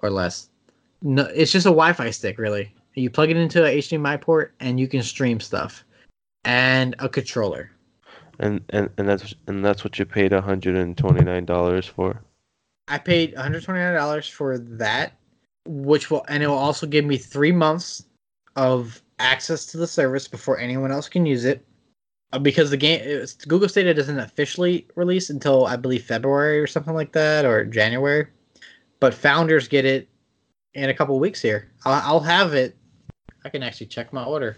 or 0.01 0.09
less. 0.09 0.49
No, 1.01 1.23
it's 1.25 1.51
just 1.51 1.65
a 1.65 1.69
Wi-Fi 1.69 2.09
stick, 2.09 2.37
really. 2.39 2.73
You 2.95 3.09
plug 3.09 3.29
it 3.29 3.37
into 3.37 3.63
a 3.65 3.77
HDMI 3.77 4.19
port 4.19 4.53
and 4.59 4.79
you 4.79 4.87
can 4.87 5.01
stream 5.03 5.39
stuff, 5.39 5.85
and 6.45 6.95
a 6.99 7.07
controller. 7.07 7.71
and, 8.39 8.61
and 8.69 8.89
and 8.97 9.07
that's 9.07 9.35
and 9.47 9.63
that's 9.63 9.83
what 9.83 9.99
you 9.99 10.05
paid 10.05 10.31
hundred 10.31 10.75
and 10.77 10.97
twenty 10.97 11.23
nine 11.23 11.45
dollars 11.45 11.85
for. 11.85 12.21
I 12.87 12.97
paid 12.97 13.35
$129 13.35 14.31
for 14.31 14.57
that, 14.57 15.13
which 15.69 16.09
will 16.09 16.25
and 16.27 16.41
it 16.41 16.47
will 16.47 16.57
also 16.57 16.87
give 16.87 17.05
me 17.05 17.15
three 17.15 17.51
months 17.51 18.03
of 18.55 19.01
access 19.19 19.67
to 19.67 19.77
the 19.77 19.85
service 19.85 20.27
before 20.27 20.57
anyone 20.57 20.91
else 20.91 21.07
can 21.07 21.25
use 21.25 21.45
it. 21.45 21.63
Uh, 22.31 22.39
because 22.39 22.69
the 22.69 22.77
game, 22.77 23.25
Google 23.47 23.69
Stadia 23.69 23.93
doesn't 23.93 24.19
officially 24.19 24.87
release 24.95 25.29
until 25.29 25.65
I 25.65 25.75
believe 25.75 26.03
February 26.03 26.59
or 26.59 26.67
something 26.67 26.93
like 26.93 27.11
that, 27.13 27.45
or 27.45 27.65
January. 27.65 28.27
But 28.99 29.13
founders 29.13 29.67
get 29.67 29.85
it 29.85 30.07
in 30.73 30.89
a 30.89 30.93
couple 30.93 31.19
weeks 31.19 31.41
here. 31.41 31.71
I'll, 31.85 32.01
I'll 32.13 32.19
have 32.19 32.53
it. 32.53 32.75
I 33.45 33.49
can 33.49 33.63
actually 33.63 33.87
check 33.87 34.11
my 34.11 34.23
order. 34.23 34.57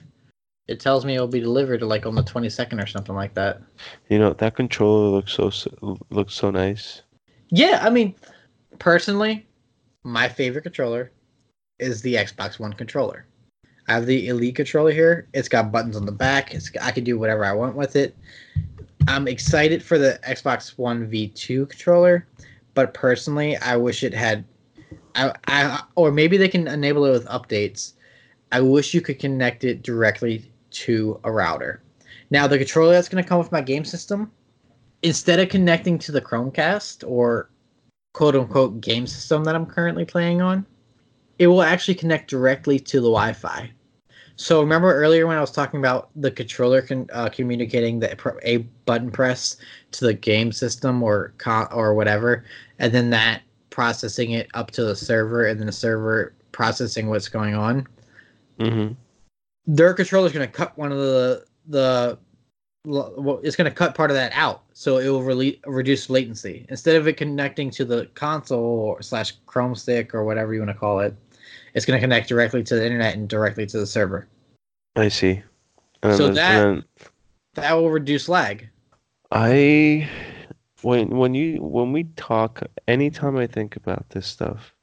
It 0.68 0.80
tells 0.80 1.06
me 1.06 1.16
it'll 1.16 1.28
be 1.28 1.40
delivered 1.40 1.82
like 1.82 2.06
on 2.06 2.16
the 2.16 2.24
22nd 2.24 2.82
or 2.82 2.88
something 2.88 3.16
like 3.16 3.34
that. 3.34 3.62
You 4.10 4.20
know 4.20 4.34
that 4.34 4.56
controller 4.56 5.10
looks 5.10 5.34
so 5.34 5.52
looks 6.10 6.34
so 6.34 6.52
nice. 6.52 7.02
Yeah, 7.50 7.80
I 7.82 7.90
mean, 7.90 8.16
personally, 8.80 9.46
my 10.04 10.28
favorite 10.28 10.64
controller 10.64 11.12
is 11.80 12.02
the 12.02 12.16
Xbox 12.16 12.60
One 12.60 12.74
controller. 12.74 13.26
I 13.88 13.94
have 13.94 14.06
the 14.06 14.28
Elite 14.28 14.56
controller 14.56 14.92
here. 14.92 15.28
It's 15.34 15.50
got 15.50 15.72
buttons 15.72 15.96
on 15.96 16.06
the 16.06 16.12
back. 16.12 16.54
It's 16.54 16.72
I 16.82 16.92
can 16.92 17.04
do 17.04 17.20
whatever 17.20 17.46
I 17.46 17.54
want 17.54 17.76
with 17.76 17.96
it. 17.96 18.16
I'm 19.08 19.28
excited 19.28 19.84
for 19.84 19.98
the 19.98 20.20
Xbox 20.28 20.78
One 20.78 21.10
V2 21.10 21.70
controller, 21.70 22.28
but 22.74 22.94
personally, 22.94 23.58
I 23.58 23.76
wish 23.76 24.04
it 24.04 24.14
had 24.14 24.46
I, 25.16 25.34
I 25.48 25.84
or 25.96 26.12
maybe 26.12 26.38
they 26.38 26.48
can 26.48 26.68
enable 26.68 27.06
it 27.06 27.12
with 27.12 27.26
updates. 27.26 27.94
I 28.52 28.62
wish 28.62 28.94
you 28.94 29.02
could 29.02 29.20
connect 29.20 29.64
it 29.64 29.82
directly 29.82 30.52
to 30.72 31.20
a 31.24 31.32
router. 31.32 31.82
Now, 32.30 32.48
the 32.48 32.58
controller 32.58 32.94
that's 32.94 33.10
going 33.10 33.24
to 33.24 33.28
come 33.28 33.40
with 33.40 33.52
my 33.52 33.62
game 33.62 33.84
system, 33.84 34.32
instead 35.04 35.40
of 35.40 35.50
connecting 35.50 35.98
to 36.00 36.12
the 36.12 36.22
Chromecast 36.22 37.08
or 37.08 37.50
quote 38.14 38.36
unquote 38.36 38.82
game 38.82 39.08
system 39.08 39.44
that 39.44 39.56
I'm 39.56 39.66
currently 39.66 40.06
playing 40.06 40.42
on, 40.42 40.66
it 41.40 41.48
will 41.48 41.62
actually 41.62 41.96
connect 41.96 42.30
directly 42.30 42.80
to 42.80 42.98
the 42.98 43.08
Wi 43.08 43.34
Fi. 43.34 43.72
So 44.36 44.60
remember 44.60 44.94
earlier 44.94 45.28
when 45.28 45.38
I 45.38 45.42
was 45.42 45.52
talking 45.52 45.80
about 45.80 46.10
the 46.16 46.32
controller 46.32 46.82
con- 46.82 47.10
uh, 47.14 47.30
communicating 47.30 48.00
the 48.00 48.18
a 48.44 48.58
button 48.86 49.12
press 49.12 49.58
to 49.92 50.06
the 50.06 50.14
game 50.14 50.52
system 50.52 51.04
or 51.04 51.34
co- 51.38 51.68
or 51.72 51.94
whatever, 51.94 52.46
and 52.80 52.92
then 52.92 53.10
that 53.12 53.44
processing 53.70 54.32
it 54.32 54.50
up 54.54 54.72
to 54.72 54.84
the 54.84 54.96
server, 54.96 55.46
and 55.46 55.60
then 55.60 55.68
the 55.68 55.72
server 55.72 56.34
processing 56.52 57.08
what's 57.08 57.30
going 57.30 57.56
on. 57.56 57.88
Mm-hmm. 58.60 58.94
Their 59.68 59.94
controller 59.94 60.28
is 60.28 60.34
going 60.34 60.48
to 60.48 60.52
cut 60.52 60.78
one 60.78 60.92
of 60.92 60.98
the 60.98 61.46
the 61.68 62.18
well, 62.86 63.40
it's 63.44 63.56
going 63.56 63.70
to 63.70 63.76
cut 63.76 63.94
part 63.96 64.10
of 64.10 64.16
that 64.16 64.32
out, 64.34 64.64
so 64.74 64.98
it 64.98 65.08
will 65.10 65.22
rele- 65.22 65.60
reduce 65.66 66.10
latency 66.10 66.66
instead 66.70 66.96
of 66.96 67.08
it 67.08 67.18
connecting 67.18 67.70
to 67.72 67.86
the 67.86 68.08
console 68.16 68.60
or 68.60 69.02
slash 69.02 69.34
Chrome 69.46 69.76
stick 69.76 70.16
or 70.16 70.24
whatever 70.24 70.54
you 70.54 70.62
want 70.62 70.72
to 70.72 70.78
call 70.78 71.00
it. 71.00 71.16
It's 71.74 71.86
going 71.86 71.98
to 71.98 72.02
connect 72.02 72.28
directly 72.28 72.64
to 72.64 72.76
the 72.76 72.84
internet 72.86 73.16
and 73.16 73.30
directly 73.30 73.66
to 73.68 73.78
the 73.78 73.86
server. 73.88 74.28
I 74.96 75.08
see. 75.10 75.42
And 76.04 76.16
So 76.16 76.28
that- 76.30 76.36
then 76.36 76.84
That 77.54 77.74
will 77.74 77.92
reduce 77.92 78.28
lag. 78.28 78.68
I 79.32 80.10
when 80.82 81.10
when 81.10 81.34
you 81.34 81.62
when 81.64 81.94
we 81.94 82.06
talk 82.16 82.64
anytime 82.88 83.38
I 83.38 83.48
think 83.48 83.76
about 83.78 84.10
this 84.10 84.28
stuff 84.28 84.74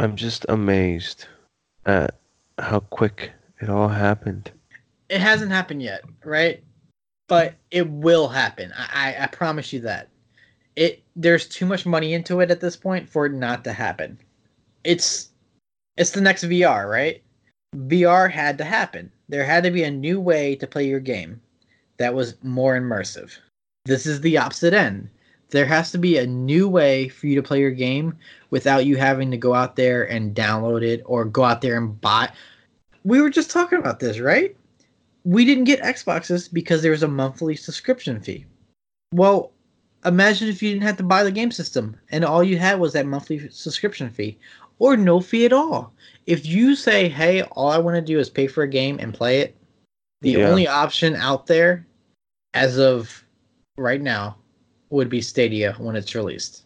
I'm 0.00 0.16
just 0.16 0.44
amazed 0.48 1.26
at 1.86 2.18
how 2.58 2.80
quick 2.80 3.30
it 3.60 3.68
all 3.68 3.86
happened. 3.88 4.50
It 5.08 5.20
hasn't 5.20 5.52
happened 5.52 5.82
yet, 5.82 6.02
right? 6.24 6.62
But 7.28 7.54
it 7.70 7.88
will 7.88 8.28
happen. 8.28 8.72
I, 8.76 9.14
I, 9.18 9.24
I 9.24 9.26
promise 9.26 9.72
you 9.72 9.80
that. 9.80 10.08
It 10.76 11.02
there's 11.14 11.48
too 11.48 11.66
much 11.66 11.86
money 11.86 12.14
into 12.14 12.40
it 12.40 12.50
at 12.50 12.60
this 12.60 12.76
point 12.76 13.08
for 13.08 13.26
it 13.26 13.32
not 13.32 13.62
to 13.64 13.72
happen. 13.72 14.18
It's 14.82 15.30
it's 15.96 16.10
the 16.10 16.20
next 16.20 16.44
VR, 16.44 16.90
right? 16.90 17.22
VR 17.76 18.30
had 18.30 18.58
to 18.58 18.64
happen. 18.64 19.10
There 19.28 19.44
had 19.44 19.62
to 19.64 19.70
be 19.70 19.84
a 19.84 19.90
new 19.90 20.20
way 20.20 20.56
to 20.56 20.66
play 20.66 20.86
your 20.86 21.00
game 21.00 21.40
that 21.98 22.14
was 22.14 22.42
more 22.42 22.78
immersive. 22.78 23.36
This 23.84 24.06
is 24.06 24.20
the 24.20 24.38
opposite 24.38 24.74
end. 24.74 25.08
There 25.50 25.66
has 25.66 25.92
to 25.92 25.98
be 25.98 26.18
a 26.18 26.26
new 26.26 26.68
way 26.68 27.08
for 27.08 27.26
you 27.26 27.36
to 27.36 27.42
play 27.42 27.60
your 27.60 27.70
game 27.70 28.16
without 28.50 28.86
you 28.86 28.96
having 28.96 29.30
to 29.30 29.36
go 29.36 29.54
out 29.54 29.76
there 29.76 30.10
and 30.10 30.34
download 30.34 30.82
it 30.82 31.02
or 31.04 31.24
go 31.24 31.44
out 31.44 31.60
there 31.60 31.76
and 31.76 32.00
buy. 32.00 32.32
We 33.04 33.20
were 33.20 33.30
just 33.30 33.50
talking 33.50 33.78
about 33.78 34.00
this, 34.00 34.18
right? 34.18 34.56
We 35.24 35.44
didn't 35.44 35.64
get 35.64 35.80
Xboxes 35.80 36.52
because 36.52 36.82
there 36.82 36.90
was 36.90 37.02
a 37.02 37.08
monthly 37.08 37.56
subscription 37.56 38.20
fee. 38.20 38.44
Well, 39.12 39.52
imagine 40.04 40.48
if 40.48 40.62
you 40.62 40.70
didn't 40.70 40.84
have 40.86 40.98
to 40.98 41.02
buy 41.02 41.22
the 41.22 41.32
game 41.32 41.50
system 41.50 41.96
and 42.10 42.24
all 42.24 42.44
you 42.44 42.58
had 42.58 42.78
was 42.78 42.92
that 42.92 43.06
monthly 43.06 43.48
subscription 43.48 44.10
fee 44.10 44.38
or 44.78 44.96
no 44.96 45.20
fee 45.20 45.46
at 45.46 45.52
all. 45.52 45.92
If 46.26 46.46
you 46.46 46.74
say, 46.74 47.08
hey, 47.08 47.42
all 47.42 47.68
I 47.68 47.78
want 47.78 47.96
to 47.96 48.02
do 48.02 48.18
is 48.18 48.28
pay 48.28 48.46
for 48.46 48.62
a 48.62 48.68
game 48.68 48.98
and 49.00 49.14
play 49.14 49.40
it, 49.40 49.56
the 50.20 50.32
Yeah. 50.32 50.48
only 50.48 50.66
option 50.66 51.16
out 51.16 51.46
there 51.46 51.86
as 52.54 52.78
of 52.78 53.24
right 53.76 54.00
now 54.00 54.36
would 54.90 55.08
be 55.08 55.20
Stadia 55.20 55.74
when 55.78 55.96
it's 55.96 56.14
released. 56.14 56.64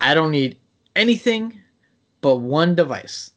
I 0.00 0.14
don't 0.14 0.30
need 0.30 0.58
anything 0.96 1.60
but 2.20 2.36
one 2.36 2.74
device. 2.74 3.32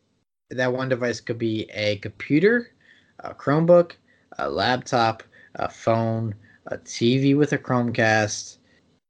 That 0.49 0.73
one 0.73 0.89
device 0.89 1.19
could 1.19 1.37
be 1.37 1.69
a 1.71 1.97
computer, 1.97 2.71
a 3.19 3.33
Chromebook, 3.33 3.93
a 4.37 4.49
laptop, 4.49 5.23
a 5.55 5.69
phone, 5.69 6.35
a 6.67 6.77
TV 6.77 7.35
with 7.37 7.53
a 7.53 7.57
Chromecast, 7.57 8.57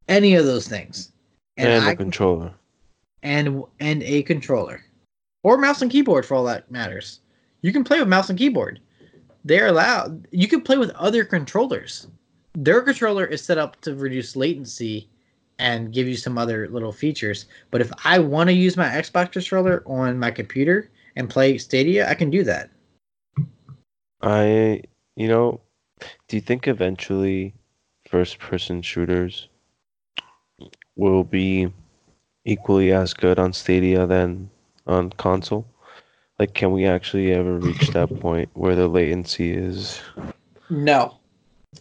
any 0.07 0.35
of 0.35 0.45
those 0.45 0.67
things. 0.67 1.11
And, 1.57 1.69
And, 1.69 1.85
a 1.85 1.89
I 1.89 1.95
controller. 1.95 2.53
and 3.21 3.63
and 3.79 4.01
a 4.03 4.23
controller 4.23 4.83
or 5.43 5.57
mouse 5.57 5.81
and 5.81 5.91
keyboard 5.91 6.25
for 6.25 6.35
all 6.35 6.43
that 6.45 6.69
matters. 6.71 7.19
You 7.61 7.71
can 7.71 7.83
play 7.83 7.99
with 7.99 8.07
mouse 8.07 8.29
and 8.29 8.39
keyboard. 8.39 8.79
They're 9.45 9.67
allowed. 9.67 10.27
You 10.31 10.47
can 10.47 10.61
play 10.61 10.77
with 10.77 10.89
other 10.91 11.23
controllers. 11.23 12.07
Their 12.55 12.81
controller 12.81 13.25
is 13.25 13.43
set 13.43 13.57
up 13.57 13.79
to 13.81 13.95
reduce 13.95 14.35
latency 14.35 15.09
and 15.59 15.93
give 15.93 16.07
you 16.07 16.15
some 16.15 16.37
other 16.37 16.67
little 16.69 16.91
features. 16.91 17.45
But 17.69 17.81
if 17.81 17.91
I 18.03 18.19
want 18.19 18.47
to 18.49 18.53
use 18.53 18.75
my 18.77 18.87
Xbox 18.89 19.33
controller 19.33 19.83
on 19.85 20.17
my 20.17 20.31
computer 20.31 20.89
and 21.15 21.29
play 21.29 21.57
Stadia, 21.57 22.09
I 22.09 22.15
can 22.15 22.29
do 22.29 22.43
that. 22.43 22.69
I 24.21 24.81
you 25.15 25.27
know, 25.27 25.61
do 26.27 26.37
you 26.37 26.41
think 26.41 26.67
eventually 26.67 27.53
first 28.07 28.39
person 28.39 28.81
shooters 28.81 29.47
will 30.95 31.23
be 31.23 31.71
equally 32.45 32.91
as 32.91 33.13
good 33.13 33.39
on 33.39 33.53
Stadia 33.53 34.05
than 34.05 34.49
on 34.87 35.11
console? 35.11 35.65
Like 36.39 36.53
can 36.53 36.71
we 36.71 36.85
actually 36.85 37.31
ever 37.31 37.57
reach 37.57 37.89
that 37.89 38.19
point 38.19 38.49
where 38.53 38.75
the 38.75 38.87
latency 38.87 39.53
is 39.53 40.01
No, 40.69 41.19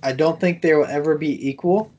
I 0.02 0.12
don't 0.12 0.40
think 0.40 0.62
they 0.62 0.74
will 0.74 0.86
ever 0.86 1.16
be 1.16 1.48
equal, 1.48 1.90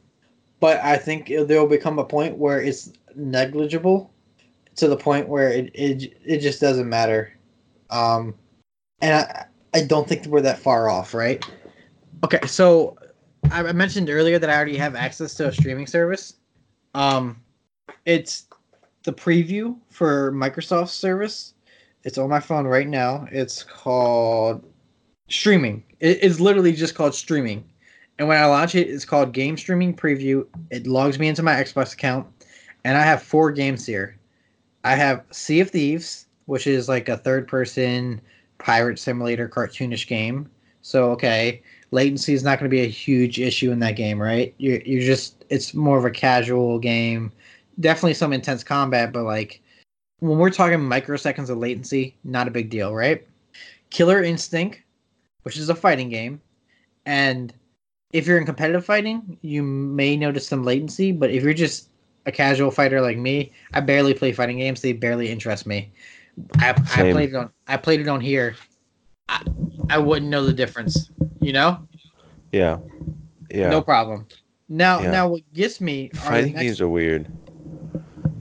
but 0.60 0.80
I 0.84 0.98
think 0.98 1.28
there 1.28 1.60
will 1.60 1.68
become 1.68 2.00
a 2.00 2.06
point 2.06 2.38
where 2.38 2.62
it's 2.62 2.94
negligible 3.16 4.12
to 4.76 4.88
the 4.88 4.98
point 4.98 5.28
where 5.28 5.50
it 5.50 5.72
it, 5.74 6.18
it 6.26 6.40
just 6.40 6.62
doesn't 6.62 6.88
matter. 6.88 7.34
Um, 7.90 8.36
and 9.02 9.16
I 9.16 9.46
I 9.74 9.84
don't 9.84 10.08
think 10.08 10.26
we're 10.26 10.42
that 10.42 10.60
far 10.60 10.90
off, 10.90 11.14
right? 11.14 11.44
Okay, 12.24 12.40
so 12.46 12.98
I 13.52 13.72
mentioned 13.74 14.10
earlier 14.10 14.40
that 14.40 14.50
I 14.50 14.56
already 14.56 14.78
have 14.78 14.96
access 14.96 15.34
to 15.36 15.48
a 15.48 15.52
streaming 15.52 15.88
service. 15.88 16.36
Um, 16.94 17.42
it's 18.06 18.48
the 19.04 19.14
preview 19.14 19.76
for 19.90 20.32
Microsoft's 20.32 20.94
service. 20.94 21.54
It's 22.04 22.18
on 22.18 22.30
my 22.30 22.40
phone 22.40 22.66
right 22.68 22.88
now. 22.88 23.28
It's 23.32 23.64
called 23.64 24.64
streaming. 25.30 25.84
It 26.00 26.22
is 26.22 26.40
literally 26.40 26.74
just 26.74 26.96
called 26.96 27.16
streaming. 27.16 27.64
And 28.20 28.28
when 28.28 28.38
I 28.38 28.46
launch 28.46 28.76
it, 28.76 28.90
it's 28.90 29.06
called 29.06 29.34
Game 29.34 29.58
Streaming 29.58 29.96
Preview. 29.96 30.46
It 30.70 30.86
logs 30.86 31.18
me 31.18 31.28
into 31.28 31.42
my 31.42 31.56
Xbox 31.56 31.94
account, 31.94 32.28
and 32.84 32.96
I 32.98 33.02
have 33.02 33.24
four 33.24 33.52
games 33.52 33.86
here. 33.86 34.18
I 34.84 34.96
have 34.96 35.24
Sea 35.32 35.62
of 35.62 35.72
Thieves, 35.72 36.28
which 36.46 36.68
is 36.68 36.88
like 36.88 37.10
a 37.10 37.18
third-person 37.18 38.22
pirate 38.64 38.98
simulator 38.98 39.50
cartoonish 39.50 40.08
game. 40.08 40.50
So 40.82 41.12
okay, 41.12 41.62
latency 41.92 42.34
is 42.34 42.44
not 42.44 42.60
going 42.60 42.70
to 42.70 42.76
be 42.76 42.82
a 42.82 42.88
huge 42.90 43.40
issue 43.40 43.72
in 43.72 43.80
that 43.80 43.96
game, 43.96 44.22
right? 44.22 44.54
You're 44.58 44.82
you're 44.82 45.02
just 45.02 45.46
it's 45.50 45.74
more 45.74 45.98
of 45.98 46.06
a 46.06 46.12
casual 46.12 46.80
game. 46.80 47.32
Definitely 47.80 48.16
some 48.16 48.34
intense 48.34 48.64
combat, 48.64 49.12
but 49.12 49.24
like 49.24 49.62
when 50.20 50.38
we're 50.38 50.50
talking 50.50 50.80
microseconds 50.80 51.50
of 51.50 51.58
latency, 51.58 52.16
not 52.24 52.48
a 52.48 52.52
big 52.52 52.70
deal, 52.70 52.94
right? 52.96 53.28
Killer 53.90 54.24
Instinct, 54.24 54.82
which 55.44 55.58
is 55.58 55.70
a 55.70 55.76
fighting 55.76 56.10
game, 56.10 56.42
and 57.06 57.54
if 58.14 58.28
you're 58.28 58.38
in 58.38 58.46
competitive 58.46 58.86
fighting, 58.86 59.38
you 59.42 59.64
may 59.64 60.16
notice 60.16 60.48
some 60.48 60.64
latency, 60.64 61.12
but 61.12 61.32
if 61.32 61.44
you're 61.44 61.54
just 61.54 61.90
a 62.26 62.32
casual 62.32 62.72
fighter 62.72 63.02
like 63.02 63.18
me, 63.18 63.52
I 63.74 63.82
barely 63.82 64.14
play 64.14 64.32
fighting 64.32 64.60
games. 64.60 64.82
They 64.82 64.94
barely 64.94 65.30
interest 65.30 65.66
me. 65.66 65.92
I, 66.60 66.70
I 66.70 67.12
played 67.12 67.30
it 67.30 67.36
on 67.36 67.52
I 67.68 67.78
played 67.78 68.00
it 68.00 68.08
on 68.08 68.20
here. 68.22 68.56
I, 69.30 69.44
I 69.90 69.98
wouldn't 69.98 70.30
know 70.30 70.46
the 70.46 70.54
difference, 70.54 71.10
you 71.40 71.54
know? 71.54 71.88
Yeah. 72.52 72.78
Yeah. 73.52 73.70
No 73.70 73.82
problem. 73.82 74.28
Now 74.70 75.00
Yeah. 75.02 75.12
now 75.12 75.28
what 75.30 75.42
gets 75.54 75.80
me 75.82 76.10
Fighting 76.14 76.54
next- 76.54 76.64
games 76.64 76.82
are 76.82 76.90
weird. 76.90 77.28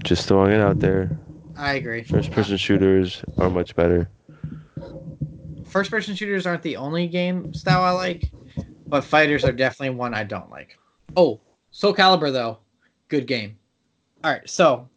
Just 0.05 0.27
throwing 0.27 0.52
it 0.52 0.60
out 0.60 0.81
there. 0.81 1.16
I 1.56 1.74
agree. 1.74 2.02
First 2.02 2.31
person 2.32 2.56
shooters 2.56 3.23
are 3.39 3.51
much 3.51 3.77
better. 3.77 4.09
First 5.66 5.90
person 5.90 6.14
shooters 6.14 6.47
aren't 6.47 6.62
the 6.62 6.77
only 6.77 7.06
game 7.06 7.52
style 7.55 7.82
I 7.82 7.90
like, 7.93 8.31
but 8.86 9.05
fighters 9.05 9.44
are 9.44 9.52
definitely 9.52 9.97
one 9.97 10.12
I 10.14 10.24
don't 10.24 10.51
like. 10.51 10.77
Oh, 11.16 11.40
Soul 11.70 11.94
Calibur 11.94 12.32
though, 12.32 12.59
good 13.09 13.27
game. 13.27 13.56
All 14.24 14.32
right, 14.32 14.48
so 14.48 14.89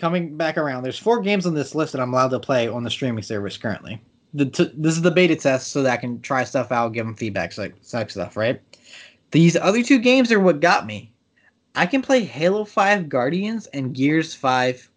coming 0.00 0.36
back 0.36 0.56
around, 0.56 0.82
there's 0.82 0.98
four 0.98 1.20
games 1.20 1.46
on 1.46 1.54
this 1.54 1.74
list 1.74 1.92
that 1.92 2.00
I'm 2.00 2.12
allowed 2.12 2.30
to 2.30 2.40
play 2.40 2.66
on 2.68 2.82
the 2.82 2.90
streaming 2.90 3.22
service 3.22 3.56
currently. 3.56 4.00
T- 4.36 4.72
this 4.74 4.96
is 4.96 5.02
the 5.02 5.10
beta 5.10 5.36
test, 5.36 5.68
so 5.68 5.82
that 5.82 5.92
I 5.92 5.96
can 5.96 6.20
try 6.20 6.44
stuff 6.44 6.72
out, 6.72 6.92
give 6.92 7.04
them 7.04 7.14
feedback, 7.14 7.56
like 7.58 7.74
such 7.82 8.12
stuff, 8.12 8.36
right? 8.36 8.60
These 9.30 9.56
other 9.56 9.82
two 9.82 9.98
games 9.98 10.32
are 10.32 10.40
what 10.40 10.60
got 10.60 10.86
me. 10.86 11.12
I 11.74 11.86
can 11.86 12.02
play 12.02 12.24
Halo 12.24 12.64
5 12.64 13.08
Guardians 13.08 13.66
and 13.68 13.94
Gears 13.94 14.34
5 14.34 14.90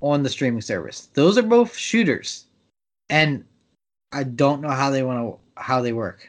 on 0.00 0.22
the 0.22 0.30
streaming 0.30 0.62
service. 0.62 1.08
Those 1.14 1.36
are 1.36 1.42
both 1.42 1.76
shooters. 1.76 2.46
And 3.10 3.44
I 4.12 4.24
don't 4.24 4.60
know 4.60 4.70
how 4.70 4.90
they 4.90 5.02
want 5.02 5.18
to 5.20 5.60
how 5.60 5.82
they 5.82 5.92
work. 5.92 6.28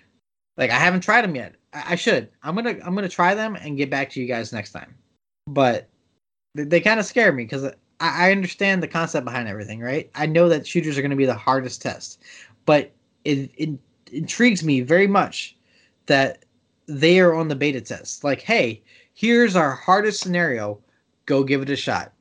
Like 0.57 0.72
I 0.72 0.80
haven't 0.80 1.01
tried 1.01 1.23
them 1.23 1.35
yet. 1.35 1.55
I, 1.73 1.93
I 1.93 1.95
should. 1.95 2.30
I'm 2.43 2.55
gonna 2.55 2.77
I'm 2.84 2.95
gonna 2.95 3.09
try 3.09 3.34
them 3.35 3.55
and 3.55 3.77
get 3.77 3.89
back 3.89 4.09
to 4.11 4.22
you 4.22 4.27
guys 4.27 4.51
next 4.51 4.72
time. 4.72 4.95
But 5.47 5.88
they, 6.56 6.80
kind 6.80 6.99
of 6.99 7.06
scare 7.06 7.32
me 7.32 7.44
because 7.44 7.65
I, 7.65 7.73
I 7.99 8.32
understand 8.32 8.82
the 8.82 8.88
concept 8.88 9.26
behind 9.26 9.48
everything, 9.48 9.80
right? 9.82 10.10
I 10.15 10.26
know 10.26 10.49
that 10.49 10.65
shooters 10.65 10.98
are 10.98 11.02
gonna 11.02 11.15
be 11.15 11.26
the 11.26 11.36
hardest 11.36 11.82
test, 11.82 12.22
but 12.65 12.91
it, 13.23 13.52
it 13.57 13.69
intrigues 14.11 14.64
me 14.64 14.82
very 14.82 15.07
much 15.07 15.56
that 16.06 16.45
they 16.88 17.19
are 17.19 17.34
on 17.34 17.48
the 17.48 17.56
beta 17.56 17.82
test. 17.82 18.23
Like, 18.23 18.41
hey, 18.41 18.82
here's 19.14 19.56
our 19.56 19.72
hardest 19.72 20.22
scenario. 20.22 20.80
Go 21.26 21.44
give 21.44 21.61
it 21.61 21.69
a 21.69 21.76
shot. 21.76 22.11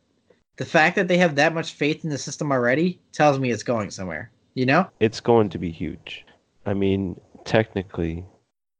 The 0.56 0.64
fact 0.64 0.96
that 0.96 1.08
they 1.08 1.18
have 1.18 1.34
that 1.34 1.54
much 1.54 1.72
faith 1.74 2.04
in 2.04 2.10
the 2.10 2.18
system 2.18 2.52
already 2.52 3.00
tells 3.12 3.38
me 3.38 3.50
it's 3.50 3.62
going 3.62 3.90
somewhere. 3.90 4.30
You 4.54 4.66
know? 4.66 4.88
It's 5.00 5.20
going 5.20 5.50
to 5.50 5.58
be 5.58 5.70
huge. 5.70 6.24
I 6.64 6.74
mean, 6.74 7.20
technically, 7.44 8.24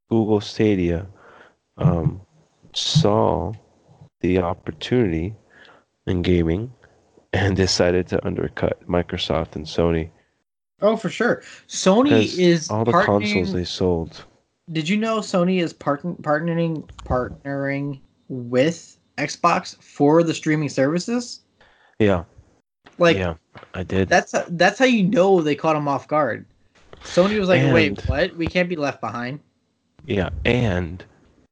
Google 0.09 0.41
Stadia 0.41 1.05
um, 1.77 2.21
saw 2.73 3.53
the 4.21 4.39
opportunity 4.39 5.35
in 6.07 6.21
gaming 6.21 6.71
and 7.33 7.55
decided 7.65 8.07
to 8.07 8.25
undercut 8.25 8.85
Microsoft 8.87 9.55
and 9.55 9.65
Sony. 9.65 10.09
Oh, 10.81 10.97
for 10.97 11.09
sure. 11.09 11.41
Sony 11.67 12.37
is 12.37 12.69
all 12.69 12.85
the 12.85 12.91
consoles 12.91 13.53
they 13.53 13.63
sold. 13.63 14.25
Did 14.71 14.89
you 14.89 14.97
know 14.97 15.19
Sony 15.19 15.61
is 15.61 15.73
part- 15.73 16.03
partnering 16.21 16.87
partnering 17.05 17.99
with 18.29 18.97
Xbox 19.17 19.81
for 19.81 20.23
the 20.23 20.33
streaming 20.33 20.69
services? 20.69 21.41
Yeah. 21.99 22.23
Like 22.97 23.17
yeah, 23.17 23.35
I 23.73 23.83
did. 23.83 24.09
That's 24.09 24.33
that's 24.49 24.79
how 24.79 24.85
you 24.85 25.03
know 25.03 25.41
they 25.41 25.55
caught 25.55 25.73
them 25.73 25.87
off 25.87 26.07
guard. 26.07 26.45
Sony 27.03 27.39
was 27.39 27.49
like, 27.49 27.59
And- 27.61 27.73
"Wait, 27.73 28.01
what? 28.07 28.35
We 28.35 28.47
can't 28.47 28.69
be 28.69 28.75
left 28.75 29.01
behind." 29.01 29.39
Yeah, 30.05 30.29
and 30.45 31.03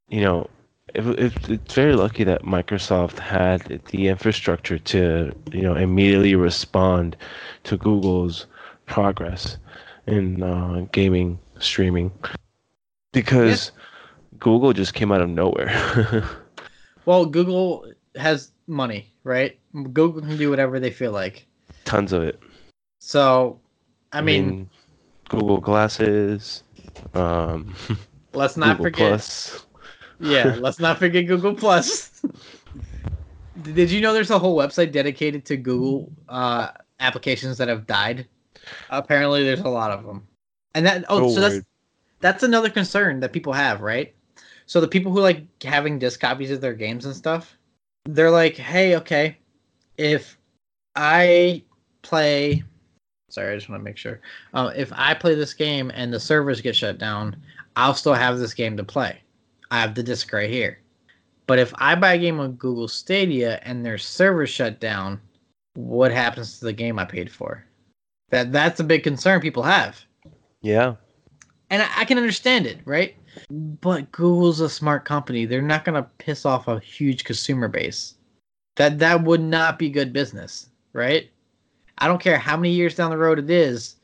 you 0.10 0.22
know, 0.22 0.50
it, 0.94 1.08
it, 1.20 1.50
it's 1.50 1.74
very 1.74 1.96
lucky 1.96 2.24
that 2.24 2.44
Microsoft 2.44 3.20
had 3.20 3.82
the 3.92 4.08
infrastructure 4.08 4.78
to 4.80 5.32
you 5.52 5.62
know 5.62 5.76
immediately 5.76 6.36
respond 6.36 7.16
to 7.64 7.78
Google's 7.78 8.46
progress 8.86 9.58
in 10.08 10.44
uh, 10.44 10.86
gaming 10.92 11.40
streaming 11.60 12.12
because 13.12 13.72
Google 14.40 14.74
just 14.74 14.94
came 14.94 15.12
out 15.12 15.22
of 15.22 15.30
nowhere. 15.30 16.28
Well, 17.06 17.26
Google 17.26 17.92
has 18.16 18.52
money, 18.68 19.12
right? 19.24 19.60
Google 19.74 20.22
can 20.22 20.38
do 20.38 20.50
whatever 20.50 20.80
they 20.80 20.92
feel 20.92 21.12
like. 21.12 21.46
Tons 21.86 22.14
of 22.14 22.24
it. 22.24 22.40
So, 23.00 23.60
I 24.14 24.22
mean, 24.22 24.70
Google 25.28 25.58
Glasses, 25.60 26.64
um, 27.14 27.76
let's 28.34 28.56
not 28.56 28.78
Google 28.78 28.86
forget. 28.86 29.10
Plus. 29.10 29.66
Yeah, 30.24 30.56
let's 30.60 30.80
not 30.80 31.00
forget 31.00 31.28
Google 31.28 31.54
Plus. 31.54 32.22
Did 33.62 33.92
you 33.92 34.02
know 34.02 34.14
there's 34.14 34.32
a 34.32 34.40
whole 34.40 34.58
website 34.58 34.92
dedicated 34.92 35.46
to 35.46 35.58
Google 35.58 36.12
uh, 36.30 36.70
applications 37.00 37.58
that 37.58 37.68
have 37.68 37.86
died? 37.86 38.28
Apparently, 38.90 39.44
there's 39.44 39.60
a 39.60 39.70
lot 39.70 39.92
of 39.92 40.06
them, 40.06 40.26
and 40.74 40.86
that 40.86 41.06
oh, 41.10 41.26
Oh, 41.26 41.30
so 41.30 41.42
that's 41.42 41.62
that's 42.20 42.44
another 42.44 42.70
concern 42.70 43.20
that 43.20 43.34
people 43.34 43.54
have, 43.54 43.82
right? 43.82 44.16
So 44.66 44.80
the 44.80 44.88
people 44.88 45.12
who 45.12 45.20
like 45.20 45.46
having 45.64 46.00
disc 46.00 46.20
copies 46.20 46.50
of 46.50 46.62
their 46.62 46.74
games 46.74 47.06
and 47.06 47.16
stuff, 47.16 47.58
they're 48.06 48.32
like, 48.32 48.56
hey, 48.56 48.96
okay, 48.96 49.38
if 49.98 50.38
I 50.96 51.64
play, 52.02 52.64
sorry, 53.30 53.52
I 53.52 53.56
just 53.56 53.70
want 53.70 53.82
to 53.82 53.84
make 53.84 53.98
sure, 53.98 54.22
uh, 54.54 54.72
if 54.76 54.92
I 54.94 55.14
play 55.14 55.36
this 55.36 55.54
game 55.54 55.92
and 55.94 56.14
the 56.14 56.20
servers 56.20 56.62
get 56.62 56.76
shut 56.76 56.98
down, 56.98 57.36
I'll 57.76 57.94
still 57.94 58.14
have 58.14 58.40
this 58.40 58.54
game 58.54 58.78
to 58.78 58.84
play. 58.84 59.22
I 59.74 59.82
have 59.82 59.96
the 59.96 60.04
disc 60.04 60.32
right 60.32 60.52
here. 60.52 60.78
But 61.48 61.58
if 61.58 61.74
I 61.80 61.96
buy 61.96 62.14
a 62.14 62.20
game 62.20 62.40
on 62.40 62.52
Google 62.54 62.88
Stadia 62.88 63.60
and 63.64 63.84
their 63.84 63.98
servers 63.98 64.52
shut 64.52 64.80
down, 64.80 65.20
what 65.74 66.12
happens 66.12 66.60
to 66.60 66.66
the 66.66 66.74
game 66.74 67.00
I 67.00 67.06
paid 67.06 67.32
for? 67.32 67.66
That 68.30 68.52
that's 68.52 68.80
a 68.80 68.84
big 68.84 69.02
concern 69.02 69.42
people 69.42 69.64
have 69.64 70.00
Yeah, 70.62 70.94
and 71.72 71.82
I, 71.82 71.88
I 71.98 72.06
can 72.06 72.20
understand 72.20 72.68
it, 72.68 72.82
right? 72.86 73.16
But 73.50 74.12
Google's 74.12 74.60
a 74.60 74.70
smart 74.70 75.06
company; 75.06 75.46
they're 75.46 75.62
not 75.64 75.86
gonna 75.86 76.08
piss 76.20 76.46
off 76.46 76.68
a 76.68 76.80
huge 76.80 77.24
consumer 77.24 77.68
base. 77.68 78.14
That 78.76 79.00
that 79.00 79.24
would 79.24 79.42
not 79.42 79.80
be 79.80 79.90
good 79.90 80.14
business, 80.14 80.70
right? 80.94 81.32
I 81.98 82.08
don't 82.08 82.22
care 82.22 82.38
how 82.38 82.58
many 82.58 82.70
years 82.70 82.94
down 82.94 83.10
the 83.10 83.18
road 83.18 83.40
it 83.40 83.50
is. 83.50 83.96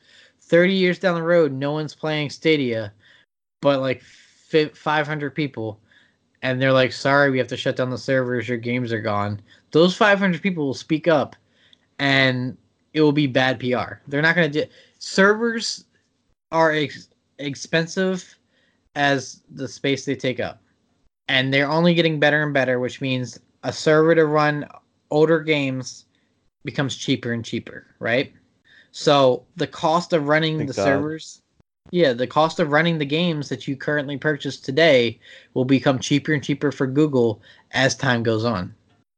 Thirty 0.41 0.73
years 0.73 0.97
down 0.97 1.13
the 1.13 1.21
road, 1.21 1.51
no 1.51 1.73
one's 1.73 1.93
playing 1.93 2.31
Stadia, 2.31 2.91
but 3.61 3.81
like 3.81 4.01
500 4.49 5.35
people, 5.35 5.79
and 6.41 6.61
they're 6.61 6.73
like, 6.73 6.91
"Sorry, 6.91 7.29
we 7.29 7.37
have 7.37 7.47
to 7.47 7.57
shut 7.57 7.75
down 7.75 7.89
the 7.89 7.97
servers. 7.97 8.47
Your 8.47 8.57
games 8.57 8.91
are 8.91 9.01
gone." 9.01 9.41
Those 9.71 9.95
500 9.95 10.41
people 10.41 10.65
will 10.65 10.73
speak 10.73 11.07
up, 11.07 11.35
and 11.99 12.57
it 12.93 13.01
will 13.01 13.11
be 13.11 13.27
bad 13.27 13.59
PR. 13.59 14.01
They're 14.07 14.21
not 14.21 14.35
gonna 14.35 14.49
do 14.49 14.65
servers 14.99 15.85
are 16.51 16.71
ex- 16.71 17.09
expensive 17.37 18.37
as 18.95 19.41
the 19.51 19.67
space 19.67 20.05
they 20.05 20.15
take 20.15 20.39
up. 20.39 20.61
And 21.27 21.53
they're 21.53 21.69
only 21.69 21.93
getting 21.93 22.19
better 22.19 22.43
and 22.43 22.53
better, 22.53 22.79
which 22.79 23.01
means 23.01 23.39
a 23.63 23.71
server 23.71 24.15
to 24.15 24.25
run 24.25 24.65
older 25.11 25.39
games 25.39 26.05
becomes 26.65 26.95
cheaper 26.95 27.31
and 27.31 27.45
cheaper, 27.45 27.87
right? 27.99 28.33
So 28.91 29.45
the 29.55 29.67
cost 29.67 30.13
of 30.13 30.27
running 30.27 30.57
Thank 30.57 30.69
the 30.69 30.73
God. 30.73 30.83
servers, 30.83 31.41
yeah, 31.91 32.13
the 32.13 32.27
cost 32.27 32.59
of 32.59 32.71
running 32.71 32.97
the 32.97 33.05
games 33.05 33.49
that 33.49 33.67
you 33.67 33.75
currently 33.75 34.17
purchase 34.17 34.57
today 34.57 35.19
will 35.53 35.65
become 35.65 35.99
cheaper 35.99 36.33
and 36.33 36.43
cheaper 36.43 36.71
for 36.71 36.87
Google 36.87 37.41
as 37.71 37.95
time 37.95 38.23
goes 38.23 38.45
on. 38.45 38.73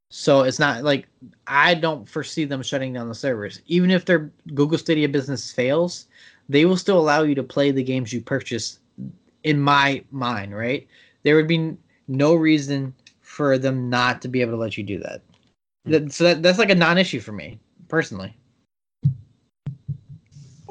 So 0.09 0.41
it's 0.41 0.59
not 0.59 0.83
like 0.83 1.07
I 1.47 1.73
don't 1.73 2.07
foresee 2.07 2.45
them 2.45 2.61
shutting 2.61 2.93
down 2.93 3.07
the 3.07 3.15
servers. 3.15 3.61
Even 3.67 3.91
if 3.91 4.05
their 4.05 4.31
Google 4.53 4.77
Stadia 4.77 5.07
business 5.07 5.51
fails, 5.51 6.07
they 6.49 6.65
will 6.65 6.77
still 6.77 6.99
allow 6.99 7.23
you 7.23 7.35
to 7.35 7.43
play 7.43 7.71
the 7.71 7.83
games 7.83 8.11
you 8.11 8.21
purchase 8.21 8.79
in 9.43 9.59
my 9.59 10.03
mind, 10.11 10.55
right? 10.55 10.87
There 11.23 11.35
would 11.35 11.47
be 11.47 11.77
no 12.07 12.35
reason 12.35 12.93
for 13.21 13.57
them 13.57 13.89
not 13.89 14.21
to 14.21 14.27
be 14.27 14.41
able 14.41 14.51
to 14.53 14.57
let 14.57 14.77
you 14.77 14.83
do 14.83 14.99
that. 14.99 15.21
Hmm. 15.85 15.91
That- 15.91 16.13
so 16.13 16.23
that, 16.25 16.43
that's 16.43 16.59
like 16.59 16.69
a 16.69 16.75
non-issue 16.75 17.21
for 17.21 17.31
me 17.31 17.59
personally. 17.87 18.35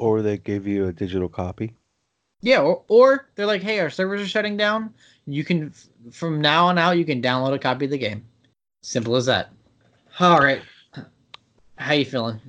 or 0.01 0.23
they 0.23 0.35
give 0.35 0.65
you 0.65 0.87
a 0.87 0.91
digital 0.91 1.29
copy. 1.29 1.75
Yeah, 2.41 2.61
or, 2.61 2.83
or 2.87 3.27
they're 3.35 3.45
like, 3.45 3.61
"Hey, 3.61 3.79
our 3.79 3.89
servers 3.89 4.21
are 4.21 4.27
shutting 4.27 4.57
down. 4.57 4.93
You 5.25 5.43
can 5.43 5.71
from 6.11 6.41
now 6.41 6.65
on 6.67 6.77
out 6.77 6.97
you 6.97 7.05
can 7.05 7.21
download 7.21 7.53
a 7.53 7.59
copy 7.59 7.85
of 7.85 7.91
the 7.91 7.97
game. 7.97 8.25
Simple 8.83 9.15
as 9.15 9.25
that." 9.27 9.51
All 10.19 10.39
right. 10.39 10.61
How 11.77 11.93
you 11.93 12.05
feeling? 12.05 12.39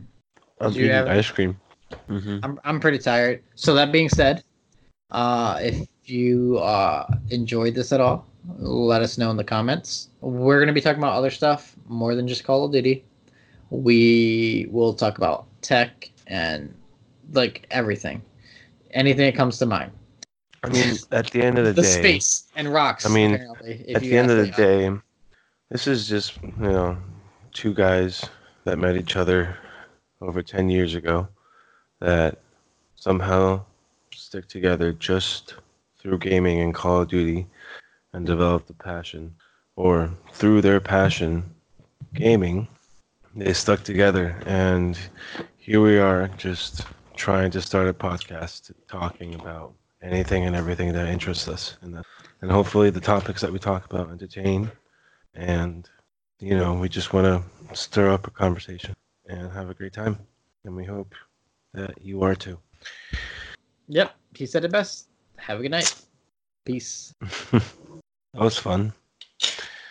I'm 0.60 0.72
you 0.72 0.80
eating 0.84 0.90
have- 0.92 1.08
ice 1.08 1.30
cream. 1.30 1.58
hmm 2.06 2.38
I'm 2.42 2.58
I'm 2.64 2.80
pretty 2.80 2.98
tired. 2.98 3.42
So 3.54 3.74
that 3.74 3.92
being 3.92 4.08
said, 4.08 4.42
uh, 5.10 5.58
if 5.60 5.86
you 6.04 6.58
uh, 6.58 7.06
enjoyed 7.30 7.74
this 7.74 7.92
at 7.92 8.00
all, 8.00 8.26
let 8.58 9.02
us 9.02 9.18
know 9.18 9.30
in 9.30 9.36
the 9.36 9.44
comments. 9.44 10.08
We're 10.20 10.58
gonna 10.60 10.72
be 10.72 10.80
talking 10.80 11.00
about 11.02 11.14
other 11.14 11.30
stuff 11.30 11.76
more 11.86 12.14
than 12.14 12.26
just 12.26 12.44
Call 12.44 12.64
of 12.64 12.72
Duty. 12.72 13.04
We 13.70 14.66
will 14.70 14.94
talk 14.94 15.18
about 15.18 15.46
tech 15.62 16.10
and 16.26 16.74
like 17.32 17.66
everything, 17.70 18.22
anything 18.92 19.26
that 19.26 19.34
comes 19.34 19.58
to 19.58 19.66
mind. 19.66 19.92
I 20.64 20.68
mean, 20.68 20.96
at 21.10 21.30
the 21.30 21.42
end 21.42 21.58
of 21.58 21.64
the, 21.64 21.72
day 21.72 21.82
The 21.82 21.82
day, 21.82 22.00
space 22.00 22.44
and 22.54 22.72
rocks. 22.72 23.04
I 23.04 23.08
mean, 23.08 23.34
at 23.34 24.00
the 24.00 24.16
end 24.16 24.30
of 24.30 24.36
the 24.36 24.52
day, 24.56 24.90
this 25.70 25.86
is 25.86 26.08
just 26.08 26.40
you 26.42 26.52
know 26.58 26.96
two 27.52 27.74
guys 27.74 28.24
that 28.64 28.78
met 28.78 28.96
each 28.96 29.16
other 29.16 29.56
over 30.20 30.42
ten 30.42 30.68
years 30.68 30.94
ago 30.94 31.26
that 32.00 32.38
somehow 32.94 33.64
stick 34.14 34.46
together 34.46 34.92
just 34.92 35.56
through 35.98 36.18
gaming 36.18 36.60
and 36.60 36.74
Call 36.74 37.02
of 37.02 37.08
Duty 37.08 37.46
and 38.12 38.24
develop 38.24 38.66
the 38.66 38.74
passion, 38.74 39.34
or 39.74 40.10
through 40.32 40.60
their 40.60 40.80
passion, 40.80 41.42
gaming, 42.14 42.68
they 43.34 43.52
stuck 43.52 43.82
together 43.82 44.36
and 44.46 44.98
here 45.56 45.80
we 45.80 45.98
are 45.98 46.28
just 46.36 46.84
trying 47.14 47.50
to 47.50 47.60
start 47.60 47.88
a 47.88 47.94
podcast 47.94 48.72
talking 48.88 49.34
about 49.34 49.74
anything 50.02 50.44
and 50.46 50.56
everything 50.56 50.92
that 50.92 51.08
interests 51.08 51.48
us 51.48 51.76
and 51.82 51.94
that 51.94 52.04
and 52.40 52.50
hopefully 52.50 52.90
the 52.90 53.00
topics 53.00 53.40
that 53.40 53.52
we 53.52 53.58
talk 53.58 53.84
about 53.84 54.10
entertain 54.10 54.70
and 55.34 55.88
you 56.40 56.56
know 56.56 56.74
we 56.74 56.88
just 56.88 57.12
want 57.12 57.24
to 57.24 57.76
stir 57.76 58.10
up 58.10 58.26
a 58.26 58.30
conversation 58.30 58.94
and 59.28 59.52
have 59.52 59.70
a 59.70 59.74
great 59.74 59.92
time 59.92 60.18
and 60.64 60.74
we 60.74 60.84
hope 60.84 61.14
that 61.72 61.94
you 62.02 62.22
are 62.22 62.34
too 62.34 62.58
Yep, 63.88 64.14
he 64.34 64.46
said 64.46 64.64
it 64.64 64.72
best. 64.72 65.08
Have 65.36 65.58
a 65.58 65.62
good 65.62 65.70
night. 65.70 65.94
Peace. 66.64 67.14
that 67.20 67.62
was 68.34 68.56
fun 68.56 68.92